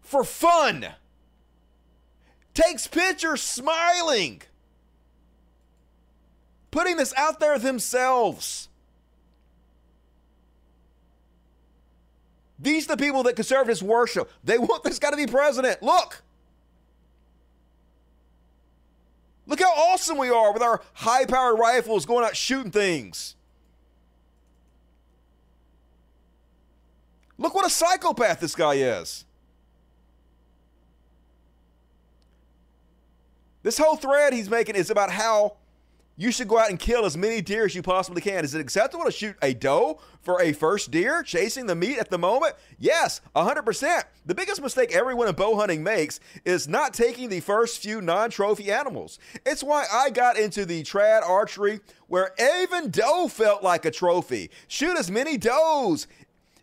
for 0.00 0.24
fun, 0.24 0.86
takes 2.56 2.86
pictures 2.86 3.42
smiling, 3.42 4.42
putting 6.70 6.96
this 6.96 7.14
out 7.16 7.38
there 7.38 7.58
themselves. 7.58 8.68
These 12.58 12.86
are 12.86 12.96
the 12.96 13.04
people 13.04 13.22
that 13.24 13.36
conservatives 13.36 13.82
worship. 13.82 14.30
They 14.42 14.56
want 14.56 14.82
this 14.82 14.98
guy 14.98 15.10
to 15.10 15.16
be 15.16 15.26
president. 15.26 15.82
Look. 15.82 16.22
Look 19.46 19.60
how 19.60 19.72
awesome 19.72 20.16
we 20.16 20.30
are 20.30 20.52
with 20.52 20.62
our 20.62 20.80
high 20.94 21.26
powered 21.26 21.58
rifles 21.58 22.06
going 22.06 22.24
out 22.24 22.34
shooting 22.34 22.72
things. 22.72 23.36
Look 27.36 27.54
what 27.54 27.66
a 27.66 27.70
psychopath 27.70 28.40
this 28.40 28.54
guy 28.54 28.74
is. 28.74 29.25
This 33.66 33.78
whole 33.78 33.96
thread 33.96 34.32
he's 34.32 34.48
making 34.48 34.76
is 34.76 34.90
about 34.90 35.10
how 35.10 35.56
you 36.16 36.30
should 36.30 36.46
go 36.46 36.56
out 36.56 36.70
and 36.70 36.78
kill 36.78 37.04
as 37.04 37.16
many 37.16 37.42
deer 37.42 37.64
as 37.64 37.74
you 37.74 37.82
possibly 37.82 38.22
can. 38.22 38.44
Is 38.44 38.54
it 38.54 38.60
acceptable 38.60 39.04
to 39.04 39.10
shoot 39.10 39.34
a 39.42 39.54
doe 39.54 39.98
for 40.22 40.40
a 40.40 40.52
first 40.52 40.92
deer 40.92 41.24
chasing 41.24 41.66
the 41.66 41.74
meat 41.74 41.98
at 41.98 42.08
the 42.08 42.16
moment? 42.16 42.54
Yes, 42.78 43.20
100%. 43.34 44.04
The 44.24 44.34
biggest 44.36 44.62
mistake 44.62 44.94
everyone 44.94 45.26
in 45.26 45.34
bow 45.34 45.56
hunting 45.56 45.82
makes 45.82 46.20
is 46.44 46.68
not 46.68 46.94
taking 46.94 47.28
the 47.28 47.40
first 47.40 47.82
few 47.82 48.00
non 48.00 48.30
trophy 48.30 48.70
animals. 48.70 49.18
It's 49.44 49.64
why 49.64 49.84
I 49.92 50.10
got 50.10 50.38
into 50.38 50.64
the 50.64 50.84
trad 50.84 51.22
archery 51.22 51.80
where 52.06 52.34
even 52.38 52.92
doe 52.92 53.26
felt 53.26 53.64
like 53.64 53.84
a 53.84 53.90
trophy. 53.90 54.50
Shoot 54.68 54.96
as 54.96 55.10
many 55.10 55.36
does 55.36 56.06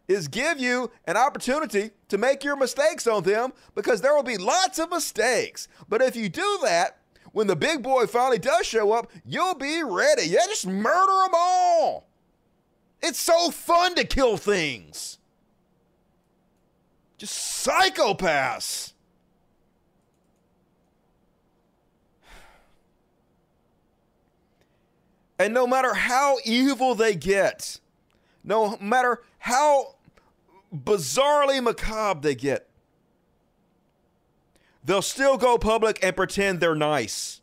is 0.08 0.28
give 0.28 0.60
you 0.60 0.92
an 1.06 1.18
opportunity 1.18 1.92
to 2.10 2.18
make 2.18 2.44
your 2.44 2.56
mistakes 2.56 3.08
on 3.08 3.24
them 3.24 3.54
because 3.76 4.02
there 4.02 4.16
will 4.16 4.24
be 4.24 4.38
lots 4.38 4.80
of 4.80 4.90
mistakes. 4.90 5.68
But 5.88 6.02
if 6.02 6.16
you 6.16 6.30
do 6.30 6.60
that, 6.64 7.00
when 7.32 7.48
the 7.48 7.56
big 7.56 7.82
boy 7.82 8.06
finally 8.06 8.38
does 8.38 8.66
show 8.66 8.92
up, 8.92 9.12
you'll 9.26 9.56
be 9.56 9.82
ready. 9.84 10.28
Yeah, 10.28 10.46
just 10.48 10.68
murder 10.68 11.24
them 11.24 11.32
all. 11.34 12.08
It's 13.02 13.20
so 13.20 13.50
fun 13.50 13.96
to 13.96 14.04
kill 14.06 14.38
things. 14.38 15.18
Just 17.18 17.66
psychopaths. 17.66 18.94
And 25.40 25.54
no 25.54 25.66
matter 25.66 25.94
how 25.94 26.38
evil 26.46 26.96
they 26.96 27.16
get, 27.16 27.80
no 28.44 28.78
matter 28.80 29.22
how 29.40 29.96
bizarrely 30.74 31.62
macabre 31.62 32.22
they 32.22 32.36
get, 32.36 32.68
they'll 34.84 35.02
still 35.02 35.38
go 35.38 35.58
public 35.58 36.04
and 36.04 36.16
pretend 36.16 36.60
they're 36.60 36.76
nice. 36.76 37.42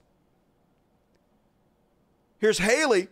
Here's 2.39 2.59
Haley 2.59 3.09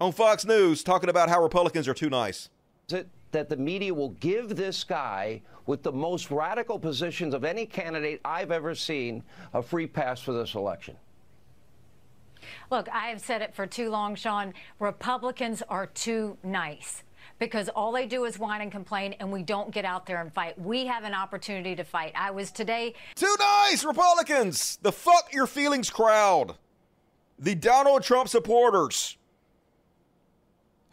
on 0.00 0.12
Fox 0.12 0.44
News 0.44 0.82
talking 0.82 1.08
about 1.08 1.28
how 1.28 1.42
Republicans 1.42 1.86
are 1.88 1.94
too 1.94 2.10
nice. 2.10 2.48
It 2.90 3.08
that 3.34 3.48
the 3.48 3.56
media 3.56 3.92
will 3.92 4.10
give 4.10 4.56
this 4.56 4.84
guy 4.84 5.42
with 5.66 5.82
the 5.82 5.92
most 5.92 6.30
radical 6.30 6.78
positions 6.78 7.34
of 7.34 7.44
any 7.44 7.66
candidate 7.66 8.20
I've 8.24 8.52
ever 8.52 8.74
seen 8.74 9.24
a 9.52 9.60
free 9.60 9.88
pass 9.88 10.20
for 10.20 10.32
this 10.32 10.54
election. 10.54 10.96
Look, 12.70 12.88
I 12.90 13.08
have 13.08 13.20
said 13.20 13.42
it 13.42 13.54
for 13.54 13.66
too 13.66 13.90
long, 13.90 14.14
Sean. 14.14 14.54
Republicans 14.78 15.62
are 15.68 15.86
too 15.86 16.36
nice 16.42 17.02
because 17.38 17.68
all 17.70 17.92
they 17.92 18.06
do 18.06 18.24
is 18.24 18.38
whine 18.38 18.60
and 18.60 18.70
complain, 18.70 19.14
and 19.20 19.32
we 19.32 19.42
don't 19.42 19.70
get 19.70 19.84
out 19.84 20.06
there 20.06 20.20
and 20.20 20.32
fight. 20.32 20.58
We 20.58 20.86
have 20.86 21.04
an 21.04 21.14
opportunity 21.14 21.74
to 21.76 21.84
fight. 21.84 22.12
I 22.16 22.30
was 22.30 22.50
today. 22.52 22.94
Too 23.14 23.34
nice, 23.38 23.84
Republicans! 23.84 24.78
The 24.82 24.92
fuck 24.92 25.32
your 25.32 25.46
feelings 25.46 25.90
crowd. 25.90 26.56
The 27.38 27.54
Donald 27.54 28.02
Trump 28.02 28.28
supporters 28.28 29.16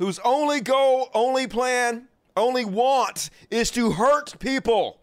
whose 0.01 0.17
only 0.25 0.61
goal, 0.61 1.11
only 1.13 1.45
plan, 1.45 2.07
only 2.35 2.65
want 2.65 3.29
is 3.51 3.69
to 3.69 3.91
hurt 3.91 4.39
people. 4.39 4.99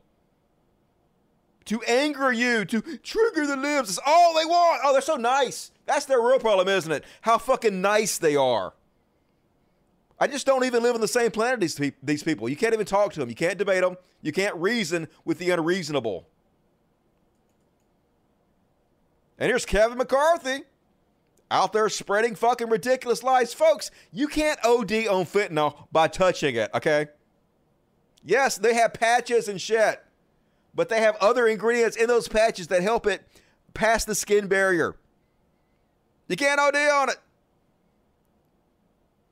To 1.67 1.81
anger 1.83 2.33
you, 2.33 2.65
to 2.65 2.81
trigger 2.81 3.47
the 3.47 3.57
libs. 3.57 3.91
It's 3.91 4.01
all 4.05 4.35
they 4.35 4.45
want. 4.45 4.81
Oh, 4.85 4.93
they're 4.93 5.01
so 5.01 5.15
nice. 5.15 5.71
That's 5.89 6.05
their 6.05 6.21
real 6.21 6.39
problem, 6.39 6.69
isn't 6.69 6.93
it? 6.93 7.03
How 7.23 7.39
fucking 7.39 7.81
nice 7.81 8.19
they 8.19 8.37
are. 8.37 8.75
I 10.21 10.27
just 10.27 10.45
don't 10.45 10.65
even 10.65 10.83
live 10.83 10.95
on 10.95 11.01
the 11.01 11.09
same 11.09 11.31
planet 11.31 11.63
as 11.63 11.77
these, 11.77 11.93
these 12.03 12.23
people. 12.23 12.49
You 12.49 12.57
can't 12.57 12.75
even 12.75 12.85
talk 12.85 13.13
to 13.15 13.21
them. 13.21 13.31
You 13.31 13.35
can't 13.35 13.57
debate 13.57 13.83
them. 13.83 13.97
You 14.21 14.31
can't 14.31 14.55
reason 14.57 15.09
with 15.25 15.39
the 15.39 15.51
unreasonable. 15.51 16.27
And 19.39 19.49
here's 19.49 19.65
Kevin 19.65 19.97
McCarthy 19.97 20.65
out 21.51 21.73
there 21.73 21.89
spreading 21.89 22.35
fucking 22.35 22.69
ridiculous 22.69 23.23
lies. 23.23 23.55
Folks, 23.55 23.91
you 24.13 24.29
can't 24.29 24.59
OD 24.63 24.93
on 25.07 25.25
fentanyl 25.25 25.87
by 25.91 26.09
touching 26.09 26.57
it, 26.57 26.71
okay? 26.75 27.07
Yes, 28.23 28.59
they 28.59 28.75
have 28.75 28.93
patches 28.93 29.49
and 29.49 29.59
shit, 29.59 30.05
but 30.75 30.91
they 30.91 31.01
have 31.01 31.17
other 31.17 31.47
ingredients 31.47 31.97
in 31.97 32.09
those 32.09 32.29
patches 32.29 32.67
that 32.67 32.83
help 32.83 33.07
it 33.07 33.23
pass 33.73 34.05
the 34.05 34.15
skin 34.15 34.49
barrier. 34.49 34.97
You 36.29 36.37
can't 36.37 36.61
OD 36.61 36.77
on 36.77 37.09
it. 37.09 37.17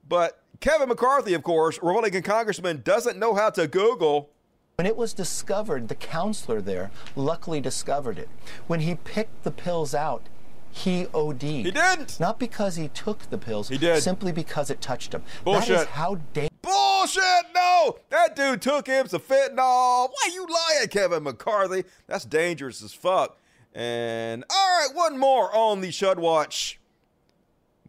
But 0.08 0.42
Kevin 0.60 0.88
McCarthy, 0.88 1.34
of 1.34 1.42
course, 1.42 1.78
Republican 1.82 2.22
congressman, 2.22 2.80
doesn't 2.82 3.18
know 3.18 3.34
how 3.34 3.50
to 3.50 3.66
Google. 3.66 4.30
When 4.76 4.86
it 4.86 4.96
was 4.96 5.12
discovered, 5.12 5.88
the 5.88 5.94
counselor 5.94 6.60
there 6.60 6.90
luckily 7.14 7.60
discovered 7.60 8.18
it. 8.18 8.28
When 8.66 8.80
he 8.80 8.94
picked 8.94 9.42
the 9.42 9.50
pills 9.50 9.94
out, 9.94 10.28
he 10.70 11.06
OD'd. 11.14 11.42
He 11.42 11.70
didn't. 11.70 12.20
Not 12.20 12.38
because 12.38 12.76
he 12.76 12.88
took 12.88 13.30
the 13.30 13.38
pills. 13.38 13.68
He 13.68 13.78
did. 13.78 14.02
Simply 14.02 14.32
because 14.32 14.70
it 14.70 14.80
touched 14.80 15.14
him. 15.14 15.22
That 15.38 15.44
Bullshit. 15.44 15.80
is 15.80 15.86
how 15.86 16.16
dangerous. 16.34 16.50
Bullshit! 16.60 17.46
No! 17.54 17.98
That 18.10 18.36
dude 18.36 18.60
took 18.60 18.86
him 18.86 19.06
some 19.06 19.20
fentanyl. 19.20 20.08
Why 20.10 20.30
you 20.34 20.46
lying, 20.46 20.88
Kevin 20.88 21.22
McCarthy? 21.22 21.84
That's 22.06 22.24
dangerous 22.24 22.82
as 22.82 22.92
fuck. 22.92 23.38
And 23.74 24.44
all 24.50 24.80
right, 24.80 24.94
one 24.94 25.18
more 25.18 25.54
on 25.54 25.80
the 25.80 25.88
Chud 25.88 26.16
Watch. 26.16 26.78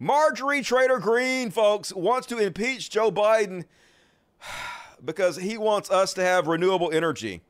Marjorie 0.00 0.62
Trader 0.62 0.98
Green, 0.98 1.50
folks, 1.50 1.92
wants 1.92 2.26
to 2.28 2.38
impeach 2.38 2.88
Joe 2.88 3.10
Biden 3.10 3.64
because 5.04 5.36
he 5.36 5.58
wants 5.58 5.90
us 5.90 6.14
to 6.14 6.22
have 6.22 6.46
renewable 6.46 6.92
energy. 6.92 7.42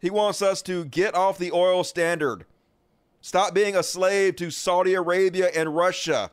He 0.00 0.08
wants 0.08 0.40
us 0.40 0.62
to 0.62 0.86
get 0.86 1.14
off 1.14 1.36
the 1.36 1.52
oil 1.52 1.84
standard. 1.84 2.46
Stop 3.20 3.52
being 3.52 3.76
a 3.76 3.82
slave 3.82 4.36
to 4.36 4.50
Saudi 4.50 4.94
Arabia 4.94 5.50
and 5.54 5.76
Russia. 5.76 6.30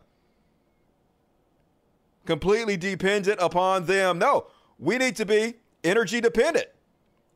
Completely 2.25 2.77
dependent 2.77 3.39
upon 3.41 3.85
them. 3.85 4.17
No, 4.17 4.47
we 4.79 4.97
need 4.97 5.17
to 5.17 5.25
be 5.25 5.55
energy 5.83 6.21
dependent. 6.21 6.67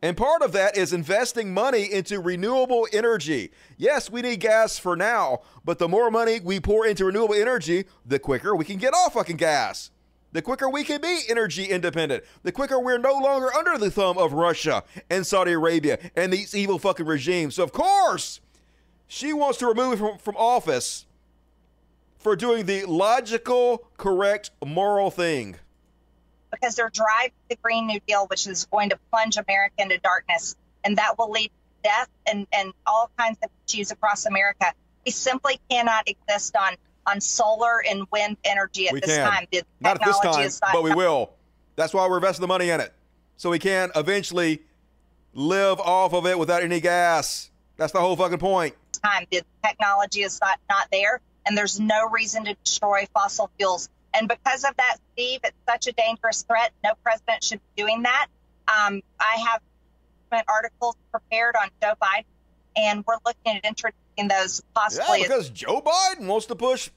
And 0.02 0.18
part 0.18 0.41
of 0.41 0.52
that 0.53 0.76
is 0.76 0.94
investing 0.94 1.53
money 1.53 1.91
into 1.91 2.19
renewable 2.19 2.88
energy. 2.91 3.52
Yes, 3.78 4.10
we 4.10 4.22
need 4.22 4.40
gas 4.40 4.80
for 4.80 4.95
now, 4.95 5.41
but 5.64 5.78
the 5.78 5.88
more 5.88 6.10
money 6.10 6.40
we 6.40 6.60
pour 6.60 6.88
into 6.88 7.06
renewable 7.06 7.36
energy, 7.36 7.86
the 8.06 8.18
quicker 8.18 8.56
we 8.56 8.65
can 8.65 8.78
get 8.78 8.95
off 8.95 9.14
fucking 9.14 9.38
gas. 9.38 9.91
The 10.32 10.41
quicker 10.41 10.69
we 10.69 10.84
can 10.84 11.02
be 11.02 11.22
energy 11.30 11.65
independent. 11.65 12.23
The 12.41 12.52
quicker 12.52 12.80
we're 12.80 12.98
no 12.98 13.14
longer 13.14 13.53
under 13.53 13.78
the 13.78 13.91
thumb 13.91 14.18
of 14.18 14.34
Russia 14.34 14.84
and 15.10 15.28
Saudi 15.28 15.52
Arabia 15.52 15.99
and 16.15 16.32
these 16.32 16.56
evil 16.56 16.80
fucking 16.80 17.06
regimes. 17.06 17.56
So, 17.56 17.64
of 17.64 17.72
course, 17.72 18.40
she 19.07 19.34
wants 19.34 19.60
to 19.60 19.68
remove 19.68 19.94
him 19.94 19.99
from, 19.99 20.18
from 20.18 20.38
office 20.38 21.06
for 22.18 22.36
doing 22.36 22.65
the 22.65 22.86
logical, 22.86 23.90
correct, 23.98 24.52
moral 24.65 25.11
thing. 25.11 25.57
Because 26.52 26.76
they're 26.76 26.91
driving 26.91 27.32
the 27.49 27.56
Green 27.57 27.88
New 27.88 27.99
Deal, 28.07 28.28
which 28.28 28.48
is 28.48 28.65
going 28.65 28.90
to 28.90 28.99
plunge 29.11 29.38
America 29.38 29.76
into 29.80 29.98
darkness, 29.99 30.56
and 30.84 30.98
that 30.98 31.18
will 31.18 31.32
lead 31.32 31.48
to 31.48 31.90
death 31.90 32.10
and, 32.28 32.48
and 32.53 32.73
all 32.86 33.10
kinds 33.18 33.38
of 33.44 33.49
issues 33.68 33.91
across 33.91 34.26
America. 34.26 34.73
We 35.06 35.11
simply 35.11 35.60
cannot 35.69 36.07
exist 36.07 36.56
on 36.56 36.76
on 37.07 37.19
solar 37.19 37.82
and 37.90 38.06
wind 38.11 38.38
energy 38.44 38.88
at 38.88 38.94
we 38.94 38.99
this 38.99 39.10
can. 39.10 39.28
time. 39.28 39.48
The 39.52 39.64
Not 39.80 39.95
at 39.95 40.06
this 40.06 40.19
time, 40.19 40.44
not- 40.44 40.73
but 40.73 40.84
we 40.84 40.94
will. 40.94 41.32
That's 41.76 41.94
why 41.94 42.07
we're 42.07 42.18
investing 42.18 42.41
the 42.41 42.48
money 42.48 42.69
in 42.69 42.80
it. 42.80 42.94
So 43.38 43.49
we 43.49 43.57
can 43.57 43.90
eventually 43.95 44.61
live 45.34 45.80
off 45.80 46.14
of 46.14 46.28
it 46.28 46.38
without 46.38 46.61
any 46.61 46.80
gas. 46.80 47.49
That's 47.78 47.91
the 47.91 47.99
whole 47.99 48.15
fucking 48.15 48.38
point. 48.38 48.76
time. 49.03 49.26
The 49.32 49.41
technology 49.65 50.22
is 50.22 50.40
not, 50.40 50.60
not 50.69 50.88
there, 50.91 51.22
and 51.48 51.57
there's 51.57 51.80
no 51.80 52.07
reason 52.10 52.45
to 52.45 52.53
destroy 52.64 53.07
fossil 53.15 53.49
fuels. 53.57 53.90
And 54.14 54.28
because 54.28 54.64
of 54.64 54.76
that, 54.78 54.98
Steve, 55.14 55.40
it's 55.44 55.58
such 55.68 55.88
a 55.88 55.94
dangerous 55.94 56.44
threat. 56.44 56.72
No 56.84 56.92
president 57.04 57.44
should 57.44 57.62
be 57.76 57.84
doing 57.84 58.04
that. 58.04 58.28
Um, 58.68 59.02
I 59.20 59.38
have 59.48 59.62
articles 60.48 60.96
prepared 61.12 61.56
on 61.62 61.70
Joe 61.82 61.94
Biden, 62.02 62.26
and 62.76 63.04
we're 63.06 63.18
looking 63.26 63.58
at 63.58 63.66
introducing 63.66 64.28
those 64.28 64.62
possibly. 64.74 65.22
Yeah, 65.22 65.28
because 65.28 65.50
Joe 65.50 65.82
Biden 65.82 66.28
wants 66.28 66.46
to 66.48 66.56
push 66.56 66.90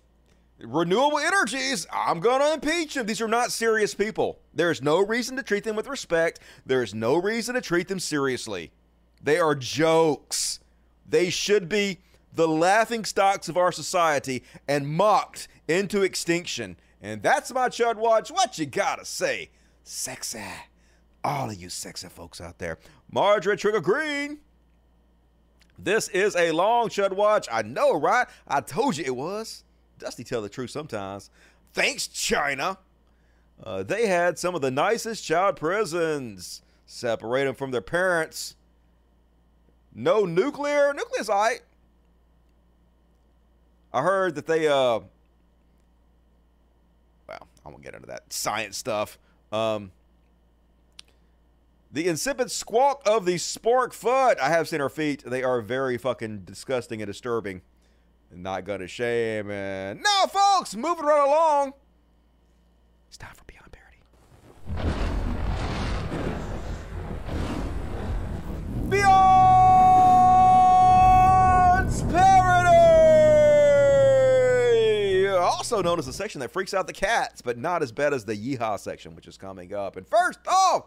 renewable 0.61 1.19
energies. 1.19 1.87
I'm 1.93 2.21
going 2.21 2.41
to 2.41 2.55
impeach 2.55 2.97
him. 2.97 3.07
These 3.07 3.21
are 3.21 3.29
not 3.29 3.53
serious 3.53 3.95
people. 3.95 4.39
There's 4.53 4.83
no 4.83 5.05
reason 5.05 5.37
to 5.37 5.43
treat 5.43 5.65
them 5.65 5.77
with 5.77 5.89
respect. 5.89 6.41
There's 6.65 6.95
no 6.95 7.17
reason 7.17 7.55
to 7.55 7.61
treat 7.61 7.89
them 7.89 8.01
seriously. 8.01 8.71
They 9.23 9.39
are 9.39 9.55
jokes. 9.55 10.61
They 11.09 11.31
should 11.31 11.69
be 11.69 11.99
the 12.33 12.49
laughing 12.49 13.05
stocks 13.05 13.49
of 13.49 13.57
our 13.57 13.73
society 13.73 14.43
and 14.69 14.89
mocked 14.89 15.49
into 15.69 16.03
extinction. 16.03 16.77
And 17.05 17.23
that's 17.23 17.53
my 17.53 17.69
Chud 17.69 17.97
Watch. 17.97 18.31
What 18.31 18.59
you 18.59 18.65
gotta 18.65 19.05
say? 19.05 19.51
Sexy. 19.83 20.41
All 21.23 21.51
of 21.51 21.57
you 21.57 21.69
sexy 21.69 22.09
folks 22.09 22.41
out 22.41 22.59
there. 22.59 22.79
Margaret 23.13 23.59
Trigger 23.59 23.83
Green. 23.83 24.39
This 25.79 26.09
is 26.09 26.35
a 26.35 26.51
long 26.53 26.89
Chud 26.89 27.13
Watch. 27.13 27.47
I 27.53 27.61
know, 27.61 27.93
right? 28.01 28.27
I 28.49 28.63
told 28.63 28.97
you 28.97 29.05
it 29.05 29.15
was. 29.15 29.65
Dusty 29.99 30.25
tell 30.25 30.41
the 30.41 30.49
truth 30.49 30.71
sometimes. 30.71 31.29
Thanks, 31.75 32.07
China. 32.07 32.79
Uh, 33.63 33.83
they 33.83 34.07
had 34.07 34.39
some 34.39 34.55
of 34.55 34.63
the 34.63 34.71
nicest 34.71 35.23
child 35.27 35.57
prisons. 35.57 36.63
Separate 36.87 37.45
them 37.45 37.55
from 37.55 37.71
their 37.71 37.83
parents. 37.83 38.57
No 39.95 40.25
nuclear. 40.25 40.95
Nuclear's 40.95 41.29
all 41.29 41.39
right. 41.39 41.61
I 43.93 44.01
heard 44.01 44.37
that 44.37 44.47
they, 44.47 44.69
uh, 44.69 45.01
I 47.65 47.71
won't 47.71 47.83
get 47.83 47.95
into 47.95 48.07
that 48.07 48.33
science 48.33 48.77
stuff. 48.77 49.19
Um, 49.53 49.93
the 51.91 52.09
insipid 52.09 52.51
squawk 52.51 53.03
of 53.07 53.25
the 53.25 53.37
spork 53.37 53.93
foot. 53.93 54.39
I 54.41 54.49
have 54.49 54.69
seen 54.69 54.81
her 54.81 54.89
feet. 54.89 55.23
They 55.25 55.43
are 55.45 55.61
very 55.61 55.97
fucking 55.97 56.41
disgusting 56.41 57.01
and 57.01 57.07
disturbing. 57.07 57.63
Not 58.33 58.65
gonna 58.65 58.89
shame 58.89 59.49
and 59.51 60.03
now, 60.03 60.27
folks, 60.27 60.75
moving 60.75 61.05
right 61.05 61.25
along. 61.25 61.75
It's 63.07 63.17
time 63.17 63.35
for 63.35 63.45
Beyond 63.45 63.71
Parody. 63.71 64.01
Beyond 68.89 70.35
Parody! 72.11 73.05
Also 75.75 75.83
known 75.83 75.99
as 75.99 76.07
the 76.07 76.13
section 76.13 76.39
that 76.39 76.53
freaks 76.53 76.73
out 76.73 76.87
the 76.87 76.93
cats, 76.93 77.43
but 77.43 77.59
not 77.59 77.83
as 77.83 77.91
bad 77.91 78.15
as 78.15 78.25
the 78.25 78.37
yeehaw 78.37 78.79
section, 78.79 79.17
which 79.17 79.27
is 79.27 79.37
coming 79.37 79.75
up. 79.75 79.97
And 79.97 80.07
first 80.07 80.39
off, 80.47 80.85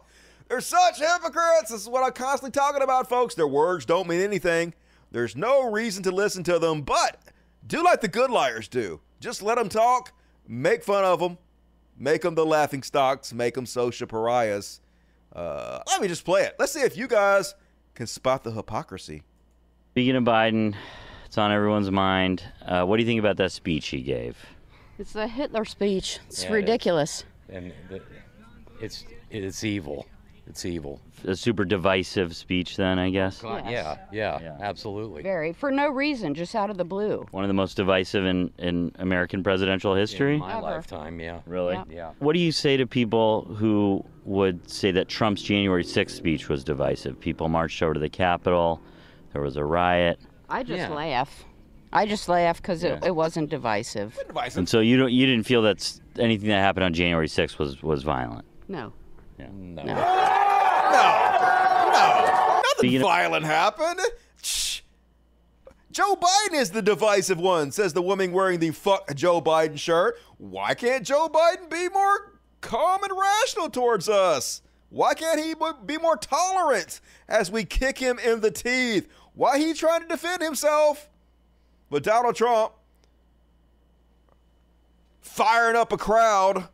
they're 0.47 0.61
such 0.61 0.99
hypocrites. 0.99 1.71
This 1.71 1.81
is 1.81 1.89
what 1.89 2.05
I'm 2.05 2.13
constantly 2.13 2.51
talking 2.51 2.81
about, 2.81 3.09
folks. 3.09 3.35
Their 3.35 3.49
words 3.49 3.85
don't 3.85 4.07
mean 4.07 4.21
anything. 4.21 4.73
There's 5.11 5.35
no 5.35 5.69
reason 5.69 6.03
to 6.03 6.11
listen 6.11 6.41
to 6.45 6.57
them, 6.57 6.83
but 6.83 7.21
do 7.67 7.83
like 7.83 7.99
the 7.99 8.07
good 8.07 8.31
liars 8.31 8.69
do. 8.69 9.01
Just 9.19 9.43
let 9.43 9.57
them 9.57 9.67
talk, 9.67 10.13
make 10.47 10.85
fun 10.85 11.03
of 11.03 11.19
them, 11.19 11.37
make 11.97 12.21
them 12.21 12.35
the 12.35 12.45
laughing 12.45 12.81
stocks, 12.81 13.33
make 13.33 13.55
them 13.55 13.65
social 13.65 14.07
pariahs. 14.07 14.79
Uh, 15.35 15.81
let 15.87 16.01
me 16.01 16.07
just 16.07 16.23
play 16.23 16.43
it. 16.43 16.55
Let's 16.59 16.71
see 16.71 16.79
if 16.79 16.95
you 16.95 17.09
guys 17.09 17.55
can 17.93 18.07
spot 18.07 18.45
the 18.45 18.51
hypocrisy. 18.51 19.23
Speaking 19.91 20.15
of 20.15 20.23
Biden, 20.23 20.75
it's 21.25 21.37
on 21.37 21.51
everyone's 21.51 21.91
mind. 21.91 22.41
Uh, 22.65 22.85
what 22.85 22.95
do 22.95 23.03
you 23.03 23.07
think 23.07 23.19
about 23.19 23.35
that 23.35 23.51
speech 23.51 23.87
he 23.87 24.01
gave? 24.01 24.37
It's 24.99 25.13
the 25.13 25.27
Hitler 25.27 25.65
speech. 25.65 26.19
It's 26.27 26.43
Yeah, 26.43 26.49
it 26.49 26.51
is. 26.51 26.55
ridiculous. 26.55 27.23
and 27.49 27.73
the, 27.89 28.01
it's 28.81 29.05
it's 29.29 29.63
evil. 29.63 30.05
It's 30.49 30.65
evil. 30.65 31.01
A 31.25 31.35
super 31.35 31.65
divisive 31.65 32.33
speech, 32.33 32.77
then, 32.77 32.97
I 32.99 33.09
guess. 33.09 33.41
God, 33.41 33.65
Yes. 33.69 33.97
yeah, 34.13 34.39
yeah, 34.41 34.57
absolutely. 34.61 35.21
Very. 35.21 35.51
For 35.51 35.71
no 35.71 35.89
reason, 35.89 36.33
just 36.33 36.55
out 36.55 36.69
of 36.69 36.77
the 36.77 36.85
blue. 36.85 37.25
One 37.31 37.43
of 37.43 37.49
the 37.49 37.53
most 37.53 37.75
divisive 37.75 38.25
in, 38.25 38.49
in 38.57 38.93
American 38.99 39.43
presidential 39.43 39.93
history? 39.93 40.35
In 40.35 40.39
my 40.39 40.53
Ever. 40.53 40.61
lifetime, 40.61 41.19
yeah. 41.19 41.41
Really? 41.45 41.73
Yeah. 41.75 41.83
Yeah. 41.89 42.11
What 42.19 42.31
do 42.33 42.39
you 42.39 42.53
say 42.53 42.77
to 42.77 42.87
people 42.87 43.43
who 43.57 44.05
would 44.23 44.69
say 44.69 44.91
that 44.91 45.09
Trump's 45.09 45.41
January 45.41 45.83
6th 45.83 46.11
speech 46.11 46.47
was 46.47 46.63
divisive? 46.63 47.19
People 47.19 47.49
marched 47.49 47.81
over 47.83 47.95
to 47.95 47.99
the 47.99 48.09
Capitol, 48.09 48.79
there 49.33 49.41
was 49.41 49.57
a 49.57 49.65
riot. 49.65 50.17
I 50.49 50.63
just 50.63 50.79
Yeah. 50.79 50.89
laugh. 50.93 51.43
I 51.93 52.05
just 52.05 52.27
laugh 52.29 52.61
because 52.61 52.83
it, 52.83 52.99
Yeah. 53.01 53.07
it 53.07 53.15
wasn't 53.15 53.49
divisive. 53.49 54.17
And 54.55 54.67
so 54.67 54.79
you 54.81 54.97
don't 54.97 55.11
you 55.11 55.25
didn't 55.25 55.45
feel 55.45 55.61
that 55.63 55.99
anything 56.19 56.49
that 56.49 56.59
happened 56.59 56.83
on 56.83 56.93
January 56.93 57.27
6th 57.27 57.57
was 57.57 57.81
was 57.81 58.03
violent. 58.03 58.45
No. 58.67 58.93
No. 59.39 59.83
Nothing 61.87 62.63
Speaking 62.77 62.97
of- 62.97 63.03
violent 63.03 63.45
happened. 63.45 63.99
Shh. 64.41 64.81
Joe 65.91 66.15
Biden 66.15 66.53
is 66.53 66.71
the 66.71 66.81
divisive 66.81 67.39
one, 67.39 67.71
says 67.71 67.93
the 67.93 68.01
woman 68.03 68.31
wearing 68.31 68.59
the 68.59 68.71
fuck 68.71 69.13
Joe 69.15 69.41
Biden 69.41 69.79
shirt. 69.79 70.17
Why 70.37 70.73
can't 70.75 71.03
Joe 71.05 71.27
Biden 71.27 71.69
be 71.71 71.89
more 71.89 72.33
calm 72.61 73.03
and 73.03 73.11
rational 73.17 73.69
towards 73.69 74.07
us? 74.07 74.61
Why 74.89 75.13
can't 75.15 75.39
he 75.39 75.55
be 75.85 75.97
more 75.97 76.15
tolerant 76.17 77.01
as 77.27 77.49
we 77.51 77.65
kick 77.65 77.97
him 77.97 78.19
in 78.19 78.41
the 78.41 78.51
teeth? 78.51 79.07
Why 79.33 79.57
he 79.57 79.73
trying 79.73 80.01
to 80.01 80.07
defend 80.07 80.41
himself? 80.43 81.09
But 81.89 82.03
Donald 82.03 82.35
Trump 82.35 82.73
firing 85.21 85.75
up 85.75 85.91
a 85.91 85.97
crowd 85.97 86.67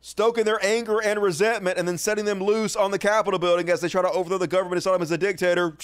stoking 0.00 0.44
their 0.44 0.62
anger 0.64 1.00
and 1.02 1.22
resentment 1.22 1.78
and 1.78 1.86
then 1.86 1.98
setting 1.98 2.24
them 2.24 2.40
loose 2.40 2.74
on 2.74 2.90
the 2.90 2.98
Capitol 2.98 3.38
building 3.38 3.68
as 3.68 3.80
they 3.80 3.88
try 3.88 4.02
to 4.02 4.10
overthrow 4.10 4.38
the 4.38 4.46
government 4.46 4.76
and 4.76 4.82
saw 4.82 4.94
him 4.94 5.02
as 5.02 5.10
a 5.10 5.18
dictator. 5.18 5.76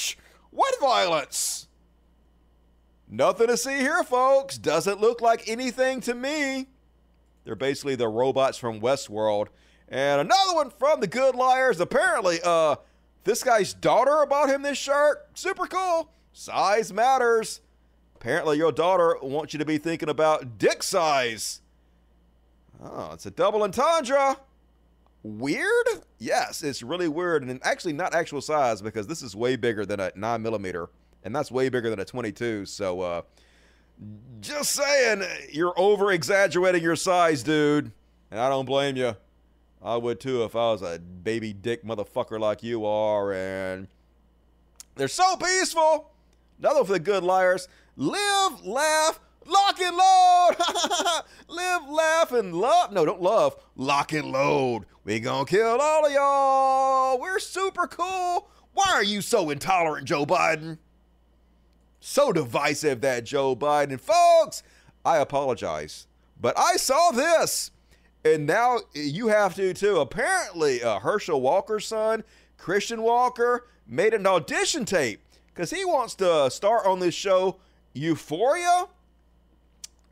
What 0.50 0.78
violence? 0.80 1.68
Nothing 3.08 3.48
to 3.48 3.56
see 3.56 3.78
here, 3.78 4.02
folks. 4.02 4.58
Doesn't 4.58 5.00
look 5.00 5.20
like 5.20 5.48
anything 5.48 6.00
to 6.02 6.14
me. 6.14 6.66
They're 7.44 7.54
basically 7.54 7.94
the 7.94 8.08
robots 8.08 8.58
from 8.58 8.80
Westworld. 8.80 9.48
And 9.88 10.20
another 10.20 10.54
one 10.54 10.70
from 10.70 11.00
the 11.00 11.06
Good 11.06 11.36
Liars. 11.36 11.78
Apparently, 11.78 12.40
uh, 12.42 12.76
this 13.22 13.44
guy's 13.44 13.72
daughter 13.72 14.26
bought 14.28 14.48
him 14.48 14.62
this 14.62 14.78
shirt. 14.78 15.28
Super 15.34 15.66
cool. 15.66 16.10
Size 16.32 16.92
matters. 16.92 17.60
Apparently, 18.26 18.56
your 18.56 18.72
daughter 18.72 19.16
wants 19.22 19.52
you 19.52 19.58
to 19.60 19.64
be 19.64 19.78
thinking 19.78 20.08
about 20.08 20.58
dick 20.58 20.82
size. 20.82 21.60
Oh, 22.82 23.10
it's 23.12 23.24
a 23.24 23.30
double 23.30 23.62
entendre. 23.62 24.36
Weird? 25.22 25.86
Yes, 26.18 26.64
it's 26.64 26.82
really 26.82 27.06
weird, 27.06 27.44
and 27.44 27.60
actually 27.62 27.92
not 27.92 28.16
actual 28.16 28.40
size 28.40 28.82
because 28.82 29.06
this 29.06 29.22
is 29.22 29.36
way 29.36 29.54
bigger 29.54 29.86
than 29.86 30.00
a 30.00 30.10
nine 30.16 30.42
millimeter, 30.42 30.88
and 31.22 31.36
that's 31.36 31.52
way 31.52 31.68
bigger 31.68 31.88
than 31.88 32.00
a 32.00 32.04
22. 32.04 32.66
So, 32.66 33.00
uh, 33.00 33.22
just 34.40 34.72
saying, 34.72 35.22
you're 35.52 35.74
over 35.76 36.10
exaggerating 36.10 36.82
your 36.82 36.96
size, 36.96 37.44
dude, 37.44 37.92
and 38.32 38.40
I 38.40 38.48
don't 38.48 38.66
blame 38.66 38.96
you. 38.96 39.14
I 39.80 39.96
would 39.98 40.18
too 40.18 40.42
if 40.42 40.56
I 40.56 40.72
was 40.72 40.82
a 40.82 40.98
baby 40.98 41.52
dick 41.52 41.84
motherfucker 41.84 42.40
like 42.40 42.64
you 42.64 42.86
are, 42.86 43.32
and 43.32 43.86
they're 44.96 45.06
so 45.06 45.36
peaceful. 45.36 46.10
Another 46.58 46.84
for 46.84 46.92
the 46.92 46.98
good 46.98 47.22
liars. 47.22 47.68
Live, 47.96 48.62
laugh, 48.62 49.20
lock 49.46 49.80
and 49.80 49.96
load. 49.96 50.56
Live, 51.48 51.88
laugh, 51.88 52.32
and 52.32 52.54
love. 52.54 52.92
No, 52.92 53.06
don't 53.06 53.22
love. 53.22 53.56
Lock 53.74 54.12
and 54.12 54.30
load. 54.30 54.84
We 55.04 55.18
gonna 55.18 55.46
kill 55.46 55.80
all 55.80 56.04
of 56.04 56.12
y'all. 56.12 57.18
We're 57.18 57.38
super 57.38 57.86
cool. 57.86 58.50
Why 58.74 58.90
are 58.92 59.02
you 59.02 59.22
so 59.22 59.48
intolerant, 59.48 60.06
Joe 60.06 60.26
Biden? 60.26 60.76
So 62.00 62.32
divisive, 62.32 63.00
that 63.00 63.24
Joe 63.24 63.56
Biden. 63.56 63.98
Folks, 63.98 64.62
I 65.02 65.16
apologize. 65.16 66.06
But 66.38 66.58
I 66.58 66.76
saw 66.76 67.12
this. 67.12 67.70
And 68.26 68.46
now 68.46 68.80
you 68.92 69.28
have 69.28 69.54
to 69.54 69.72
too. 69.72 70.00
Apparently, 70.00 70.82
uh, 70.82 70.98
Herschel 70.98 71.40
Walker's 71.40 71.86
son, 71.86 72.24
Christian 72.58 73.00
Walker, 73.00 73.68
made 73.86 74.12
an 74.12 74.26
audition 74.26 74.84
tape 74.84 75.20
because 75.54 75.70
he 75.70 75.84
wants 75.84 76.14
to 76.16 76.50
star 76.50 76.86
on 76.86 76.98
this 77.00 77.14
show 77.14 77.58
Euphoria. 77.96 78.86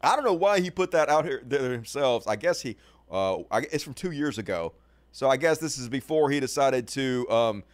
I 0.02 0.16
don't 0.16 0.24
know 0.24 0.35
why 0.35 0.61
he 0.61 0.70
put 0.70 0.90
that 0.93 1.09
out 1.09 1.24
here 1.24 1.43
there 1.44 1.73
himself. 1.73 2.27
I 2.27 2.36
guess 2.36 2.61
he, 2.61 2.77
uh, 3.11 3.39
I, 3.51 3.61
it's 3.73 3.85
from 3.85 3.94
two 3.94 4.11
years 4.11 4.39
ago. 4.39 4.73
So 5.12 5.28
I 5.28 5.36
guess 5.36 5.59
this 5.59 5.78
is 5.78 5.89
before 5.89 6.31
he 6.31 6.40
decided 6.40 6.89
to 6.89 7.31
um, 7.31 7.65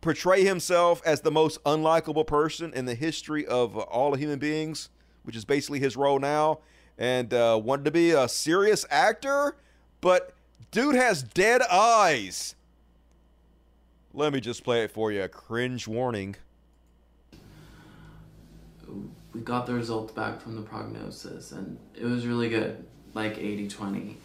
portray 0.00 0.44
himself 0.44 1.00
as 1.06 1.20
the 1.20 1.30
most 1.30 1.62
unlikable 1.64 2.26
person 2.26 2.72
in 2.74 2.86
the 2.86 2.94
history 2.94 3.46
of 3.46 3.76
all 3.76 4.14
human 4.14 4.38
beings, 4.38 4.88
which 5.22 5.36
is 5.36 5.44
basically 5.44 5.78
his 5.78 5.96
role 5.96 6.18
now, 6.18 6.58
and 6.98 7.32
uh, 7.32 7.58
wanted 7.62 7.84
to 7.84 7.90
be 7.90 8.10
a 8.10 8.28
serious 8.28 8.84
actor, 8.90 9.56
but 10.00 10.34
dude 10.72 10.96
has 10.96 11.22
dead 11.22 11.62
eyes. 11.62 12.54
Let 14.12 14.32
me 14.32 14.40
just 14.40 14.64
play 14.64 14.82
it 14.82 14.90
for 14.90 15.12
you. 15.12 15.26
Cringe 15.28 15.86
warning. 15.86 16.36
We 19.32 19.40
got 19.40 19.66
the 19.66 19.74
results 19.74 20.12
back 20.12 20.40
from 20.40 20.56
the 20.56 20.62
prognosis 20.62 21.52
and 21.52 21.78
it 21.94 22.04
was 22.04 22.26
really 22.26 22.48
good 22.48 22.84
like 23.14 23.36
80-20 23.36 24.16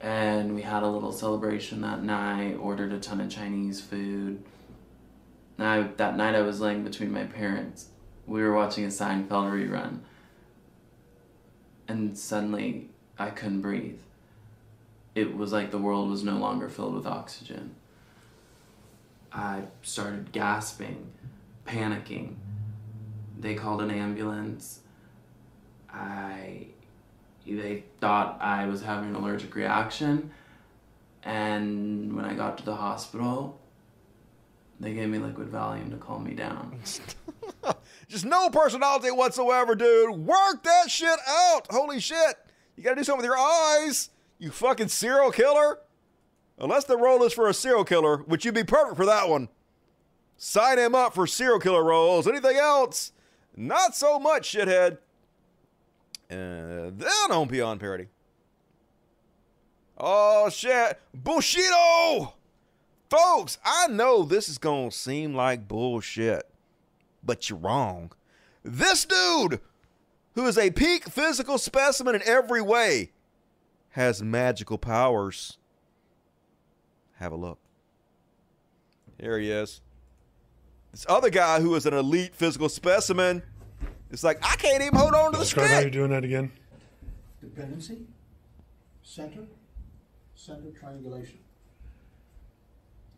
and 0.00 0.54
we 0.54 0.62
had 0.62 0.82
a 0.82 0.88
little 0.88 1.12
celebration 1.12 1.80
that 1.82 2.02
night 2.02 2.56
ordered 2.60 2.92
a 2.92 2.98
ton 2.98 3.20
of 3.20 3.30
chinese 3.30 3.80
food. 3.80 4.42
I, 5.58 5.82
that 5.96 6.16
night 6.16 6.34
i 6.34 6.40
was 6.40 6.60
laying 6.60 6.82
between 6.82 7.12
my 7.12 7.24
parents. 7.24 7.86
We 8.26 8.42
were 8.42 8.52
watching 8.52 8.84
a 8.84 8.88
seinfeld 8.88 9.28
rerun. 9.28 10.00
And 11.86 12.18
suddenly 12.18 12.90
i 13.18 13.30
couldn't 13.30 13.60
breathe. 13.60 14.00
It 15.14 15.36
was 15.36 15.52
like 15.52 15.70
the 15.70 15.78
world 15.78 16.10
was 16.10 16.24
no 16.24 16.36
longer 16.36 16.68
filled 16.68 16.94
with 16.94 17.06
oxygen. 17.06 17.76
I 19.32 19.62
started 19.82 20.32
gasping 20.32 21.12
panicking 21.64 22.34
they 23.42 23.54
called 23.54 23.82
an 23.82 23.90
ambulance. 23.90 24.80
I 25.92 26.68
they 27.46 27.84
thought 28.00 28.38
I 28.40 28.66
was 28.66 28.82
having 28.82 29.10
an 29.10 29.16
allergic 29.16 29.54
reaction 29.56 30.30
and 31.24 32.14
when 32.14 32.24
I 32.24 32.34
got 32.34 32.56
to 32.58 32.64
the 32.64 32.76
hospital 32.76 33.60
they 34.78 34.94
gave 34.94 35.08
me 35.08 35.18
liquid 35.18 35.50
Valium 35.50 35.90
to 35.90 35.96
calm 35.96 36.24
me 36.24 36.34
down. 36.34 36.78
Just 38.08 38.24
no 38.24 38.48
personality 38.50 39.10
whatsoever, 39.10 39.74
dude. 39.74 40.10
Work 40.10 40.62
that 40.64 40.90
shit 40.90 41.18
out. 41.28 41.66
Holy 41.70 42.00
shit. 42.00 42.36
You 42.76 42.82
gotta 42.82 42.96
do 42.96 43.04
something 43.04 43.18
with 43.18 43.26
your 43.26 43.38
eyes. 43.38 44.10
You 44.38 44.50
fucking 44.50 44.88
serial 44.88 45.30
killer. 45.30 45.78
Unless 46.58 46.84
the 46.84 46.96
role 46.96 47.22
is 47.22 47.32
for 47.32 47.48
a 47.48 47.54
serial 47.54 47.84
killer, 47.84 48.18
which 48.18 48.44
you'd 48.44 48.54
be 48.54 48.64
perfect 48.64 48.96
for 48.96 49.06
that 49.06 49.28
one. 49.28 49.48
Sign 50.36 50.78
him 50.78 50.94
up 50.94 51.14
for 51.14 51.26
serial 51.26 51.60
killer 51.60 51.84
roles. 51.84 52.26
Anything 52.26 52.56
else? 52.56 53.12
Not 53.56 53.94
so 53.94 54.18
much, 54.18 54.54
shithead. 54.54 54.98
Uh, 56.30 56.90
then 56.96 57.30
on 57.30 57.48
Beyond 57.48 57.80
Parody. 57.80 58.08
Oh, 59.98 60.48
shit. 60.48 60.98
Bushido! 61.14 62.34
Folks, 63.10 63.58
I 63.62 63.88
know 63.88 64.22
this 64.22 64.48
is 64.48 64.56
going 64.56 64.90
to 64.90 64.96
seem 64.96 65.34
like 65.34 65.68
bullshit, 65.68 66.48
but 67.22 67.50
you're 67.50 67.58
wrong. 67.58 68.10
This 68.62 69.04
dude, 69.04 69.60
who 70.34 70.46
is 70.46 70.56
a 70.56 70.70
peak 70.70 71.04
physical 71.10 71.58
specimen 71.58 72.14
in 72.14 72.22
every 72.24 72.62
way, 72.62 73.12
has 73.90 74.22
magical 74.22 74.78
powers. 74.78 75.58
Have 77.16 77.32
a 77.32 77.36
look. 77.36 77.58
Here 79.20 79.38
he 79.38 79.50
is. 79.50 79.82
This 80.92 81.06
other 81.08 81.30
guy 81.30 81.60
who 81.60 81.74
is 81.74 81.86
an 81.86 81.94
elite 81.94 82.34
physical 82.34 82.68
specimen, 82.68 83.42
it's 84.10 84.22
like, 84.22 84.38
I 84.42 84.56
can't 84.56 84.82
even 84.82 84.94
hold 84.98 85.14
on 85.14 85.32
to 85.32 85.38
the 85.38 85.44
Describe 85.44 85.70
how 85.70 85.78
you're 85.80 85.90
doing 85.90 86.10
that 86.10 86.22
again. 86.22 86.52
Dependency, 87.40 87.98
center, 89.02 89.40
center 90.34 90.70
triangulation. 90.78 91.38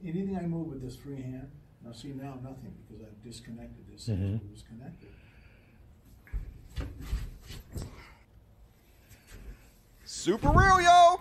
Anything 0.03 0.37
I 0.37 0.43
move 0.43 0.69
with 0.69 0.83
this 0.83 0.97
free 0.97 1.21
hand, 1.21 1.51
now 1.85 1.93
see 1.93 2.09
now 2.09 2.35
nothing 2.43 2.75
because 2.89 3.05
I've 3.05 3.23
disconnected 3.25 3.85
this. 3.93 4.09
Mhm. 4.09 4.37
It 4.37 4.51
was 4.53 4.63
connected. 4.63 5.09
Super 10.05 10.51
real, 10.51 10.81
yo. 10.81 11.21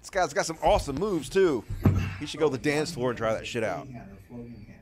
This 0.00 0.10
guy's 0.10 0.32
got 0.34 0.46
some 0.46 0.58
awesome 0.62 0.96
moves, 0.96 1.28
too. 1.28 1.64
He 2.20 2.26
should 2.26 2.40
go 2.40 2.48
to 2.50 2.56
the 2.56 2.62
dance 2.62 2.92
floor 2.92 3.10
and 3.10 3.18
try 3.18 3.32
that 3.34 3.46
shit 3.46 3.64
out. 3.64 3.88
Floating 4.28 4.64
hand. 4.66 4.80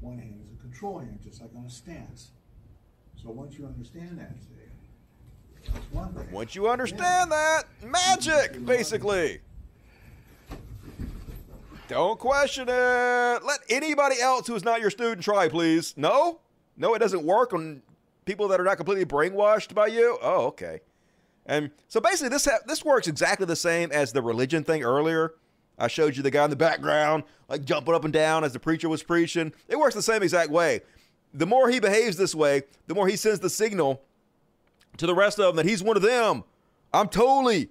One 0.00 0.18
hand 0.18 0.40
is 0.44 0.52
a 0.58 0.60
control 0.60 0.98
hand, 0.98 1.20
just 1.22 1.40
like 1.40 1.50
on 1.56 1.64
a 1.64 1.70
stance. 1.70 2.30
So 3.22 3.30
once 3.30 3.58
you 3.58 3.66
understand 3.66 4.18
that, 4.18 4.34
that's 5.72 5.84
one 5.92 6.12
thing. 6.14 6.30
Once 6.30 6.54
you 6.54 6.68
understand 6.68 7.32
that, 7.32 7.64
magic, 7.82 8.64
basically. 8.64 9.40
Don't 11.88 12.18
question 12.18 12.68
it. 12.68 12.72
Let 13.44 13.60
anybody 13.70 14.20
else 14.20 14.46
who 14.46 14.54
is 14.54 14.64
not 14.64 14.80
your 14.80 14.90
student 14.90 15.22
try, 15.22 15.48
please. 15.48 15.94
No? 15.96 16.40
No, 16.76 16.94
it 16.94 16.98
doesn't 16.98 17.24
work 17.24 17.52
on 17.52 17.82
people 18.24 18.48
that 18.48 18.60
are 18.60 18.64
not 18.64 18.76
completely 18.76 19.04
brainwashed 19.04 19.74
by 19.74 19.86
you? 19.86 20.18
Oh, 20.20 20.46
okay. 20.46 20.80
And 21.46 21.70
so 21.88 22.00
basically, 22.00 22.28
this 22.30 22.44
ha- 22.44 22.58
this 22.66 22.84
works 22.84 23.06
exactly 23.06 23.46
the 23.46 23.56
same 23.56 23.92
as 23.92 24.12
the 24.12 24.20
religion 24.20 24.64
thing 24.64 24.82
earlier. 24.82 25.34
I 25.78 25.88
showed 25.88 26.16
you 26.16 26.22
the 26.22 26.30
guy 26.30 26.44
in 26.44 26.50
the 26.50 26.56
background, 26.56 27.24
like 27.48 27.64
jumping 27.64 27.94
up 27.94 28.04
and 28.04 28.12
down 28.12 28.44
as 28.44 28.52
the 28.52 28.58
preacher 28.60 28.88
was 28.88 29.02
preaching. 29.02 29.52
It 29.68 29.78
works 29.78 29.94
the 29.94 30.02
same 30.02 30.22
exact 30.22 30.50
way. 30.50 30.80
The 31.34 31.46
more 31.46 31.68
he 31.68 31.80
behaves 31.80 32.16
this 32.16 32.34
way, 32.34 32.62
the 32.86 32.94
more 32.94 33.08
he 33.08 33.16
sends 33.16 33.40
the 33.40 33.50
signal 33.50 34.02
to 34.96 35.06
the 35.06 35.14
rest 35.14 35.38
of 35.38 35.46
them 35.46 35.56
that 35.56 35.68
he's 35.68 35.82
one 35.82 35.96
of 35.96 36.02
them. 36.02 36.44
I'm 36.94 37.08
totally 37.08 37.68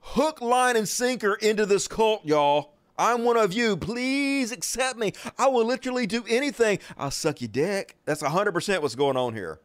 hook, 0.00 0.40
line, 0.40 0.76
and 0.76 0.88
sinker 0.88 1.34
into 1.34 1.66
this 1.66 1.88
cult, 1.88 2.24
y'all. 2.24 2.74
I'm 2.98 3.24
one 3.24 3.36
of 3.36 3.52
you. 3.52 3.76
Please 3.76 4.52
accept 4.52 4.98
me. 4.98 5.12
I 5.38 5.48
will 5.48 5.64
literally 5.64 6.06
do 6.06 6.24
anything. 6.28 6.78
I'll 6.96 7.10
suck 7.10 7.40
your 7.40 7.48
dick. 7.48 7.96
That's 8.04 8.22
100% 8.22 8.82
what's 8.82 8.94
going 8.94 9.16
on 9.16 9.34
here. 9.34 9.60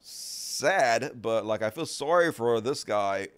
Sad, 0.00 1.20
but 1.20 1.44
like 1.44 1.62
I 1.62 1.70
feel 1.70 1.86
sorry 1.86 2.32
for 2.32 2.60
this 2.60 2.84
guy. 2.84 3.28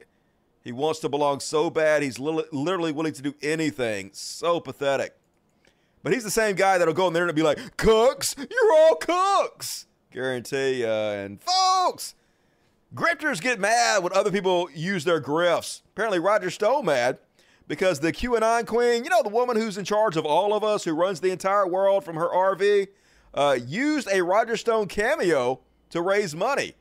He 0.64 0.72
wants 0.72 0.98
to 1.00 1.08
belong 1.10 1.40
so 1.40 1.68
bad, 1.68 2.02
he's 2.02 2.18
li- 2.18 2.44
literally 2.50 2.90
willing 2.90 3.12
to 3.12 3.22
do 3.22 3.34
anything. 3.42 4.10
So 4.14 4.58
pathetic. 4.60 5.14
But 6.02 6.12
he's 6.14 6.24
the 6.24 6.30
same 6.30 6.56
guy 6.56 6.78
that'll 6.78 6.94
go 6.94 7.06
in 7.06 7.12
there 7.12 7.26
and 7.26 7.34
be 7.34 7.42
like, 7.42 7.76
Cooks, 7.76 8.34
you're 8.38 8.72
all 8.72 8.96
cooks. 8.96 9.86
Guarantee 10.10 10.82
ya. 10.82 11.12
And 11.12 11.40
folks, 11.40 12.14
Grifters 12.94 13.40
get 13.40 13.58
mad 13.58 14.02
when 14.02 14.12
other 14.12 14.30
people 14.30 14.68
use 14.72 15.04
their 15.04 15.20
grifts. 15.20 15.82
Apparently, 15.94 16.20
Roger 16.20 16.48
Stone 16.48 16.86
mad 16.86 17.18
because 17.66 18.00
the 18.00 18.12
QAnon 18.12 18.66
queen, 18.66 19.02
you 19.02 19.10
know, 19.10 19.22
the 19.22 19.28
woman 19.28 19.56
who's 19.56 19.76
in 19.76 19.84
charge 19.84 20.16
of 20.16 20.24
all 20.24 20.54
of 20.54 20.62
us, 20.62 20.84
who 20.84 20.92
runs 20.94 21.20
the 21.20 21.30
entire 21.30 21.66
world 21.66 22.04
from 22.04 22.16
her 22.16 22.28
RV, 22.28 22.86
uh, 23.34 23.58
used 23.66 24.08
a 24.12 24.22
Roger 24.22 24.56
Stone 24.56 24.86
cameo 24.86 25.60
to 25.90 26.00
raise 26.00 26.36
money. 26.36 26.74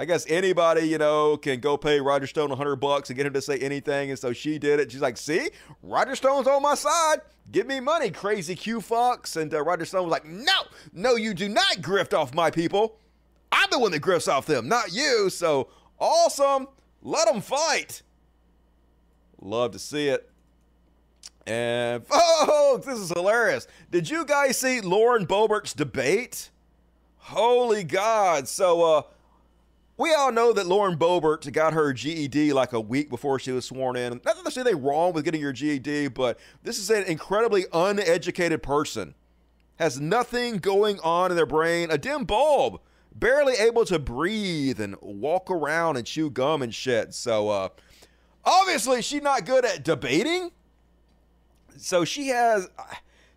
I 0.00 0.06
guess 0.06 0.24
anybody, 0.30 0.88
you 0.88 0.96
know, 0.96 1.36
can 1.36 1.60
go 1.60 1.76
pay 1.76 2.00
Roger 2.00 2.26
Stone 2.26 2.48
100 2.48 2.76
bucks 2.76 3.10
and 3.10 3.18
get 3.18 3.26
him 3.26 3.34
to 3.34 3.42
say 3.42 3.58
anything. 3.58 4.08
And 4.08 4.18
so 4.18 4.32
she 4.32 4.58
did 4.58 4.80
it. 4.80 4.90
She's 4.90 5.02
like, 5.02 5.18
see, 5.18 5.50
Roger 5.82 6.16
Stone's 6.16 6.46
on 6.46 6.62
my 6.62 6.74
side. 6.74 7.18
Give 7.52 7.66
me 7.66 7.80
money, 7.80 8.10
crazy 8.10 8.54
Q 8.54 8.80
Fox. 8.80 9.36
And 9.36 9.52
uh, 9.52 9.60
Roger 9.60 9.84
Stone 9.84 10.04
was 10.04 10.10
like, 10.10 10.24
no, 10.24 10.62
no, 10.94 11.16
you 11.16 11.34
do 11.34 11.50
not 11.50 11.82
grift 11.82 12.18
off 12.18 12.32
my 12.32 12.50
people. 12.50 12.96
I'm 13.52 13.68
the 13.70 13.78
one 13.78 13.92
that 13.92 14.00
grifts 14.00 14.26
off 14.26 14.46
them, 14.46 14.68
not 14.68 14.90
you. 14.90 15.28
So 15.28 15.68
awesome. 15.98 16.68
Let 17.02 17.28
them 17.28 17.42
fight. 17.42 18.00
Love 19.42 19.72
to 19.72 19.78
see 19.78 20.08
it. 20.08 20.30
And 21.46 22.06
folks, 22.06 22.86
this 22.86 22.98
is 22.98 23.10
hilarious. 23.10 23.66
Did 23.90 24.08
you 24.08 24.24
guys 24.24 24.58
see 24.58 24.80
Lauren 24.80 25.26
Boebert's 25.26 25.74
debate? 25.74 26.48
Holy 27.18 27.84
God. 27.84 28.48
So, 28.48 28.82
uh, 28.82 29.02
we 30.00 30.14
all 30.14 30.32
know 30.32 30.50
that 30.54 30.66
Lauren 30.66 30.96
Boebert 30.96 31.52
got 31.52 31.74
her 31.74 31.92
GED 31.92 32.54
like 32.54 32.72
a 32.72 32.80
week 32.80 33.10
before 33.10 33.38
she 33.38 33.52
was 33.52 33.66
sworn 33.66 33.96
in. 33.96 34.14
Not 34.24 34.24
that 34.24 34.42
there's 34.42 34.56
anything 34.56 34.82
wrong 34.82 35.12
with 35.12 35.26
getting 35.26 35.42
your 35.42 35.52
GED, 35.52 36.08
but 36.08 36.38
this 36.62 36.78
is 36.78 36.88
an 36.88 37.02
incredibly 37.04 37.66
uneducated 37.70 38.62
person. 38.62 39.14
Has 39.78 40.00
nothing 40.00 40.56
going 40.56 41.00
on 41.00 41.30
in 41.30 41.36
their 41.36 41.44
brain, 41.44 41.90
a 41.90 41.98
dim 41.98 42.24
bulb, 42.24 42.80
barely 43.14 43.56
able 43.56 43.84
to 43.84 43.98
breathe 43.98 44.80
and 44.80 44.96
walk 45.02 45.50
around 45.50 45.98
and 45.98 46.06
chew 46.06 46.30
gum 46.30 46.62
and 46.62 46.74
shit. 46.74 47.12
So, 47.12 47.50
uh, 47.50 47.68
obviously, 48.42 49.02
she's 49.02 49.20
not 49.20 49.44
good 49.44 49.66
at 49.66 49.84
debating. 49.84 50.50
So 51.76 52.06
she 52.06 52.28
has, 52.28 52.68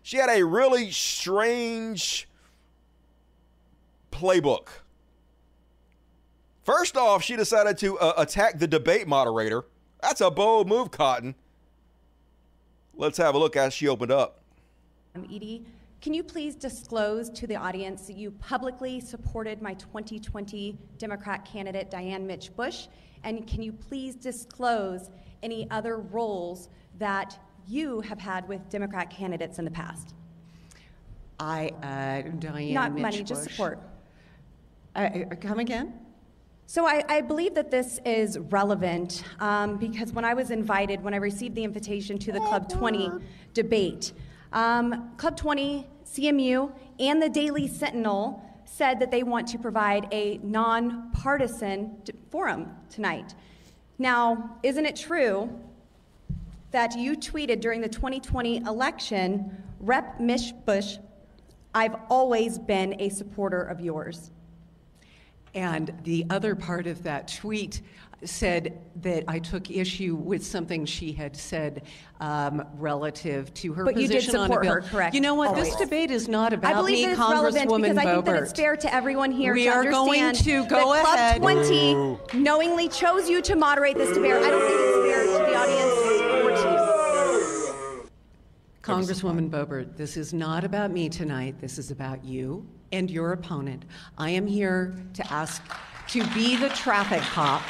she 0.02 0.16
had 0.16 0.30
a 0.30 0.42
really 0.42 0.90
strange 0.92 2.26
playbook. 4.10 4.68
First 6.64 6.96
off, 6.96 7.22
she 7.22 7.36
decided 7.36 7.76
to 7.78 7.98
uh, 7.98 8.14
attack 8.16 8.58
the 8.58 8.66
debate 8.66 9.06
moderator. 9.06 9.64
That's 10.00 10.22
a 10.22 10.30
bold 10.30 10.66
move, 10.66 10.90
Cotton. 10.90 11.34
Let's 12.94 13.18
have 13.18 13.34
a 13.34 13.38
look 13.38 13.56
as 13.56 13.74
she 13.74 13.86
opened 13.86 14.12
up. 14.12 14.40
Um, 15.14 15.24
Edie, 15.24 15.66
can 16.00 16.14
you 16.14 16.22
please 16.22 16.54
disclose 16.54 17.28
to 17.30 17.46
the 17.46 17.56
audience 17.56 18.06
that 18.06 18.16
you 18.16 18.30
publicly 18.32 19.00
supported 19.00 19.60
my 19.60 19.74
2020 19.74 20.78
Democrat 20.96 21.44
candidate, 21.44 21.90
Diane 21.90 22.26
Mitsch 22.26 22.54
Bush? 22.54 22.86
And 23.24 23.46
can 23.46 23.62
you 23.62 23.72
please 23.72 24.14
disclose 24.14 25.10
any 25.42 25.70
other 25.70 25.98
roles 25.98 26.70
that 26.98 27.38
you 27.66 28.00
have 28.02 28.18
had 28.18 28.48
with 28.48 28.68
Democrat 28.70 29.10
candidates 29.10 29.58
in 29.58 29.64
the 29.64 29.70
past? 29.70 30.14
I, 31.40 31.68
uh, 31.82 32.30
Diane 32.38 32.72
Not 32.72 32.92
Mitch 32.92 33.02
money, 33.02 33.22
just 33.22 33.44
support. 33.44 33.80
Uh, 34.96 34.98
uh, 34.98 35.34
come 35.36 35.58
again? 35.58 36.03
So 36.66 36.86
I, 36.86 37.04
I 37.08 37.20
believe 37.20 37.54
that 37.54 37.70
this 37.70 38.00
is 38.06 38.38
relevant 38.38 39.22
um, 39.38 39.76
because 39.76 40.12
when 40.12 40.24
I 40.24 40.32
was 40.32 40.50
invited, 40.50 41.02
when 41.02 41.12
I 41.12 41.18
received 41.18 41.54
the 41.54 41.62
invitation 41.62 42.18
to 42.18 42.32
the 42.32 42.40
Club 42.40 42.70
20 42.70 43.10
debate, 43.52 44.12
um, 44.52 45.10
Club 45.18 45.36
20, 45.36 45.86
CMU, 46.06 46.72
and 46.98 47.22
the 47.22 47.28
Daily 47.28 47.68
Sentinel 47.68 48.42
said 48.64 48.98
that 49.00 49.10
they 49.10 49.22
want 49.22 49.46
to 49.48 49.58
provide 49.58 50.08
a 50.10 50.38
nonpartisan 50.42 51.96
forum 52.30 52.70
tonight. 52.88 53.34
Now, 53.98 54.56
isn't 54.62 54.86
it 54.86 54.96
true 54.96 55.50
that 56.70 56.96
you 56.96 57.14
tweeted 57.14 57.60
during 57.60 57.82
the 57.82 57.88
2020 57.88 58.58
election, 58.58 59.62
Rep. 59.80 60.18
Mitsch 60.18 60.52
Bush, 60.64 60.96
I've 61.74 61.94
always 62.08 62.58
been 62.58 63.00
a 63.00 63.10
supporter 63.10 63.60
of 63.60 63.80
yours? 63.80 64.30
And 65.54 65.92
the 66.02 66.26
other 66.30 66.54
part 66.54 66.86
of 66.86 67.02
that 67.04 67.28
tweet 67.28 67.80
said 68.24 68.78
that 69.02 69.24
I 69.28 69.38
took 69.38 69.70
issue 69.70 70.14
with 70.14 70.44
something 70.44 70.84
she 70.86 71.12
had 71.12 71.36
said 71.36 71.82
um, 72.20 72.64
relative 72.76 73.52
to 73.54 73.72
her 73.74 73.84
But 73.84 73.96
you 73.96 74.08
did 74.08 74.16
position 74.16 74.36
on 74.36 74.42
a 74.42 74.44
support 74.46 74.62
bill. 74.62 74.72
her, 74.74 74.80
correct? 74.82 75.14
You 75.14 75.20
know 75.20 75.34
what? 75.34 75.48
Always. 75.48 75.70
This 75.70 75.76
debate 75.76 76.10
is 76.10 76.28
not 76.28 76.52
about 76.52 76.72
I 76.72 76.74
believe 76.74 76.94
me, 76.96 77.04
that 77.04 77.10
it's 77.12 77.18
relevant 77.20 77.70
Congresswoman 77.70 77.82
because 77.82 77.98
I 77.98 78.14
think 78.14 78.24
that 78.24 78.42
it's 78.42 78.52
fair 78.52 78.76
to 78.76 78.94
everyone 78.94 79.30
here 79.30 79.52
We 79.52 79.64
to 79.64 79.70
are 79.70 79.84
going 79.84 80.32
to 80.34 80.66
go 80.66 80.94
that 80.94 81.40
Club 81.40 81.58
ahead. 81.58 82.20
20 82.32 82.40
knowingly 82.40 82.88
chose 82.88 83.28
you 83.28 83.42
to 83.42 83.56
moderate 83.56 83.96
this 83.96 84.14
debate. 84.14 84.32
I 84.32 84.50
don't 84.50 84.60
think 84.62 84.80
it's 84.80 85.06
fair 85.06 85.24
to 85.24 85.50
the 85.50 85.56
audience 85.56 85.92
or 86.44 86.62
to 86.62 86.68
you. 86.70 86.84
Congresswoman 88.82 89.48
Boebert, 89.48 89.96
this 89.96 90.16
is 90.16 90.34
not 90.34 90.62
about 90.64 90.90
me 90.90 91.08
tonight. 91.08 91.58
This 91.60 91.78
is 91.78 91.90
about 91.90 92.22
you 92.24 92.66
and 92.94 93.10
your 93.10 93.32
opponent. 93.32 93.84
I 94.16 94.30
am 94.30 94.46
here 94.46 94.94
to 95.14 95.32
ask 95.32 95.62
to 96.08 96.24
be 96.28 96.56
the 96.56 96.68
traffic 96.70 97.20
cop 97.22 97.62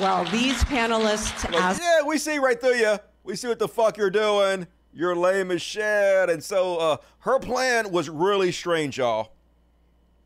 while 0.00 0.24
these 0.30 0.56
panelists 0.64 1.44
Like, 1.44 1.62
ask. 1.62 1.80
yeah, 1.80 2.02
we 2.02 2.18
see 2.18 2.38
right 2.38 2.60
through 2.60 2.76
you. 2.76 2.98
We 3.24 3.36
see 3.36 3.46
what 3.48 3.58
the 3.58 3.68
fuck 3.68 3.96
you're 3.96 4.10
doing. 4.10 4.66
You're 4.92 5.14
lame 5.14 5.50
as 5.50 5.62
shit. 5.62 6.30
And 6.30 6.42
so 6.42 6.78
uh, 6.78 6.96
her 7.20 7.38
plan 7.38 7.90
was 7.90 8.08
really 8.08 8.52
strange, 8.52 8.98
y'all. 8.98 9.32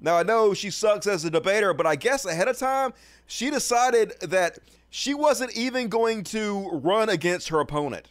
Now, 0.00 0.16
I 0.16 0.22
know 0.22 0.54
she 0.54 0.70
sucks 0.70 1.06
as 1.06 1.24
a 1.24 1.30
debater, 1.30 1.74
but 1.74 1.86
I 1.86 1.94
guess 1.96 2.24
ahead 2.24 2.48
of 2.48 2.56
time, 2.58 2.92
she 3.26 3.50
decided 3.50 4.14
that 4.20 4.58
she 4.90 5.14
wasn't 5.14 5.56
even 5.56 5.88
going 5.88 6.24
to 6.24 6.70
run 6.72 7.08
against 7.08 7.48
her 7.48 7.60
opponent. 7.60 8.10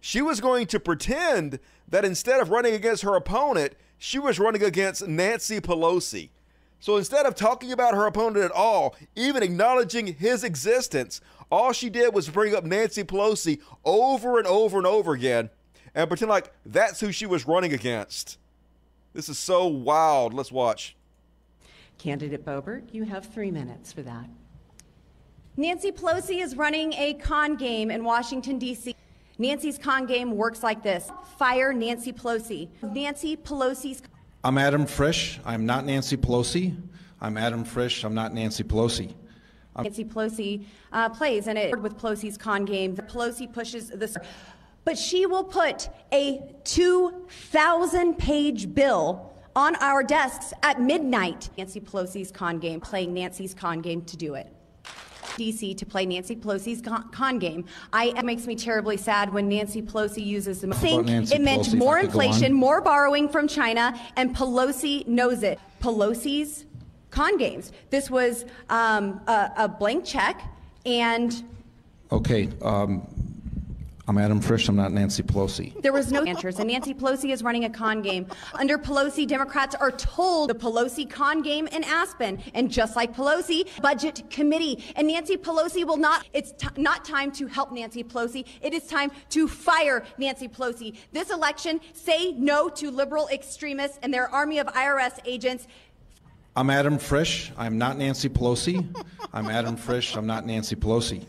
She 0.00 0.20
was 0.22 0.40
going 0.40 0.66
to 0.68 0.80
pretend 0.80 1.58
that 1.88 2.04
instead 2.04 2.40
of 2.40 2.50
running 2.50 2.74
against 2.74 3.02
her 3.02 3.14
opponent, 3.14 3.74
she 4.02 4.18
was 4.18 4.40
running 4.40 4.64
against 4.64 5.06
Nancy 5.06 5.60
Pelosi. 5.60 6.30
So 6.80 6.96
instead 6.96 7.24
of 7.24 7.36
talking 7.36 7.70
about 7.70 7.94
her 7.94 8.04
opponent 8.06 8.44
at 8.44 8.50
all, 8.50 8.96
even 9.14 9.44
acknowledging 9.44 10.08
his 10.08 10.42
existence, 10.42 11.20
all 11.52 11.72
she 11.72 11.88
did 11.88 12.12
was 12.12 12.28
bring 12.28 12.52
up 12.52 12.64
Nancy 12.64 13.04
Pelosi 13.04 13.60
over 13.84 14.38
and 14.38 14.46
over 14.48 14.76
and 14.76 14.88
over 14.88 15.12
again 15.12 15.50
and 15.94 16.08
pretend 16.08 16.30
like 16.30 16.52
that's 16.66 16.98
who 16.98 17.12
she 17.12 17.26
was 17.26 17.46
running 17.46 17.72
against. 17.72 18.38
This 19.12 19.28
is 19.28 19.38
so 19.38 19.68
wild. 19.68 20.34
Let's 20.34 20.50
watch. 20.50 20.96
Candidate 21.98 22.44
Boebert, 22.44 22.92
you 22.92 23.04
have 23.04 23.26
three 23.26 23.52
minutes 23.52 23.92
for 23.92 24.02
that. 24.02 24.28
Nancy 25.56 25.92
Pelosi 25.92 26.42
is 26.42 26.56
running 26.56 26.92
a 26.94 27.14
con 27.14 27.54
game 27.54 27.88
in 27.88 28.02
Washington, 28.02 28.58
D.C. 28.58 28.96
Nancy's 29.38 29.78
con 29.78 30.06
game 30.06 30.32
works 30.32 30.62
like 30.62 30.82
this 30.82 31.10
fire 31.38 31.72
Nancy 31.72 32.12
Pelosi. 32.12 32.68
Nancy 32.82 33.36
Pelosi's 33.36 34.02
I'm 34.44 34.58
Adam 34.58 34.86
Frisch. 34.86 35.38
I'm 35.44 35.66
not 35.66 35.84
Nancy 35.84 36.16
Pelosi. 36.16 36.76
I'm 37.20 37.36
Adam 37.36 37.64
Frisch. 37.64 38.04
I'm 38.04 38.14
not 38.14 38.34
Nancy 38.34 38.64
Pelosi. 38.64 39.14
I'm- 39.76 39.84
Nancy 39.84 40.04
Pelosi 40.04 40.64
uh, 40.92 41.08
plays, 41.08 41.46
and 41.46 41.56
it 41.56 41.80
with 41.80 41.96
Pelosi's 41.96 42.36
con 42.36 42.64
game. 42.64 42.96
Pelosi 42.96 43.50
pushes 43.52 43.88
this, 43.90 44.16
but 44.84 44.98
she 44.98 45.26
will 45.26 45.44
put 45.44 45.88
a 46.12 46.42
2,000 46.64 48.18
page 48.18 48.74
bill 48.74 49.32
on 49.54 49.76
our 49.76 50.02
desks 50.02 50.52
at 50.62 50.80
midnight. 50.80 51.48
Nancy 51.56 51.80
Pelosi's 51.80 52.30
con 52.32 52.58
game, 52.58 52.80
playing 52.80 53.14
Nancy's 53.14 53.54
con 53.54 53.80
game 53.80 54.02
to 54.02 54.16
do 54.16 54.34
it. 54.34 54.48
DC 55.36 55.76
to 55.76 55.86
play 55.86 56.06
Nancy 56.06 56.36
Pelosi's 56.36 56.80
con, 56.80 57.08
con 57.10 57.38
game. 57.38 57.64
I 57.92 58.12
it 58.16 58.24
makes 58.24 58.46
me 58.46 58.56
terribly 58.56 58.96
sad 58.96 59.32
when 59.32 59.48
Nancy 59.48 59.82
Pelosi 59.82 60.24
uses 60.24 60.60
the 60.60 60.72
think 60.74 61.08
it 61.08 61.40
meant 61.40 61.64
Pelosi, 61.64 61.78
more 61.78 61.98
I 61.98 62.02
could 62.02 62.12
go 62.12 62.20
inflation, 62.20 62.52
more 62.52 62.80
borrowing 62.80 63.28
from 63.28 63.48
China, 63.48 63.98
and 64.16 64.34
Pelosi 64.34 65.06
knows 65.06 65.42
it. 65.42 65.58
Pelosi's 65.80 66.66
con 67.10 67.36
games. 67.36 67.72
This 67.90 68.10
was 68.10 68.44
um, 68.70 69.20
a, 69.26 69.50
a 69.56 69.68
blank 69.68 70.04
check, 70.04 70.42
and 70.86 71.44
Okay. 72.12 72.50
Um, 72.60 73.06
I'm 74.08 74.18
Adam 74.18 74.40
Frisch. 74.40 74.68
I'm 74.68 74.74
not 74.74 74.90
Nancy 74.90 75.22
Pelosi. 75.22 75.80
there 75.80 75.92
was 75.92 76.10
no 76.10 76.24
answers. 76.24 76.58
And 76.58 76.68
Nancy 76.68 76.92
Pelosi 76.92 77.32
is 77.32 77.44
running 77.44 77.66
a 77.66 77.70
con 77.70 78.02
game. 78.02 78.26
Under 78.54 78.76
Pelosi, 78.76 79.28
Democrats 79.28 79.76
are 79.76 79.92
told 79.92 80.50
the 80.50 80.54
Pelosi 80.54 81.08
con 81.08 81.40
game 81.40 81.68
in 81.68 81.84
Aspen. 81.84 82.42
And 82.54 82.68
just 82.68 82.96
like 82.96 83.14
Pelosi, 83.14 83.68
budget 83.80 84.28
committee. 84.28 84.84
And 84.96 85.06
Nancy 85.06 85.36
Pelosi 85.36 85.84
will 85.84 85.98
not, 85.98 86.26
it's 86.32 86.50
t- 86.50 86.66
not 86.76 87.04
time 87.04 87.30
to 87.32 87.46
help 87.46 87.70
Nancy 87.70 88.02
Pelosi. 88.02 88.44
It 88.60 88.74
is 88.74 88.88
time 88.88 89.12
to 89.30 89.46
fire 89.46 90.04
Nancy 90.18 90.48
Pelosi. 90.48 90.96
This 91.12 91.30
election, 91.30 91.80
say 91.92 92.32
no 92.32 92.68
to 92.70 92.90
liberal 92.90 93.28
extremists 93.28 94.00
and 94.02 94.12
their 94.12 94.28
army 94.28 94.58
of 94.58 94.66
IRS 94.66 95.20
agents. 95.24 95.68
I'm 96.56 96.70
Adam 96.70 96.98
Frisch. 96.98 97.52
I'm 97.56 97.78
not 97.78 97.96
Nancy 97.98 98.28
Pelosi. 98.28 98.84
I'm 99.32 99.48
Adam 99.48 99.76
Frisch. 99.76 100.16
I'm 100.16 100.26
not 100.26 100.44
Nancy 100.44 100.74
Pelosi. 100.74 101.24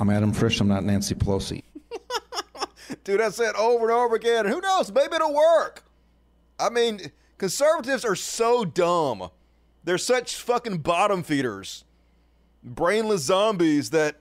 I'm 0.00 0.10
Adam 0.10 0.32
Frisch. 0.32 0.60
I'm 0.60 0.68
not 0.68 0.82
Nancy 0.82 1.14
Pelosi. 1.14 1.62
Dude, 3.04 3.20
I 3.20 3.30
said 3.30 3.54
over 3.56 3.88
and 3.88 3.92
over 3.98 4.16
again. 4.16 4.46
Who 4.46 4.60
knows? 4.60 4.92
Maybe 4.92 5.14
it'll 5.16 5.34
work. 5.34 5.84
I 6.58 6.70
mean, 6.70 7.12
conservatives 7.38 8.04
are 8.04 8.16
so 8.16 8.64
dumb. 8.64 9.30
They're 9.84 9.98
such 9.98 10.36
fucking 10.36 10.78
bottom 10.78 11.22
feeders. 11.22 11.84
brainless 12.62 13.22
zombies 13.22 13.90
that, 13.90 14.16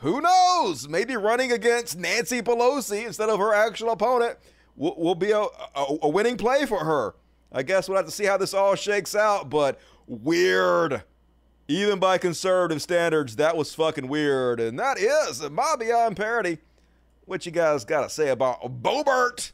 who 0.00 0.20
knows, 0.20 0.88
maybe 0.88 1.16
running 1.16 1.52
against 1.52 1.98
Nancy 1.98 2.42
Pelosi 2.42 3.06
instead 3.06 3.28
of 3.30 3.38
her 3.38 3.54
actual 3.54 3.90
opponent 3.90 4.38
will, 4.76 4.96
will 4.96 5.14
be 5.14 5.30
a, 5.30 5.40
a, 5.40 5.96
a 6.02 6.08
winning 6.08 6.36
play 6.36 6.66
for 6.66 6.84
her. 6.84 7.14
I 7.52 7.62
guess 7.62 7.88
we'll 7.88 7.96
have 7.96 8.06
to 8.06 8.12
see 8.12 8.24
how 8.24 8.36
this 8.36 8.54
all 8.54 8.74
shakes 8.76 9.14
out, 9.14 9.50
but 9.50 9.80
weird. 10.06 11.02
Even 11.68 11.98
by 12.00 12.18
conservative 12.18 12.82
standards, 12.82 13.36
that 13.36 13.56
was 13.56 13.74
fucking 13.74 14.08
weird. 14.08 14.58
And 14.58 14.78
that 14.78 14.98
is 14.98 15.48
my 15.50 15.76
Beyond 15.78 16.16
Parody. 16.16 16.58
What 17.30 17.46
you 17.46 17.52
guys 17.52 17.84
got 17.84 18.00
to 18.00 18.10
say 18.10 18.30
about 18.30 18.60
Boebert. 18.82 19.52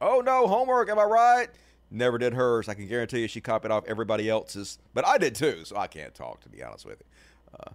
Oh 0.00 0.20
no, 0.20 0.48
homework, 0.48 0.90
am 0.90 0.98
I 0.98 1.04
right? 1.04 1.48
Never 1.92 2.18
did 2.18 2.34
hers. 2.34 2.68
I 2.68 2.74
can 2.74 2.88
guarantee 2.88 3.20
you 3.20 3.28
she 3.28 3.40
copied 3.40 3.70
off 3.70 3.84
everybody 3.86 4.28
else's. 4.28 4.80
But 4.94 5.06
I 5.06 5.16
did 5.16 5.36
too, 5.36 5.64
so 5.64 5.76
I 5.76 5.86
can't 5.86 6.12
talk, 6.12 6.40
to 6.40 6.48
be 6.48 6.60
honest 6.60 6.86
with 6.86 6.98
you. 6.98 7.56
Uh, 7.60 7.72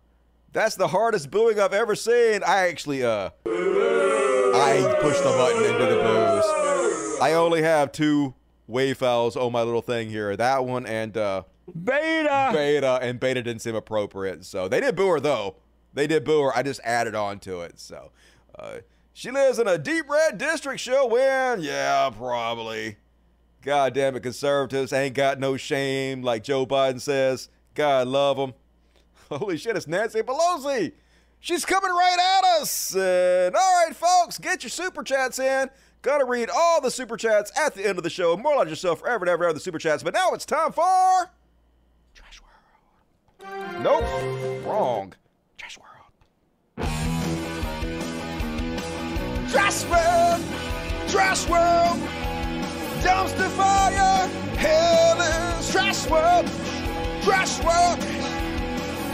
that's 0.51 0.75
the 0.75 0.89
hardest 0.89 1.31
booing 1.31 1.57
I've 1.57 1.71
ever 1.71 1.95
seen. 1.95 2.43
I 2.45 2.67
actually, 2.67 3.01
uh, 3.01 3.29
I 3.45 4.97
pushed 4.99 5.23
the 5.23 5.29
button 5.29 5.63
into 5.63 5.85
the 5.85 6.01
booze. 6.01 7.21
I 7.21 7.35
only 7.35 7.61
have 7.61 7.93
two 7.93 8.33
wave 8.67 8.97
files 8.97 9.37
on 9.37 9.53
my 9.53 9.63
little 9.63 9.81
thing 9.81 10.09
here. 10.09 10.35
That 10.35 10.65
one 10.65 10.85
and, 10.85 11.15
uh, 11.15 11.43
Beta. 11.81 12.49
Beta, 12.51 12.99
and 13.01 13.21
Beta 13.21 13.41
didn't 13.41 13.61
seem 13.61 13.75
appropriate. 13.75 14.43
So 14.43 14.67
they 14.67 14.81
did 14.81 14.97
boo 14.97 15.07
her, 15.07 15.21
though. 15.21 15.55
They 15.93 16.07
did 16.07 16.25
boo 16.25 16.41
her. 16.41 16.51
I 16.53 16.61
just 16.61 16.81
added 16.83 17.15
on 17.15 17.39
to 17.39 17.61
it. 17.61 17.79
So 17.79 18.11
uh, 18.59 18.79
she 19.13 19.31
lives 19.31 19.59
in 19.59 19.67
a 19.67 19.77
deep 19.77 20.09
red 20.09 20.37
district. 20.37 20.79
She'll 20.79 21.09
win. 21.09 21.61
Yeah, 21.61 22.09
probably. 22.15 22.97
God 23.61 23.93
damn 23.93 24.15
it, 24.15 24.23
conservatives 24.23 24.93
ain't 24.93 25.15
got 25.15 25.39
no 25.39 25.57
shame, 25.57 26.21
like 26.21 26.43
Joe 26.43 26.65
Biden 26.65 27.01
says. 27.01 27.49
God 27.75 28.07
love 28.07 28.37
them. 28.37 28.53
Holy 29.29 29.57
shit, 29.57 29.75
it's 29.75 29.87
Nancy 29.87 30.21
Pelosi. 30.21 30.93
She's 31.41 31.65
coming 31.65 31.91
right 31.91 32.39
at 32.39 32.61
us. 32.61 32.95
And 32.95 33.55
all 33.55 33.85
right, 33.85 33.95
folks, 33.95 34.37
get 34.37 34.63
your 34.63 34.69
super 34.69 35.03
chats 35.03 35.39
in. 35.39 35.69
Gotta 36.01 36.23
read 36.23 36.49
all 36.49 36.79
the 36.79 36.91
super 36.91 37.17
chats 37.17 37.51
at 37.57 37.75
the 37.75 37.85
end 37.85 37.97
of 37.97 38.03
the 38.03 38.09
show. 38.09 38.35
More 38.37 38.53
Moralize 38.53 38.69
yourself 38.69 39.01
forever 39.01 39.25
and 39.25 39.29
ever 39.29 39.43
ever 39.43 39.53
the 39.53 39.59
super 39.59 39.79
chats. 39.79 40.03
But 40.03 40.13
now 40.13 40.31
it's 40.31 40.45
time 40.45 40.71
for 40.71 41.29
Trash 42.13 42.41
World. 43.41 43.83
Nope, 43.83 44.65
wrong. 44.65 45.13
Trash 49.51 49.83
World. 49.85 50.41
Trash 51.09 51.47
World. 51.49 51.99
Dumpster 53.01 53.49
fire. 53.57 54.27
Hell 54.57 55.21
is 55.21 55.71
Trash 55.71 56.07
World. 56.07 56.47
Trash 57.23 57.59
World. 57.63 57.99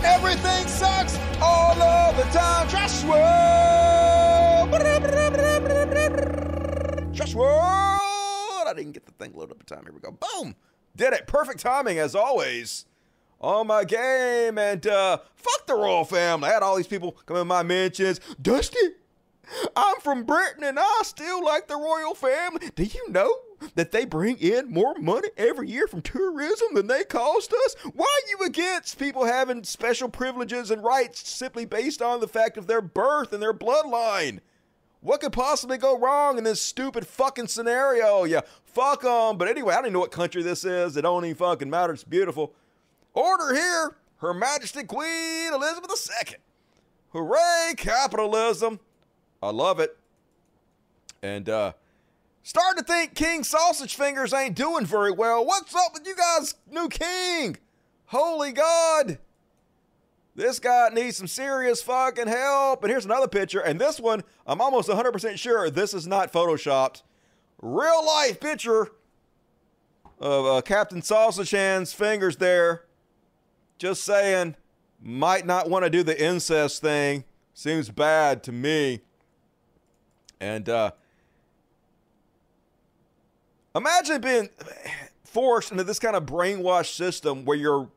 Everything 0.03 0.67
sucks 0.67 1.17
all 1.41 1.81
of 1.81 2.17
the 2.17 2.23
time. 2.37 2.67
Trash 2.67 3.05
World. 3.05 4.71
Trash 7.15 7.33
World. 7.33 8.67
I 8.67 8.73
didn't 8.75 8.91
get 8.91 9.05
the 9.05 9.13
thing 9.13 9.31
loaded 9.33 9.51
up 9.53 9.61
in 9.61 9.65
time. 9.65 9.85
Here 9.85 9.93
we 9.93 10.01
go. 10.01 10.11
Boom. 10.11 10.55
Did 10.97 11.13
it. 11.13 11.27
Perfect 11.27 11.59
timing 11.61 11.97
as 11.97 12.13
always. 12.13 12.85
On 13.39 13.67
my 13.67 13.85
game 13.85 14.57
and 14.57 14.85
uh 14.85 15.19
fuck 15.35 15.65
the 15.65 15.75
royal 15.75 16.03
family. 16.03 16.49
I 16.49 16.53
had 16.53 16.63
all 16.63 16.75
these 16.75 16.87
people 16.87 17.13
come 17.25 17.37
in 17.37 17.47
my 17.47 17.63
mentions. 17.63 18.19
Dusty, 18.41 18.79
I'm 19.75 19.99
from 20.01 20.23
Britain 20.23 20.63
and 20.63 20.79
I 20.79 21.01
still 21.03 21.43
like 21.43 21.67
the 21.67 21.75
royal 21.75 22.15
family. 22.15 22.69
Do 22.75 22.83
you 22.83 23.09
know 23.09 23.33
that 23.75 23.91
they 23.91 24.05
bring 24.05 24.37
in 24.37 24.71
more 24.71 24.95
money 24.95 25.29
every 25.37 25.69
year 25.69 25.87
from 25.87 26.01
tourism 26.01 26.73
than 26.73 26.87
they 26.87 27.03
cost 27.03 27.53
us? 27.53 27.75
Why 27.93 28.05
are 28.05 28.29
you 28.29 28.45
against 28.45 28.99
people 28.99 29.25
having 29.25 29.63
special 29.63 30.09
privileges 30.09 30.71
and 30.71 30.83
rights 30.83 31.27
simply 31.29 31.65
based 31.65 32.01
on 32.01 32.19
the 32.19 32.27
fact 32.27 32.57
of 32.57 32.67
their 32.67 32.81
birth 32.81 33.33
and 33.33 33.41
their 33.41 33.53
bloodline? 33.53 34.39
What 35.01 35.21
could 35.21 35.33
possibly 35.33 35.77
go 35.77 35.99
wrong 35.99 36.39
in 36.39 36.43
this 36.43 36.59
stupid 36.59 37.05
fucking 37.05 37.47
scenario? 37.47 38.23
Yeah, 38.23 38.41
fuck 38.63 39.03
them. 39.03 39.37
But 39.37 39.47
anyway, 39.47 39.73
I 39.73 39.77
don't 39.77 39.85
even 39.85 39.93
know 39.93 39.99
what 39.99 40.11
country 40.11 40.41
this 40.41 40.65
is. 40.65 40.97
It 40.97 41.03
don't 41.03 41.23
even 41.25 41.35
fucking 41.35 41.69
matter. 41.69 41.93
It's 41.93 42.03
beautiful. 42.03 42.53
Order 43.13 43.53
here, 43.53 43.95
Her 44.17 44.33
Majesty 44.33 44.83
Queen 44.83 45.53
Elizabeth 45.53 46.09
II. 46.27 46.35
Hooray, 47.11 47.75
capitalism. 47.77 48.79
I 49.45 49.51
love 49.51 49.79
it. 49.79 49.95
And 51.21 51.47
uh 51.47 51.73
starting 52.41 52.83
to 52.83 52.87
think 52.87 53.13
King 53.13 53.43
Sausage 53.43 53.95
Fingers 53.95 54.33
ain't 54.33 54.55
doing 54.55 54.85
very 54.85 55.11
well. 55.11 55.45
What's 55.45 55.75
up 55.75 55.93
with 55.93 56.07
you 56.07 56.15
guys, 56.15 56.55
new 56.69 56.89
king? 56.89 57.57
Holy 58.07 58.51
God. 58.51 59.19
This 60.35 60.59
guy 60.59 60.89
needs 60.89 61.17
some 61.17 61.27
serious 61.27 61.81
fucking 61.81 62.27
help. 62.27 62.83
And 62.83 62.91
here's 62.91 63.05
another 63.05 63.27
picture. 63.27 63.61
And 63.61 63.79
this 63.79 63.99
one, 63.99 64.23
I'm 64.45 64.59
almost 64.59 64.89
100% 64.89 65.37
sure 65.37 65.69
this 65.69 65.93
is 65.93 66.05
not 66.05 66.33
photoshopped. 66.33 67.03
Real 67.61 68.05
life 68.05 68.39
picture 68.41 68.91
of 70.19 70.45
uh, 70.45 70.61
Captain 70.61 71.01
Sausage 71.01 71.51
Hand's 71.51 71.93
fingers 71.93 72.35
there. 72.35 72.83
Just 73.77 74.03
saying, 74.03 74.55
might 75.01 75.45
not 75.45 75.69
want 75.69 75.85
to 75.85 75.89
do 75.89 76.03
the 76.03 76.21
incest 76.21 76.81
thing. 76.81 77.23
Seems 77.53 77.89
bad 77.89 78.43
to 78.43 78.51
me. 78.51 79.01
And 80.39 80.67
uh, 80.69 80.91
imagine 83.75 84.21
being 84.21 84.49
forced 85.23 85.71
into 85.71 85.83
this 85.83 85.99
kind 85.99 86.15
of 86.15 86.25
brainwashed 86.25 86.95
system 86.95 87.45
where 87.45 87.57
you're 87.57 87.89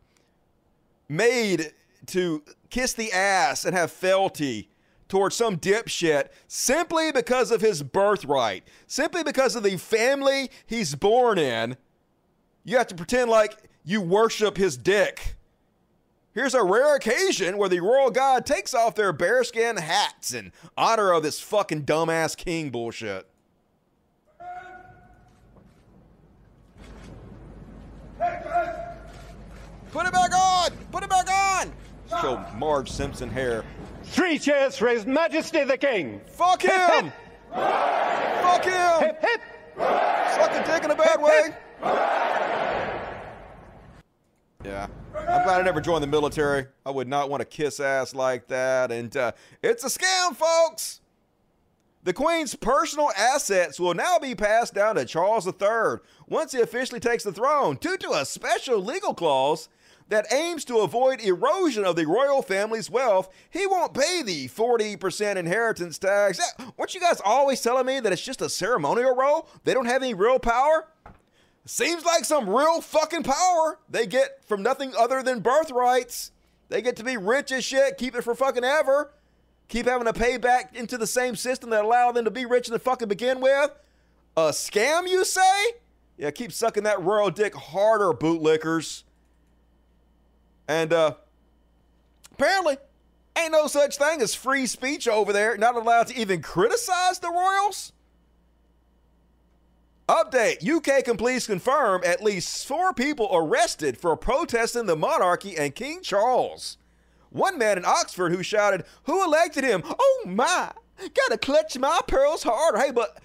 made 1.08 1.72
to 2.06 2.42
kiss 2.70 2.92
the 2.92 3.12
ass 3.12 3.64
and 3.64 3.74
have 3.76 3.90
fealty 3.90 4.68
towards 5.08 5.34
some 5.34 5.56
dipshit 5.56 6.28
simply 6.46 7.10
because 7.12 7.50
of 7.50 7.60
his 7.60 7.82
birthright, 7.82 8.64
simply 8.86 9.22
because 9.22 9.56
of 9.56 9.62
the 9.62 9.76
family 9.76 10.50
he's 10.66 10.94
born 10.94 11.38
in. 11.38 11.76
You 12.64 12.76
have 12.76 12.88
to 12.88 12.94
pretend 12.94 13.30
like 13.30 13.56
you 13.84 14.00
worship 14.00 14.56
his 14.56 14.76
dick. 14.76 15.36
Here's 16.38 16.54
a 16.54 16.62
rare 16.62 16.94
occasion 16.94 17.58
where 17.58 17.68
the 17.68 17.80
royal 17.80 18.12
god 18.12 18.46
takes 18.46 18.72
off 18.72 18.94
their 18.94 19.12
bearskin 19.12 19.76
hats 19.76 20.32
in 20.32 20.52
honor 20.76 21.10
of 21.10 21.24
this 21.24 21.40
fucking 21.40 21.82
dumbass 21.82 22.36
king 22.36 22.70
bullshit. 22.70 23.26
Put 29.90 30.06
it 30.06 30.12
back 30.12 30.32
on! 30.32 30.70
Put 30.92 31.02
it 31.02 31.10
back 31.10 31.28
on! 31.28 31.72
Show 32.08 32.36
Marge 32.56 32.88
Simpson 32.88 33.28
hair. 33.28 33.64
Three 34.04 34.38
cheers 34.38 34.76
for 34.76 34.86
His 34.86 35.06
Majesty 35.06 35.64
the 35.64 35.76
King. 35.76 36.20
Fuck 36.24 36.62
him! 36.62 37.12
Fuck 37.52 38.64
him! 38.64 39.00
Hip, 39.00 39.20
hip. 39.20 39.40
Suck 39.76 40.52
a 40.52 40.64
dick 40.64 40.84
in 40.84 40.92
a 40.92 40.94
bad 40.94 41.20
way. 41.20 41.52
Yeah. 44.68 44.86
I'm 45.14 45.44
glad 45.44 45.60
I 45.60 45.62
never 45.62 45.80
joined 45.80 46.02
the 46.02 46.08
military. 46.08 46.66
I 46.84 46.90
would 46.90 47.08
not 47.08 47.30
want 47.30 47.40
to 47.40 47.46
kiss 47.46 47.80
ass 47.80 48.14
like 48.14 48.48
that. 48.48 48.92
And 48.92 49.16
uh, 49.16 49.32
it's 49.62 49.82
a 49.82 49.88
scam, 49.88 50.36
folks. 50.36 51.00
The 52.04 52.12
Queen's 52.12 52.54
personal 52.54 53.10
assets 53.16 53.80
will 53.80 53.94
now 53.94 54.18
be 54.18 54.34
passed 54.34 54.74
down 54.74 54.96
to 54.96 55.06
Charles 55.06 55.46
III 55.46 56.00
once 56.28 56.52
he 56.52 56.60
officially 56.60 57.00
takes 57.00 57.24
the 57.24 57.32
throne, 57.32 57.76
due 57.80 57.96
to 57.96 58.10
a 58.12 58.26
special 58.26 58.78
legal 58.78 59.14
clause 59.14 59.68
that 60.08 60.30
aims 60.32 60.64
to 60.66 60.78
avoid 60.78 61.20
erosion 61.20 61.84
of 61.84 61.96
the 61.96 62.06
royal 62.06 62.42
family's 62.42 62.90
wealth. 62.90 63.28
He 63.50 63.66
won't 63.66 63.94
pay 63.94 64.22
the 64.22 64.48
40% 64.48 65.36
inheritance 65.36 65.98
tax. 65.98 66.40
Weren't 66.76 66.94
you 66.94 67.00
guys 67.00 67.20
always 67.24 67.60
telling 67.60 67.86
me 67.86 68.00
that 68.00 68.12
it's 68.12 68.22
just 68.22 68.42
a 68.42 68.48
ceremonial 68.48 69.14
role? 69.14 69.48
They 69.64 69.74
don't 69.74 69.86
have 69.86 70.02
any 70.02 70.14
real 70.14 70.38
power? 70.38 70.88
Seems 71.68 72.02
like 72.02 72.24
some 72.24 72.48
real 72.48 72.80
fucking 72.80 73.24
power 73.24 73.78
they 73.90 74.06
get 74.06 74.42
from 74.46 74.62
nothing 74.62 74.94
other 74.98 75.22
than 75.22 75.40
birthrights. 75.40 76.30
They 76.70 76.80
get 76.80 76.96
to 76.96 77.04
be 77.04 77.18
rich 77.18 77.52
as 77.52 77.62
shit, 77.62 77.98
keep 77.98 78.14
it 78.14 78.24
for 78.24 78.34
fucking 78.34 78.64
ever, 78.64 79.12
keep 79.68 79.84
having 79.84 80.06
to 80.06 80.14
pay 80.14 80.38
back 80.38 80.74
into 80.74 80.96
the 80.96 81.06
same 81.06 81.36
system 81.36 81.68
that 81.68 81.84
allowed 81.84 82.12
them 82.12 82.24
to 82.24 82.30
be 82.30 82.46
rich 82.46 82.68
in 82.68 82.72
the 82.72 82.78
fucking 82.78 83.08
begin 83.08 83.42
with. 83.42 83.70
A 84.34 84.48
scam, 84.48 85.06
you 85.06 85.26
say? 85.26 85.72
Yeah, 86.16 86.30
keep 86.30 86.52
sucking 86.52 86.84
that 86.84 87.02
royal 87.02 87.30
dick 87.30 87.54
harder, 87.54 88.14
bootlickers. 88.14 89.02
And 90.66 90.90
uh 90.90 91.16
apparently 92.32 92.78
ain't 93.36 93.52
no 93.52 93.66
such 93.66 93.98
thing 93.98 94.22
as 94.22 94.34
free 94.34 94.64
speech 94.64 95.06
over 95.06 95.34
there, 95.34 95.58
not 95.58 95.76
allowed 95.76 96.06
to 96.06 96.18
even 96.18 96.40
criticize 96.40 97.18
the 97.18 97.28
royals. 97.28 97.92
Update 100.08 100.66
UK 100.66 101.04
please 101.18 101.46
confirm 101.46 102.00
at 102.02 102.22
least 102.22 102.66
four 102.66 102.94
people 102.94 103.28
arrested 103.30 103.98
for 103.98 104.16
protesting 104.16 104.86
the 104.86 104.96
monarchy 104.96 105.54
and 105.58 105.74
King 105.74 106.00
Charles. 106.00 106.78
One 107.28 107.58
man 107.58 107.76
in 107.76 107.84
Oxford 107.84 108.32
who 108.32 108.42
shouted, 108.42 108.84
Who 109.02 109.22
elected 109.22 109.64
him? 109.64 109.82
Oh 109.84 110.22
my, 110.24 110.72
gotta 110.98 111.36
clutch 111.36 111.78
my 111.78 112.00
pearls 112.06 112.42
harder. 112.42 112.78
Hey, 112.78 112.90
but 112.90 113.18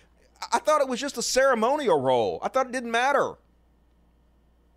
I 0.51 0.59
thought 0.59 0.81
it 0.81 0.89
was 0.89 0.99
just 0.99 1.17
a 1.17 1.21
ceremonial 1.21 2.01
role. 2.01 2.39
I 2.43 2.49
thought 2.49 2.65
it 2.65 2.73
didn't 2.73 2.91
matter. 2.91 3.35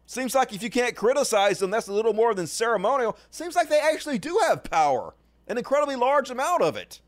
Seems 0.06 0.36
like 0.36 0.54
if 0.54 0.62
you 0.62 0.70
can't 0.70 0.94
criticize 0.94 1.58
them, 1.58 1.72
that's 1.72 1.88
a 1.88 1.92
little 1.92 2.14
more 2.14 2.34
than 2.34 2.46
ceremonial. 2.46 3.18
Seems 3.32 3.56
like 3.56 3.68
they 3.68 3.80
actually 3.80 4.20
do 4.20 4.38
have 4.46 4.62
power, 4.62 5.16
an 5.48 5.58
incredibly 5.58 5.96
large 5.96 6.30
amount 6.30 6.62
of 6.62 6.76
it. 6.76 7.00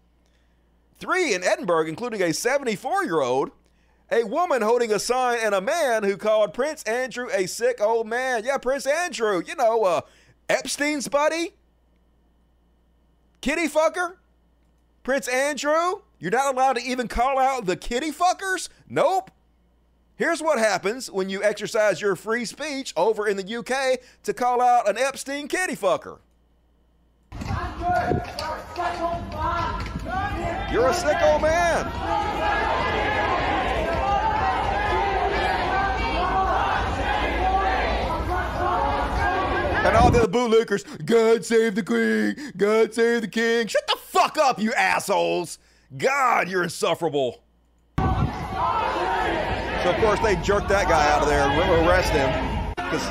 Three 0.99 1.35
in 1.35 1.45
Edinburgh, 1.45 1.87
including 1.87 2.21
a 2.21 2.35
74 2.35 3.05
year 3.05 3.21
old, 3.21 3.53
a 4.11 4.25
woman 4.25 4.63
holding 4.63 4.93
a 4.93 4.99
sign, 4.99 5.39
and 5.43 5.55
a 5.55 5.61
man 5.61 6.03
who 6.03 6.17
called 6.17 6.55
Prince 6.55 6.83
Andrew 6.85 7.29
a 7.33 7.47
sick 7.47 7.81
old 7.81 8.07
man. 8.07 8.45
Yeah, 8.45 8.59
Prince 8.59 8.87
Andrew, 8.87 9.43
you 9.45 9.55
know, 9.55 9.85
uh, 9.85 10.01
Epstein's 10.49 11.09
buddy, 11.09 11.55
kitty 13.41 13.69
fucker. 13.69 14.17
Prince 15.03 15.29
Andrew, 15.29 16.03
you're 16.19 16.31
not 16.31 16.55
allowed 16.55 16.77
to 16.77 16.83
even 16.83 17.09
call 17.09 17.39
out 17.39 17.67
the 17.67 17.77
kitty 17.77 18.11
fuckers? 18.11 18.69
Nope. 18.89 19.31
Here's 20.17 20.43
what 20.43 20.59
happens 20.59 21.11
when 21.11 21.31
you 21.31 21.43
exercise 21.43 22.01
your 22.01 22.17
free 22.17 22.45
speech 22.45 22.93
over 22.97 23.29
in 23.29 23.37
the 23.37 23.57
UK 23.57 24.01
to 24.25 24.35
call 24.35 24.61
out 24.61 24.89
an 24.89 24.99
Epstein 24.99 25.47
kitty 25.47 25.77
fucker. 25.77 26.19
You're 30.73 30.89
a 30.89 30.95
sick 30.95 31.17
old 31.23 31.43
man. 31.43 33.18
And 39.87 39.97
all 39.97 40.11
the 40.11 40.23
other 40.23 40.33
bootlickers, 40.33 40.85
God 41.07 41.45
save 41.45 41.75
the 41.75 41.83
queen, 41.83 42.53
God 42.57 42.93
save 42.93 43.23
the 43.23 43.29
king. 43.29 43.67
Shut 43.67 43.87
the 43.87 43.97
fuck 43.97 44.37
up, 44.37 44.59
you 44.61 44.73
assholes. 44.75 45.59
God, 45.97 46.49
you're 46.49 46.65
insufferable. 46.65 47.43
So, 47.97 48.05
of 49.91 49.97
course, 50.01 50.21
they 50.21 50.37
jerked 50.43 50.69
that 50.69 50.89
guy 50.89 51.11
out 51.13 51.23
of 51.23 51.29
there 51.29 51.49
and 51.49 51.87
arrest 51.87 52.13
him. 52.13 52.29
Because 52.77 53.05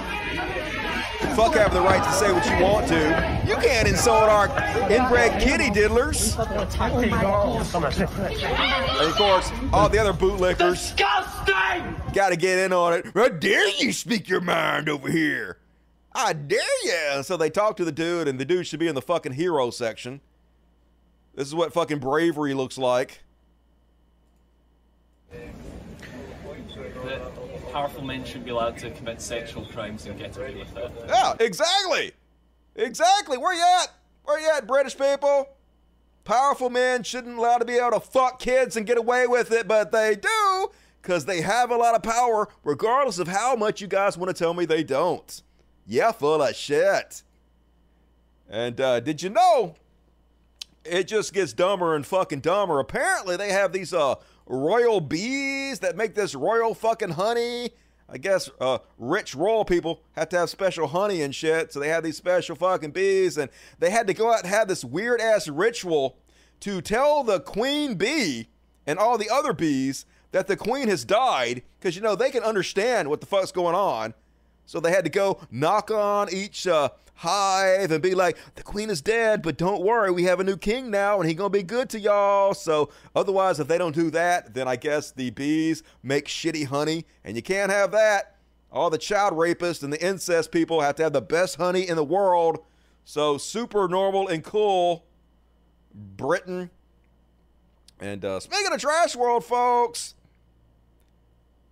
fuck 1.38 1.54
having 1.54 1.74
the 1.76 1.82
right 1.82 2.04
to 2.04 2.12
say 2.12 2.32
what 2.32 2.46
you 2.46 2.64
want 2.64 2.88
to. 2.88 3.44
You 3.48 3.56
can't 3.56 3.88
insult 3.88 4.24
our 4.24 4.48
inbred 4.92 5.40
kitty 5.42 5.70
diddlers. 5.70 6.38
And 9.00 9.08
of 9.08 9.16
course, 9.16 9.52
all 9.72 9.88
the 9.88 10.00
other 10.00 10.14
bootlickers. 10.14 10.96
Disgusting! 10.96 11.96
Gotta 12.14 12.36
get 12.36 12.60
in 12.60 12.74
on 12.74 12.94
it. 12.94 13.06
How 13.14 13.30
dare 13.30 13.70
you 13.78 13.94
speak 13.94 14.28
your 14.28 14.42
mind 14.42 14.90
over 14.90 15.10
here? 15.10 15.60
I 16.14 16.34
dare 16.34 16.60
you! 16.84 17.24
So 17.24 17.38
they 17.38 17.50
talk 17.50 17.78
to 17.78 17.86
the 17.86 17.92
dude, 17.92 18.28
and 18.28 18.40
the 18.40 18.46
dude 18.46 18.68
should 18.68 18.80
be 18.80 18.88
in 18.88 18.96
the 18.96 19.02
fucking 19.02 19.34
hero 19.34 19.70
section. 19.70 20.22
This 21.36 21.48
is 21.48 21.56
what 21.56 21.74
fucking 21.74 22.00
bravery 22.00 22.54
looks 22.54 22.78
like. 22.78 23.22
that 27.08 27.72
powerful 27.72 28.04
men 28.04 28.24
shouldn't 28.24 28.46
be 28.46 28.52
allowed 28.52 28.78
to 28.78 28.92
commit 28.92 29.22
sexual 29.22 29.66
crimes 29.66 30.06
and 30.06 30.18
get 30.18 30.36
away 30.38 30.56
with 30.56 30.76
it. 30.76 30.92
Yeah, 31.08 31.34
exactly. 31.40 32.12
Exactly. 32.76 33.38
Where 33.38 33.54
you 33.54 33.64
at? 33.82 33.92
Where 34.24 34.40
you 34.40 34.50
at, 34.56 34.68
British 34.68 34.98
people? 34.98 35.48
Powerful 36.24 36.70
men 36.70 37.04
shouldn't 37.04 37.38
allow 37.38 37.58
to 37.58 37.66
be 37.66 37.78
able 37.78 37.92
to 37.92 38.00
fuck 38.00 38.40
kids 38.40 38.76
and 38.76 38.86
get 38.86 38.98
away 38.98 39.28
with 39.28 39.52
it, 39.52 39.68
but 39.68 39.92
they 39.92 40.16
do 40.16 40.70
because 41.02 41.26
they 41.26 41.42
have 41.42 41.72
a 41.72 41.78
lot 41.78 41.96
of 41.96 42.04
power, 42.04 42.50
regardless 42.64 43.18
of 43.20 43.30
how 43.30 43.56
much 43.56 43.80
you 43.80 43.88
guys 43.88 44.18
want 44.18 44.36
to 44.36 44.38
tell 44.38 44.54
me 44.54 44.66
they 44.66 44.84
don't. 44.84 45.42
Yeah, 45.88 46.12
full 46.12 46.42
of 46.42 46.54
shit. 46.54 47.24
And 48.50 48.80
uh, 48.80 49.00
did 49.00 49.24
you 49.24 49.30
know? 49.30 49.76
It 50.84 51.08
just 51.08 51.34
gets 51.34 51.54
dumber 51.54 51.96
and 51.96 52.06
fucking 52.06 52.42
dumber. 52.42 52.80
Apparently, 52.80 53.36
they 53.36 53.52
have 53.52 53.72
these 53.72 53.94
uh 53.94 54.16
royal 54.46 55.02
bees 55.02 55.80
that 55.80 55.98
make 55.98 56.16
this 56.16 56.36
royal 56.36 56.74
fucking 56.74 57.12
honey. 57.12 57.72
I 58.10 58.18
guess 58.18 58.50
uh, 58.62 58.78
rich 58.98 59.36
royal 59.36 59.66
people 59.66 60.02
have 60.14 60.30
to 60.30 60.38
have 60.38 60.50
special 60.50 60.88
honey 60.88 61.22
and 61.22 61.36
shit, 61.36 61.74
so 61.74 61.82
they 61.82 61.90
have 61.90 62.06
these 62.06 62.16
special 62.16 62.56
fucking 62.56 62.92
bees, 62.92 63.38
and 63.38 63.52
they 63.80 63.90
had 63.90 64.08
to 64.08 64.14
go 64.14 64.32
out 64.32 64.44
and 64.44 64.50
have 64.50 64.70
this 64.70 64.86
weird 64.86 65.20
ass 65.20 65.50
ritual 65.50 66.18
to 66.62 66.80
tell 66.82 67.26
the 67.26 67.42
queen 67.42 67.96
bee 67.96 68.48
and 68.86 68.98
all 68.98 69.18
the 69.18 69.30
other 69.30 69.52
bees 69.52 70.06
that 70.32 70.48
the 70.48 70.56
queen 70.56 70.88
has 70.88 71.04
died, 71.04 71.64
because 71.80 71.98
you 71.98 72.02
know 72.02 72.16
they 72.16 72.32
can 72.32 72.44
understand 72.44 73.10
what 73.10 73.20
the 73.20 73.28
fuck's 73.28 73.52
going 73.52 73.76
on. 73.76 74.14
So 74.68 74.80
they 74.82 74.92
had 74.92 75.06
to 75.06 75.10
go 75.10 75.40
knock 75.50 75.90
on 75.90 76.28
each 76.32 76.68
uh, 76.68 76.90
hive 77.16 77.90
and 77.90 78.04
be 78.04 78.14
like, 78.14 78.38
"The 78.56 78.64
queen 78.64 78.90
is 78.90 79.02
dead, 79.02 79.42
but 79.42 79.58
don't 79.58 79.82
worry, 79.82 80.12
we 80.12 80.26
have 80.26 80.42
a 80.42 80.44
new 80.44 80.58
king 80.58 80.92
now, 80.92 81.20
and 81.20 81.28
he 81.28 81.34
gonna 81.34 81.50
be 81.50 81.64
good 81.64 81.90
to 81.92 82.00
y'all." 82.00 82.54
So 82.54 82.90
otherwise, 83.16 83.62
if 83.62 83.68
they 83.70 83.78
don't 83.78 83.96
do 83.96 84.12
that, 84.12 84.54
then 84.54 84.68
I 84.68 84.76
guess 84.76 85.10
the 85.10 85.30
bees 85.30 85.84
make 86.04 86.28
shitty 86.28 86.66
honey, 86.66 87.06
and 87.24 87.36
you 87.38 87.42
can't 87.42 87.72
have 87.72 87.92
that. 87.92 88.36
All 88.70 88.90
the 88.90 88.98
child 88.98 89.34
rapists 89.34 89.84
and 89.84 89.92
the 89.92 90.06
incest 90.06 90.52
people 90.52 90.82
have 90.82 90.96
to 90.96 91.04
have 91.04 91.14
the 91.14 91.22
best 91.22 91.56
honey 91.56 91.88
in 91.88 91.96
the 91.96 92.04
world. 92.04 92.60
So 93.06 93.38
super 93.38 93.88
normal 93.88 94.28
and 94.28 94.44
cool, 94.44 95.06
Britain. 95.94 96.72
And 98.02 98.26
uh, 98.26 98.42
speaking 98.42 98.74
of 98.74 98.82
trash 98.82 99.16
world, 99.16 99.46
folks, 99.46 100.14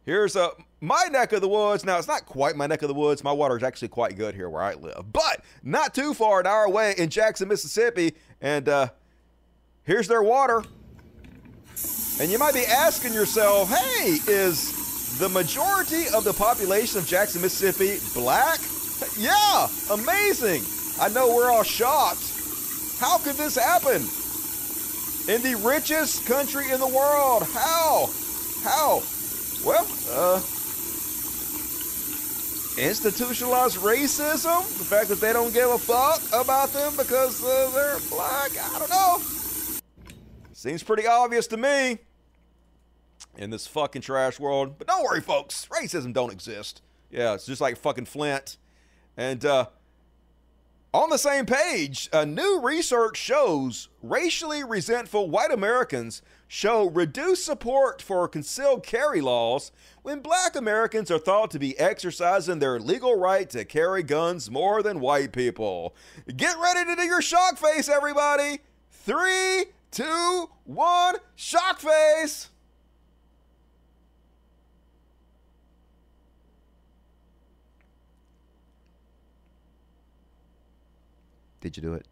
here's 0.05 0.37
a 0.37 0.51
my 0.85 1.05
neck 1.11 1.33
of 1.33 1.41
the 1.41 1.47
woods. 1.47 1.83
Now, 1.83 1.97
it's 1.97 2.07
not 2.07 2.25
quite 2.25 2.55
my 2.55 2.67
neck 2.67 2.81
of 2.81 2.87
the 2.87 2.93
woods. 2.93 3.23
My 3.23 3.31
water 3.31 3.57
is 3.57 3.63
actually 3.63 3.87
quite 3.89 4.15
good 4.15 4.35
here 4.35 4.49
where 4.49 4.61
I 4.61 4.75
live, 4.75 5.05
but 5.11 5.43
not 5.63 5.93
too 5.93 6.13
far 6.13 6.39
an 6.39 6.47
hour 6.47 6.65
away 6.65 6.93
in 6.97 7.09
Jackson, 7.09 7.47
Mississippi. 7.47 8.13
And 8.41 8.69
uh, 8.69 8.89
here's 9.83 10.07
their 10.07 10.23
water. 10.23 10.63
And 12.21 12.31
you 12.31 12.37
might 12.37 12.53
be 12.53 12.65
asking 12.65 13.13
yourself, 13.13 13.69
hey, 13.69 14.17
is 14.27 15.17
the 15.19 15.27
majority 15.29 16.05
of 16.13 16.23
the 16.23 16.33
population 16.33 16.99
of 16.99 17.07
Jackson, 17.07 17.41
Mississippi 17.41 17.99
black? 18.13 18.59
Yeah, 19.17 19.67
amazing. 19.91 20.63
I 21.01 21.09
know 21.09 21.35
we're 21.35 21.51
all 21.51 21.63
shocked. 21.63 22.31
How 22.99 23.17
could 23.17 23.35
this 23.35 23.55
happen? 23.55 24.01
In 25.27 25.41
the 25.41 25.55
richest 25.67 26.25
country 26.27 26.71
in 26.71 26.79
the 26.79 26.87
world. 26.87 27.43
How? 27.53 28.09
How? 28.63 29.01
Well, 29.65 29.87
uh, 30.11 30.41
institutionalized 32.77 33.77
racism, 33.77 34.61
the 34.77 34.83
fact 34.83 35.09
that 35.09 35.21
they 35.21 35.33
don't 35.33 35.53
give 35.53 35.69
a 35.69 35.77
fuck 35.77 36.21
about 36.33 36.69
them 36.69 36.93
because 36.97 37.43
uh, 37.43 37.71
they're 37.73 37.99
black, 38.09 38.51
I 38.59 38.79
don't 38.79 38.89
know. 38.89 39.21
Seems 40.51 40.83
pretty 40.83 41.07
obvious 41.07 41.47
to 41.47 41.57
me 41.57 41.99
in 43.37 43.49
this 43.49 43.67
fucking 43.67 44.01
trash 44.01 44.39
world. 44.39 44.77
But 44.77 44.87
don't 44.87 45.03
worry, 45.03 45.21
folks, 45.21 45.67
racism 45.71 46.13
don't 46.13 46.31
exist. 46.31 46.81
Yeah, 47.11 47.33
it's 47.33 47.45
just 47.45 47.61
like 47.61 47.77
fucking 47.77 48.05
Flint. 48.05 48.57
And 49.17 49.45
uh, 49.45 49.67
on 50.93 51.09
the 51.09 51.17
same 51.17 51.45
page, 51.45 52.09
a 52.11 52.25
new 52.25 52.59
research 52.61 53.17
shows 53.17 53.89
racially 54.01 54.63
resentful 54.63 55.29
white 55.29 55.51
Americans 55.51 56.21
show 56.47 56.89
reduced 56.89 57.45
support 57.45 58.01
for 58.01 58.27
concealed 58.27 58.83
carry 58.83 59.21
laws 59.21 59.71
when 60.03 60.19
black 60.19 60.55
Americans 60.55 61.09
are 61.09 61.19
thought 61.19 61.51
to 61.51 61.59
be 61.59 61.77
exercising 61.79 62.59
their 62.59 62.79
legal 62.79 63.17
right 63.17 63.49
to 63.49 63.65
carry 63.65 64.03
guns 64.03 64.51
more 64.51 64.83
than 64.83 64.99
white 64.99 65.31
people. 65.31 65.95
Get 66.35 66.55
ready 66.59 66.85
to 66.85 66.95
do 66.95 67.03
your 67.03 67.21
shock 67.21 67.57
face, 67.57 67.89
everybody! 67.89 68.59
Three, 68.91 69.65
two, 69.91 70.49
one, 70.63 71.15
shock 71.35 71.79
face! 71.79 72.49
Did 81.61 81.77
you 81.77 81.81
do 81.81 81.93
it? 81.95 82.05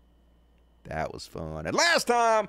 That 0.86 1.14
was 1.14 1.28
fun. 1.28 1.68
And 1.68 1.76
last 1.76 2.08
time 2.08 2.48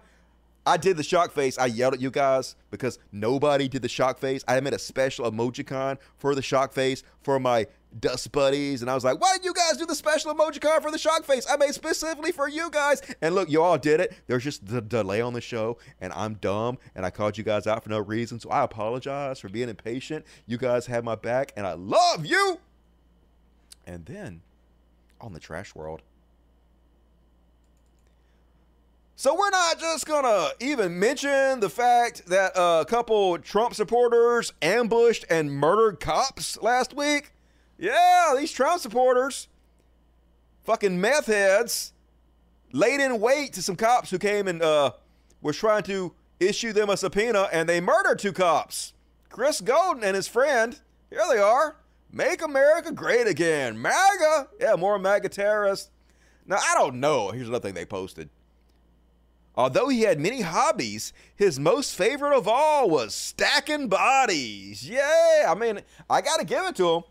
I 0.66 0.77
did 0.78 0.97
the 0.97 1.03
shock 1.03 1.32
face, 1.32 1.59
I 1.59 1.66
yelled 1.66 1.95
at 1.95 2.01
you 2.01 2.11
guys 2.11 2.57
because 2.70 2.99
nobody 3.12 3.69
did 3.69 3.82
the 3.82 3.89
shock 3.89 4.19
face. 4.19 4.43
I 4.49 4.59
made 4.61 4.73
a 4.73 4.78
special 4.78 5.31
emojicon 5.31 5.99
for 6.16 6.35
the 6.35 6.43
shock 6.43 6.73
face 6.73 7.03
for 7.23 7.39
my 7.39 7.66
dust 8.01 8.32
buddies. 8.32 8.82
And 8.82 8.91
I 8.91 8.95
was 8.95 9.05
like, 9.05 9.20
why 9.20 9.36
did 9.36 9.45
you 9.45 9.53
guys 9.53 9.77
do 9.77 9.86
the 9.86 9.95
special 9.95 10.35
emojicon 10.35 10.81
for 10.82 10.91
the 10.91 10.99
shock 10.99 11.24
face? 11.24 11.47
I 11.49 11.57
made 11.57 11.74
specifically 11.74 12.32
for 12.32 12.49
you 12.49 12.70
guys. 12.70 13.03
And 13.20 13.35
look, 13.35 13.51
you 13.51 13.62
all 13.62 13.78
did 13.78 14.01
it. 14.01 14.15
There's 14.27 14.45
just 14.45 14.66
the 14.66 14.81
delay 14.81 15.20
on 15.20 15.32
the 15.32 15.41
show, 15.41 15.78
and 16.01 16.12
I'm 16.15 16.35
dumb, 16.35 16.78
and 16.95 17.05
I 17.05 17.11
called 17.11 17.39
you 17.39 17.45
guys 17.45 17.66
out 17.66 17.85
for 17.85 17.91
no 17.91 18.01
reason. 18.01 18.41
So 18.41 18.51
I 18.51 18.65
apologize 18.65 19.41
for 19.41 19.49
being 19.49 19.69
impatient. 19.69 20.24
You 20.47 20.59
guys 20.59 20.86
have 20.86 21.05
my 21.05 21.15
back, 21.15 21.53
and 21.57 21.66
I 21.66 21.74
love 21.74 22.24
you. 22.27 22.59
And 23.86 24.07
then 24.07 24.41
on 25.20 25.32
the 25.32 25.41
trash 25.41 25.74
world, 25.74 26.03
So 29.16 29.35
we're 29.35 29.51
not 29.51 29.78
just 29.78 30.07
gonna 30.07 30.49
even 30.61 30.99
mention 30.99 31.61
the 31.61 31.70
fact 31.70 32.27
that 32.27 32.53
a 32.57 32.85
couple 32.85 33.39
Trump 33.39 33.74
supporters 33.74 34.53
ambushed 34.61 35.24
and 35.31 35.53
murdered 35.53 36.01
cops 36.01 36.61
last 36.61 36.95
week. 36.95 37.32
Yeah, 37.78 38.35
these 38.36 38.51
Trump 38.51 38.81
supporters, 38.81 39.49
fucking 40.65 41.01
meth 41.01 41.27
heads, 41.27 41.93
laid 42.73 43.01
in 43.01 43.20
wait 43.20 43.53
to 43.53 43.62
some 43.62 43.77
cops 43.77 44.11
who 44.11 44.19
came 44.19 44.49
and 44.49 44.61
uh, 44.61 44.93
was 45.41 45.57
trying 45.57 45.85
to 45.85 46.12
issue 46.41 46.73
them 46.73 46.91
a 46.91 46.97
subpoena, 46.97 47.49
and 47.53 47.69
they 47.69 47.81
murdered 47.81 48.19
two 48.19 48.32
cops. 48.32 48.95
Chris 49.28 49.61
Golden 49.61 50.03
and 50.03 50.16
his 50.16 50.27
friend, 50.28 50.81
here 51.11 51.23
they 51.31 51.39
are, 51.39 51.77
Make 52.15 52.43
America 52.43 52.93
great 52.93 53.27
again. 53.27 53.81
MAGA. 53.82 54.49
Yeah, 54.61 54.77
more 54.77 55.01
MAGA 55.01 55.31
terrorists. 55.31 55.91
Now, 56.47 56.59
I 56.59 56.74
don't 56.77 57.01
know. 57.01 57.32
Here's 57.32 57.49
another 57.49 57.66
thing 57.66 57.74
they 57.74 57.85
posted. 57.85 58.31
Although 59.56 59.89
he 59.89 60.02
had 60.02 60.18
many 60.18 60.40
hobbies, 60.40 61.12
his 61.36 61.60
most 61.60 61.94
favorite 61.94 62.36
of 62.36 62.48
all 62.48 62.90
was 62.90 63.14
stacking 63.14 63.89
bodies. 63.89 64.89
Yeah, 64.89 65.47
I 65.48 65.55
mean, 65.55 65.81
I 66.10 66.20
got 66.20 66.40
to 66.40 66.44
give 66.44 66.64
it 66.64 66.76
to 66.76 66.90
him. 66.90 67.02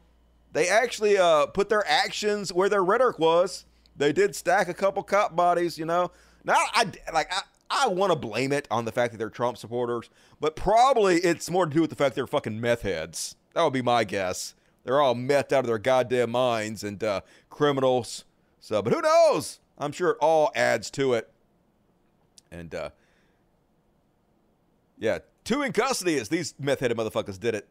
They 0.51 0.67
actually 0.67 1.17
uh, 1.17 1.47
put 1.47 1.69
their 1.69 1.87
actions 1.87 2.51
where 2.51 2.69
their 2.69 2.83
rhetoric 2.83 3.17
was. 3.17 3.65
They 3.95 4.11
did 4.11 4.35
stack 4.35 4.67
a 4.67 4.73
couple 4.73 5.03
cop 5.03 5.35
bodies, 5.35 5.77
you 5.77 5.85
know. 5.85 6.11
Now, 6.43 6.57
I 6.73 6.91
like 7.13 7.31
I, 7.33 7.41
I 7.69 7.87
want 7.87 8.11
to 8.11 8.17
blame 8.17 8.51
it 8.51 8.67
on 8.69 8.85
the 8.85 8.91
fact 8.91 9.13
that 9.13 9.17
they're 9.17 9.29
Trump 9.29 9.57
supporters, 9.57 10.09
but 10.39 10.55
probably 10.55 11.17
it's 11.17 11.49
more 11.49 11.65
to 11.65 11.73
do 11.73 11.81
with 11.81 11.89
the 11.89 11.95
fact 11.95 12.15
they're 12.15 12.27
fucking 12.27 12.59
meth 12.59 12.81
heads. 12.81 13.35
That 13.53 13.63
would 13.63 13.73
be 13.73 13.81
my 13.81 14.03
guess. 14.03 14.53
They're 14.83 15.01
all 15.01 15.15
methed 15.15 15.53
out 15.53 15.61
of 15.61 15.67
their 15.67 15.77
goddamn 15.77 16.31
minds 16.31 16.83
and 16.83 17.01
uh, 17.03 17.21
criminals. 17.49 18.25
So, 18.59 18.81
but 18.81 18.93
who 18.93 19.01
knows? 19.01 19.59
I'm 19.77 19.91
sure 19.91 20.11
it 20.11 20.17
all 20.19 20.51
adds 20.55 20.91
to 20.91 21.13
it. 21.13 21.32
And 22.53 22.75
uh, 22.75 22.89
yeah, 24.99 25.19
two 25.43 25.63
in 25.63 25.73
custody 25.73 26.17
as 26.17 26.29
these 26.29 26.53
meth 26.59 26.79
headed 26.79 26.97
motherfuckers 26.97 27.39
did 27.39 27.55
it. 27.55 27.67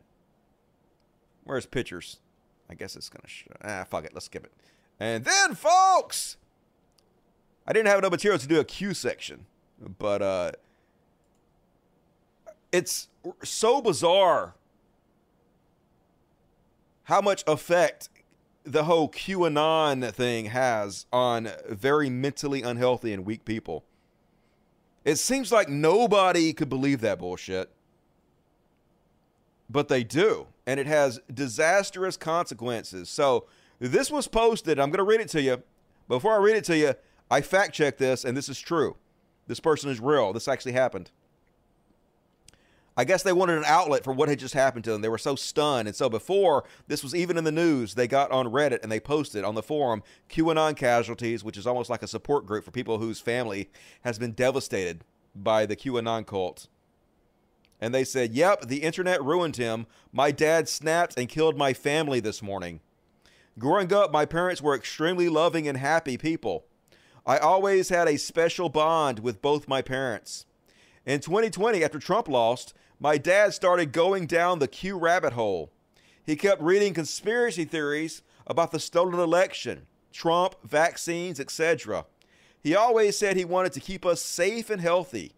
Where's 1.45 1.67
pictures? 1.67 2.19
I 2.69 2.75
guess 2.75 2.97
it's 2.97 3.09
gonna. 3.09 3.25
Ah, 3.63 3.85
fuck 3.85 4.05
it. 4.05 4.13
Let's 4.13 4.27
skip 4.27 4.45
it. 4.45 4.53
And 4.99 5.25
then, 5.25 5.55
folks, 5.55 6.37
I 7.67 7.73
didn't 7.73 7.89
have 7.89 7.99
enough 7.99 8.11
material 8.11 8.39
to 8.39 8.47
do 8.47 8.61
a 8.61 8.65
Q 8.65 8.93
section, 8.93 9.47
but 9.99 10.21
uh, 10.21 10.53
it's 12.73 13.09
so 13.43 13.81
bizarre 13.81 14.55
how 17.05 17.21
much 17.21 17.45
effect 17.47 18.09
the 18.65 18.85
whole 18.85 19.09
QAnon 19.09 20.13
thing 20.13 20.47
has 20.47 21.07
on 21.13 21.51
very 21.69 22.09
mentally 22.09 22.63
unhealthy 22.63 23.13
and 23.13 23.25
weak 23.25 23.45
people. 23.45 23.85
It 25.05 25.17
seems 25.17 25.51
like 25.51 25.69
nobody 25.69 26.53
could 26.53 26.69
believe 26.69 27.01
that 27.01 27.19
bullshit, 27.19 27.71
but 29.69 29.89
they 29.89 30.05
do, 30.05 30.47
and 30.67 30.79
it 30.79 30.87
has 30.87 31.21
disastrous 31.33 32.17
consequences. 32.17 33.09
So, 33.09 33.47
this 33.81 34.13
was 34.13 34.29
posted. 34.29 34.79
I'm 34.79 34.91
going 34.91 34.99
to 34.99 35.05
read 35.05 35.21
it 35.21 35.29
to 35.31 35.43
you. 35.43 35.63
Before 36.07 36.35
I 36.35 36.37
read 36.37 36.57
it 36.57 36.65
to 36.65 36.77
you, 36.77 36.95
I 37.31 37.41
fact 37.41 37.75
checked 37.75 37.99
this, 37.99 38.25
and 38.25 38.37
this 38.37 38.49
is 38.49 38.61
true. 38.61 38.97
This 39.49 39.59
person 39.59 39.91
is 39.91 39.99
real. 39.99 40.33
This 40.33 40.47
actually 40.47 40.73
happened. 40.73 41.11
I 42.97 43.05
guess 43.05 43.23
they 43.23 43.33
wanted 43.33 43.57
an 43.57 43.65
outlet 43.67 44.05
for 44.05 44.13
what 44.13 44.29
had 44.29 44.39
just 44.39 44.53
happened 44.53 44.85
to 44.85 44.93
them. 44.93 45.01
They 45.01 45.09
were 45.09 45.17
so 45.17 45.35
stunned. 45.35 45.89
And 45.89 45.97
so 45.97 46.11
before 46.11 46.65
this 46.89 47.03
was 47.03 47.15
even 47.15 47.39
in 47.39 47.45
the 47.45 47.53
news, 47.53 47.95
they 47.95 48.07
got 48.07 48.31
on 48.31 48.49
Reddit 48.49 48.83
and 48.83 48.93
they 48.93 49.01
posted 49.01 49.45
on 49.45 49.55
the 49.55 49.63
forum 49.63 50.03
QAnon 50.29 50.77
casualties, 50.77 51.43
which 51.43 51.57
is 51.57 51.67
almost 51.67 51.89
like 51.89 52.03
a 52.03 52.09
support 52.09 52.45
group 52.45 52.65
for 52.65 52.71
people 52.71 52.99
whose 52.99 53.21
family 53.21 53.71
has 54.03 54.19
been 54.19 54.33
devastated 54.33 55.05
by 55.35 55.65
the 55.65 55.77
QAnon 55.77 56.27
cult. 56.27 56.69
And 57.81 57.95
they 57.95 58.05
said, 58.05 58.33
Yep, 58.33 58.69
the 58.69 58.83
internet 58.83 59.23
ruined 59.25 59.57
him. 59.57 59.87
My 60.13 60.31
dad 60.31 60.69
snapped 60.69 61.19
and 61.19 61.29
killed 61.29 61.57
my 61.57 61.73
family 61.73 62.21
this 62.21 62.43
morning. 62.43 62.81
Growing 63.59 63.93
up, 63.93 64.13
my 64.13 64.25
parents 64.25 64.63
were 64.63 64.75
extremely 64.75 65.29
loving 65.29 65.67
and 65.67 65.79
happy 65.79 66.17
people. 66.17 66.65
I 67.27 67.39
always 67.39 67.89
had 67.89 68.07
a 68.07 68.19
special 68.19 68.69
bond 68.69 69.21
with 69.21 69.43
both 69.43 69.67
my 69.67 69.83
parents. 69.83 70.47
In 71.05 71.21
2020, 71.21 71.83
after 71.83 71.99
Trump 71.99 72.29
lost, 72.29 72.75
my 73.03 73.19
dad 73.19 73.53
started 73.53 73.91
going 73.91 74.27
down 74.27 74.61
the 74.61 74.69
Q 74.69 74.97
rabbit 74.97 75.33
hole. 75.33 75.73
He 76.25 76.37
kept 76.37 76.63
reading 76.63 76.95
conspiracy 76.95 77.65
theories 77.65 78.23
about 78.47 78.71
the 78.71 78.79
stolen 78.79 79.19
election, 79.19 79.89
Trump, 80.13 80.55
vaccines, 80.63 81.41
etc. 81.41 82.07
He 82.63 82.77
always 82.77 83.19
said 83.19 83.37
he 83.37 83.45
wanted 83.45 83.73
to 83.73 83.81
keep 83.81 84.07
us 84.07 84.23
safe 84.23 84.71
and 84.71 84.81
healthy. 84.81 85.33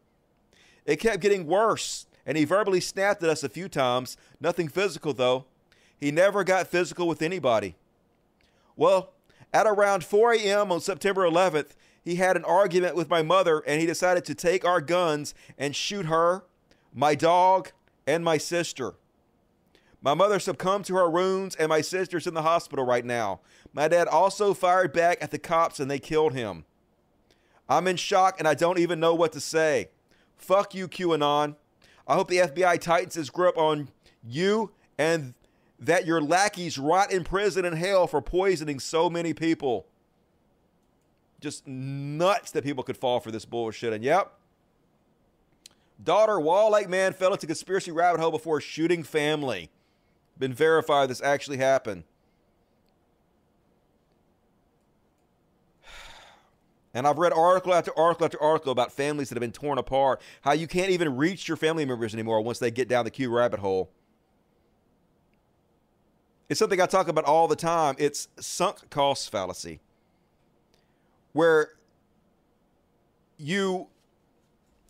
It 0.85 0.97
kept 0.97 1.23
getting 1.23 1.47
worse, 1.47 2.05
and 2.27 2.36
he 2.36 2.45
verbally 2.45 2.82
snapped 2.82 3.23
at 3.23 3.31
us 3.31 3.43
a 3.43 3.49
few 3.49 3.70
times, 3.70 4.19
nothing 4.39 4.69
physical 4.69 5.15
though. 5.15 5.47
He 5.99 6.11
never 6.11 6.45
got 6.45 6.66
physical 6.66 7.09
with 7.09 7.23
anybody. 7.23 7.77
Well, 8.77 9.15
at 9.55 9.66
around 9.66 10.05
4 10.05 10.35
a.m. 10.35 10.70
on 10.70 10.81
September 10.81 11.23
11th, 11.23 11.70
he 12.05 12.16
had 12.16 12.36
an 12.36 12.45
argument 12.45 12.95
with 12.95 13.09
my 13.09 13.23
mother 13.23 13.61
and 13.61 13.81
he 13.81 13.86
decided 13.86 14.27
to 14.27 14.35
take 14.35 14.66
our 14.66 14.82
guns 14.82 15.35
and 15.57 15.74
shoot 15.74 16.05
her, 16.05 16.45
my 16.95 17.15
dog, 17.15 17.73
and 18.07 18.25
my 18.25 18.39
sister. 18.39 18.95
My 20.01 20.15
mother 20.15 20.39
succumbed 20.39 20.85
to 20.87 20.97
her 20.97 21.09
wounds 21.09 21.57
and 21.57 21.69
my 21.71 21.81
sister's 21.81 22.27
in 22.27 22.35
the 22.35 22.43
hospital 22.43 22.85
right 22.85 23.05
now. 23.05 23.41
My 23.73 23.89
dad 23.89 24.07
also 24.07 24.53
fired 24.53 24.93
back 24.93 25.19
at 25.23 25.31
the 25.31 25.39
cops 25.39 25.81
and 25.81 25.91
they 25.91 25.99
killed 25.99 26.35
him. 26.35 26.66
I'm 27.69 27.87
in 27.87 27.97
shock 27.97 28.39
and 28.39 28.47
I 28.47 28.53
don't 28.53 28.79
even 28.79 29.01
know 29.01 29.15
what 29.15 29.33
to 29.33 29.41
say. 29.41 29.89
Fuck 30.37 30.75
you, 30.75 30.89
QAnon. 30.89 31.57
I 32.07 32.15
hope 32.15 32.29
the 32.29 32.37
FBI 32.37 32.79
tightens 32.81 33.16
its 33.16 33.31
grip 33.31 33.57
on 33.57 33.89
you 34.23 34.73
and 34.99 35.33
that 35.81 36.07
your 36.07 36.21
lackeys 36.21 36.79
rot 36.79 37.11
in 37.11 37.25
prison 37.25 37.65
and 37.65 37.77
hell 37.77 38.07
for 38.07 38.21
poisoning 38.21 38.79
so 38.81 39.09
many 39.09 39.33
people 39.33 39.87
just 41.41 41.66
nuts 41.66 42.51
that 42.53 42.65
people 42.65 42.85
could 42.85 42.97
fall 42.97 43.21
for 43.21 43.31
this 43.31 43.45
bullshit. 43.45 43.93
And 43.93 44.05
yep, 44.05 44.35
daughter 46.03 46.41
Walled 46.41 46.73
Lake 46.73 46.89
man 46.89 47.12
fell 47.12 47.33
into 47.33 47.47
conspiracy 47.47 47.91
rabbit 47.91 48.21
hole 48.21 48.31
before 48.31 48.61
shooting 48.61 49.03
family. 49.03 49.71
Been 50.39 50.53
verified 50.53 51.11
this 51.11 51.23
actually 51.23 51.59
happened. 51.59 52.05
And 56.97 57.09
I've 57.09 57.19
read 57.19 57.33
article 57.33 57.75
after 57.75 57.91
article 57.99 58.25
after 58.25 58.41
article 58.41 58.71
about 58.71 58.93
families 58.93 59.29
that 59.29 59.35
have 59.35 59.41
been 59.41 59.51
torn 59.51 59.79
apart, 59.79 60.21
how 60.43 60.53
you 60.53 60.69
can't 60.69 60.91
even 60.91 61.16
reach 61.16 61.49
your 61.49 61.57
family 61.57 61.85
members 61.85 62.15
anymore 62.15 62.41
once 62.41 62.61
they 62.61 62.71
get 62.71 62.89
down 62.89 63.05
the 63.05 63.11
Q 63.11 63.37
rabbit 63.37 63.59
hole. 63.59 63.91
It's 66.49 66.61
something 66.61 66.81
I 66.81 66.87
talk 66.87 67.09
about 67.09 67.25
all 67.25 67.49
the 67.49 67.57
time. 67.57 67.97
It's 67.99 68.29
sunk 68.39 68.91
cost 68.91 69.33
fallacy 69.33 69.81
where 71.35 71.73
you 73.37 73.89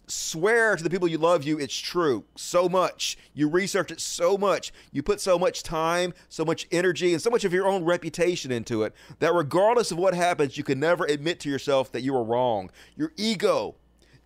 swear 0.06 0.76
to 0.76 0.82
the 0.82 0.90
people 0.90 1.09
you 1.09 1.18
love 1.18 1.44
you 1.44 1.59
it's 1.59 1.76
true 1.76 2.24
so 2.36 2.68
much. 2.68 3.16
You 3.32 3.48
research 3.48 3.90
it 3.90 4.01
so 4.01 4.36
much. 4.36 4.72
You 4.93 5.02
put 5.02 5.20
so 5.20 5.39
much 5.39 5.62
time 5.62 6.14
so 6.28 6.44
much 6.44 6.66
energy 6.70 7.12
and 7.12 7.22
so 7.22 7.31
much 7.31 7.44
of 7.44 7.52
your 7.52 7.66
own 7.66 7.85
reputation 7.85 8.51
into 8.52 8.82
it 8.82 8.94
that 9.18 9.35
regardless 9.35 9.90
of 9.90 9.98
what 9.98 10.14
happens 10.14 10.56
you 10.56 10.64
can 10.64 10.81
never 10.81 11.05
admit 11.05 11.40
to 11.40 11.51
yourself 11.51 11.90
that 11.93 12.02
you 12.02 12.12
were 12.12 12.24
wrong. 12.24 12.70
Your 12.97 13.12
ego 13.16 13.76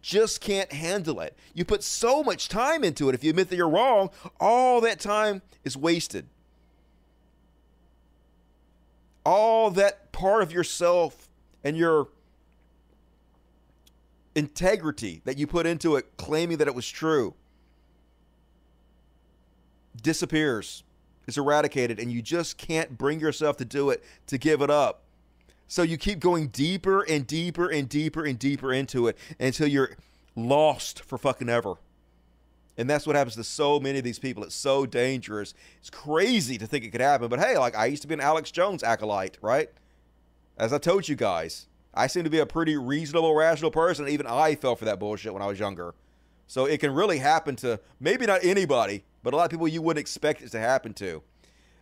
just 0.01 0.41
can't 0.41 0.73
handle 0.73 1.21
it. 1.21 1.37
You 1.55 1.65
put 1.65 1.83
so 1.83 2.23
much 2.23 2.49
time 2.49 2.85
into 2.85 3.09
it. 3.09 3.15
If 3.15 3.25
you 3.25 3.31
admit 3.31 3.51
that 3.51 3.57
you're 3.57 3.69
wrong 3.69 4.11
all 4.41 4.81
that 4.81 5.01
time 5.01 5.43
is 5.65 5.77
wasted. 5.77 6.27
All 9.25 9.71
that 9.73 10.13
part 10.13 10.43
of 10.43 10.53
yourself 10.53 11.29
and 11.63 11.77
your 11.77 12.09
integrity 14.39 15.21
that 15.25 15.37
you 15.37 15.47
put 15.47 15.67
into 15.67 15.97
it, 15.97 16.17
claiming 16.17 16.57
that 16.59 16.69
it 16.69 16.75
was 16.75 16.89
true, 16.89 17.35
disappears, 20.01 20.85
is 21.27 21.37
eradicated, 21.37 21.99
and 21.99 22.11
you 22.11 22.23
just 22.23 22.57
can't 22.57 22.97
bring 22.97 23.21
yourself 23.21 23.57
to 23.59 23.65
do 23.65 23.91
it, 23.91 24.03
to 24.27 24.39
give 24.39 24.63
it 24.63 24.71
up. 24.71 25.03
So 25.67 25.83
you 25.83 25.99
keep 25.99 26.21
going 26.21 26.49
deeper 26.49 27.03
and 27.03 27.27
deeper 27.27 27.69
and 27.69 27.89
deeper 27.89 28.25
and 28.25 28.39
deeper 28.39 28.73
into 28.73 29.09
it 29.09 29.19
until 29.39 29.67
you're 29.67 29.97
lost 30.35 31.03
for 31.05 31.19
fucking 31.19 31.51
ever. 31.51 31.75
And 32.79 32.89
that's 32.89 33.07
what 33.07 33.17
happens 33.17 33.35
to 33.35 33.45
so 33.45 33.81
many 33.81 33.99
of 33.99 34.05
these 34.05 34.21
people. 34.21 34.45
It's 34.45 34.55
so 34.55 34.87
dangerous. 34.87 35.53
It's 35.81 35.91
crazy 35.91 36.57
to 36.59 36.67
think 36.67 36.85
it 36.85 36.91
could 36.91 37.01
happen. 37.01 37.29
But 37.29 37.41
hey, 37.41 37.59
like 37.59 37.77
I 37.77 37.87
used 37.87 38.03
to 38.03 38.09
be 38.09 38.15
an 38.15 38.21
Alex 38.21 38.51
Jones 38.53 38.83
acolyte, 38.83 39.37
right? 39.43 39.69
As 40.57 40.73
I 40.73 40.79
told 40.79 41.09
you 41.09 41.17
guys, 41.17 41.67
I 41.99 42.07
seem 42.07 42.23
to 42.23 42.31
be 42.31 42.39
a 42.39 42.47
pretty 42.47 42.77
reasonable, 42.77 43.35
rational 43.35 43.73
person. 43.73 44.09
Even 44.09 44.25
I 44.25 44.55
fell 44.55 44.77
for 44.77 44.85
that 44.85 45.01
bullshit 45.01 45.35
when 45.35 45.43
I 45.43 45.47
was 45.47 45.59
younger. 45.59 45.97
So 46.47 46.65
it 46.65 46.79
can 46.79 46.95
really 46.95 47.19
happen 47.19 47.57
to 47.57 47.81
maybe 47.99 48.25
not 48.25 48.45
anybody, 48.45 49.03
but 49.25 49.35
a 49.35 49.37
lot 49.37 49.47
of 49.47 49.51
people 49.51 49.67
you 49.67 49.83
wouldn't 49.83 50.01
expect 50.01 50.41
it 50.41 50.53
to 50.53 50.61
happen 50.61 50.95
to. 50.95 51.23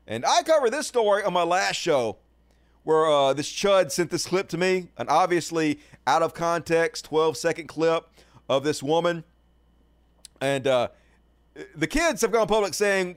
And 0.06 0.24
I 0.24 0.42
covered 0.42 0.70
this 0.70 0.86
story 0.86 1.22
on 1.22 1.34
my 1.34 1.42
last 1.42 1.76
show 1.76 2.16
where 2.82 3.04
uh, 3.06 3.34
this 3.34 3.52
chud 3.52 3.92
sent 3.92 4.10
this 4.10 4.26
clip 4.26 4.48
to 4.48 4.56
me, 4.56 4.88
an 4.96 5.06
obviously 5.10 5.80
out 6.06 6.22
of 6.22 6.32
context 6.32 7.04
12 7.04 7.36
second 7.36 7.66
clip 7.66 8.08
of 8.48 8.64
this 8.64 8.82
woman. 8.82 9.22
And 10.40 10.66
uh, 10.66 10.88
the 11.74 11.86
kids 11.86 12.22
have 12.22 12.32
gone 12.32 12.46
public 12.46 12.72
saying 12.72 13.16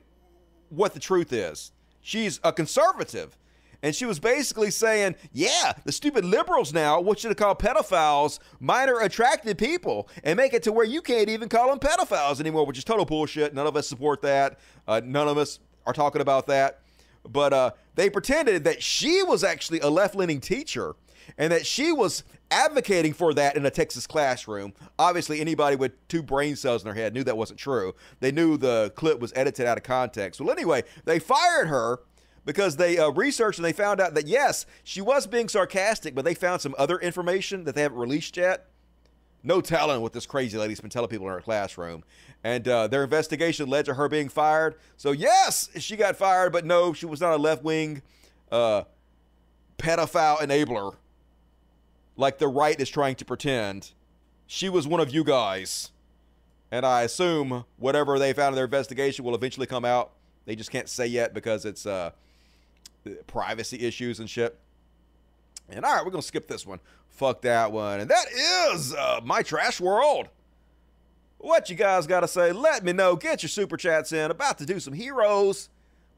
what 0.67 0.93
the 0.93 0.99
truth 0.99 1.31
is. 1.31 1.71
She's 2.01 2.41
a 2.43 2.51
conservative. 2.51 3.37
And 3.81 3.95
she 3.95 4.05
was 4.05 4.19
basically 4.19 4.71
saying, 4.71 5.15
yeah, 5.31 5.73
the 5.85 5.91
stupid 5.91 6.25
liberals 6.25 6.73
now 6.73 6.99
want 6.99 7.23
you 7.23 7.29
to 7.29 7.35
call 7.35 7.55
pedophiles 7.55 8.39
minor 8.59 8.99
attracted 8.99 9.57
people 9.57 10.09
and 10.23 10.35
make 10.37 10.53
it 10.53 10.63
to 10.63 10.71
where 10.71 10.85
you 10.85 11.01
can't 11.01 11.29
even 11.29 11.47
call 11.47 11.69
them 11.69 11.79
pedophiles 11.79 12.39
anymore, 12.39 12.65
which 12.65 12.77
is 12.77 12.83
total 12.83 13.05
bullshit. 13.05 13.53
None 13.53 13.67
of 13.67 13.75
us 13.75 13.87
support 13.87 14.21
that. 14.21 14.59
Uh, 14.87 15.01
none 15.03 15.27
of 15.27 15.37
us 15.37 15.59
are 15.85 15.93
talking 15.93 16.21
about 16.21 16.47
that. 16.47 16.81
But 17.27 17.53
uh, 17.53 17.71
they 17.95 18.09
pretended 18.09 18.63
that 18.65 18.81
she 18.83 19.23
was 19.23 19.43
actually 19.43 19.79
a 19.79 19.89
left 19.89 20.15
leaning 20.15 20.41
teacher 20.41 20.95
and 21.37 21.51
that 21.51 21.65
she 21.65 21.91
was 21.91 22.23
advocating 22.51 23.13
for 23.13 23.33
that 23.33 23.55
in 23.55 23.65
a 23.65 23.69
Texas 23.69 24.07
classroom. 24.07 24.73
Obviously, 24.97 25.39
anybody 25.39 25.75
with 25.75 25.91
two 26.07 26.23
brain 26.23 26.55
cells 26.55 26.81
in 26.81 26.85
their 26.85 26.95
head 26.95 27.13
knew 27.13 27.23
that 27.23 27.37
wasn't 27.37 27.59
true. 27.59 27.93
They 28.19 28.31
knew 28.31 28.57
the 28.57 28.91
clip 28.95 29.19
was 29.19 29.31
edited 29.35 29.65
out 29.65 29.77
of 29.77 29.83
context. 29.83 30.41
Well, 30.41 30.51
anyway, 30.51 30.83
they 31.05 31.19
fired 31.19 31.67
her 31.67 31.99
because 32.45 32.77
they 32.77 32.97
uh, 32.97 33.09
researched 33.09 33.59
and 33.59 33.65
they 33.65 33.73
found 33.73 33.99
out 33.99 34.13
that 34.15 34.27
yes, 34.27 34.65
she 34.83 35.01
was 35.01 35.27
being 35.27 35.47
sarcastic, 35.47 36.15
but 36.15 36.25
they 36.25 36.33
found 36.33 36.61
some 36.61 36.75
other 36.77 36.97
information 36.97 37.63
that 37.65 37.75
they 37.75 37.81
haven't 37.81 37.97
released 37.97 38.37
yet. 38.37 38.67
No 39.43 39.61
telling 39.61 40.01
what 40.01 40.13
this 40.13 40.25
crazy 40.25 40.57
lady's 40.57 40.81
been 40.81 40.89
telling 40.89 41.09
people 41.09 41.27
in 41.27 41.33
her 41.33 41.41
classroom. 41.41 42.03
And 42.43 42.67
uh, 42.67 42.87
their 42.87 43.03
investigation 43.03 43.69
led 43.69 43.85
to 43.85 43.93
her 43.93 44.09
being 44.09 44.29
fired. 44.29 44.75
So, 44.97 45.11
yes, 45.11 45.69
she 45.77 45.95
got 45.95 46.15
fired, 46.15 46.51
but 46.51 46.65
no, 46.65 46.93
she 46.93 47.05
was 47.05 47.21
not 47.21 47.33
a 47.33 47.37
left 47.37 47.63
wing 47.63 48.01
uh, 48.51 48.83
pedophile 49.77 50.39
enabler 50.39 50.95
like 52.17 52.37
the 52.37 52.47
right 52.47 52.79
is 52.79 52.89
trying 52.89 53.15
to 53.15 53.25
pretend. 53.25 53.91
She 54.45 54.67
was 54.67 54.87
one 54.87 54.99
of 54.99 55.13
you 55.13 55.23
guys. 55.23 55.91
And 56.71 56.85
I 56.85 57.03
assume 57.03 57.65
whatever 57.77 58.19
they 58.19 58.33
found 58.33 58.49
in 58.49 58.55
their 58.55 58.65
investigation 58.65 59.23
will 59.25 59.35
eventually 59.35 59.65
come 59.65 59.85
out. 59.85 60.11
They 60.45 60.55
just 60.55 60.69
can't 60.69 60.89
say 60.89 61.07
yet 61.07 61.33
because 61.33 61.65
it's 61.65 61.85
uh, 61.85 62.11
privacy 63.27 63.79
issues 63.79 64.19
and 64.19 64.29
shit. 64.29 64.57
And 65.69 65.85
all 65.85 65.95
right, 65.95 66.03
we're 66.03 66.11
going 66.11 66.21
to 66.21 66.27
skip 66.27 66.47
this 66.47 66.65
one. 66.65 66.79
Fuck 67.09 67.41
that 67.41 67.71
one. 67.71 67.99
And 67.99 68.09
that 68.09 68.25
is 68.71 68.93
uh, 68.93 69.19
my 69.23 69.41
trash 69.41 69.79
world. 69.79 70.29
What 71.37 71.69
you 71.69 71.75
guys 71.75 72.07
got 72.07 72.21
to 72.21 72.27
say? 72.27 72.51
Let 72.51 72.83
me 72.83 72.91
know. 72.91 73.15
Get 73.15 73.43
your 73.43 73.49
super 73.49 73.77
chats 73.77 74.11
in. 74.11 74.31
About 74.31 74.57
to 74.57 74.65
do 74.65 74.79
some 74.79 74.93
heroes. 74.93 75.69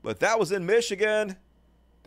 But 0.04 0.20
that 0.20 0.40
was 0.40 0.52
in 0.52 0.66
Michigan. 0.66 1.38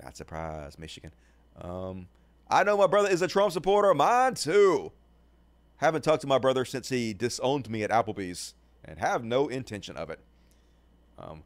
Not 0.02 0.16
surprised, 0.16 0.78
Michigan. 0.78 1.12
Um, 1.60 2.08
I 2.50 2.64
know 2.64 2.76
my 2.76 2.88
brother 2.88 3.08
is 3.08 3.22
a 3.22 3.28
Trump 3.28 3.52
supporter. 3.52 3.94
Mine 3.94 4.34
too. 4.34 4.92
Haven't 5.76 6.02
talked 6.02 6.22
to 6.22 6.26
my 6.26 6.38
brother 6.38 6.64
since 6.64 6.88
he 6.88 7.14
disowned 7.14 7.70
me 7.70 7.82
at 7.82 7.90
Applebee's 7.90 8.54
and 8.84 8.98
have 8.98 9.24
no 9.24 9.48
intention 9.48 9.96
of 9.96 10.10
it. 10.10 10.20
Um, 11.18 11.44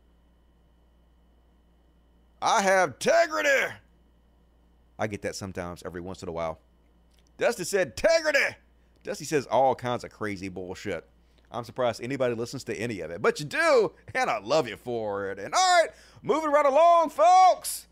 I 2.40 2.62
have 2.62 2.90
integrity. 2.90 3.74
I 4.98 5.06
get 5.06 5.22
that 5.22 5.34
sometimes 5.34 5.82
every 5.84 6.00
once 6.00 6.22
in 6.22 6.28
a 6.28 6.32
while. 6.32 6.58
Dusty 7.36 7.64
said 7.64 7.88
integrity. 7.88 8.56
Dusty 9.02 9.24
says 9.24 9.46
all 9.46 9.74
kinds 9.74 10.04
of 10.04 10.10
crazy 10.10 10.48
bullshit. 10.48 11.08
I'm 11.50 11.64
surprised 11.64 12.02
anybody 12.02 12.34
listens 12.34 12.64
to 12.64 12.74
any 12.74 13.00
of 13.00 13.10
it, 13.10 13.22
but 13.22 13.40
you 13.40 13.46
do, 13.46 13.92
and 14.14 14.28
I 14.28 14.38
love 14.38 14.68
you 14.68 14.76
for 14.76 15.30
it. 15.30 15.38
And 15.38 15.54
all 15.54 15.80
right, 15.80 15.88
moving 16.22 16.50
right 16.50 16.66
along, 16.66 17.10
folks. 17.10 17.86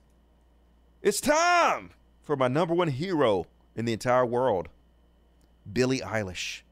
It's 1.00 1.20
time 1.20 1.90
for 2.22 2.36
my 2.36 2.48
number 2.48 2.74
one 2.74 2.88
hero 2.88 3.46
in 3.74 3.84
the 3.84 3.92
entire 3.92 4.26
world, 4.26 4.68
Billie 5.72 6.00
Eilish. 6.00 6.62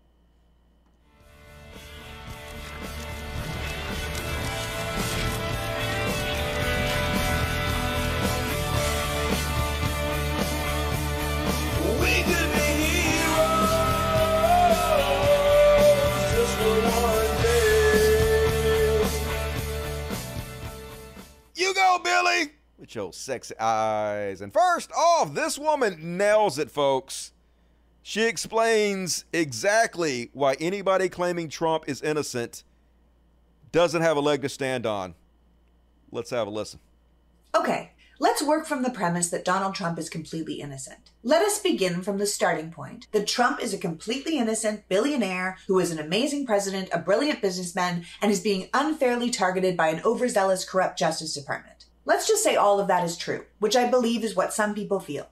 Go, 21.98 22.02
Billy! 22.02 22.52
With 22.78 22.94
your 22.94 23.12
sexy 23.12 23.58
eyes. 23.58 24.40
And 24.40 24.52
first 24.52 24.90
off, 24.92 25.34
this 25.34 25.58
woman 25.58 26.16
nails 26.16 26.58
it, 26.58 26.70
folks. 26.70 27.32
She 28.02 28.24
explains 28.24 29.24
exactly 29.32 30.30
why 30.32 30.54
anybody 30.60 31.08
claiming 31.08 31.48
Trump 31.48 31.84
is 31.86 32.02
innocent 32.02 32.64
doesn't 33.72 34.02
have 34.02 34.16
a 34.16 34.20
leg 34.20 34.42
to 34.42 34.48
stand 34.48 34.86
on. 34.86 35.14
Let's 36.10 36.30
have 36.30 36.46
a 36.46 36.50
listen. 36.50 36.80
Okay, 37.54 37.92
let's 38.18 38.42
work 38.42 38.66
from 38.66 38.82
the 38.82 38.90
premise 38.90 39.30
that 39.30 39.44
Donald 39.44 39.74
Trump 39.74 39.98
is 39.98 40.10
completely 40.10 40.60
innocent. 40.60 41.10
Let 41.22 41.42
us 41.42 41.60
begin 41.60 42.02
from 42.02 42.18
the 42.18 42.26
starting 42.26 42.70
point 42.70 43.06
that 43.12 43.26
Trump 43.26 43.62
is 43.62 43.72
a 43.72 43.78
completely 43.78 44.38
innocent 44.38 44.88
billionaire 44.88 45.56
who 45.66 45.78
is 45.78 45.90
an 45.90 45.98
amazing 45.98 46.44
president, 46.44 46.90
a 46.92 46.98
brilliant 46.98 47.40
businessman, 47.40 48.04
and 48.20 48.30
is 48.30 48.40
being 48.40 48.68
unfairly 48.74 49.30
targeted 49.30 49.76
by 49.76 49.88
an 49.88 50.02
overzealous, 50.04 50.64
corrupt 50.64 50.98
Justice 50.98 51.32
Department. 51.32 51.73
Let's 52.04 52.28
just 52.28 52.42
say 52.44 52.56
all 52.56 52.80
of 52.80 52.88
that 52.88 53.04
is 53.04 53.16
true, 53.16 53.44
which 53.58 53.76
I 53.76 53.88
believe 53.88 54.24
is 54.24 54.36
what 54.36 54.52
some 54.52 54.74
people 54.74 55.00
feel. 55.00 55.28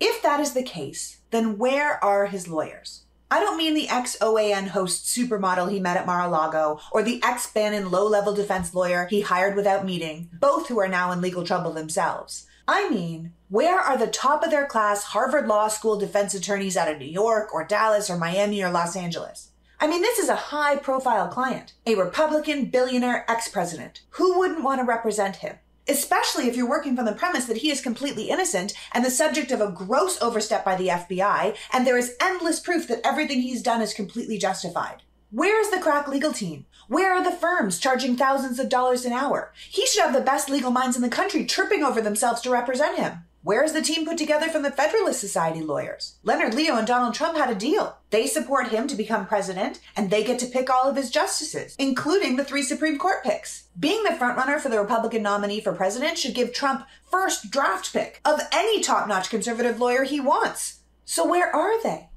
If 0.00 0.22
that 0.22 0.40
is 0.40 0.52
the 0.52 0.62
case, 0.62 1.18
then 1.30 1.56
where 1.56 2.02
are 2.04 2.26
his 2.26 2.48
lawyers? 2.48 3.04
I 3.30 3.40
don't 3.40 3.56
mean 3.56 3.74
the 3.74 3.88
ex 3.88 4.16
OAN 4.20 4.68
host 4.68 5.06
supermodel 5.06 5.70
he 5.70 5.80
met 5.80 5.96
at 5.96 6.06
Mar 6.06 6.20
a 6.20 6.28
Lago 6.28 6.78
or 6.92 7.02
the 7.02 7.20
ex 7.24 7.50
Bannon 7.50 7.90
low 7.90 8.06
level 8.06 8.34
defense 8.34 8.74
lawyer 8.74 9.06
he 9.08 9.22
hired 9.22 9.56
without 9.56 9.86
meeting, 9.86 10.28
both 10.38 10.68
who 10.68 10.78
are 10.78 10.88
now 10.88 11.10
in 11.10 11.20
legal 11.20 11.42
trouble 11.42 11.72
themselves. 11.72 12.46
I 12.68 12.88
mean, 12.90 13.32
where 13.48 13.78
are 13.78 13.96
the 13.96 14.06
top 14.06 14.42
of 14.42 14.50
their 14.50 14.66
class 14.66 15.04
Harvard 15.04 15.48
Law 15.48 15.68
School 15.68 15.98
defense 15.98 16.34
attorneys 16.34 16.76
out 16.76 16.90
of 16.90 16.98
New 16.98 17.06
York 17.06 17.52
or 17.52 17.64
Dallas 17.64 18.08
or 18.08 18.16
Miami 18.16 18.62
or 18.62 18.70
Los 18.70 18.94
Angeles? 18.94 19.50
I 19.80 19.86
mean, 19.86 20.02
this 20.02 20.18
is 20.18 20.28
a 20.28 20.36
high 20.36 20.76
profile 20.76 21.28
client, 21.28 21.74
a 21.86 21.94
Republican 21.94 22.66
billionaire 22.66 23.28
ex 23.28 23.48
president. 23.48 24.02
Who 24.10 24.38
wouldn't 24.38 24.62
want 24.62 24.80
to 24.80 24.86
represent 24.86 25.36
him? 25.36 25.56
Especially 25.86 26.48
if 26.48 26.56
you're 26.56 26.68
working 26.68 26.96
from 26.96 27.04
the 27.04 27.12
premise 27.12 27.44
that 27.44 27.58
he 27.58 27.70
is 27.70 27.80
completely 27.80 28.30
innocent 28.30 28.72
and 28.92 29.04
the 29.04 29.10
subject 29.10 29.50
of 29.50 29.60
a 29.60 29.70
gross 29.70 30.20
overstep 30.22 30.64
by 30.64 30.76
the 30.76 30.88
FBI, 30.88 31.56
and 31.72 31.86
there 31.86 31.98
is 31.98 32.16
endless 32.20 32.58
proof 32.58 32.88
that 32.88 33.00
everything 33.04 33.42
he's 33.42 33.62
done 33.62 33.82
is 33.82 33.92
completely 33.92 34.38
justified. 34.38 35.02
Where 35.30 35.60
is 35.60 35.70
the 35.70 35.80
crack 35.80 36.08
legal 36.08 36.32
team? 36.32 36.64
Where 36.88 37.12
are 37.12 37.24
the 37.24 37.36
firms 37.36 37.78
charging 37.78 38.16
thousands 38.16 38.58
of 38.58 38.68
dollars 38.68 39.04
an 39.04 39.12
hour? 39.12 39.52
He 39.68 39.86
should 39.86 40.02
have 40.02 40.14
the 40.14 40.20
best 40.20 40.48
legal 40.48 40.70
minds 40.70 40.96
in 40.96 41.02
the 41.02 41.08
country 41.08 41.44
tripping 41.44 41.82
over 41.82 42.00
themselves 42.00 42.40
to 42.42 42.50
represent 42.50 42.98
him. 42.98 43.24
Where 43.44 43.62
is 43.62 43.74
the 43.74 43.82
team 43.82 44.06
put 44.06 44.16
together 44.16 44.48
from 44.48 44.62
the 44.62 44.70
Federalist 44.70 45.20
Society 45.20 45.60
lawyers? 45.60 46.14
Leonard 46.22 46.54
Leo 46.54 46.76
and 46.76 46.86
Donald 46.86 47.12
Trump 47.12 47.36
had 47.36 47.50
a 47.50 47.54
deal. 47.54 47.98
They 48.08 48.26
support 48.26 48.68
him 48.68 48.88
to 48.88 48.96
become 48.96 49.26
president, 49.26 49.80
and 49.94 50.08
they 50.08 50.24
get 50.24 50.38
to 50.38 50.46
pick 50.46 50.70
all 50.70 50.88
of 50.88 50.96
his 50.96 51.10
justices, 51.10 51.76
including 51.78 52.36
the 52.36 52.44
three 52.44 52.62
Supreme 52.62 52.96
Court 52.96 53.22
picks. 53.22 53.64
Being 53.78 54.02
the 54.02 54.16
frontrunner 54.16 54.58
for 54.58 54.70
the 54.70 54.80
Republican 54.80 55.22
nominee 55.22 55.60
for 55.60 55.74
president 55.74 56.16
should 56.16 56.34
give 56.34 56.54
Trump 56.54 56.86
first 57.10 57.50
draft 57.50 57.92
pick 57.92 58.22
of 58.24 58.40
any 58.50 58.80
top 58.80 59.06
notch 59.08 59.28
conservative 59.28 59.78
lawyer 59.78 60.04
he 60.04 60.20
wants. 60.20 60.80
So 61.04 61.28
where 61.28 61.54
are 61.54 61.82
they? 61.82 62.08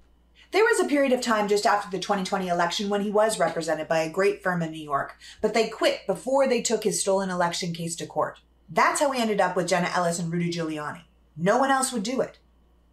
There 0.51 0.63
was 0.63 0.79
a 0.79 0.87
period 0.87 1.11
of 1.11 1.19
time 1.19 1.49
just 1.49 1.65
after 1.65 1.91
the 1.91 2.01
2020 2.01 2.47
election 2.47 2.87
when 2.87 3.01
he 3.01 3.11
was 3.11 3.37
represented 3.37 3.89
by 3.89 3.99
a 3.99 4.09
great 4.09 4.41
firm 4.41 4.61
in 4.61 4.71
New 4.71 4.81
York, 4.81 5.17
but 5.41 5.53
they 5.53 5.67
quit 5.67 6.07
before 6.07 6.47
they 6.47 6.61
took 6.61 6.85
his 6.85 7.01
stolen 7.01 7.29
election 7.29 7.73
case 7.73 7.97
to 7.97 8.05
court. 8.05 8.39
That's 8.69 9.01
how 9.01 9.11
we 9.11 9.19
ended 9.19 9.41
up 9.41 9.57
with 9.57 9.67
Jenna 9.67 9.91
Ellis 9.93 10.19
and 10.19 10.31
Rudy 10.31 10.49
Giuliani. 10.49 11.01
No 11.37 11.57
one 11.59 11.69
else 11.69 11.93
would 11.93 12.03
do 12.03 12.19
it. 12.21 12.39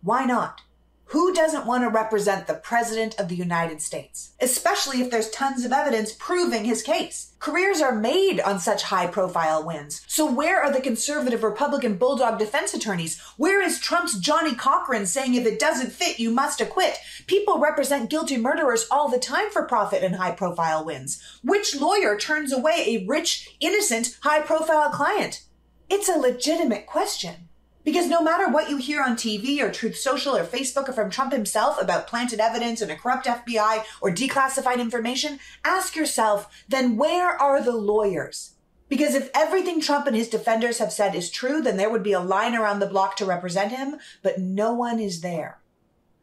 Why 0.02 0.24
not? 0.24 0.60
Who 1.08 1.32
doesn't 1.32 1.66
want 1.66 1.84
to 1.84 1.90
represent 1.90 2.46
the 2.46 2.54
President 2.54 3.18
of 3.20 3.28
the 3.28 3.36
United 3.36 3.80
States? 3.80 4.32
Especially 4.40 5.00
if 5.00 5.10
there's 5.10 5.30
tons 5.30 5.64
of 5.64 5.72
evidence 5.72 6.12
proving 6.12 6.64
his 6.64 6.82
case. 6.82 7.34
Careers 7.38 7.80
are 7.80 7.94
made 7.94 8.40
on 8.40 8.58
such 8.58 8.84
high 8.84 9.06
profile 9.06 9.64
wins. 9.64 10.02
So 10.08 10.30
where 10.30 10.60
are 10.60 10.72
the 10.72 10.80
conservative 10.80 11.42
Republican 11.42 11.98
bulldog 11.98 12.38
defense 12.38 12.74
attorneys? 12.74 13.20
Where 13.36 13.62
is 13.62 13.78
Trump's 13.78 14.18
Johnnie 14.18 14.54
Cochran 14.54 15.06
saying 15.06 15.34
if 15.34 15.46
it 15.46 15.58
doesn't 15.58 15.92
fit, 15.92 16.18
you 16.18 16.30
must 16.30 16.60
acquit? 16.60 16.96
People 17.26 17.60
represent 17.60 18.10
guilty 18.10 18.36
murderers 18.36 18.86
all 18.90 19.08
the 19.08 19.18
time 19.18 19.50
for 19.50 19.62
profit 19.64 20.02
and 20.02 20.16
high 20.16 20.32
profile 20.32 20.84
wins. 20.84 21.22
Which 21.42 21.76
lawyer 21.76 22.18
turns 22.18 22.52
away 22.52 22.84
a 22.86 23.06
rich, 23.06 23.56
innocent, 23.60 24.18
high 24.22 24.40
profile 24.40 24.90
client? 24.90 25.44
It's 25.88 26.08
a 26.08 26.18
legitimate 26.18 26.86
question. 26.86 27.43
Because 27.84 28.08
no 28.08 28.22
matter 28.22 28.48
what 28.48 28.70
you 28.70 28.78
hear 28.78 29.02
on 29.02 29.14
TV 29.14 29.60
or 29.60 29.70
Truth 29.70 29.96
Social 29.96 30.34
or 30.34 30.44
Facebook 30.44 30.88
or 30.88 30.92
from 30.92 31.10
Trump 31.10 31.32
himself 31.32 31.80
about 31.80 32.06
planted 32.06 32.40
evidence 32.40 32.80
and 32.80 32.90
a 32.90 32.96
corrupt 32.96 33.26
FBI 33.26 33.84
or 34.00 34.10
declassified 34.10 34.80
information, 34.80 35.38
ask 35.64 35.94
yourself, 35.94 36.48
then 36.66 36.96
where 36.96 37.30
are 37.30 37.62
the 37.62 37.76
lawyers? 37.76 38.52
Because 38.88 39.14
if 39.14 39.30
everything 39.34 39.80
Trump 39.80 40.06
and 40.06 40.16
his 40.16 40.28
defenders 40.28 40.78
have 40.78 40.92
said 40.92 41.14
is 41.14 41.30
true, 41.30 41.60
then 41.60 41.76
there 41.76 41.90
would 41.90 42.02
be 42.02 42.12
a 42.12 42.20
line 42.20 42.54
around 42.54 42.78
the 42.78 42.86
block 42.86 43.16
to 43.16 43.24
represent 43.24 43.72
him, 43.72 43.96
but 44.22 44.38
no 44.38 44.72
one 44.72 44.98
is 44.98 45.20
there. 45.20 45.58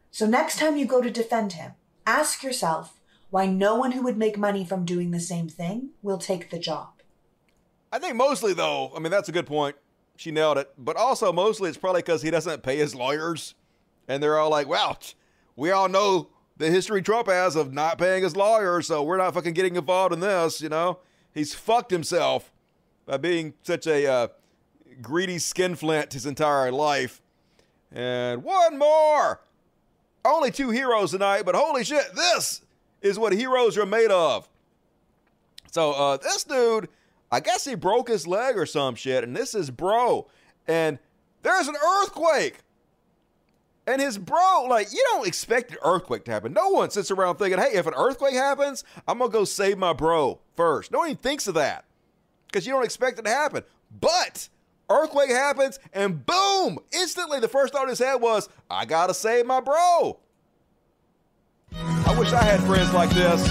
So 0.09 0.25
next 0.25 0.57
time 0.57 0.77
you 0.77 0.85
go 0.85 1.01
to 1.01 1.11
defend 1.11 1.53
him, 1.53 1.73
ask 2.05 2.43
yourself 2.43 2.99
why 3.29 3.45
no 3.45 3.75
one 3.75 3.93
who 3.93 4.03
would 4.03 4.17
make 4.17 4.37
money 4.37 4.65
from 4.65 4.83
doing 4.83 5.11
the 5.11 5.19
same 5.19 5.47
thing 5.47 5.89
will 6.01 6.17
take 6.17 6.49
the 6.49 6.59
job. 6.59 6.89
I 7.91 7.99
think 7.99 8.15
mostly, 8.15 8.53
though, 8.53 8.91
I 8.95 8.99
mean, 8.99 9.11
that's 9.11 9.29
a 9.29 9.33
good 9.33 9.47
point. 9.47 9.75
She 10.21 10.29
nailed 10.29 10.59
it. 10.59 10.71
But 10.77 10.97
also, 10.97 11.33
mostly, 11.33 11.67
it's 11.67 11.79
probably 11.79 12.03
because 12.03 12.21
he 12.21 12.29
doesn't 12.29 12.61
pay 12.61 12.77
his 12.77 12.93
lawyers. 12.93 13.55
And 14.07 14.21
they're 14.21 14.37
all 14.37 14.51
like, 14.51 14.67
well, 14.67 14.99
we 15.55 15.71
all 15.71 15.89
know 15.89 16.29
the 16.57 16.69
history 16.69 17.01
Trump 17.01 17.27
has 17.27 17.55
of 17.55 17.73
not 17.73 17.97
paying 17.97 18.21
his 18.21 18.35
lawyers, 18.35 18.85
so 18.85 19.01
we're 19.01 19.17
not 19.17 19.33
fucking 19.33 19.55
getting 19.55 19.77
involved 19.77 20.13
in 20.13 20.19
this, 20.19 20.61
you 20.61 20.69
know? 20.69 20.99
He's 21.33 21.55
fucked 21.55 21.89
himself 21.89 22.53
by 23.07 23.17
being 23.17 23.55
such 23.63 23.87
a 23.87 24.05
uh, 24.05 24.27
greedy 25.01 25.39
skinflint 25.39 26.13
his 26.13 26.27
entire 26.27 26.71
life. 26.71 27.19
And 27.91 28.43
one 28.43 28.77
more. 28.77 29.41
Only 30.23 30.51
two 30.51 30.69
heroes 30.69 31.11
tonight, 31.11 31.45
but 31.47 31.55
holy 31.55 31.83
shit, 31.83 32.13
this 32.13 32.61
is 33.01 33.17
what 33.17 33.33
heroes 33.33 33.75
are 33.75 33.87
made 33.87 34.11
of. 34.11 34.47
So 35.71 35.93
uh, 35.93 36.17
this 36.17 36.43
dude, 36.43 36.89
I 37.31 37.39
guess 37.39 37.65
he 37.65 37.75
broke 37.75 38.09
his 38.09 38.27
leg 38.27 38.57
or 38.57 38.65
some 38.65 38.95
shit, 38.95 39.23
and 39.23 39.35
this 39.35 39.55
is 39.55 39.71
bro. 39.71 40.27
And 40.67 40.99
there's 41.43 41.67
an 41.67 41.75
earthquake. 41.75 42.57
And 43.87 44.01
his 44.01 44.17
bro, 44.17 44.67
like, 44.69 44.91
you 44.93 45.03
don't 45.11 45.27
expect 45.27 45.71
an 45.71 45.77
earthquake 45.83 46.25
to 46.25 46.31
happen. 46.31 46.53
No 46.53 46.69
one 46.69 46.91
sits 46.91 47.09
around 47.09 47.37
thinking, 47.37 47.59
hey, 47.59 47.73
if 47.73 47.87
an 47.87 47.93
earthquake 47.95 48.35
happens, 48.35 48.83
I'm 49.07 49.17
going 49.17 49.31
to 49.31 49.37
go 49.37 49.43
save 49.43 49.77
my 49.77 49.93
bro 49.93 50.39
first. 50.55 50.91
No 50.91 50.99
one 50.99 51.09
even 51.09 51.17
thinks 51.17 51.47
of 51.47 51.55
that 51.55 51.85
because 52.47 52.67
you 52.67 52.73
don't 52.73 52.85
expect 52.85 53.17
it 53.17 53.25
to 53.25 53.31
happen. 53.31 53.63
But 53.99 54.49
earthquake 54.89 55.31
happens, 55.31 55.79
and 55.93 56.25
boom, 56.25 56.79
instantly 56.91 57.39
the 57.39 57.47
first 57.47 57.73
thought 57.73 57.83
in 57.83 57.89
his 57.89 57.99
head 57.99 58.15
was, 58.15 58.49
I 58.69 58.85
got 58.85 59.07
to 59.07 59.13
save 59.13 59.45
my 59.45 59.61
bro. 59.61 60.19
I 61.73 62.15
wish 62.19 62.33
I 62.33 62.43
had 62.43 62.59
friends 62.61 62.93
like 62.93 63.09
this. 63.11 63.47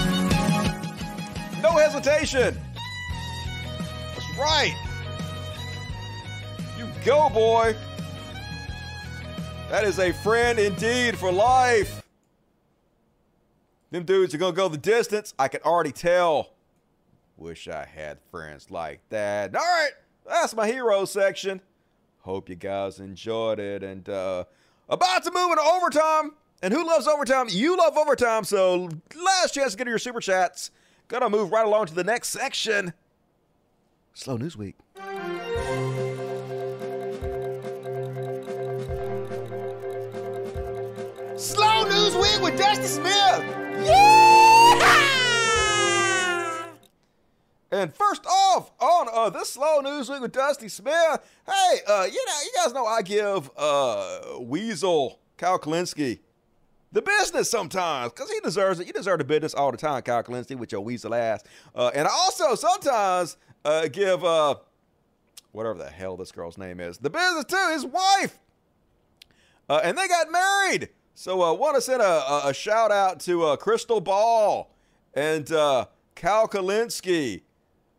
No 1.61 1.71
hesitation. 1.71 2.57
Right. 4.37 4.75
You 6.77 6.87
go, 7.05 7.29
boy. 7.29 7.75
That 9.69 9.83
is 9.83 9.99
a 9.99 10.11
friend 10.11 10.59
indeed 10.59 11.17
for 11.17 11.31
life. 11.31 12.03
Them 13.91 14.03
dudes 14.03 14.33
are 14.33 14.37
going 14.37 14.53
to 14.53 14.57
go 14.57 14.67
the 14.67 14.77
distance. 14.77 15.33
I 15.37 15.47
can 15.47 15.61
already 15.61 15.91
tell. 15.91 16.51
Wish 17.37 17.67
I 17.67 17.85
had 17.85 18.19
friends 18.29 18.71
like 18.71 19.01
that. 19.09 19.55
All 19.55 19.61
right, 19.61 19.91
that's 20.27 20.55
my 20.55 20.67
hero 20.67 21.05
section. 21.05 21.61
Hope 22.19 22.49
you 22.49 22.55
guys 22.55 22.99
enjoyed 22.99 23.59
it. 23.59 23.83
And 23.83 24.07
uh, 24.07 24.45
about 24.87 25.23
to 25.23 25.31
move 25.31 25.51
into 25.51 25.63
overtime. 25.63 26.33
And 26.61 26.73
who 26.73 26.85
loves 26.85 27.07
overtime? 27.07 27.47
You 27.49 27.75
love 27.77 27.97
overtime. 27.97 28.43
So 28.43 28.89
last 29.15 29.55
chance 29.55 29.71
to 29.71 29.77
get 29.77 29.87
your 29.87 29.97
super 29.97 30.19
chats. 30.19 30.71
Gonna 31.07 31.29
move 31.29 31.51
right 31.51 31.65
along 31.65 31.87
to 31.87 31.95
the 31.95 32.03
next 32.03 32.29
section. 32.29 32.93
Slow 34.13 34.37
News 34.37 34.57
Week. 34.57 34.75
Slow 41.37 41.83
News 41.87 42.15
Week 42.15 42.41
with 42.41 42.57
Dusty 42.57 42.85
Smith. 42.85 43.43
Yeah! 43.85 44.31
And 47.73 47.93
first 47.95 48.25
off, 48.25 48.71
on 48.79 49.07
uh, 49.13 49.29
this 49.29 49.51
slow 49.51 49.79
news 49.79 50.09
week 50.09 50.19
with 50.19 50.33
Dusty 50.33 50.67
Smith, 50.67 50.93
hey, 51.47 51.79
uh, 51.87 52.05
you 52.11 52.25
know, 52.25 52.33
you 52.43 52.51
guys 52.57 52.73
know 52.73 52.85
I 52.85 53.01
give 53.01 53.49
uh, 53.57 54.39
Weasel 54.39 55.19
Kyle 55.37 55.57
Kulinski 55.57 56.19
the 56.91 57.01
business 57.01 57.49
sometimes 57.49 58.11
because 58.11 58.29
he 58.29 58.39
deserves 58.41 58.81
it. 58.81 58.87
You 58.87 58.93
deserve 58.93 59.19
the 59.19 59.23
business 59.23 59.53
all 59.53 59.71
the 59.71 59.77
time, 59.77 60.01
Kyle 60.01 60.21
Kulinski, 60.21 60.57
with 60.57 60.73
your 60.73 60.81
weasel 60.81 61.15
ass. 61.15 61.43
Uh, 61.73 61.91
and 61.95 62.07
I 62.07 62.11
also 62.11 62.55
sometimes 62.55 63.37
uh, 63.65 63.87
give 63.87 64.23
uh, 64.23 64.55
whatever 65.51 65.77
the 65.77 65.89
hell 65.89 66.17
this 66.17 66.31
girl's 66.31 66.57
name 66.57 66.79
is 66.79 66.97
the 66.97 67.09
business 67.09 67.45
to 67.45 67.69
his 67.71 67.85
wife. 67.85 68.39
Uh, 69.69 69.81
and 69.83 69.97
they 69.97 70.07
got 70.07 70.31
married. 70.31 70.89
So 71.13 71.41
I 71.41 71.49
uh, 71.49 71.53
want 71.53 71.75
to 71.75 71.81
send 71.81 72.01
a, 72.01 72.47
a, 72.47 72.53
shout 72.53 72.91
out 72.91 73.19
to 73.21 73.43
uh, 73.43 73.57
Krystal 73.57 74.03
Ball 74.03 74.69
and 75.13 75.51
uh, 75.51 75.85
Cal 76.15 76.47
Kulinski. 76.47 77.41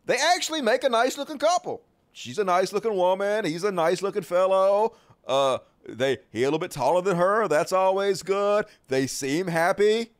They 0.05 0.17
actually 0.17 0.61
make 0.61 0.83
a 0.83 0.89
nice 0.89 1.17
looking 1.17 1.37
couple. 1.37 1.81
She's 2.11 2.37
a 2.37 2.43
nice 2.43 2.73
looking 2.73 2.95
woman. 2.95 3.45
He's 3.45 3.63
a 3.63 3.71
nice 3.71 4.01
looking 4.01 4.23
fellow. 4.23 4.95
Uh, 5.25 5.59
they 5.87 6.17
he 6.31 6.43
a 6.43 6.45
little 6.47 6.59
bit 6.59 6.71
taller 6.71 7.01
than 7.01 7.17
her. 7.17 7.47
That's 7.47 7.71
always 7.71 8.23
good. 8.23 8.65
They 8.87 9.07
seem 9.07 9.47
happy. 9.47 10.11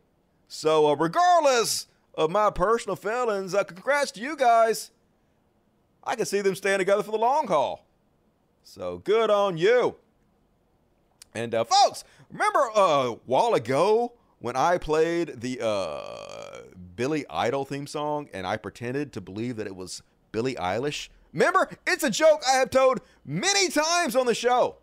So 0.48 0.94
regardless 0.94 1.88
of 2.16 2.32
my 2.32 2.50
personal 2.52 2.96
feelings, 2.96 3.54
congrats 3.68 4.12
to 4.12 4.22
you 4.22 4.36
guys. 4.36 4.92
I 6.04 6.16
can 6.16 6.26
see 6.26 6.42
them 6.42 6.56
staying 6.56 6.80
together 6.80 7.04
for 7.04 7.12
the 7.12 7.18
long 7.18 7.48
haul. 7.48 7.86
So 8.64 9.00
good 9.00 9.30
on 9.30 9.58
you. 9.58 9.96
And 11.36 11.56
uh, 11.56 11.64
folks, 11.64 12.04
remember 12.32 12.70
uh, 12.76 12.80
a 12.80 13.12
while 13.26 13.54
ago 13.54 14.14
when 14.40 14.56
I 14.56 14.78
played 14.78 15.42
the 15.42 15.60
uh, 15.66 16.62
Billy 16.96 17.26
Idol 17.30 17.66
theme 17.66 17.88
song 17.88 18.30
and 18.34 18.46
I 18.46 18.58
pretended 18.58 19.14
to 19.14 19.22
believe 19.22 19.56
that 19.56 19.68
it 19.68 19.76
was 19.76 20.04
Billie 20.32 20.56
Eilish? 20.56 21.10
Remember, 21.32 21.70
it's 21.88 22.04
a 22.04 22.10
joke 22.10 22.44
I 22.48 22.58
have 22.58 22.70
told 22.70 23.02
many 23.26 23.70
times 23.70 24.16
on 24.16 24.28
the 24.28 24.36
show. 24.36 24.78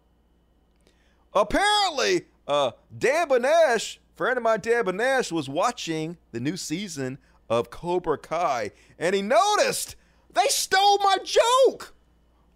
Apparently, 1.32 2.26
uh, 2.48 2.72
Dan 2.96 3.28
Banesh, 3.28 3.98
friend 4.16 4.36
of 4.36 4.42
mine, 4.42 4.60
Dan 4.60 4.84
Banesh, 4.84 5.30
was 5.30 5.48
watching 5.48 6.16
the 6.32 6.40
new 6.40 6.56
season 6.56 7.18
of 7.48 7.70
Cobra 7.70 8.18
Kai 8.18 8.72
and 8.98 9.14
he 9.14 9.22
noticed 9.22 9.94
they 10.34 10.46
stole 10.48 10.98
my 10.98 11.18
joke. 11.24 11.94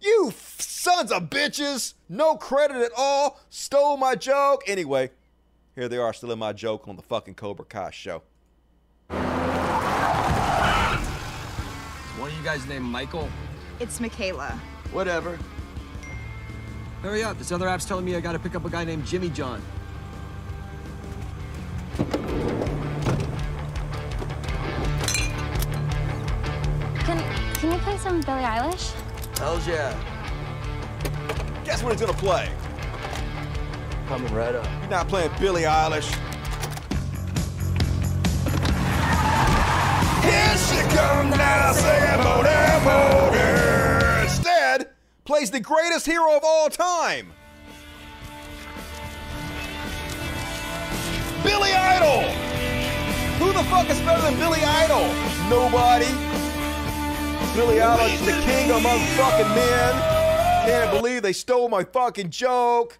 You 0.01 0.33
sons 0.35 1.11
of 1.11 1.29
bitches, 1.29 1.93
no 2.09 2.35
credit 2.35 2.77
at 2.77 2.91
all, 2.95 3.39
stole 3.49 3.97
my 3.97 4.15
joke. 4.15 4.63
Anyway, 4.67 5.11
here 5.73 5.89
they 5.89 5.97
are 5.97 6.13
stealing 6.13 6.39
my 6.39 6.53
joke 6.53 6.87
on 6.87 6.95
the 6.95 7.01
fucking 7.01 7.35
Cobra 7.35 7.65
Kai 7.65 7.91
show. 7.91 8.21
One 12.17 12.29
of 12.31 12.37
you 12.37 12.43
guys 12.43 12.65
named 12.67 12.85
Michael? 12.85 13.29
It's 13.79 13.99
Michaela. 13.99 14.59
Whatever. 14.91 15.37
Hurry 17.01 17.23
up, 17.23 17.37
this 17.37 17.51
other 17.51 17.67
app's 17.67 17.85
telling 17.85 18.05
me 18.05 18.15
I 18.15 18.19
gotta 18.19 18.39
pick 18.39 18.55
up 18.55 18.65
a 18.65 18.69
guy 18.69 18.83
named 18.83 19.05
Jimmy 19.05 19.29
John. 19.29 19.61
Can 26.99 27.34
can 27.65 27.73
you 27.73 27.79
play 27.79 27.97
some 27.97 28.21
Billie 28.21 28.43
Eilish? 28.43 28.91
Hells 29.39 29.67
yeah. 29.67 29.91
Guess 31.63 31.81
what 31.81 31.93
he's 31.93 32.01
gonna 32.01 32.13
play? 32.13 32.51
Coming 34.07 34.31
right 34.35 34.53
up. 34.53 34.67
You're 34.81 34.89
not 34.91 35.07
playing 35.07 35.31
Billie 35.39 35.63
Eilish. 35.63 36.13
Here 40.21 40.57
she 40.57 40.77
come 40.95 41.31
now, 41.31 41.71
singing 41.71 42.23
motor, 42.23 42.81
motor. 42.85 44.21
Instead, 44.21 44.91
plays 45.23 45.49
the 45.49 45.59
greatest 45.59 46.05
hero 46.05 46.37
of 46.37 46.43
all 46.43 46.69
time. 46.69 47.31
Billy 51.43 51.71
Idol! 51.73 52.21
Who 53.39 53.53
the 53.53 53.63
fuck 53.69 53.89
is 53.89 53.99
better 54.01 54.21
than 54.21 54.37
Billy 54.37 54.63
Idol? 54.63 55.01
Nobody. 55.49 56.34
Billy 57.55 57.77
is 57.77 58.25
the 58.25 58.33
king 58.33 58.69
of 58.69 58.81
motherfucking 58.81 59.55
men. 59.55 59.93
Can't 60.65 60.91
believe 60.91 61.21
they 61.21 61.31
stole 61.31 61.69
my 61.69 61.85
fucking 61.85 62.29
joke. 62.29 62.99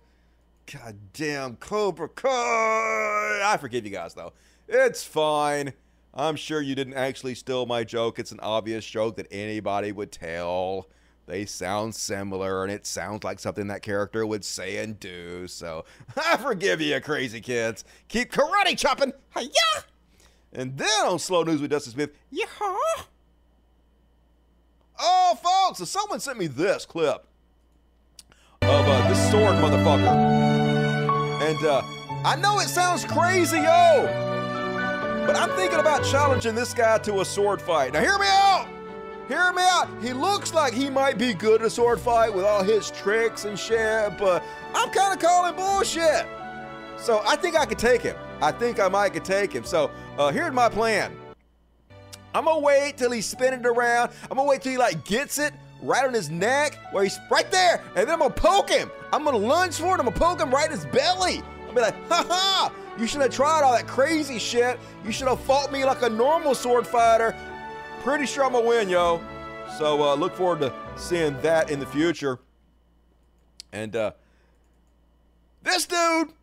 God 0.72 0.96
damn 1.12 1.58
Cobra 1.58 2.08
Kai. 2.08 3.42
I 3.44 3.58
forgive 3.60 3.84
you 3.84 3.92
guys 3.92 4.14
though. 4.14 4.32
It's 4.70 5.04
fine. 5.04 5.74
I'm 6.14 6.38
sure 6.38 6.62
you 6.62 6.74
didn't 6.74 6.94
actually 6.94 7.36
steal 7.36 7.66
my 7.66 7.84
joke. 7.84 8.18
It's 8.18 8.32
an 8.32 8.40
obvious 8.40 8.86
joke 8.86 9.18
that 9.18 9.28
anybody 9.30 9.92
would 9.92 10.14
tell. 10.14 10.88
They 11.26 11.46
sound 11.46 11.94
similar, 11.94 12.64
and 12.64 12.72
it 12.72 12.86
sounds 12.88 13.26
like 13.26 13.40
something 13.40 13.68
that 13.68 13.82
character 13.82 14.26
would 14.26 14.46
say 14.46 14.78
and 14.78 14.98
do. 14.98 15.48
So 15.48 15.84
I 16.16 16.38
forgive 16.38 16.80
you, 16.80 17.02
crazy 17.02 17.42
kids. 17.42 17.84
Keep 18.08 18.32
karate 18.32 18.78
chopping. 18.78 19.12
Hiya! 19.36 19.50
And 20.54 20.78
then 20.78 21.06
on 21.06 21.20
Slow 21.20 21.44
News 21.44 21.60
with 21.60 21.72
Dustin 21.72 21.92
Smith, 21.92 22.12
yeah. 22.32 22.46
Oh, 25.00 25.38
folks, 25.42 25.80
so 25.80 25.86
someone 25.86 26.20
sent 26.20 26.38
me 26.38 26.48
this 26.48 26.86
clip 26.86 27.26
of 28.62 28.88
uh, 28.88 29.08
this 29.10 29.32
sword 29.32 29.56
motherfucker. 29.56 30.36
And 31.42 31.66
uh, 31.66 31.82
I 32.24 32.36
know 32.36 32.60
it 32.60 32.68
sounds 32.68 33.06
crazy, 33.06 33.58
yo, 33.58 34.06
but 35.28 35.36
I'm 35.36 35.50
thinking 35.52 35.80
about 35.80 36.04
challenging 36.04 36.56
this 36.56 36.74
guy 36.74 36.98
to 37.00 37.22
a 37.22 37.26
sword 37.26 37.62
fight. 37.62 37.94
Now, 37.94 38.02
hear 38.02 38.18
me 38.18 38.28
out. 38.28 38.68
Hear 39.28 39.52
me 39.54 39.64
out. 39.64 39.90
He 40.02 40.14
looks 40.14 40.54
like 40.54 40.74
he 40.74 40.90
might 40.90 41.18
be 41.18 41.34
good 41.34 41.62
at 41.62 41.68
a 41.68 41.70
sword 41.70 42.00
fight 42.00 42.34
with 42.34 42.46
all 42.46 42.64
his 42.64 42.92
tricks 42.92 43.46
and 43.46 43.58
shit, 43.58 44.18
but 44.18 44.44
I'm 44.74 44.90
kind 44.92 45.14
of 45.14 45.20
calling 45.20 45.56
bullshit. 45.56 46.26
So 46.98 47.22
I 47.26 47.36
think 47.36 47.58
I 47.58 47.66
could 47.66 47.80
take 47.80 48.02
him. 48.02 48.16
I 48.42 48.52
think 48.52 48.80
I 48.80 48.88
might 48.88 49.14
could 49.14 49.26
take 49.26 49.52
him. 49.52 49.64
So 49.64 49.92
uh, 50.18 50.32
here's 50.32 50.54
my 50.54 50.70
plan. 50.70 51.16
I'm 52.36 52.44
gonna 52.44 52.60
wait 52.60 52.98
till 52.98 53.12
he's 53.12 53.26
spinning 53.26 53.62
it 53.62 53.66
around. 53.66 54.12
I'm 54.30 54.36
gonna 54.36 54.44
wait 54.44 54.62
till 54.62 54.74
he 54.74 54.78
like 54.78 55.06
gets 55.06 55.40
it 55.40 55.54
right 55.82 56.04
on 56.04 56.14
his 56.14 56.30
neck, 56.30 56.78
where 56.92 57.04
he's 57.04 57.18
right 57.32 57.50
there, 57.50 57.82
and 57.96 58.08
then 58.08 58.10
I'm 58.10 58.20
gonna 58.20 58.34
poke 58.34 58.70
him. 58.70 58.92
I'm 59.14 59.24
gonna 59.24 59.38
lunge 59.38 59.76
for 59.76 59.96
it. 59.96 60.00
I'm 60.00 60.06
gonna 60.06 60.12
poke 60.12 60.42
him 60.42 60.52
right 60.54 60.66
in 60.66 60.72
his 60.72 60.86
belly. 60.88 61.42
I'll 61.66 61.74
be 61.74 61.80
like, 61.80 61.96
ha 62.10 62.26
ha! 62.28 62.74
You 63.00 63.08
should 63.08 63.22
have 63.22 63.34
tried 63.34 63.64
all 63.64 63.72
that 63.72 63.88
crazy 63.88 64.38
shit. 64.38 64.78
You 65.06 65.14
should 65.14 65.30
have 65.30 65.40
fought 65.40 65.72
me 65.72 65.86
like 65.86 66.02
a 66.02 66.10
normal 66.10 66.56
sword 66.56 66.86
fighter. 66.86 67.34
Pretty 68.02 68.26
sure 68.26 68.44
I'm 68.44 68.52
gonna 68.52 68.68
win, 68.68 68.90
yo. 68.90 69.22
So 69.78 70.04
uh, 70.04 70.16
look 70.16 70.36
forward 70.36 70.60
to 70.60 70.74
seeing 70.98 71.40
that 71.42 71.70
in 71.70 71.80
the 71.80 71.86
future. 71.86 72.40
And 73.72 73.96
uh, 73.96 74.12
this 75.64 75.86
dude 75.86 76.34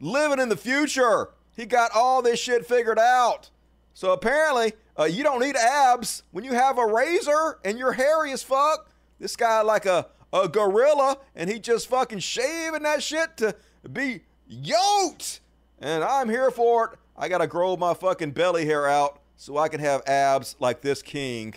living 0.00 0.40
in 0.40 0.48
the 0.48 0.56
future. 0.56 1.28
He 1.54 1.66
got 1.66 1.90
all 1.94 2.22
this 2.22 2.40
shit 2.40 2.64
figured 2.64 2.98
out. 2.98 3.50
So 3.92 4.12
apparently, 4.12 4.72
uh, 5.00 5.04
you 5.04 5.22
don't 5.22 5.40
need 5.40 5.56
abs 5.56 6.24
when 6.30 6.44
you 6.44 6.52
have 6.52 6.76
a 6.76 6.86
razor 6.86 7.58
and 7.64 7.78
you're 7.78 7.92
hairy 7.92 8.32
as 8.32 8.42
fuck. 8.42 8.90
This 9.18 9.34
guy 9.34 9.62
like 9.62 9.86
a, 9.86 10.08
a 10.32 10.46
gorilla, 10.46 11.18
and 11.34 11.48
he 11.48 11.58
just 11.58 11.88
fucking 11.88 12.18
shaving 12.18 12.82
that 12.82 13.02
shit 13.02 13.38
to 13.38 13.56
be 13.90 14.20
yoked. 14.46 15.40
And 15.78 16.04
I'm 16.04 16.28
here 16.28 16.50
for 16.50 16.84
it. 16.84 16.98
I 17.16 17.28
gotta 17.28 17.46
grow 17.46 17.76
my 17.76 17.94
fucking 17.94 18.32
belly 18.32 18.66
hair 18.66 18.86
out 18.86 19.22
so 19.36 19.56
I 19.56 19.68
can 19.68 19.80
have 19.80 20.02
abs 20.06 20.56
like 20.58 20.82
this 20.82 21.00
king. 21.00 21.54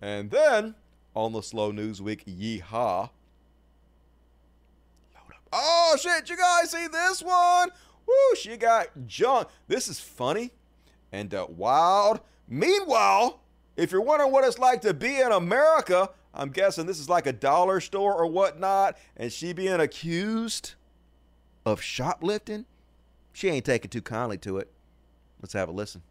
And 0.00 0.30
then 0.30 0.76
on 1.14 1.32
the 1.32 1.42
slow 1.42 1.72
news 1.72 2.00
week, 2.00 2.24
yeehaw. 2.26 3.10
Oh 5.52 5.96
shit, 6.00 6.28
you 6.30 6.36
guys 6.36 6.70
see 6.70 6.86
this 6.86 7.22
one? 7.22 7.70
Woo, 8.06 8.36
she 8.36 8.56
got 8.56 8.88
junk. 9.06 9.48
This 9.66 9.88
is 9.88 9.98
funny 9.98 10.52
and 11.10 11.34
uh, 11.34 11.46
wild. 11.48 12.20
Meanwhile, 12.48 13.40
if 13.76 13.92
you're 13.92 14.00
wondering 14.02 14.32
what 14.32 14.44
it's 14.44 14.58
like 14.58 14.80
to 14.82 14.94
be 14.94 15.20
in 15.20 15.32
America, 15.32 16.10
I'm 16.34 16.50
guessing 16.50 16.86
this 16.86 16.98
is 17.00 17.08
like 17.08 17.26
a 17.26 17.32
dollar 17.32 17.80
store 17.80 18.14
or 18.14 18.26
whatnot, 18.26 18.96
and 19.16 19.32
she 19.32 19.52
being 19.52 19.80
accused 19.80 20.74
of 21.64 21.80
shoplifting. 21.82 22.66
She 23.32 23.48
ain't 23.48 23.64
taking 23.64 23.90
too 23.90 24.02
kindly 24.02 24.38
to 24.38 24.58
it. 24.58 24.70
Let's 25.42 25.52
have 25.54 25.68
a 25.68 25.72
listen. 25.72 26.02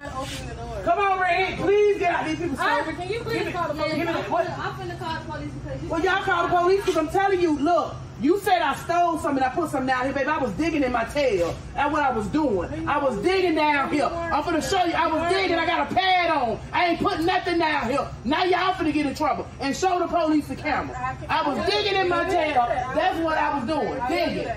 Come 0.00 0.98
on, 0.98 1.20
Ray. 1.20 1.54
Please 1.58 1.98
get 1.98 2.14
out 2.14 2.24
these 2.26 2.38
people's 2.38 2.58
Ivor, 2.60 2.92
can 2.92 3.08
you 3.10 3.20
please 3.20 3.34
Give 3.38 3.46
me- 3.46 3.52
call 3.52 3.68
the 3.68 3.74
police? 3.74 3.94
give 3.94 3.98
me 4.06 4.12
the- 4.12 4.18
I'm 4.18 4.30
what- 4.30 4.46
finna- 4.46 4.58
I'm 4.58 4.74
finna 4.90 4.98
call 4.98 5.14
the 5.20 5.30
police 5.32 5.50
because 5.52 5.82
you 5.82 5.88
Well, 5.88 6.00
y'all 6.00 6.22
call 6.22 6.48
the 6.48 6.56
police 6.56 6.80
because 6.80 6.96
I'm 6.96 7.08
telling 7.08 7.40
you, 7.40 7.58
look, 7.58 7.94
you 8.20 8.38
said 8.40 8.62
I 8.62 8.74
stole 8.74 9.18
something, 9.18 9.42
I 9.42 9.48
put 9.48 9.70
something 9.70 9.86
down 9.86 10.04
here, 10.04 10.12
baby. 10.12 10.28
I 10.28 10.38
was 10.38 10.52
digging 10.52 10.82
in 10.82 10.92
my 10.92 11.04
tail. 11.04 11.54
That's 11.74 11.92
what 11.92 12.02
I 12.02 12.10
was 12.10 12.26
doing. 12.28 12.88
I 12.88 12.98
was 12.98 13.16
digging 13.22 13.54
down 13.54 13.92
here. 13.92 14.06
I'm 14.06 14.44
gonna 14.44 14.60
show 14.62 14.84
you. 14.84 14.92
I 14.92 15.06
was 15.06 15.32
digging. 15.32 15.56
I 15.56 15.66
got 15.66 15.90
a 15.90 15.94
pad 15.94 16.30
on. 16.30 16.58
I 16.72 16.86
ain't 16.88 17.00
putting 17.00 17.26
nothing 17.26 17.58
down 17.58 17.88
here. 17.90 18.08
Now 18.24 18.44
y'all 18.44 18.74
finna 18.74 18.92
get 18.92 19.06
in 19.06 19.14
trouble 19.14 19.46
and 19.60 19.76
show 19.76 19.98
the 19.98 20.06
police 20.06 20.48
the 20.48 20.56
camera. 20.56 21.16
I 21.28 21.48
was 21.48 21.64
digging 21.70 21.94
in 21.94 22.08
my 22.08 22.28
tail. 22.28 22.66
That's 22.94 23.18
what 23.20 23.38
I 23.38 23.58
was 23.58 23.66
doing. 23.66 24.00
Digging. 24.08 24.52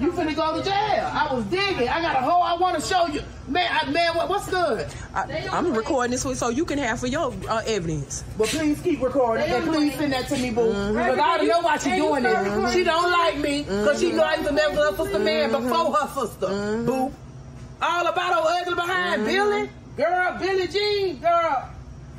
You 0.00 0.10
finna 0.12 0.34
go 0.34 0.56
to 0.58 0.64
jail. 0.64 1.10
I 1.12 1.32
was 1.32 1.44
digging. 1.46 1.88
I 1.88 2.00
got 2.00 2.16
a 2.16 2.20
hole. 2.20 2.42
I 2.42 2.54
want 2.56 2.80
to 2.80 2.86
show 2.86 3.06
you, 3.06 3.22
man. 3.48 3.68
I, 3.70 3.90
man, 3.90 4.14
what, 4.16 4.28
what's 4.28 4.48
good? 4.48 4.86
I, 5.14 5.48
I'm 5.52 5.72
recording 5.74 6.10
this 6.12 6.24
one 6.24 6.34
so 6.34 6.48
you 6.48 6.64
can 6.64 6.78
have 6.78 7.00
for 7.00 7.06
your 7.06 7.32
uh, 7.48 7.62
evidence. 7.66 8.24
But 8.38 8.48
please 8.48 8.80
keep 8.80 9.00
recording 9.02 9.46
and 9.48 9.64
please 9.66 9.94
send 9.94 10.12
that 10.12 10.28
to 10.28 10.36
me, 10.38 10.50
boo. 10.50 10.72
Mhm. 10.72 10.94
Because 10.94 11.18
I 11.18 11.28
already 11.30 11.46
know 11.48 11.60
why 11.60 11.76
she 11.78 11.90
doing 11.96 12.22
this. 12.22 12.72
She 12.74 12.84
don't 12.84 13.10
like 13.10 13.38
me 13.38 13.62
because 13.62 14.00
she 14.00 14.12
know 14.12 14.22
I 14.24 14.34
used 14.34 14.48
to 14.48 14.52
mess 14.54 14.70
with 14.70 14.78
her 14.78 14.96
sister 15.04 15.18
man 15.18 15.50
before 15.52 15.94
her 15.94 16.08
sister, 16.08 16.46
boo. 16.86 17.12
All 17.82 18.06
about 18.06 18.34
her 18.34 18.60
ugly 18.60 18.74
behind 18.74 19.24
Billy, 19.24 19.68
girl, 19.96 20.38
Billy 20.38 20.68
Jean, 20.68 21.18
girl, 21.20 21.68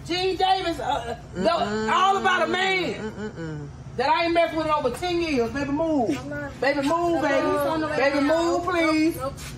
Jean 0.05 0.35
Davis, 0.35 0.79
uh, 0.79 1.15
no, 1.37 1.89
all 1.91 2.17
about 2.17 2.43
a 2.43 2.47
man. 2.47 3.69
That 3.95 4.09
I 4.09 4.23
ain't 4.25 4.33
messed 4.33 4.55
with 4.55 4.65
in 4.65 4.71
over 4.71 4.89
10 4.89 5.21
years. 5.21 5.51
Baby, 5.51 5.69
move. 5.71 6.09
Baby, 6.59 6.81
move, 6.87 7.21
baby. 7.21 7.95
Baby, 7.95 8.19
move, 8.21 8.63
please. 8.63 9.13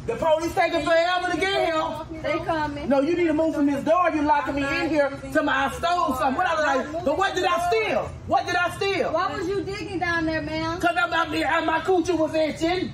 The 0.08 0.16
police 0.16 0.54
taking 0.54 0.84
forever 0.84 1.32
to 1.32 1.38
get 1.38 1.66
here. 1.66 2.22
They 2.22 2.38
coming. 2.44 2.90
No, 2.90 3.00
you 3.00 3.16
need 3.16 3.28
to 3.28 3.34
move 3.34 3.56
from 3.56 3.66
this 3.68 3.82
door. 3.86 4.10
You 4.14 4.24
locking 4.24 4.56
me 4.56 4.64
in 4.64 4.90
here. 4.90 5.10
Tell 5.32 5.44
me 5.44 5.50
I 5.54 5.72
stole 5.72 6.16
something. 6.16 6.36
What 6.36 6.48
I 6.48 6.76
like? 6.76 7.06
But 7.06 7.18
what 7.18 7.34
did 7.34 7.46
I 7.46 7.70
steal? 7.70 8.12
What 8.28 8.46
did 8.46 8.56
I 8.58 8.76
steal? 8.76 9.14
Why 9.14 9.32
was 9.38 9.48
you 9.48 9.62
digging 9.64 10.00
down 10.00 10.26
there, 10.26 10.42
ma'am? 10.42 10.82
Cause 10.82 10.98
I'm 11.02 11.14
out 11.14 11.32
there, 11.32 11.48
and 11.48 11.66
my 11.66 11.80
coochie 11.80 12.18
was 12.18 12.36
itching, 12.36 12.92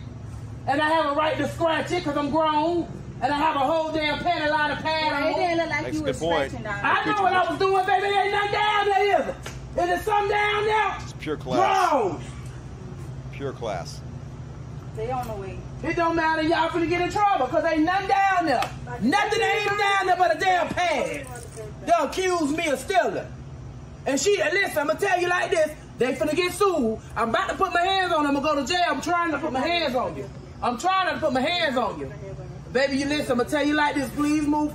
and 0.67 0.79
I 0.79 0.89
have 0.89 1.11
a 1.13 1.15
right 1.15 1.35
to 1.37 1.47
scratch 1.49 1.91
it, 1.91 2.03
cause 2.03 2.17
I'm 2.17 2.29
grown, 2.29 2.87
and 3.19 3.33
I 3.33 3.37
have 3.37 3.55
a 3.55 3.59
whole 3.59 3.91
damn 3.91 4.19
panty 4.19 4.47
line 4.47 4.71
of 4.71 4.77
pad 4.83 5.11
Well, 5.11 5.23
on. 5.23 5.29
it 5.31 5.35
didn't 5.43 5.57
look 5.57 5.69
like 5.69 5.83
Makes 5.85 5.97
you 5.97 6.03
were 6.03 6.13
scratching 6.13 6.61
down 6.63 6.79
I 6.85 7.05
know 7.05 7.21
what 7.23 7.33
I 7.33 7.49
was 7.49 7.57
doing, 7.59 7.85
baby. 7.87 8.01
There 8.01 8.23
ain't 8.25 8.31
nothing 8.31 8.51
down 8.51 8.85
there, 8.85 9.21
is 9.21 9.27
it? 9.27 9.35
Is 9.81 9.87
there 9.87 9.99
something 10.01 10.29
down 10.29 10.65
there? 10.65 10.97
It's 11.21 11.25
pure 11.25 11.37
class. 11.37 11.91
Grown. 11.91 12.19
Pure 13.31 13.53
class. 13.53 14.01
They 14.95 15.11
on 15.11 15.27
the 15.27 15.33
way. 15.33 15.59
It 15.83 15.95
don't 15.95 16.15
matter, 16.15 16.41
y'all 16.41 16.69
finna 16.69 16.89
get 16.89 16.99
in 16.99 17.11
trouble, 17.11 17.45
cause 17.45 17.63
ain't 17.63 17.83
nothing 17.83 18.07
down 18.07 18.47
there. 18.47 18.71
Nothing 19.01 19.39
ain't 19.39 19.65
even 19.67 19.77
down 19.77 20.07
there 20.07 20.15
but 20.17 20.35
a 20.35 20.39
damn 20.39 20.67
pad. 20.69 21.27
They 21.85 21.91
accuse 21.99 22.49
me 22.57 22.69
of 22.69 22.79
stealing. 22.79 23.27
And 24.07 24.19
she, 24.19 24.41
and 24.41 24.51
listen, 24.51 24.79
I'm 24.79 24.87
gonna 24.87 24.99
tell 24.99 25.21
you 25.21 25.29
like 25.29 25.51
this, 25.51 25.69
they 25.99 26.13
finna 26.13 26.35
get 26.35 26.53
sued. 26.53 26.97
I'm 27.15 27.29
about 27.29 27.49
to 27.49 27.55
put 27.55 27.71
my 27.71 27.81
hands 27.81 28.11
on 28.11 28.23
them, 28.23 28.35
I'm 28.35 28.41
gonna 28.41 28.55
go 28.55 28.65
to 28.65 28.67
jail. 28.67 28.85
I'm 28.87 29.01
trying 29.01 29.29
to 29.29 29.37
put 29.37 29.51
my 29.51 29.59
hands 29.59 29.93
on 29.93 30.17
you. 30.17 30.27
I'm 30.63 30.79
trying 30.79 31.13
to 31.13 31.19
put 31.19 31.33
my 31.33 31.41
hands 31.41 31.77
on 31.77 31.99
you. 31.99 32.11
Baby, 32.73 32.97
you 32.97 33.05
listen, 33.05 33.33
I'm 33.33 33.37
gonna 33.37 33.49
tell 33.49 33.63
you 33.63 33.75
like 33.75 33.93
this, 33.93 34.09
please 34.09 34.47
move. 34.47 34.73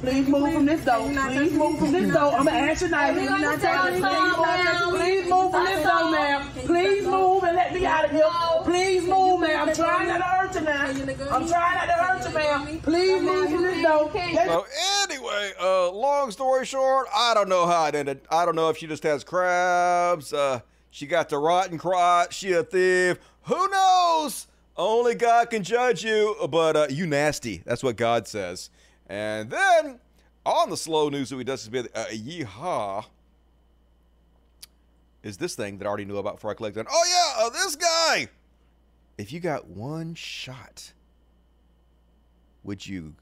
Please 0.00 0.28
move 0.28 0.52
from 0.52 0.66
this 0.66 0.84
door. 0.84 1.08
Please 1.08 1.52
move 1.52 1.78
from 1.78 1.92
this 1.92 2.12
door. 2.12 2.32
I'm 2.34 2.44
gonna 2.44 2.58
ask 2.58 2.82
you 2.82 2.88
nicely. 2.88 3.24
You're 3.24 3.38
not 3.38 3.60
telling 3.60 3.94
me, 3.94 4.00
ma'am. 4.00 4.90
Please 4.90 5.30
move 5.30 5.50
from 5.50 5.64
this 5.64 5.82
door, 5.82 6.10
ma'am. 6.10 6.50
Please 6.66 7.06
move 7.06 7.42
and 7.44 7.56
let 7.56 7.74
me 7.74 7.86
out 7.86 8.04
of 8.04 8.10
here. 8.10 8.24
Please 8.64 9.02
move, 9.08 9.40
ma'am. 9.40 9.68
I'm 9.68 9.74
trying 9.74 10.08
not 10.08 10.18
to 10.18 10.24
hurt 10.24 10.54
you 10.54 10.60
now. 10.60 11.34
I'm 11.34 11.48
trying 11.48 11.74
not 11.76 11.86
to 11.86 11.92
hurt 11.92 12.28
you, 12.28 12.34
ma'am. 12.34 12.80
Please 12.80 13.22
move 13.22 13.50
from 13.50 13.62
this 13.62 13.82
door. 13.82 14.10
So 14.12 14.66
anyway, 15.02 15.52
uh, 15.60 15.90
long 15.90 16.30
story 16.30 16.66
short, 16.66 17.06
I 17.14 17.32
don't 17.34 17.48
know 17.48 17.66
how 17.66 17.86
it 17.86 17.94
ended. 17.94 18.20
I 18.30 18.44
don't 18.44 18.54
know 18.56 18.68
if 18.68 18.76
she 18.76 18.86
just 18.86 19.02
has 19.04 19.24
crabs. 19.24 20.32
Uh, 20.32 20.60
she 20.90 21.06
got 21.06 21.30
the 21.30 21.38
rotten 21.38 21.78
crotch. 21.78 22.34
She 22.34 22.52
a 22.52 22.62
thief. 22.62 23.18
Who 23.44 23.68
knows? 23.68 24.46
Only 24.76 25.14
God 25.14 25.48
can 25.50 25.62
judge 25.62 26.04
you. 26.04 26.36
But 26.50 26.76
uh, 26.76 26.86
you 26.90 27.06
nasty. 27.06 27.62
That's 27.64 27.82
what 27.82 27.96
God 27.96 28.28
says. 28.28 28.68
And 29.08 29.50
then 29.50 30.00
on 30.44 30.70
the 30.70 30.76
slow 30.76 31.08
news 31.08 31.30
that 31.30 31.36
we 31.36 31.44
just 31.44 31.70
did, 31.70 31.88
uh, 31.94 32.06
yeehaw 32.06 33.04
is 35.22 35.36
this 35.36 35.54
thing 35.54 35.78
that 35.78 35.86
I 35.86 35.88
already 35.88 36.04
knew 36.04 36.18
about 36.18 36.34
before 36.36 36.50
I 36.50 36.54
clicked 36.54 36.78
on. 36.78 36.86
Oh 36.90 37.04
yeah, 37.08 37.46
uh, 37.46 37.50
this 37.50 37.76
guy. 37.76 38.28
If 39.18 39.32
you 39.32 39.40
got 39.40 39.66
one 39.66 40.14
shot, 40.14 40.92
would 42.64 42.86
you? 42.86 43.14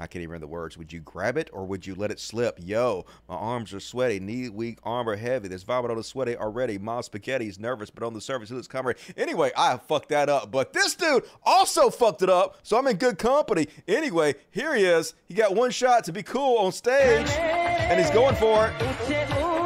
I 0.00 0.06
can't 0.06 0.22
even 0.22 0.30
remember 0.30 0.46
the 0.46 0.52
words. 0.52 0.78
Would 0.78 0.94
you 0.94 1.00
grab 1.00 1.36
it 1.36 1.50
or 1.52 1.66
would 1.66 1.86
you 1.86 1.94
let 1.94 2.10
it 2.10 2.18
slip? 2.18 2.58
Yo, 2.58 3.04
my 3.28 3.34
arms 3.34 3.74
are 3.74 3.80
sweaty, 3.80 4.18
knee 4.18 4.48
weak, 4.48 4.78
arm 4.82 5.08
are 5.10 5.16
heavy. 5.16 5.48
There's 5.48 5.62
vomit 5.62 5.90
on 5.90 5.98
the 5.98 6.02
sweaty 6.02 6.36
already. 6.36 6.78
Mom 6.78 7.02
spaghetti's 7.02 7.58
nervous, 7.58 7.90
but 7.90 8.02
on 8.02 8.14
the 8.14 8.20
surface 8.20 8.48
he 8.48 8.54
looks 8.54 8.66
calm. 8.66 8.90
Anyway, 9.14 9.52
I 9.54 9.76
fucked 9.76 10.08
that 10.08 10.30
up. 10.30 10.50
But 10.50 10.72
this 10.72 10.94
dude 10.94 11.24
also 11.42 11.90
fucked 11.90 12.22
it 12.22 12.30
up, 12.30 12.56
so 12.62 12.78
I'm 12.78 12.86
in 12.86 12.96
good 12.96 13.18
company. 13.18 13.68
Anyway, 13.86 14.36
here 14.50 14.74
he 14.74 14.84
is. 14.84 15.14
He 15.26 15.34
got 15.34 15.54
one 15.54 15.70
shot 15.70 16.04
to 16.04 16.12
be 16.12 16.22
cool 16.22 16.56
on 16.56 16.72
stage, 16.72 17.28
and 17.28 18.00
he's 18.00 18.10
going 18.10 18.36
for 18.36 18.68
it. 18.68 18.78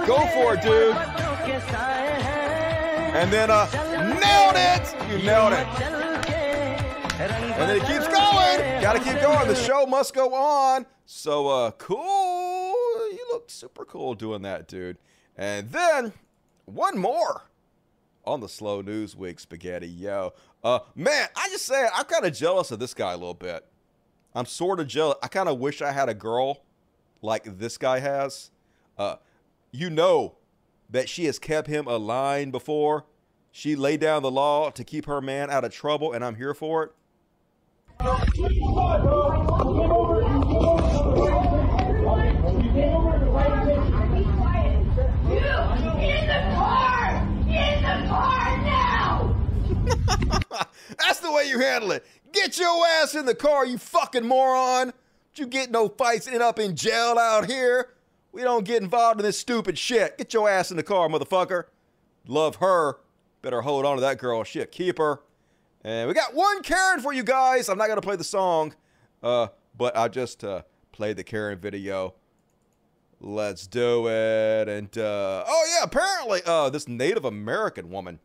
Go 0.04 0.18
for 0.34 0.54
it, 0.54 0.62
dude. 0.62 0.96
And 3.14 3.32
then 3.32 3.50
uh, 3.52 3.66
nailed 4.20 4.56
it. 4.56 4.94
You 5.12 5.24
nailed 5.24 5.52
it. 5.52 5.64
And 7.16 7.70
then 7.70 7.76
it 7.76 7.86
keeps 7.86 8.08
going. 8.84 8.96
Got 8.96 9.04
to 9.04 9.12
keep 9.12 9.22
going. 9.22 9.48
The 9.48 9.54
show 9.54 9.86
must 9.86 10.14
go 10.14 10.34
on. 10.34 10.86
So 11.06 11.48
uh, 11.48 11.70
cool. 11.72 11.98
You 13.12 13.26
look 13.32 13.50
super 13.50 13.84
cool 13.84 14.14
doing 14.14 14.42
that, 14.42 14.68
dude. 14.68 14.98
And 15.36 15.70
then 15.70 16.12
one 16.66 16.98
more 16.98 17.42
on 18.24 18.40
the 18.40 18.48
slow 18.48 18.80
news 18.80 19.16
week, 19.16 19.40
spaghetti. 19.40 19.88
Yo, 19.88 20.32
uh, 20.62 20.80
man, 20.94 21.28
I 21.36 21.48
just 21.48 21.66
say. 21.66 21.88
I'm 21.94 22.04
kind 22.04 22.24
of 22.24 22.34
jealous 22.34 22.70
of 22.70 22.78
this 22.78 22.94
guy 22.94 23.12
a 23.12 23.16
little 23.16 23.34
bit. 23.34 23.64
I'm 24.34 24.46
sort 24.46 24.80
of 24.80 24.86
jealous. 24.86 25.16
I 25.22 25.28
kind 25.28 25.48
of 25.48 25.58
wish 25.58 25.82
I 25.82 25.92
had 25.92 26.08
a 26.08 26.14
girl 26.14 26.62
like 27.22 27.58
this 27.58 27.78
guy 27.78 28.00
has. 28.00 28.50
Uh, 28.98 29.16
you 29.70 29.90
know 29.90 30.36
that 30.90 31.08
she 31.08 31.24
has 31.24 31.38
kept 31.38 31.68
him 31.68 31.86
aligned 31.86 32.52
before. 32.52 33.06
She 33.50 33.76
laid 33.76 34.00
down 34.00 34.22
the 34.22 34.30
law 34.30 34.70
to 34.70 34.84
keep 34.84 35.06
her 35.06 35.20
man 35.20 35.50
out 35.50 35.64
of 35.64 35.72
trouble, 35.72 36.12
and 36.12 36.24
I'm 36.24 36.34
here 36.34 36.54
for 36.54 36.84
it. 36.84 36.92
That's 50.98 51.20
the 51.20 51.32
way 51.32 51.48
you 51.48 51.60
handle 51.60 51.92
it. 51.92 52.04
Get 52.32 52.58
your 52.58 52.84
ass 52.86 53.14
in 53.14 53.26
the 53.26 53.34
car, 53.34 53.64
you 53.64 53.78
fucking 53.78 54.26
moron. 54.26 54.92
You 55.36 55.46
get 55.46 55.70
no 55.70 55.88
fights, 55.88 56.28
end 56.28 56.42
up 56.42 56.58
in 56.58 56.76
jail 56.76 57.18
out 57.18 57.50
here. 57.50 57.90
We 58.32 58.42
don't 58.42 58.64
get 58.64 58.82
involved 58.82 59.20
in 59.20 59.26
this 59.26 59.38
stupid 59.38 59.78
shit. 59.78 60.18
Get 60.18 60.34
your 60.34 60.48
ass 60.48 60.70
in 60.70 60.76
the 60.76 60.82
car, 60.82 61.08
motherfucker. 61.08 61.64
Love 62.26 62.56
her. 62.56 62.98
Better 63.42 63.62
hold 63.62 63.84
on 63.84 63.96
to 63.96 64.00
that 64.00 64.18
girl. 64.18 64.42
Shit, 64.44 64.72
keep 64.72 64.98
her. 64.98 65.20
And 65.84 66.08
we 66.08 66.14
got 66.14 66.34
one 66.34 66.62
Karen 66.62 67.00
for 67.00 67.12
you 67.12 67.22
guys. 67.22 67.68
I'm 67.68 67.76
not 67.76 67.88
gonna 67.88 68.00
play 68.00 68.16
the 68.16 68.24
song, 68.24 68.74
uh, 69.22 69.48
but 69.76 69.94
I 69.94 70.08
just 70.08 70.42
uh, 70.42 70.62
played 70.92 71.18
the 71.18 71.24
Karen 71.24 71.58
video. 71.58 72.14
Let's 73.20 73.66
do 73.66 74.08
it. 74.08 74.68
And 74.68 74.96
uh, 74.96 75.44
oh 75.46 75.66
yeah, 75.76 75.84
apparently 75.84 76.40
uh, 76.46 76.70
this 76.70 76.88
Native 76.88 77.26
American 77.26 77.90
woman 77.90 78.18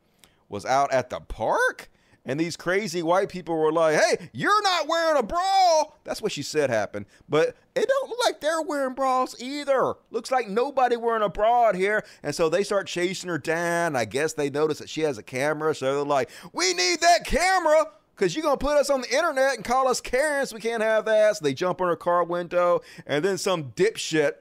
was 0.47 0.65
out 0.65 0.93
at 0.93 1.09
the 1.09 1.19
park, 1.19 1.89
and 2.29 2.39
these 2.39 2.55
crazy 2.55 3.01
white 3.01 3.27
people 3.27 3.57
were 3.57 3.73
like, 3.73 3.95
"Hey, 3.95 4.29
you're 4.33 4.61
not 4.61 4.87
wearing 4.87 5.17
a 5.17 5.23
bra." 5.23 5.85
That's 6.03 6.21
what 6.21 6.31
she 6.31 6.43
said 6.43 6.69
happened, 6.69 7.07
but 7.27 7.55
it 7.75 7.87
don't 7.87 8.09
look 8.09 8.19
like 8.23 8.39
they're 8.39 8.61
wearing 8.61 8.93
bras 8.93 9.35
either. 9.41 9.95
Looks 10.11 10.29
like 10.29 10.47
nobody 10.47 10.95
wearing 10.95 11.23
a 11.23 11.29
bra 11.29 11.73
here, 11.73 12.05
and 12.21 12.35
so 12.35 12.47
they 12.47 12.63
start 12.63 12.85
chasing 12.85 13.31
her 13.31 13.39
down. 13.39 13.95
I 13.95 14.05
guess 14.05 14.33
they 14.33 14.51
notice 14.51 14.77
that 14.77 14.89
she 14.89 15.01
has 15.01 15.17
a 15.17 15.23
camera, 15.23 15.73
so 15.73 15.95
they're 15.95 16.03
like, 16.05 16.29
"We 16.53 16.73
need 16.75 17.01
that 17.01 17.25
camera." 17.25 17.87
Cause 18.15 18.35
you're 18.35 18.43
gonna 18.43 18.57
put 18.57 18.77
us 18.77 18.89
on 18.89 19.01
the 19.01 19.09
internet 19.09 19.55
and 19.55 19.63
call 19.63 19.87
us 19.87 20.01
Karens. 20.01 20.53
We 20.53 20.59
can't 20.59 20.83
have 20.83 21.05
that. 21.05 21.37
So 21.37 21.45
they 21.45 21.53
jump 21.53 21.81
on 21.81 21.87
her 21.87 21.95
car 21.95 22.23
window, 22.23 22.81
and 23.07 23.25
then 23.25 23.39
some 23.39 23.71
dipshit 23.71 24.33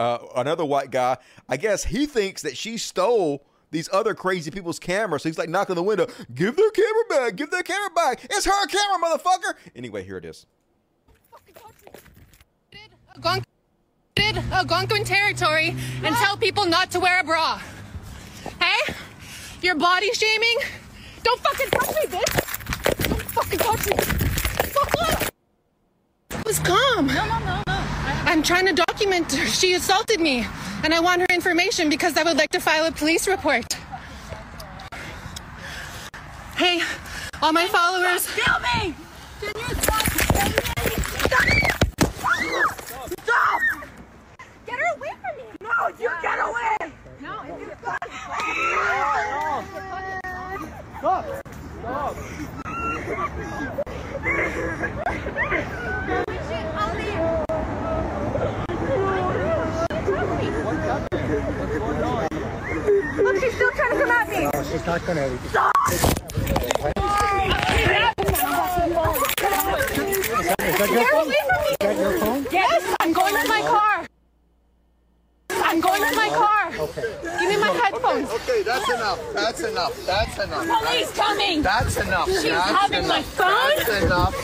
uh, 0.00 0.18
another 0.34 0.64
white 0.64 0.90
guy, 0.90 1.18
I 1.46 1.58
guess 1.58 1.84
he 1.84 2.06
thinks 2.06 2.40
that 2.40 2.56
she 2.56 2.78
stole 2.78 3.44
these 3.70 3.88
other 3.92 4.14
crazy 4.14 4.50
people's 4.50 4.78
cameras. 4.78 5.22
So 5.22 5.28
he's 5.28 5.38
like 5.38 5.48
knocking 5.48 5.72
on 5.72 5.76
the 5.76 5.82
window, 5.82 6.06
give 6.34 6.56
their 6.56 6.70
camera 6.70 7.04
back, 7.08 7.36
give 7.36 7.50
their 7.50 7.62
camera 7.62 7.90
back. 7.90 8.24
It's 8.24 8.44
her 8.44 8.66
camera, 8.66 8.98
motherfucker. 9.06 9.54
Anyway, 9.74 10.04
here 10.04 10.16
it 10.16 10.24
is. 10.24 10.46
Algonquin, 13.16 14.52
Algonquin 14.52 15.04
territory 15.04 15.74
and 16.02 16.14
tell 16.16 16.36
people 16.36 16.64
not 16.64 16.90
to 16.92 17.00
wear 17.00 17.20
a 17.20 17.24
bra. 17.24 17.60
Hey? 18.60 18.94
You're 19.62 19.74
body 19.74 20.10
shaming? 20.12 20.58
Don't 21.22 21.40
fucking 21.40 21.68
touch 21.70 21.88
me, 21.88 22.18
bitch! 22.18 23.08
Don't 23.08 23.22
fucking 23.22 23.58
touch 23.58 23.86
me! 23.90 23.96
Fuck 24.72 24.98
off! 25.00 25.30
Just 26.46 26.64
calm. 26.64 27.06
No, 27.06 27.26
no, 27.26 27.38
no, 27.40 27.62
no. 27.66 27.69
I'm 28.24 28.42
trying 28.42 28.66
to 28.66 28.72
document 28.72 29.32
her. 29.32 29.46
She 29.46 29.72
assaulted 29.74 30.20
me, 30.20 30.46
and 30.84 30.92
I 30.94 31.00
want 31.00 31.20
her 31.20 31.26
information 31.30 31.88
because 31.88 32.16
I 32.16 32.22
would 32.22 32.36
like 32.36 32.50
to 32.50 32.60
file 32.60 32.86
a 32.86 32.92
police 32.92 33.26
report. 33.26 33.64
Hey, 36.56 36.82
all 37.42 37.52
my 37.52 37.66
followers. 37.66 38.28
Kill 38.34 38.60
me! 38.60 38.94
Can 39.40 39.52
you 39.56 39.74
stop? 39.82 40.02
Stop! 43.22 43.60
Get 44.66 44.78
her 44.78 44.96
away 44.96 45.12
from 45.20 45.34
me! 45.36 45.44
No, 45.62 45.88
you 45.98 46.10
get 46.22 46.38
away! 46.38 46.92
No, 47.20 47.42
if 47.42 47.60
you 47.60 47.66
Stop! 51.00 51.24
Stop! 51.80 52.16
Look, 63.16 63.36
she's 63.40 63.54
still 63.54 63.70
trying 63.72 63.90
to 63.92 63.96
come 63.98 64.10
at 64.10 64.28
me! 64.28 64.40
No, 64.52 64.62
she's 64.64 64.84
not 64.86 65.06
gonna. 65.06 65.38
Stop! 65.48 65.72
Is 70.60 70.76
that 70.78 70.88
your 70.88 70.98
Get 71.00 71.10
phone? 71.10 71.26
away 71.26 71.42
from 71.46 71.60
me! 71.62 71.70
Is 71.70 71.76
that 71.80 71.96
your 71.96 72.12
phone? 72.18 72.46
Yes, 72.50 72.94
I'm 73.00 73.12
going 73.12 73.34
to 73.34 73.48
my 73.48 73.60
car. 73.60 74.06
I'm 75.50 75.80
going 75.80 76.02
to 76.10 76.16
my 76.16 76.28
car. 76.30 76.70
Give 76.70 77.48
me 77.48 77.56
my 77.58 77.68
headphones. 77.68 78.30
Okay, 78.30 78.62
that's 78.62 78.88
enough. 78.88 79.20
That's 79.34 79.60
enough. 79.62 80.06
That's 80.06 80.38
enough. 80.38 80.66
Police 80.80 81.12
coming. 81.12 81.62
That's 81.80 81.96
enough. 81.96 82.28
She's 82.28 82.42
That's 82.42 82.70
having 82.70 83.08
my 83.08 83.16
enough. 83.18 83.26
phone. 83.34 83.48
That's 83.86 84.04
enough. 84.04 84.39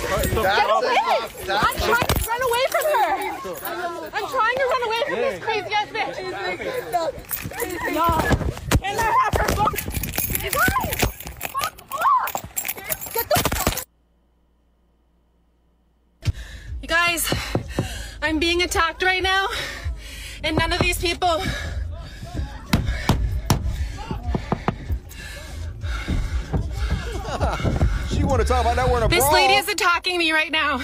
Me 30.18 30.32
right 30.32 30.50
now. 30.52 30.80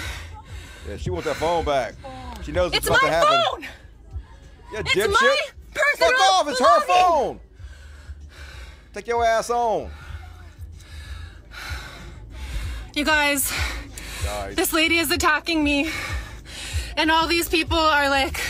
Yeah, 0.88 0.96
she 0.96 1.10
wants 1.10 1.26
that 1.26 1.36
phone 1.36 1.64
back. 1.64 1.94
She 2.42 2.52
knows 2.52 2.72
It's 2.72 2.78
it's, 2.78 2.88
about 2.88 3.00
to 3.00 3.06
happen. 3.08 3.40
phone. 3.50 3.62
Yeah, 4.72 4.80
It's 4.80 4.90
dipshit. 4.94 5.10
my 5.12 5.36
personal 5.74 6.10
Fuck 6.10 6.20
off! 6.32 6.48
It's 6.48 6.60
her 6.60 6.80
phone. 6.86 7.40
Take 8.94 9.06
your 9.06 9.24
ass 9.24 9.48
on. 9.50 9.90
You 12.94 13.04
guys, 13.04 13.50
Guys. 14.24 14.54
this 14.54 14.72
lady 14.72 14.98
is 14.98 15.10
attacking 15.10 15.64
me, 15.64 15.90
and 16.96 17.10
all 17.10 17.26
these 17.26 17.48
people 17.48 17.78
are 17.78 18.08
like. 18.10 18.40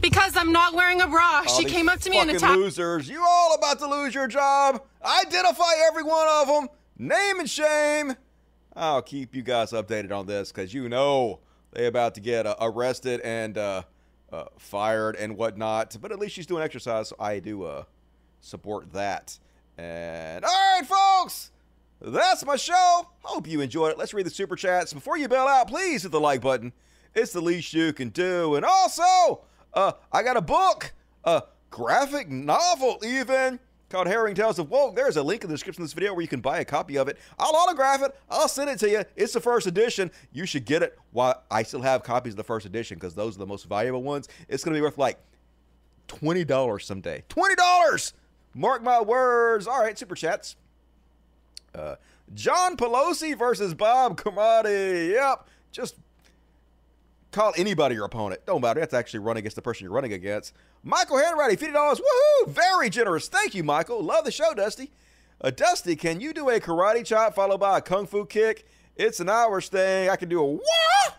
Because 0.00 0.36
I'm 0.36 0.52
not 0.52 0.74
wearing 0.74 1.00
a 1.00 1.08
bra. 1.08 1.42
All 1.48 1.58
she 1.58 1.64
came 1.64 1.88
up 1.88 1.98
to 2.00 2.10
me 2.10 2.18
and 2.18 2.30
attacked. 2.30 2.56
losers. 2.56 3.08
You 3.08 3.20
all 3.26 3.54
about 3.54 3.80
to 3.80 3.88
lose 3.88 4.14
your 4.14 4.28
job. 4.28 4.82
Identify 5.04 5.64
every 5.88 6.04
one 6.04 6.28
of 6.28 6.46
them. 6.46 6.68
Name 6.98 7.40
and 7.40 7.50
shame. 7.50 8.14
I'll 8.76 9.02
keep 9.02 9.34
you 9.34 9.42
guys 9.42 9.72
updated 9.72 10.12
on 10.12 10.26
this 10.26 10.52
because 10.52 10.74
you 10.74 10.88
know 10.88 11.40
they 11.72 11.86
about 11.86 12.14
to 12.16 12.20
get 12.20 12.46
uh, 12.46 12.54
arrested 12.60 13.20
and 13.22 13.56
uh, 13.56 13.82
uh, 14.30 14.44
fired 14.58 15.16
and 15.16 15.36
whatnot. 15.36 15.96
But 16.00 16.12
at 16.12 16.18
least 16.18 16.34
she's 16.34 16.46
doing 16.46 16.62
exercise, 16.62 17.08
so 17.08 17.16
I 17.18 17.38
do 17.38 17.64
uh, 17.64 17.84
support 18.40 18.92
that. 18.92 19.38
And 19.78 20.44
all 20.44 20.50
right, 20.50 20.86
folks. 20.86 21.52
That's 22.00 22.44
my 22.44 22.56
show. 22.56 23.08
Hope 23.22 23.48
you 23.48 23.62
enjoyed 23.62 23.92
it. 23.92 23.98
Let's 23.98 24.12
read 24.12 24.26
the 24.26 24.30
super 24.30 24.56
chats. 24.56 24.92
Before 24.92 25.16
you 25.16 25.28
bail 25.28 25.46
out, 25.46 25.68
please 25.68 26.02
hit 26.02 26.12
the 26.12 26.20
like 26.20 26.42
button. 26.42 26.72
It's 27.14 27.32
the 27.32 27.40
least 27.40 27.72
you 27.72 27.94
can 27.94 28.10
do. 28.10 28.56
And 28.56 28.64
also, 28.66 29.44
uh, 29.72 29.92
I 30.12 30.22
got 30.22 30.36
a 30.36 30.42
book, 30.42 30.92
a 31.24 31.44
graphic 31.70 32.28
novel 32.28 32.98
even, 33.02 33.58
called 33.88 34.06
Herring 34.06 34.34
Tales 34.34 34.58
of 34.58 34.70
Woke. 34.70 34.96
There's 34.96 35.16
a 35.16 35.22
link 35.22 35.44
in 35.44 35.50
the 35.50 35.54
description 35.54 35.82
of 35.82 35.88
this 35.88 35.94
video 35.94 36.12
where 36.12 36.22
you 36.22 36.28
can 36.28 36.40
buy 36.40 36.58
a 36.58 36.64
copy 36.64 36.98
of 36.98 37.08
it. 37.08 37.18
I'll 37.38 37.54
autograph 37.54 38.02
it. 38.02 38.16
I'll 38.28 38.48
send 38.48 38.70
it 38.70 38.78
to 38.80 38.90
you. 38.90 39.04
It's 39.14 39.32
the 39.32 39.40
first 39.40 39.66
edition. 39.66 40.10
You 40.32 40.46
should 40.46 40.64
get 40.64 40.82
it 40.82 40.98
while 41.12 41.42
I 41.50 41.62
still 41.62 41.82
have 41.82 42.02
copies 42.02 42.32
of 42.32 42.36
the 42.38 42.44
first 42.44 42.66
edition 42.66 42.96
because 42.96 43.14
those 43.14 43.36
are 43.36 43.38
the 43.38 43.46
most 43.46 43.68
valuable 43.68 44.02
ones. 44.02 44.28
It's 44.48 44.64
going 44.64 44.74
to 44.74 44.78
be 44.78 44.82
worth 44.82 44.98
like 44.98 45.18
$20 46.08 46.82
someday. 46.82 47.24
$20! 47.28 48.12
Mark 48.54 48.82
my 48.82 49.00
words. 49.00 49.66
All 49.66 49.80
right, 49.80 49.98
super 49.98 50.14
chats. 50.14 50.56
Uh, 51.74 51.96
John 52.34 52.76
Pelosi 52.76 53.38
versus 53.38 53.74
Bob 53.74 54.18
Kamadi. 54.20 55.10
Yep. 55.10 55.46
Just 55.72 55.96
call 57.32 57.52
anybody 57.56 57.94
your 57.94 58.06
opponent. 58.06 58.40
Don't 58.46 58.62
matter. 58.62 58.80
That's 58.80 58.94
actually 58.94 59.20
run 59.20 59.36
against 59.36 59.56
the 59.56 59.62
person 59.62 59.84
you're 59.84 59.92
running 59.92 60.14
against. 60.14 60.54
Michael 60.86 61.16
Hanratty, 61.16 61.58
$50. 61.58 61.72
Woohoo! 61.74 62.48
Very 62.48 62.88
generous. 62.90 63.26
Thank 63.26 63.56
you, 63.56 63.64
Michael. 63.64 64.04
Love 64.04 64.24
the 64.24 64.30
show, 64.30 64.54
Dusty. 64.54 64.92
Uh, 65.40 65.50
Dusty, 65.50 65.96
can 65.96 66.20
you 66.20 66.32
do 66.32 66.48
a 66.48 66.60
karate 66.60 67.04
chop 67.04 67.34
followed 67.34 67.58
by 67.58 67.78
a 67.78 67.80
kung 67.80 68.06
fu 68.06 68.24
kick? 68.24 68.68
It's 68.94 69.18
an 69.18 69.28
Irish 69.28 69.68
thing. 69.68 70.08
I 70.08 70.14
can 70.14 70.28
do 70.28 70.38
a 70.38 70.44
what? 70.44 71.18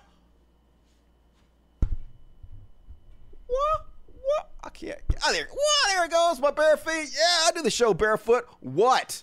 What? 3.48 3.86
What? 4.24 4.50
I 4.64 4.70
can't. 4.70 5.00
Oh, 5.26 5.34
there. 5.34 5.48
What? 5.52 5.94
There 5.94 6.06
it 6.06 6.12
goes. 6.12 6.40
My 6.40 6.52
bare 6.52 6.78
feet. 6.78 7.10
Yeah, 7.14 7.48
I 7.48 7.52
do 7.54 7.62
the 7.62 7.70
show 7.70 7.94
barefoot. 7.94 8.48
What? 8.62 9.22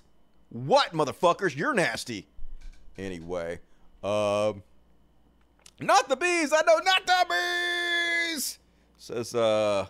What, 0.50 0.92
motherfuckers? 0.92 1.56
You're 1.56 1.72
nasty. 1.72 2.28
Anyway, 2.98 3.60
um, 4.02 4.62
not 5.80 6.10
the 6.10 6.16
bees. 6.16 6.52
I 6.52 6.60
know, 6.66 6.80
not 6.84 7.06
the 7.06 8.34
bees. 8.34 8.58
Says, 8.98 9.34
uh, 9.34 9.86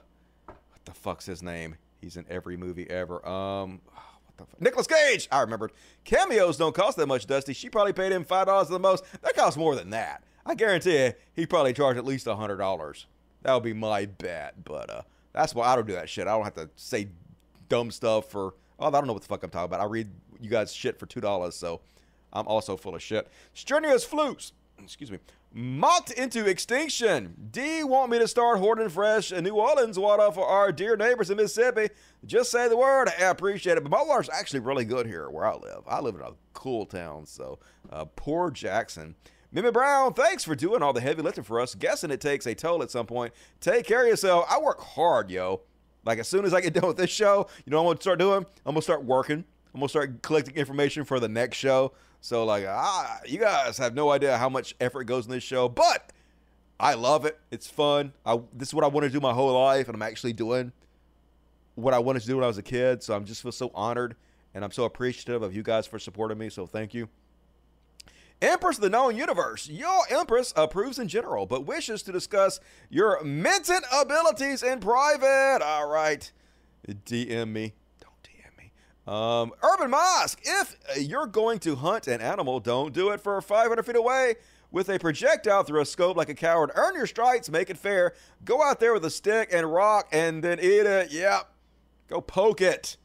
the 0.84 0.92
fuck's 0.92 1.26
his 1.26 1.42
name? 1.42 1.76
He's 2.00 2.16
in 2.16 2.26
every 2.28 2.56
movie 2.56 2.88
ever. 2.90 3.26
Um, 3.26 3.80
what 3.86 4.36
the 4.36 4.44
fuck? 4.46 4.60
Nicolas 4.60 4.86
Cage. 4.86 5.28
I 5.32 5.40
remembered. 5.40 5.72
Cameos 6.04 6.56
don't 6.56 6.74
cost 6.74 6.96
that 6.98 7.06
much, 7.06 7.26
Dusty. 7.26 7.52
She 7.52 7.70
probably 7.70 7.92
paid 7.92 8.12
him 8.12 8.24
five 8.24 8.46
dollars 8.46 8.68
the 8.68 8.78
most. 8.78 9.04
That 9.22 9.34
costs 9.36 9.56
more 9.56 9.74
than 9.74 9.90
that. 9.90 10.22
I 10.46 10.54
guarantee 10.54 11.04
you, 11.04 11.12
he 11.34 11.46
probably 11.46 11.72
charged 11.72 11.98
at 11.98 12.04
least 12.04 12.26
a 12.26 12.36
hundred 12.36 12.56
dollars. 12.58 13.06
That 13.42 13.54
would 13.54 13.62
be 13.62 13.72
my 13.72 14.06
bet. 14.06 14.64
But 14.64 14.90
uh, 14.90 15.02
that's 15.32 15.54
why 15.54 15.66
I 15.68 15.76
don't 15.76 15.86
do 15.86 15.94
that 15.94 16.08
shit. 16.08 16.26
I 16.26 16.32
don't 16.32 16.44
have 16.44 16.54
to 16.54 16.68
say 16.76 17.08
dumb 17.68 17.90
stuff 17.90 18.30
for. 18.30 18.54
Oh, 18.78 18.88
I 18.88 18.90
don't 18.90 19.06
know 19.06 19.12
what 19.12 19.22
the 19.22 19.28
fuck 19.28 19.42
I'm 19.42 19.50
talking 19.50 19.66
about. 19.66 19.80
I 19.80 19.84
read 19.84 20.08
you 20.40 20.50
guys 20.50 20.72
shit 20.72 20.98
for 20.98 21.06
two 21.06 21.20
dollars, 21.20 21.54
so 21.54 21.80
I'm 22.32 22.46
also 22.46 22.76
full 22.76 22.94
of 22.94 23.02
shit. 23.02 23.28
Strenuous 23.54 24.04
flutes. 24.04 24.52
Excuse 24.82 25.10
me. 25.10 25.18
Mocked 25.56 26.10
into 26.10 26.46
extinction. 26.46 27.48
D 27.52 27.84
want 27.84 28.10
me 28.10 28.18
to 28.18 28.26
start 28.26 28.58
hoarding 28.58 28.88
fresh 28.88 29.30
New 29.30 29.54
Orleans 29.54 29.96
water 29.96 30.32
for 30.32 30.44
our 30.44 30.72
dear 30.72 30.96
neighbors 30.96 31.30
in 31.30 31.36
Mississippi. 31.36 31.90
Just 32.26 32.50
say 32.50 32.68
the 32.68 32.76
word. 32.76 33.08
I 33.08 33.26
appreciate 33.26 33.78
it. 33.78 33.84
But 33.84 33.92
my 33.92 34.02
water's 34.02 34.28
actually 34.28 34.58
really 34.58 34.84
good 34.84 35.06
here 35.06 35.30
where 35.30 35.46
I 35.46 35.54
live. 35.54 35.84
I 35.86 36.00
live 36.00 36.16
in 36.16 36.22
a 36.22 36.32
cool 36.54 36.86
town, 36.86 37.26
so 37.26 37.60
uh, 37.92 38.04
poor 38.16 38.50
Jackson. 38.50 39.14
Mimi 39.52 39.70
Brown, 39.70 40.12
thanks 40.14 40.42
for 40.42 40.56
doing 40.56 40.82
all 40.82 40.92
the 40.92 41.00
heavy 41.00 41.22
lifting 41.22 41.44
for 41.44 41.60
us. 41.60 41.76
Guessing 41.76 42.10
it 42.10 42.20
takes 42.20 42.46
a 42.46 42.54
toll 42.56 42.82
at 42.82 42.90
some 42.90 43.06
point. 43.06 43.32
Take 43.60 43.86
care 43.86 44.02
of 44.02 44.08
yourself. 44.08 44.46
I 44.50 44.58
work 44.58 44.80
hard, 44.80 45.30
yo. 45.30 45.60
Like 46.04 46.18
as 46.18 46.26
soon 46.26 46.44
as 46.44 46.52
I 46.52 46.62
get 46.62 46.74
done 46.74 46.88
with 46.88 46.96
this 46.96 47.10
show, 47.10 47.46
you 47.64 47.70
know 47.70 47.80
what 47.80 47.90
I'm 47.90 47.94
gonna 47.94 48.02
start 48.02 48.18
doing? 48.18 48.44
I'm 48.66 48.74
gonna 48.74 48.82
start 48.82 49.04
working. 49.04 49.44
I'm 49.74 49.80
gonna 49.80 49.88
start 49.88 50.22
collecting 50.22 50.54
information 50.54 51.04
for 51.04 51.18
the 51.18 51.28
next 51.28 51.56
show. 51.56 51.92
So 52.20 52.44
like, 52.44 52.64
ah, 52.66 53.20
you 53.26 53.38
guys 53.38 53.76
have 53.78 53.94
no 53.94 54.10
idea 54.10 54.38
how 54.38 54.48
much 54.48 54.74
effort 54.80 55.04
goes 55.04 55.26
in 55.26 55.32
this 55.32 55.42
show, 55.42 55.68
but 55.68 56.12
I 56.78 56.94
love 56.94 57.24
it. 57.24 57.38
It's 57.50 57.66
fun. 57.66 58.12
I, 58.24 58.40
this 58.52 58.68
is 58.68 58.74
what 58.74 58.84
I 58.84 58.86
want 58.86 59.04
to 59.04 59.10
do 59.10 59.20
my 59.20 59.32
whole 59.32 59.52
life, 59.60 59.88
and 59.88 59.94
I'm 59.94 60.02
actually 60.02 60.32
doing 60.32 60.72
what 61.74 61.92
I 61.92 61.98
wanted 61.98 62.22
to 62.22 62.28
do 62.28 62.36
when 62.36 62.44
I 62.44 62.46
was 62.46 62.58
a 62.58 62.62
kid. 62.62 63.02
So 63.02 63.14
I'm 63.14 63.24
just 63.24 63.42
feel 63.42 63.52
so 63.52 63.72
honored, 63.74 64.14
and 64.54 64.64
I'm 64.64 64.70
so 64.70 64.84
appreciative 64.84 65.42
of 65.42 65.54
you 65.54 65.62
guys 65.62 65.86
for 65.86 65.98
supporting 65.98 66.38
me. 66.38 66.50
So 66.50 66.66
thank 66.66 66.94
you. 66.94 67.08
Empress 68.40 68.76
of 68.76 68.82
the 68.82 68.90
known 68.90 69.16
universe. 69.16 69.68
Your 69.68 70.02
Empress 70.08 70.52
approves 70.56 70.98
in 70.98 71.08
general, 71.08 71.46
but 71.46 71.66
wishes 71.66 72.02
to 72.04 72.12
discuss 72.12 72.60
your 72.90 73.20
mentat 73.22 73.82
abilities 73.92 74.62
in 74.62 74.80
private. 74.80 75.60
All 75.64 75.88
right. 75.88 76.30
DM 76.86 77.48
me. 77.50 77.74
Um, 79.06 79.52
Urban 79.62 79.90
Mosque. 79.90 80.40
If 80.42 80.76
you're 80.98 81.26
going 81.26 81.58
to 81.60 81.76
hunt 81.76 82.06
an 82.06 82.20
animal, 82.20 82.60
don't 82.60 82.92
do 82.94 83.10
it 83.10 83.20
for 83.20 83.40
500 83.40 83.84
feet 83.84 83.96
away 83.96 84.36
with 84.70 84.88
a 84.88 84.98
projectile 84.98 85.62
through 85.62 85.82
a 85.82 85.86
scope 85.86 86.16
like 86.16 86.28
a 86.28 86.34
coward. 86.34 86.70
Earn 86.74 86.94
your 86.94 87.06
stripes, 87.06 87.50
make 87.50 87.70
it 87.70 87.78
fair. 87.78 88.14
Go 88.44 88.62
out 88.62 88.80
there 88.80 88.92
with 88.92 89.04
a 89.04 89.10
stick 89.10 89.50
and 89.52 89.72
rock 89.72 90.08
and 90.10 90.42
then 90.42 90.58
eat 90.58 90.86
it. 90.86 91.12
Yep. 91.12 91.48
Go 92.08 92.20
poke 92.20 92.60
it. 92.60 92.96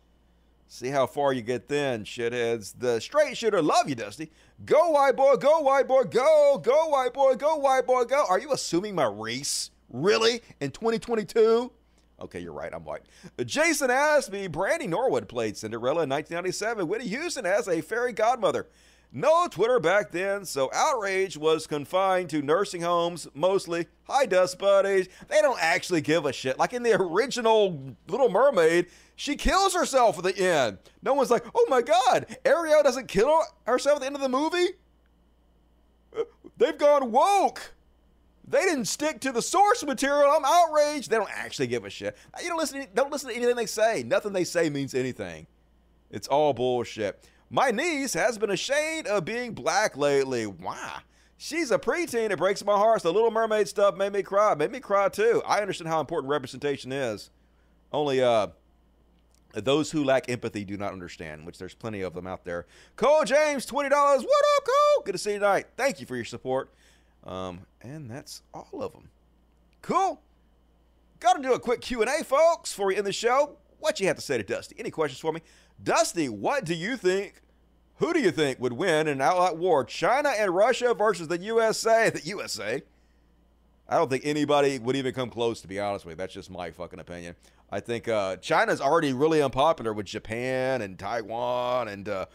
See 0.68 0.90
how 0.90 1.08
far 1.08 1.34
you 1.34 1.42
get 1.42 1.68
then, 1.68 2.04
shitheads. 2.04 2.76
The 2.78 3.00
straight 3.00 3.36
shooter 3.36 3.62
love 3.62 3.90
you, 3.90 3.96
Dusty. 3.96 4.32
Go, 4.66 4.92
white 4.92 5.16
boy, 5.16 5.36
go, 5.36 5.62
white 5.62 5.88
boy, 5.88 6.04
go, 6.04 6.60
go, 6.64 6.88
white 6.90 7.14
boy, 7.14 7.34
go, 7.36 7.56
white 7.56 7.88
boy, 7.88 8.04
go. 8.04 8.24
Are 8.30 8.40
you 8.40 8.52
assuming 8.52 8.94
my 8.94 9.06
race? 9.06 9.72
Really? 9.90 10.42
In 10.60 10.70
2022? 10.70 11.72
Okay, 12.22 12.40
you're 12.40 12.54
right. 12.54 12.74
I'm 12.74 12.84
white. 12.84 13.04
Jason 13.46 13.90
me, 14.32 14.48
Brandy 14.48 14.88
Norwood 14.88 15.28
played 15.30 15.58
Cinderella 15.58 16.04
in 16.04 16.10
1997. 16.10 16.88
Whitney 16.88 17.08
Houston 17.08 17.46
as 17.46 17.68
a 17.68 17.82
fairy 17.82 18.14
godmother. 18.14 18.68
No 19.12 19.48
Twitter 19.48 19.80
back 19.80 20.12
then, 20.12 20.46
so 20.46 20.70
outrage 20.72 21.36
was 21.36 21.66
confined 21.66 22.30
to 22.30 22.44
nursing 22.44 22.82
homes 22.82 23.28
mostly. 23.34 23.88
Hi, 24.04 24.28
Dust 24.28 24.60
Buddies. 24.60 25.10
They 25.28 25.42
don't 25.42 25.58
actually 25.60 26.02
give 26.02 26.26
a 26.26 26.34
shit. 26.34 26.60
Like 26.60 26.74
in 26.74 26.84
the 26.84 27.02
original 27.02 27.96
Little 28.08 28.30
Mermaid, 28.30 28.86
she 29.16 29.36
kills 29.36 29.74
herself 29.74 30.20
at 30.20 30.24
the 30.26 30.38
end. 30.38 30.78
No 31.02 31.16
one's 31.16 31.32
like, 31.32 31.44
oh 31.56 31.66
my 31.70 31.82
god, 31.82 32.28
Ariel 32.46 32.84
doesn't 32.84 33.08
kill 33.08 33.42
herself 33.66 33.96
at 33.96 34.02
the 34.02 34.06
end 34.06 34.16
of 34.16 34.22
the 34.22 34.30
movie? 34.30 34.74
They've 36.58 36.78
gone 36.78 37.12
woke. 37.12 37.74
They 38.50 38.62
didn't 38.62 38.86
stick 38.86 39.20
to 39.22 39.32
the 39.32 39.44
source 39.44 39.86
material. 39.86 40.32
I'm 40.32 40.44
outraged. 40.44 41.12
They 41.12 41.18
don't 41.18 41.30
actually 41.32 41.68
give 41.68 41.86
a 41.86 41.90
shit. 41.90 42.18
You 42.42 42.50
don't 42.50 42.58
listen. 42.58 42.88
Don't 42.96 43.12
listen 43.12 43.30
to 43.30 43.36
anything 43.36 43.56
they 43.56 43.68
say. 43.68 44.04
Nothing 44.04 44.34
they 44.34 44.44
say 44.44 44.70
means 44.70 44.96
anything. 44.96 45.46
It's 46.10 46.28
all 46.28 46.54
bullshit. 46.54 47.24
My 47.52 47.70
niece 47.70 48.14
has 48.14 48.38
been 48.40 48.50
ashamed 48.50 49.08
of 49.08 49.26
being 49.26 49.54
black 49.54 49.96
lately. 49.96 50.46
Why? 50.46 51.02
She's 51.38 51.72
a 51.72 51.78
preteen. 51.78 52.32
It 52.32 52.38
breaks 52.38 52.66
my 52.66 52.74
heart. 52.74 53.04
The 53.04 53.14
Little 53.14 53.32
Mermaid 53.32 53.68
stuff 53.68 53.96
made 53.96 54.14
me 54.14 54.24
cry. 54.24 54.56
Made 54.56 54.72
me 54.72 54.80
cry 54.80 55.10
too. 55.10 55.44
I 55.48 55.62
understand 55.62 55.88
how 55.88 56.00
important 56.00 56.30
representation 56.30 56.92
is. 56.92 57.30
Only 57.92 58.22
uh, 58.22 58.48
those 59.54 59.92
who 59.92 60.04
lack 60.04 60.30
empathy 60.30 60.64
do 60.66 60.76
not 60.76 60.92
understand, 60.92 61.46
which 61.46 61.58
there's 61.58 61.76
plenty 61.76 62.02
of 62.02 62.14
them 62.14 62.28
out 62.28 62.46
there. 62.46 62.66
Cole 62.96 63.24
James, 63.26 63.66
$20. 63.66 63.90
What 63.90 63.92
up, 63.92 64.66
Cole? 64.66 65.04
Good 65.06 65.14
to 65.14 65.18
see 65.18 65.34
you 65.34 65.40
tonight. 65.40 65.68
Thank 65.78 66.00
you 66.00 66.06
for 66.06 66.16
your 66.16 66.26
support. 66.26 66.72
Um, 67.24 67.62
and 67.82 68.10
that's 68.10 68.42
all 68.54 68.82
of 68.82 68.94
them. 68.94 69.10
Cool. 69.82 70.22
Got 71.20 71.34
to 71.34 71.42
do 71.42 71.54
a 71.54 71.60
quick 71.60 71.82
Q&A, 71.82 72.24
folks, 72.24 72.72
before 72.72 72.88
we 72.88 72.96
end 72.96 73.06
the 73.06 73.14
show. 73.14 73.58
What 73.80 74.00
you 74.00 74.08
have 74.08 74.16
to 74.16 74.22
say 74.22 74.38
to 74.38 74.44
Dusty? 74.44 74.76
Any 74.78 74.92
questions 74.92 75.20
for 75.20 75.32
me? 75.32 75.42
Dusty, 75.82 76.30
what 76.30 76.66
do 76.66 76.74
you 76.74 76.98
think? 76.98 77.42
Who 77.98 78.14
do 78.14 78.20
you 78.20 78.32
think 78.32 78.60
would 78.60 78.74
win 78.74 79.08
in 79.08 79.16
an 79.16 79.22
outright 79.22 79.58
war? 79.58 79.84
China 79.84 80.30
and 80.30 80.56
Russia 80.56 80.94
versus 80.94 81.28
the 81.28 81.38
USA? 81.38 82.10
The 82.14 82.22
USA? 82.26 82.82
I 83.88 83.98
don't 83.98 84.10
think 84.10 84.26
anybody 84.26 84.78
would 84.78 84.96
even 84.96 85.14
come 85.14 85.30
close, 85.30 85.62
to 85.62 85.68
be 85.68 85.80
honest 85.80 86.06
with 86.06 86.14
you. 86.14 86.18
That's 86.18 86.34
just 86.34 86.52
my 86.52 86.72
fucking 86.72 87.00
opinion. 87.00 87.36
I 87.72 87.80
think 87.80 88.08
uh, 88.08 88.38
China's 88.38 88.82
already 88.82 89.14
really 89.14 89.42
unpopular 89.42 89.94
with 89.94 90.06
Japan 90.06 90.82
and 90.82 90.98
Taiwan 90.98 91.88
and 91.88 92.08
uh, 92.08 92.26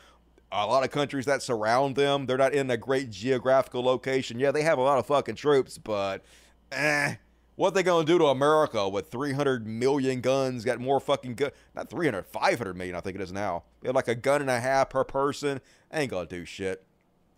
a 0.52 0.66
lot 0.66 0.84
of 0.84 0.90
countries 0.90 1.26
that 1.26 1.42
surround 1.42 1.96
them. 1.96 2.26
They're 2.26 2.38
not 2.38 2.54
in 2.54 2.70
a 2.70 2.76
great 2.76 3.10
geographical 3.10 3.82
location. 3.82 4.38
Yeah, 4.38 4.52
they 4.52 4.62
have 4.62 4.78
a 4.78 4.82
lot 4.82 4.98
of 4.98 5.06
fucking 5.06 5.36
troops, 5.36 5.78
but 5.78 6.24
eh. 6.72 7.16
What 7.56 7.74
they 7.74 7.84
gonna 7.84 8.04
do 8.04 8.18
to 8.18 8.26
America 8.26 8.88
with 8.88 9.12
300 9.12 9.64
million 9.64 10.20
guns? 10.20 10.64
Got 10.64 10.80
more 10.80 10.98
fucking 10.98 11.34
gun, 11.34 11.50
not 11.74 11.88
300, 11.88 12.26
500 12.26 12.76
million, 12.76 12.96
I 12.96 13.00
think 13.00 13.14
it 13.14 13.22
is 13.22 13.30
now. 13.30 13.62
They 13.80 13.88
have 13.88 13.94
like 13.94 14.08
a 14.08 14.16
gun 14.16 14.40
and 14.40 14.50
a 14.50 14.58
half 14.58 14.90
per 14.90 15.04
person. 15.04 15.60
Ain't 15.92 16.10
gonna 16.10 16.26
do 16.26 16.44
shit. 16.44 16.84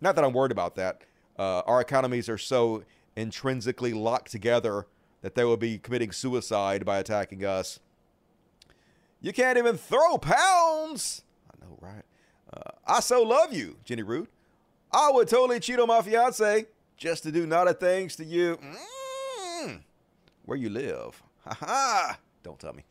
Not 0.01 0.15
that 0.15 0.25
I'm 0.25 0.33
worried 0.33 0.51
about 0.51 0.75
that. 0.75 1.03
Uh, 1.37 1.61
our 1.67 1.81
economies 1.81 2.29
are 2.29 2.37
so 2.37 2.83
intrinsically 3.15 3.93
locked 3.93 4.31
together 4.31 4.87
that 5.21 5.35
they 5.35 5.43
will 5.43 5.57
be 5.57 5.77
committing 5.77 6.11
suicide 6.11 6.83
by 6.83 6.97
attacking 6.97 7.45
us. 7.45 7.79
You 9.21 9.33
can't 9.33 9.57
even 9.57 9.77
throw 9.77 10.17
pounds. 10.17 11.23
I 11.51 11.63
know, 11.63 11.77
right? 11.79 12.03
Uh, 12.53 12.71
I 12.85 12.99
so 12.99 13.21
love 13.23 13.53
you, 13.53 13.77
Jenny 13.83 14.03
Root. 14.03 14.29
I 14.91 15.11
would 15.11 15.27
totally 15.27 15.59
cheat 15.59 15.79
on 15.79 15.87
my 15.87 16.01
fiance 16.01 16.65
just 16.95 17.23
to 17.23 17.31
do 17.31 17.45
naughty 17.45 17.73
things 17.73 18.15
to 18.15 18.25
you. 18.25 18.57
Mm. 19.63 19.81
Where 20.45 20.57
you 20.57 20.69
live? 20.69 21.21
Ha 21.45 21.57
ha! 21.59 22.19
Don't 22.43 22.59
tell 22.59 22.73
me. 22.73 22.83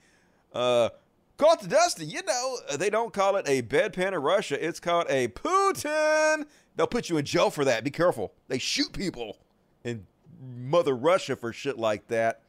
Uh, 0.53 0.91
call 1.37 1.55
it 1.55 1.69
Dusty. 1.69 2.05
You 2.05 2.23
know 2.23 2.59
they 2.77 2.91
don't 2.91 3.12
call 3.12 3.37
it 3.37 3.49
a 3.49 3.62
bedpan 3.62 4.12
in 4.12 4.19
Russia. 4.19 4.65
It's 4.65 4.81
called 4.81 5.07
a 5.09 5.28
Putin. 5.28 6.47
They'll 6.77 6.87
put 6.87 7.09
you 7.09 7.16
in 7.16 7.24
jail 7.24 7.51
for 7.51 7.65
that. 7.65 7.85
Be 7.85 7.91
careful. 7.91 8.35
They 8.49 8.59
shoot 8.59 8.93
people 8.93 9.39
in 9.85 10.07
Mother 10.41 10.95
Russia 10.95 11.37
for 11.37 11.53
shit 11.53 11.78
like 11.78 12.07
that. 12.09 12.43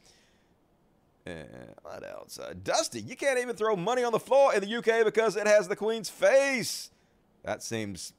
And 1.26 1.48
what 1.82 2.08
else? 2.08 2.40
Uh, 2.40 2.54
Dusty, 2.64 3.02
you 3.02 3.16
can't 3.16 3.40
even 3.40 3.56
throw 3.56 3.76
money 3.76 4.04
on 4.04 4.12
the 4.12 4.20
floor 4.20 4.54
in 4.54 4.62
the 4.62 4.76
UK 4.78 5.04
because 5.04 5.36
it 5.36 5.48
has 5.48 5.68
the 5.68 5.76
Queen's 5.76 6.10
face. 6.10 6.90
That 7.48 7.64
seems 7.64 8.12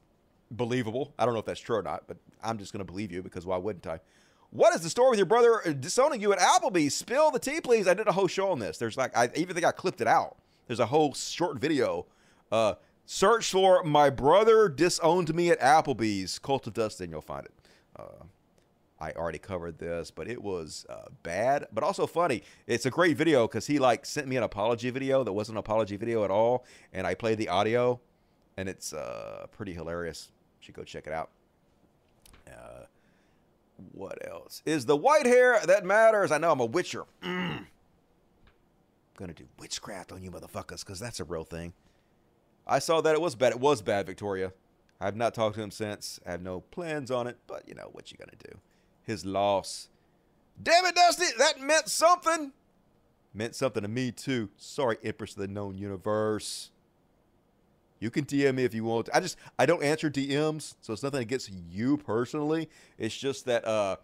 believable. 0.51 1.13
I 1.19 1.27
don't 1.27 1.35
know 1.35 1.41
if 1.41 1.45
that's 1.45 1.61
true 1.61 1.77
or 1.77 1.83
not, 1.83 2.05
but 2.07 2.17
I'm 2.43 2.57
just 2.57 2.73
going 2.73 2.85
to 2.85 2.91
believe 2.91 3.13
you 3.13 3.23
because 3.23 3.45
why 3.45 3.59
wouldn't 3.59 3.87
I? 3.87 4.01
What 4.49 4.75
is 4.75 4.81
the 4.81 4.89
story 4.89 5.11
with 5.11 5.19
your 5.19 5.27
brother 5.27 5.61
disowning 5.75 6.23
you 6.23 6.33
at 6.33 6.39
Applebee's? 6.39 6.95
Spill 6.95 7.31
the 7.31 7.39
tea, 7.39 7.61
please. 7.61 7.87
I 7.87 7.93
did 7.93 8.09
a 8.09 8.13
whole 8.13 8.27
show 8.27 8.51
on 8.51 8.59
this. 8.59 8.79
There's 8.79 8.97
like, 8.97 9.15
I 9.15 9.29
even 9.37 9.55
think 9.55 9.67
I 9.67 9.73
clipped 9.73 10.01
it 10.01 10.07
out. 10.07 10.39
There's 10.67 10.81
a 10.81 10.87
whole 10.87 11.13
short 11.13 11.59
video. 11.59 12.07
Uh, 12.51 12.77
search 13.05 13.51
for 13.51 13.85
my 13.85 14.09
brother 14.09 14.67
disowned 14.71 15.35
me 15.35 15.51
at 15.51 15.61
Applebee's. 15.61 16.39
Cult 16.39 16.67
of 16.67 16.73
Dust, 16.73 17.03
and 17.03 17.13
you'll 17.13 17.21
find 17.21 17.45
it. 17.45 17.53
Uh, 17.95 18.25
I 18.99 19.13
already 19.13 19.39
covered 19.39 19.79
this, 19.79 20.11
but 20.11 20.27
it 20.27 20.43
was 20.43 20.87
uh, 20.89 21.09
bad, 21.23 21.67
but 21.71 21.85
also 21.85 22.07
funny. 22.07 22.45
It's 22.67 22.87
a 22.87 22.91
great 22.91 23.19
video 23.19 23.47
because 23.47 23.67
he 23.67 23.79
like 23.79 24.07
sent 24.07 24.27
me 24.27 24.39
an 24.39 24.43
apology 24.43 24.89
video 24.89 25.23
that 25.23 25.35
wasn't 25.35 25.57
an 25.57 25.61
apology 25.61 25.97
video 25.97 26.25
at 26.25 26.31
all, 26.31 26.65
and 26.95 27.07
I 27.07 27.13
played 27.13 27.37
the 27.37 27.51
audio, 27.51 28.01
and 28.59 28.69
it's 28.69 28.93
uh, 28.93 29.47
pretty 29.53 29.73
hilarious. 29.73 30.33
You 30.61 30.67
should 30.67 30.75
go 30.75 30.83
check 30.83 31.07
it 31.07 31.13
out. 31.13 31.31
Uh, 32.49 32.87
what 33.93 34.19
else 34.29 34.63
is 34.67 34.85
the 34.85 34.97
white 34.97 35.27
hair 35.27 35.61
that 35.65 35.85
matters? 35.85 36.33
I 36.33 36.39
know 36.39 36.51
I'm 36.51 36.59
a 36.59 36.67
witcher. 36.67 37.05
Mm. 37.23 37.59
I'm 37.59 37.67
gonna 39.17 39.33
do 39.33 39.45
witchcraft 39.61 40.11
on 40.11 40.25
you 40.25 40.33
motherfuckers 40.33 40.81
because 40.81 40.99
that's 40.99 41.21
a 41.21 41.25
real 41.25 41.45
thing. 41.45 41.73
I 42.67 42.81
saw 42.81 43.01
that 43.01 43.15
it 43.15 43.21
was 43.21 43.37
bad. 43.37 43.53
It 43.53 43.61
was 43.61 43.81
bad, 43.81 44.07
Victoria. 44.07 44.53
I 45.01 45.05
have 45.05 45.15
not 45.17 45.35
talked 45.35 45.55
to 45.55 45.63
him 45.63 45.71
since. 45.71 46.19
I 46.27 46.33
have 46.33 46.43
no 46.43 46.61
plans 46.61 47.13
on 47.13 47.29
it, 47.29 47.37
but 47.47 47.63
you 47.69 47.77
know 47.77 47.91
what 47.93 48.11
you 48.11 48.19
gonna 48.19 48.33
do 48.53 48.59
his 49.05 49.25
loss. 49.25 49.89
Damn 50.61 50.85
it, 50.85 50.97
Dusty, 50.97 51.27
that 51.39 51.61
meant 51.61 51.89
something. 51.89 52.53
Meant 53.33 53.55
something 53.55 53.83
to 53.83 53.89
me 53.89 54.11
too. 54.11 54.49
Sorry, 54.57 54.97
Empress 55.05 55.35
of 55.35 55.43
the 55.43 55.49
known 55.49 55.79
universe. 55.79 56.73
You 58.01 58.11
can 58.11 58.25
DM 58.25 58.55
me 58.57 58.65
if 58.65 58.75
you 58.75 58.85
want. 58.85 59.09
I 59.13 59.21
just 59.21 59.37
I 59.59 59.67
don't 59.67 59.83
answer 59.83 60.11
DMs, 60.11 60.75
so 60.81 60.93
it's 60.93 61.03
nothing 61.03 61.21
against 61.21 61.51
you 61.51 61.97
personally. 61.97 62.69
It's 62.97 63.17
just 63.17 63.45
that 63.47 63.67
uh 63.67 63.97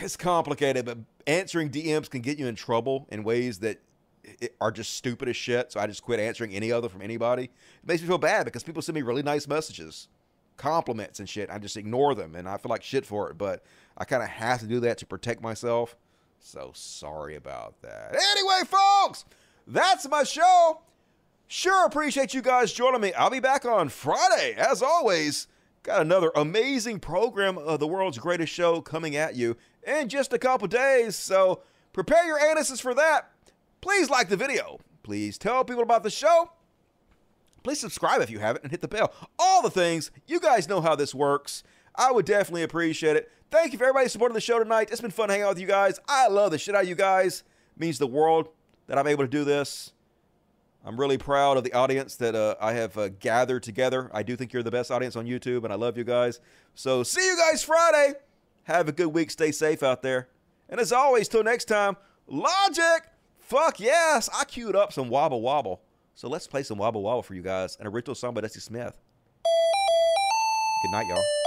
it's 0.00 0.16
complicated, 0.16 0.84
but 0.84 0.98
answering 1.26 1.70
DMs 1.70 2.10
can 2.10 2.20
get 2.20 2.38
you 2.38 2.46
in 2.46 2.54
trouble 2.54 3.06
in 3.10 3.24
ways 3.24 3.60
that 3.60 3.80
are 4.60 4.70
just 4.70 4.94
stupid 4.94 5.28
as 5.28 5.36
shit. 5.36 5.72
So 5.72 5.80
I 5.80 5.86
just 5.86 6.02
quit 6.02 6.20
answering 6.20 6.54
any 6.54 6.70
other 6.70 6.88
from 6.90 7.00
anybody. 7.00 7.44
It 7.44 7.50
makes 7.86 8.02
me 8.02 8.08
feel 8.08 8.18
bad 8.18 8.44
because 8.44 8.62
people 8.62 8.82
send 8.82 8.94
me 8.94 9.02
really 9.02 9.22
nice 9.22 9.48
messages 9.48 10.08
compliments 10.58 11.20
and 11.20 11.28
shit. 11.28 11.48
I 11.50 11.58
just 11.58 11.76
ignore 11.78 12.14
them 12.14 12.34
and 12.34 12.46
I 12.46 12.58
feel 12.58 12.68
like 12.68 12.82
shit 12.82 13.06
for 13.06 13.30
it, 13.30 13.38
but 13.38 13.64
I 13.96 14.04
kind 14.04 14.22
of 14.22 14.28
have 14.28 14.60
to 14.60 14.66
do 14.66 14.80
that 14.80 14.98
to 14.98 15.06
protect 15.06 15.40
myself. 15.40 15.96
So 16.40 16.72
sorry 16.74 17.36
about 17.36 17.80
that. 17.82 18.14
Anyway, 18.32 18.62
folks, 18.66 19.24
that's 19.66 20.06
my 20.08 20.24
show. 20.24 20.80
Sure 21.50 21.86
appreciate 21.86 22.34
you 22.34 22.42
guys 22.42 22.74
joining 22.74 23.00
me. 23.00 23.14
I'll 23.14 23.30
be 23.30 23.40
back 23.40 23.64
on 23.64 23.88
Friday, 23.88 24.54
as 24.58 24.82
always. 24.82 25.46
Got 25.82 26.02
another 26.02 26.30
amazing 26.36 27.00
program 27.00 27.56
of 27.56 27.80
the 27.80 27.86
world's 27.86 28.18
greatest 28.18 28.52
show 28.52 28.82
coming 28.82 29.16
at 29.16 29.34
you 29.34 29.56
in 29.82 30.10
just 30.10 30.34
a 30.34 30.38
couple 30.38 30.68
days. 30.68 31.16
So 31.16 31.62
prepare 31.94 32.26
your 32.26 32.38
anuses 32.38 32.82
for 32.82 32.92
that. 32.92 33.30
Please 33.80 34.10
like 34.10 34.28
the 34.28 34.36
video. 34.36 34.78
Please 35.02 35.38
tell 35.38 35.64
people 35.64 35.82
about 35.82 36.02
the 36.02 36.10
show. 36.10 36.50
Please 37.64 37.80
subscribe 37.80 38.20
if 38.20 38.28
you 38.28 38.40
haven't 38.40 38.64
and 38.64 38.70
hit 38.70 38.82
the 38.82 38.88
bell. 38.88 39.14
All 39.38 39.62
the 39.62 39.70
things. 39.70 40.10
You 40.26 40.40
guys 40.40 40.68
know 40.68 40.82
how 40.82 40.96
this 40.96 41.14
works. 41.14 41.62
I 41.96 42.12
would 42.12 42.26
definitely 42.26 42.62
appreciate 42.62 43.16
it. 43.16 43.32
Thank 43.50 43.72
you 43.72 43.78
for 43.78 43.84
everybody 43.84 44.10
supporting 44.10 44.34
the 44.34 44.42
show 44.42 44.58
tonight. 44.58 44.90
It's 44.90 45.00
been 45.00 45.10
fun 45.10 45.30
hanging 45.30 45.44
out 45.44 45.54
with 45.54 45.60
you 45.60 45.66
guys. 45.66 45.98
I 46.06 46.28
love 46.28 46.50
the 46.50 46.58
shit 46.58 46.74
out 46.74 46.82
of 46.82 46.88
you 46.90 46.94
guys. 46.94 47.42
It 47.74 47.80
means 47.80 47.98
the 47.98 48.06
world 48.06 48.50
that 48.86 48.98
I'm 48.98 49.06
able 49.06 49.24
to 49.24 49.30
do 49.30 49.44
this. 49.44 49.92
I'm 50.84 50.98
really 50.98 51.18
proud 51.18 51.56
of 51.56 51.64
the 51.64 51.72
audience 51.72 52.16
that 52.16 52.34
uh, 52.34 52.54
I 52.60 52.72
have 52.72 52.96
uh, 52.96 53.08
gathered 53.08 53.62
together. 53.62 54.10
I 54.12 54.22
do 54.22 54.36
think 54.36 54.52
you're 54.52 54.62
the 54.62 54.70
best 54.70 54.90
audience 54.90 55.16
on 55.16 55.26
YouTube, 55.26 55.64
and 55.64 55.72
I 55.72 55.76
love 55.76 55.98
you 55.98 56.04
guys. 56.04 56.40
So 56.74 57.02
see 57.02 57.24
you 57.24 57.36
guys 57.36 57.62
Friday. 57.62 58.14
Have 58.64 58.88
a 58.88 58.92
good 58.92 59.08
week. 59.08 59.30
Stay 59.30 59.50
safe 59.50 59.82
out 59.82 60.02
there. 60.02 60.28
And 60.68 60.80
as 60.80 60.92
always, 60.92 61.28
till 61.28 61.42
next 61.42 61.64
time, 61.66 61.96
logic. 62.26 63.10
Fuck 63.38 63.80
yes. 63.80 64.28
I 64.32 64.44
queued 64.44 64.76
up 64.76 64.92
some 64.92 65.08
Wobble 65.08 65.40
Wobble. 65.40 65.80
So 66.14 66.28
let's 66.28 66.46
play 66.46 66.62
some 66.62 66.78
Wobble 66.78 67.02
Wobble 67.02 67.22
for 67.22 67.34
you 67.34 67.42
guys. 67.42 67.76
And 67.76 67.86
a 67.86 67.90
original 67.90 68.14
song 68.14 68.34
by 68.34 68.42
Dusty 68.42 68.60
Smith. 68.60 68.98
Good 70.82 70.92
night, 70.92 71.06
y'all. 71.08 71.37